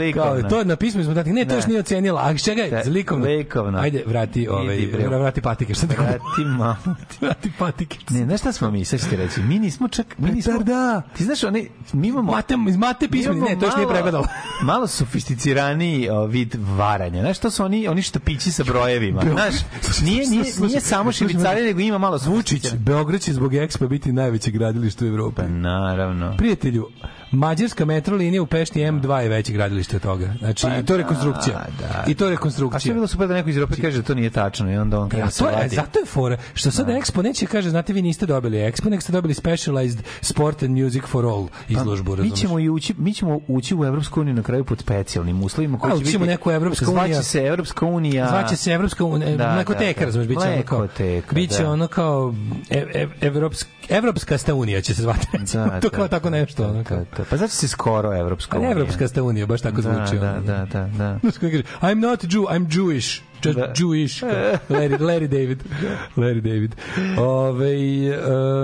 [0.49, 1.55] to je na pismu iz matematike, ne, to Ne.
[1.55, 2.67] još nije ocenila, a iz čega?
[2.67, 3.27] Da, Iz likovnog.
[3.27, 3.79] likovno.
[3.79, 4.77] Ajde, vrati, ovaj,
[5.09, 5.87] vrati patike, šta?
[5.87, 6.95] Vrati mamu.
[7.21, 7.90] Vrati patike.
[8.09, 10.17] Ne, znaš šta smo mi, sad ću ti reći, mi nismo čak...
[10.17, 11.01] Mi nismo, Petarda!
[11.17, 12.31] Ti znaš, oni, mi imamo...
[12.31, 14.27] Mate, iz mate imamo ne, to još nije pregledalo.
[14.63, 17.21] Malo sofisticiraniji o, vid varanja.
[17.21, 19.21] Znaš, to su oni, oni štapići sa brojevima.
[19.31, 19.55] Znaš,
[20.05, 22.73] nije, nije, nije samo šibicari, nego ima malo Vučić.
[22.73, 25.35] Beograd će zbog Expo biti najveće gradilište u Evropi.
[25.35, 26.37] Pa naravno.
[26.37, 26.87] Prijatelju,
[27.31, 30.33] Mađarska metro linija u Pešti M2 je veće gradilište od toga.
[30.39, 31.53] Znači, i to je rekonstrukcija.
[31.55, 32.93] Pa da, I to je A što je rekonstrukcija.
[32.93, 35.09] bilo super da neko iz Europe kaže da to nije tačno i onda on Ja,
[35.09, 35.75] krene se to je, vadi.
[35.75, 39.11] zato je fora, što sad Expo neće kaže, znate, vi niste dobili Expo, nek ste
[39.11, 42.39] dobili Specialized Sport and Music for All izložbu, mi razumeš?
[42.39, 45.93] ćemo i ući, mi ćemo ući u Evropsku uniju na kraju pod specijalnim uslovima koji
[45.93, 47.23] A, će biti neku Evropska zvaće unija.
[47.23, 48.27] se Evropska unija.
[48.27, 50.05] Zvaće se Evropska unija, Da, mlekoteka, da, da.
[50.05, 50.87] razumeš, biće ono kao,
[51.31, 51.69] biće da.
[51.69, 52.33] ono kao
[52.69, 56.67] ev, ev, evropsk, Evropska sta unija će se zvati, Da, to da, kao tako nešto.
[56.67, 56.97] ono, kao.
[56.97, 57.23] Da, da.
[57.29, 58.71] Pa znači se skoro Evropska unija.
[58.71, 60.19] Evropska sta unija, baš tako Da, zvuči.
[60.21, 61.19] da, da, da, da.
[61.87, 63.21] I'm not Jew, I'm Jewish.
[63.43, 63.73] Just Da.
[63.75, 64.23] Jewish.
[64.69, 65.63] Larry, Larry David.
[66.17, 66.75] Larry David.
[67.19, 67.75] Ove,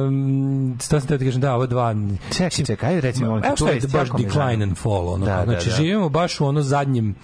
[0.05, 1.95] um, šta sam te kažem, da, ovo dva...
[2.37, 5.09] Čekaj, čekaj, recimo, Evo šta je baš decline and fall.
[5.09, 5.75] Ono, Da, kao, da, znači, da.
[5.75, 7.15] živimo baš u ono zadnjim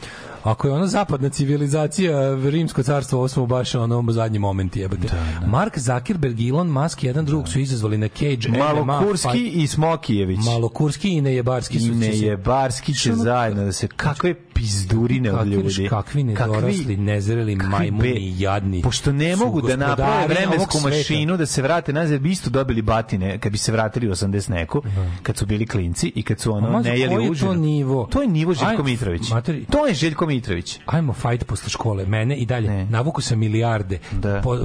[0.43, 5.07] Ako je ono zapadna civilizacija, rimsko carstvo, ovo smo baš ono zadnji moment jebate.
[5.47, 9.55] Mark Zuckerberg Elon Musk jedan drugog su izazvali na Cage MMA Malokurski fight.
[9.55, 10.39] i Smokijević.
[10.45, 13.87] Malokurski i Nejebarski su I Nejebarski će zajedno da se...
[13.87, 14.33] Kakve
[14.63, 15.87] pizdurine od ljudi.
[15.89, 18.81] kakvi nedorasli, nezreli majmuni jadni.
[18.81, 23.37] Pošto ne mogu da naprave vremensku mašinu da se vrate nazad, bi isto dobili batine
[23.37, 24.81] kad bi se vratili u 80 neku,
[25.23, 27.51] kad su bili klinci i kad su ono ne jeli užinu.
[27.51, 28.07] to nivo?
[28.11, 29.21] To je nivo Željko Mitrović.
[29.69, 30.79] To je Željko Mitrović.
[30.85, 32.69] Ajmo fight posle škole, mene i dalje.
[32.69, 32.85] Ne.
[32.85, 33.99] Navuku sam milijarde.
[34.11, 34.41] Da.
[34.41, 34.55] Po,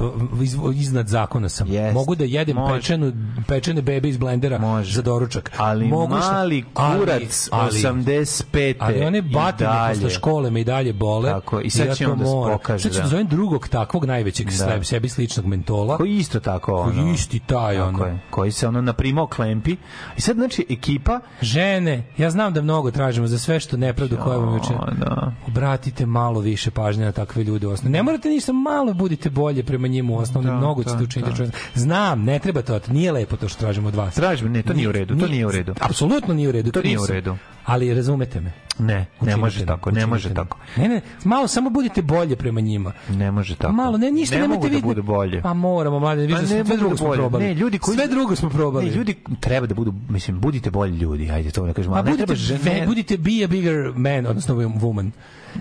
[0.43, 1.71] iz, iznad zakona sam.
[1.71, 1.93] Jest.
[1.93, 2.75] Mogu da jedem Može.
[2.75, 3.13] pečenu,
[3.47, 4.95] pečene bebe iz blendera Može.
[4.95, 5.51] za doručak.
[5.57, 8.75] Ali Mogu mali kurac 85.
[8.79, 10.01] Ali one batine dalje.
[10.01, 11.29] posle škole me i dalje bole.
[11.29, 12.05] Tako, i sad ja da se
[12.45, 13.03] pokaže, Sad ću da.
[13.03, 14.83] da zovem drugog takvog najvećeg Da.
[14.83, 15.97] sebi sličnog mentola.
[15.97, 16.91] Koji isto tako ono.
[16.93, 18.05] Koji isti taj, Tako ono.
[18.05, 19.75] je, koji se ono naprimao klempi.
[20.17, 24.39] I sad znači ekipa Žene, ja znam da mnogo tražimo za sve što nepravdu koju
[24.39, 24.73] vam juče.
[24.99, 25.31] da.
[25.47, 27.91] Obratite malo više pažnje na takve ljude u osnovi.
[27.91, 30.45] Ne morate ništa, malo budite bolje prema njima u osnovi.
[30.45, 31.43] Da, mnogo da, ćete učiniti.
[31.43, 31.49] da.
[31.75, 34.15] Znam, ne treba to, nije lepo to što tražimo od vas.
[34.15, 35.73] Tražimo, ne, to nije u redu, to nije u redu.
[35.81, 36.71] Apsolutno nije u redu.
[36.71, 37.37] To nije u redu.
[37.69, 38.51] Ali razumete me.
[38.79, 40.57] Ne, ne Učinite može mi, tako, ne može tako.
[40.77, 42.91] Ne, ne, malo samo budite bolje prema njima.
[43.09, 43.73] Ne može tako.
[43.73, 44.85] Malo, ne, ništa ne nemojte mogu da vidjeti.
[44.85, 45.41] bude bolje.
[45.41, 47.43] Pa moramo, mlade, Pa vidiš da ne smo- sve mogu drugo da smo probali.
[47.45, 48.85] Ne, ljudi koji sve drugo smo probali.
[48.85, 51.93] Ne, ljudi treba da budu, mislim, budite bolji ljudi, ajde to da kažemo.
[51.93, 55.11] Pa ali ne budite, treba žene- budite be a bigger man, odnosno woman.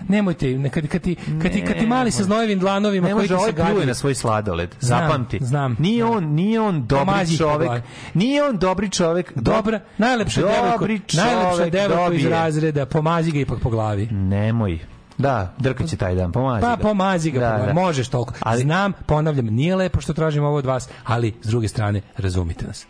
[0.08, 3.22] Nemojte, ne, kad, kad, ti, kad, ti, kad ti mali sa znojevim dlanovima ne koji
[3.22, 4.74] može se ovaj pljuje na svoj sladoled.
[4.80, 5.38] Znam, Zapamti.
[5.40, 5.76] znam.
[5.78, 7.68] Nije on, nije on dobri Pomazi čovek.
[7.68, 7.82] glavi.
[8.14, 9.32] Nije on dobri čovek.
[9.34, 14.06] do- Dobra, najlepša devojka, najlepša devojka iz razreda, pomazi ga ipak po glavi.
[14.06, 14.78] Nemoj.
[15.18, 16.76] Da, drkaće taj dan, pomazi Pa ga.
[16.76, 17.66] pomazi ga, Da, po glavi.
[17.66, 17.72] da.
[17.74, 18.34] možeš toliko.
[18.40, 22.66] Ali- Znam, ponavljam, nije lepo što tražimo ovo od vas, ali s druge strane, razumite
[22.66, 22.86] nas.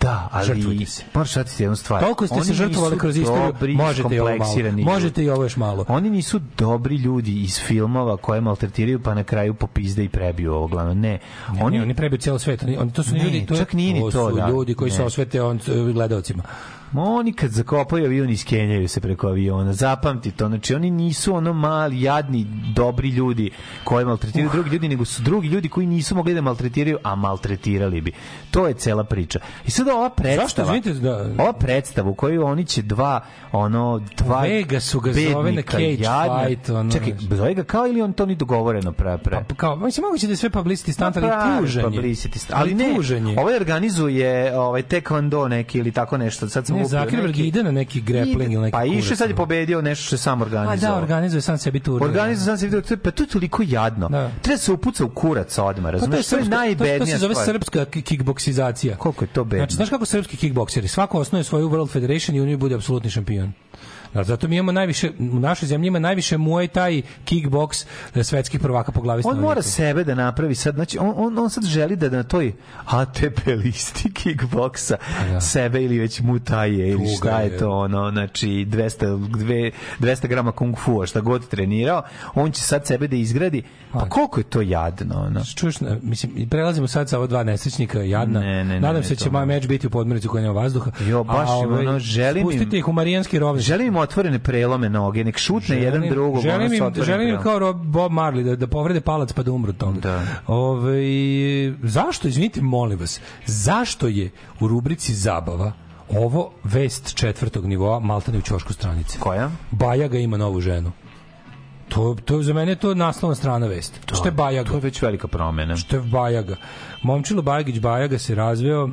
[0.00, 1.02] Da, ali Žrtvujte se.
[1.14, 2.02] moraš shvatiti jednu stvar.
[2.02, 4.54] Toliko ste Oni se žrtvovali kroz istoriju, možete i ovo malo.
[4.84, 5.84] Možete i ovo još malo.
[5.88, 10.66] Oni nisu dobri ljudi iz filmova koje maltretiraju pa na kraju popizde i prebiju ovo
[10.66, 10.94] glavno.
[10.94, 11.18] Ne.
[11.48, 12.62] Oni, Oni, oni prebiju cijelo svet.
[12.78, 14.48] Oni, to su Ne, ljudi, to, čak nije ni to, su da.
[14.48, 15.04] ljudi koji se Ne.
[15.04, 15.60] osvete on,
[15.92, 16.42] gledalcima.
[16.96, 19.72] Oni kad zakopaju avion iskenjaju se preko aviona.
[19.72, 20.48] Zapamti to.
[20.48, 23.50] Znači oni nisu ono mali, jadni, dobri ljudi
[23.84, 28.00] koji maltretiraju drugi ljudi, nego su drugi ljudi koji nisu mogli da maltretiraju, a maltretirali
[28.00, 28.12] bi.
[28.50, 29.38] To je cela priča.
[29.66, 30.42] I sad ova predstava.
[30.44, 33.20] Zašto, izvinite, da- Ova predstava u kojoj oni će dva
[33.52, 37.86] ono dva Vegasu ga zove na bednika cage jadna- fight, ono, Čekaj, zove ga kao
[37.86, 39.44] ili on to ni dogovoreno pre pre.
[39.48, 41.90] Pa kao, mislim, moguće da je sve publicity stunt, ali pravi tužan je.
[41.90, 42.52] publicity stunt.
[42.54, 43.40] Ali ne, tužan je.
[43.40, 44.24] ovaj organizuje
[44.58, 46.48] ovaj taekwondo neki ili tako nešto.
[46.48, 47.00] Sad sam Kupio.
[47.00, 50.14] Zuckerberg neki- ide na neki grappling ili neki Pa išao sad je pobedio nešto što
[50.14, 50.96] je sam Pa organizovao.
[50.96, 52.04] da, organizuje sam sebi turnir.
[52.04, 54.08] Organizuje sam se vidio, to je- pa to je toliko jadno.
[54.08, 54.30] Da.
[54.42, 56.10] Treba se upuca u kurac odmah, Pa to je, razumeš?
[56.10, 57.46] To je srpska, to, to najbednija se zove stvar.
[57.46, 58.96] srpska ki- kickboksizacija.
[58.96, 59.58] Koliko je to bedno?
[59.58, 60.88] Znači, znaš kako srpski kickbokseri?
[60.88, 63.52] Svako osnuje svoju World Federation i u njoj bude apsolutni šampion.
[64.14, 67.84] Da, zato mi imamo najviše, u našoj zemlji ima najviše Muay Thai kickboks
[68.14, 69.44] e, svetskih prvaka po glavi On stanovnika.
[69.44, 72.52] mora sebe da napravi sad, znači on, on, on sad želi da na toj
[72.86, 73.22] ATP
[73.56, 74.96] listi kickboksa
[75.42, 79.70] sebe ili već mutaje ili Pa Tuga šta je to ono, znači 200, dve-
[80.00, 82.02] 200 grama kung fu šta god trenirao,
[82.34, 83.62] on će sad sebe da izgradi,
[83.92, 85.44] pa koliko je to jadno, ono.
[85.46, 88.40] Čuješ, mislim, prelazimo sad sa ova dva nesrećnika, jadna.
[88.40, 90.54] Ne, ne, ne, Nadam ne, se će to moj meč biti u podmornici koja nema
[90.54, 90.90] vazduha.
[91.00, 93.62] Jo, baš A, ovaj, ono, želim im- Spustite ih u Marijanski rovnik.
[93.62, 96.42] Želim im otvorene prelome noge, nek šutne jedan drugog.
[96.42, 100.00] Želim im, želim im kao Bob Marley da, da povrede palac pa da umru toga.
[100.00, 100.22] Da.
[100.46, 101.04] Ovaj,
[101.82, 105.72] zašto, izvinite, molim vas, zašto je u rubrici zabava
[106.10, 109.18] ovo vest četvrtog nivoa maltane u ćošku stranice?
[109.18, 109.50] Koja?
[109.70, 110.92] Bajaga ima novu ženu.
[111.88, 114.00] To, to za mene je to naslovna strana vesti.
[114.06, 114.70] To, što je Bajaga?
[114.70, 115.76] To je već velika promena.
[115.76, 116.56] Što je Bajaga?
[117.02, 118.88] Momčilo Bajagić Bajaga se razveo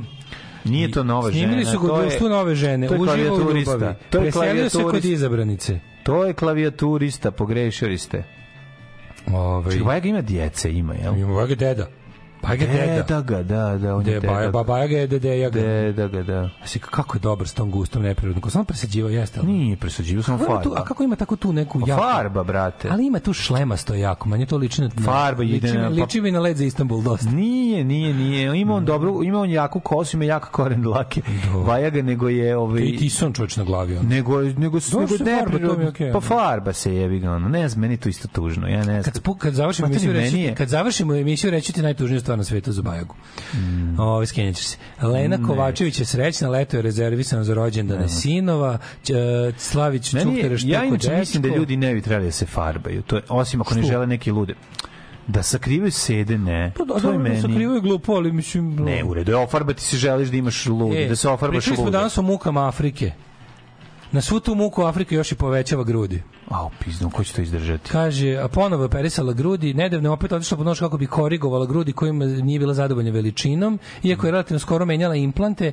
[0.65, 1.43] Nije to nova žena.
[1.43, 3.73] Snimili su ga u je- društvu nove žene, to je uživo u klavijaturista.
[3.73, 3.95] ljubavi.
[4.09, 5.79] To je Preselio se kod izabranice.
[6.03, 8.23] To je klavijaturista, pogrešili ste.
[9.27, 11.17] Ovaj, Čekaj, ima djece, ima, jel?
[11.17, 11.87] Ima Bajaga deda.
[12.41, 12.85] Bajaga deda.
[12.95, 14.51] Deda ga, da, da, on je Baja, deda.
[14.51, 15.59] ba, Bajaga je dedeja ga.
[15.61, 16.49] Deda ga, da.
[16.57, 18.41] Znači, kako je dobar s tom gustom neprirodnom.
[18.41, 19.39] Ko samo presađivo jeste.
[19.39, 20.75] ali- Nije presuđivo, samo ima tu- farba.
[20.75, 22.01] a kako ima tako tu neku Pa jako...
[22.03, 22.87] Farba, brate.
[22.91, 24.89] Ali ima tu šlemasto jako, manje to liči na...
[24.97, 27.29] Farba ide liči, na- pa- Liči mi na led za Istanbul dosta.
[27.31, 28.59] Nije, nije, nije.
[28.61, 31.21] Ima on dobru, ima on jaku kosu, ima jak koren dlake.
[31.65, 33.97] Bajaga nego je ovaj I tison čovječ na glavi.
[33.97, 34.09] ono.
[34.09, 35.89] nego nego nego Dobro je farba, neprirodno.
[35.89, 37.39] okej, Pa farba se jebi ga.
[37.39, 38.67] Ne znam, meni to isto tužno.
[38.67, 39.03] Ja ne znam.
[39.03, 42.71] Kad, kad završimo Znate emisiju, reći, kad završimo emisiju, reći ti najtužniju stvar na svetu
[42.71, 43.15] za Bajagu.
[43.53, 43.99] Mm.
[43.99, 44.77] Ove, skenjaćeš se.
[45.03, 45.43] Lena Ne.
[45.43, 49.13] Kovačević je srećna, leto je rezervisano za rođendane sinova, Ć-
[49.57, 53.01] Slavić Meni je, Čuktera ja inače mislim da ljudi ne bi trebali da se farbaju.
[53.01, 53.87] To je, osim ako ne Što?
[53.87, 54.53] žele neki lude.
[55.27, 56.71] Da sakrivaju sede, ne.
[56.77, 57.41] Pa da, to je dobro, meni.
[57.41, 58.75] sakrivaju glupo, ali mislim...
[58.75, 61.85] Ne, u redu ofarbati se želiš da imaš lud, E, da se ofarbaš Pričali smo
[61.85, 61.97] lude.
[61.97, 63.11] danas o mukama Afrike.
[64.11, 66.23] Na svu tu muku Afrika još i povećava grudi.
[66.49, 67.89] A, pizno, ko će to izdržati?
[67.89, 71.65] Kaže, a ponovo je operisala grudi, nedavno je opet otišla po nož kako bi korigovala
[71.65, 75.71] grudi kojima nije bila zadovoljna veličinom, iako je relativno skoro menjala implante.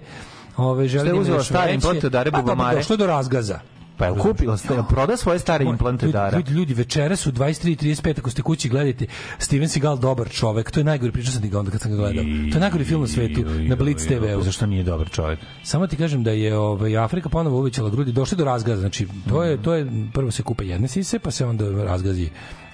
[0.57, 2.77] Ove, želi Šta je da uzela još stare implante od Dare Pa dobro, Bubamare?
[2.77, 3.61] Došlo do razgaza.
[3.99, 6.37] Pa je kupila, ste, proda svoje stare implante Ljudi, Dara.
[6.37, 9.07] Ljudi, ljudi, večera su 23 i 35, ako ste kući gledajte,
[9.39, 11.97] Steven Seagal dobar čovek, to je najgori, pričao sam ti ga onda kad sam ga
[11.97, 12.25] gledao.
[12.25, 14.43] To je najgori film na svetu, na Blitz TV-u.
[14.43, 15.39] Zašto nije dobar čovjek?
[15.63, 19.45] Samo ti kažem da je ovaj Afrika ponovo uvećala grudi, došli do razgaza, znači to
[19.45, 22.29] je to je prvo se kupe jedne sise, pa se onda razgazi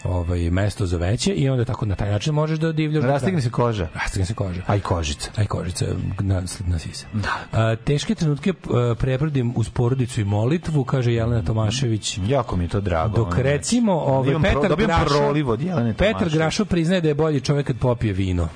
[0.04, 3.02] ovaj mesto za veće i onda tako na taj način možeš da divljaš.
[3.02, 3.42] do Rastigne kraja.
[3.42, 3.88] se koža.
[3.94, 4.62] Rastigne se koža.
[4.66, 5.30] A i kožica.
[5.36, 5.86] Aj kožica
[6.20, 7.06] na, na sise.
[7.12, 7.60] Da.
[7.60, 12.18] A, teške trenutke a, preprodim uz porodicu i molitvu, kaže Jelena Tomašević.
[12.26, 13.16] Jako mi je to drago.
[13.16, 16.34] Dok recimo ovaj, Imam pro- Petar dobijem Grašo, proliv od Jelene Petar Tomašević.
[16.34, 18.48] Grašo priznaje da je bolji čovjek kad popije vino.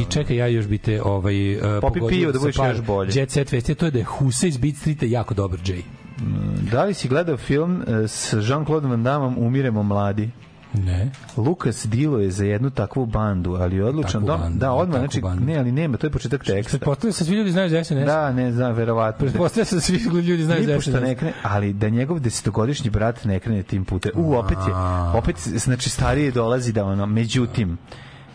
[0.00, 3.10] I čekaj, ja još bi te ovaj, uh, Popi pivo da budeš još bolji.
[3.14, 5.82] Jet set vesti, to je da je Husa iz Beat Streeta jako dobar Jay.
[6.72, 10.30] Da li si gledao film e, s Jean-Claude Van Damme Umiremo mladi?
[10.72, 11.10] Ne.
[11.36, 15.20] Lukas Dilo je za jednu takvu bandu, ali je odlučan da, bandu, da odmah, znači,
[15.20, 15.44] bandu.
[15.44, 16.78] ne, ali nema, to je početak teksta.
[16.78, 18.06] Pretpostavlja se da svi ljudi znaju za SNS.
[18.06, 19.26] Da, ne znam, verovatno.
[19.26, 21.02] Pretpostavlja se da svi ljudi znaju za SNS.
[21.02, 24.12] ne krene, ali da njegov desetogodišnji brat ne krene tim putem.
[24.14, 24.74] U, opet je,
[25.18, 27.78] opet, znači, starije dolazi da ono, međutim,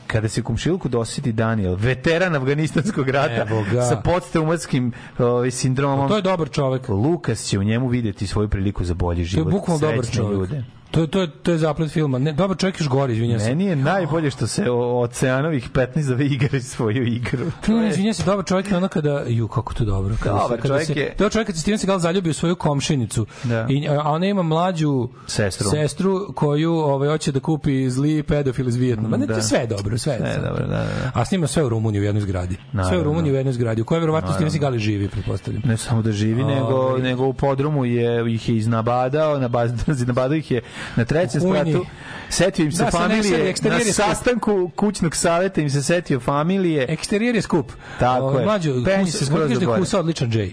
[0.07, 3.47] kada se komšiluku dosjeti Daniel, veteran afganistanskog rata
[3.89, 6.89] sa podstraumatskim ovaj, sindromom, To je dobar čovek.
[6.89, 9.51] Lukas će u njemu videti svoju priliku za bolji To je život.
[9.51, 10.33] bukvalno dobar čovek.
[10.39, 10.63] ljude.
[10.93, 12.19] To je, to je, to je zaplet filma.
[12.19, 13.49] Ne, dobar čovjek još gori, izvinjam se.
[13.49, 17.45] Meni je najbolje što se o- Oceanovih 15 zove igraju svoju igru.
[17.65, 20.15] To je- izvinjam se, dobar čovjek je ono kada, ju, kako to dobro.
[20.19, 22.33] Kada Dobar se, kada čovjek se, je- Dobar čovjek kad se Steven Seagal zaljubi u
[22.33, 23.25] svoju komšinicu.
[23.43, 23.65] Da.
[23.69, 25.69] I, a ona ima mlađu Sestru.
[25.69, 29.17] sestru koju ovaj, hoće da kupi zli pedofil iz Vijetnama.
[29.17, 29.37] Ne, to Da.
[29.37, 30.65] je sve je dobro, sve je Sve je dobro.
[30.65, 31.11] da, da, da.
[31.13, 32.55] A snima sve u Rumuniji u jednoj zgradi.
[32.55, 33.03] Sve u Naravno.
[33.03, 34.49] Rumuniji u jednoj zgradi, u kojoj verovatno Naravno.
[34.49, 35.61] Steven Seagal živi, pretpostavljam.
[35.65, 36.55] Ne samo da živi, Ovaj.
[36.55, 39.75] nego, nego u podrumu je, ih je iznabadao, nabadao,
[40.07, 40.61] nabadao ih je
[40.95, 41.85] na trećem spratu.
[42.29, 46.85] Setio im se Da, familije, Nesari, na sastanku kućnog saveta im se setio familije.
[46.89, 47.71] Eksterijer je skup.
[47.99, 48.45] Tako Ovaj, je.
[48.45, 49.79] Mlađo, Penji se skroz da do gore.
[49.79, 50.51] Husa odličan Jay.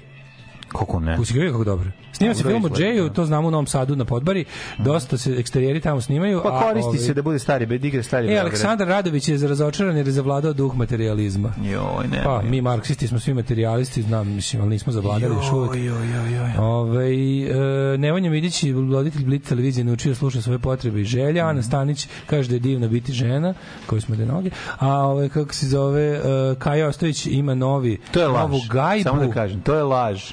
[0.69, 1.17] Kako ne?
[1.17, 1.91] Husa ga kako dobro.
[2.21, 3.15] Snima se film o Jayu, da.
[3.15, 4.45] to znamo u Novom Sadu na Podbari.
[4.79, 6.41] Dosta se eksterijeri tamo snimaju.
[6.43, 8.33] Pa a, koristi ovaj, se da bude stari, bed igra stari.
[8.33, 8.39] E.
[8.39, 11.53] Aleksandar Radović je razočaran jer je zavladao duh materializma.
[11.63, 12.23] Joj, ne.
[12.25, 15.77] Pa, mi marksisti smo svi materijalisti, znam, mislim, ali nismo zavladali još uvek.
[15.77, 16.51] Joj, joj, joj.
[16.59, 17.11] Ove,
[17.95, 21.47] e, Nevanja Midić, voditelj Blitz televizije, naučio da sluša svoje potrebe i želja.
[21.47, 23.55] Ana Stanić kaže da je divno biti žena,
[23.87, 24.51] koju smo da noge.
[24.79, 26.21] A ove, kako se zove, e,
[26.59, 28.41] Kaja Ostojić ima novi, To je laž.
[28.41, 29.03] novu gajbu.
[29.03, 30.33] Samo da kažem, to je laž.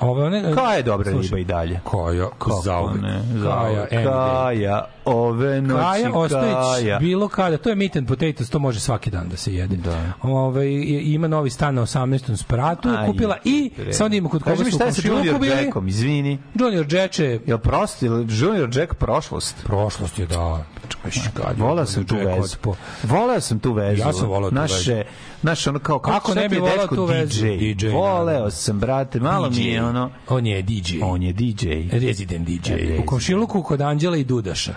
[0.00, 1.80] Ove, one, Kaja je dobra Slušaj, riba i dalje.
[1.84, 3.02] Kaja, Kako zauvek.
[3.02, 3.20] ne?
[3.44, 3.86] Kaja.
[4.04, 6.98] Kaja, ove noći Kaja Ostojić, Kaja.
[6.98, 9.76] bilo kada, to je meat and potatoes, to može svaki dan da se jede.
[9.76, 10.02] Da.
[10.22, 10.72] Ove,
[11.04, 12.36] ima novi stan na 18.
[12.36, 13.92] spratu, Aj, kupila i bre.
[13.92, 15.58] sad ima kod koga Kaži mi su šta je sa komšiluku Junior.
[15.58, 16.38] Jackom, izvini.
[16.54, 19.56] Junior Jack je Jel prosto, jel Junior Jack prošlost?
[19.64, 20.64] Prošlost je, da.
[21.56, 22.56] Volao sam tu vezu.
[23.02, 24.00] Volao sam tu vezu.
[24.00, 25.08] Ja sam volao tu naše, vezu.
[25.42, 27.46] Naš ono kao, Kako ne bi volao tu vezu?
[27.46, 27.72] DJ.
[27.74, 29.84] DJ, Voleo sam, brate, malo mi je DJ.
[29.84, 30.10] ono...
[30.28, 30.98] On je DJ.
[31.02, 31.68] On je DJ.
[31.92, 32.72] Resident DJ.
[32.72, 33.00] Resident.
[33.02, 34.74] U komšiluku kod Anđela i Dudaša.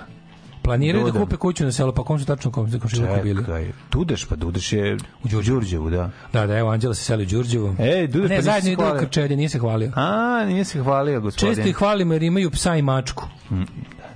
[0.62, 3.44] Planiraju da kupe kuću na selu, pa kom su tačno kom za komšiluku bili?
[3.46, 6.10] Čekaj, Dudeš, pa Dudeš je u Đurđevu, da.
[6.34, 7.76] Da, da, evo Anđela se seli u Đurđevu.
[7.80, 9.00] Ej, Dudeš, ne, pa zajedno idu u.
[9.00, 9.92] Krčedje, nije se hvalio.
[9.96, 11.56] A, nije se hvalio, gospodin.
[11.56, 13.28] Često ih hvalimo jer imaju psa i mačku.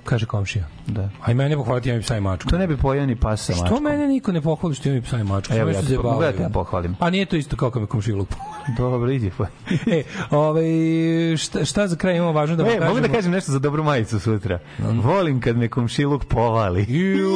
[0.04, 0.64] Kaže komšija.
[0.86, 1.08] Da.
[1.22, 2.50] A i mene pohvaliti imam i psa i mačku.
[2.50, 3.82] To ne bi pojao ni pas sa Što mačkom.
[3.82, 5.54] mene niko ne pohvali što imam i psa i mačku?
[5.54, 6.96] Evo, ja ja te po- ja te ja pohvalim.
[7.00, 8.28] A nije to isto kao kad me komšiluk.
[8.70, 9.30] Dobro, idi.
[9.38, 9.46] Pa.
[9.88, 10.64] e, ovaj,
[11.36, 13.14] šta, šta za kraj imamo važno da vam E, mogu da kažemo?
[13.14, 14.58] kažem nešto za dobru majicu sutra.
[14.78, 16.86] Volim kad me komšiluk povali.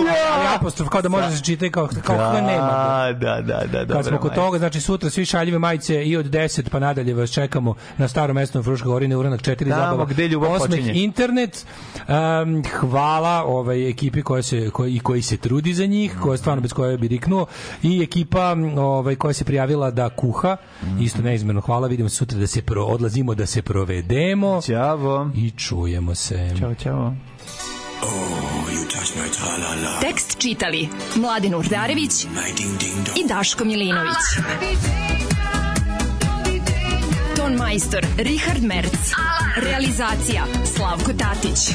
[0.07, 0.57] Ja!
[0.57, 3.07] Apostrof, kao da može da se čita i kao, kao da, nema.
[3.13, 3.95] Da, da, da, da.
[3.95, 7.31] Kad smo kod toga, znači sutra svi šaljive majice i od 10 pa nadalje vas
[7.31, 10.05] čekamo na starom mestu na Fruškoj gori na uranak 4 Tamo zabava.
[10.05, 10.93] gde ljubav počinje.
[10.95, 11.67] internet.
[12.09, 16.61] Um, hvala ovaj ekipi koja se koji i koji se trudi za njih, koja stvarno
[16.61, 17.47] bez koje bi riknuo
[17.83, 20.57] i ekipa ovaj koja se prijavila da kuha.
[21.01, 21.87] Isto neizmerno hvala.
[21.87, 24.61] Vidimo se sutra da se pro, odlazimo da se provedemo.
[24.63, 25.31] Ćao.
[25.35, 26.55] I čujemo se.
[26.59, 27.15] Ćao, ćao.
[30.01, 32.25] Tekst čitali Mladin Urdarević
[33.17, 34.17] i Daško Milinović.
[37.37, 39.13] Ton majstor Richard Merc.
[39.57, 40.45] Realizacija
[40.77, 41.75] Slavko Tatić.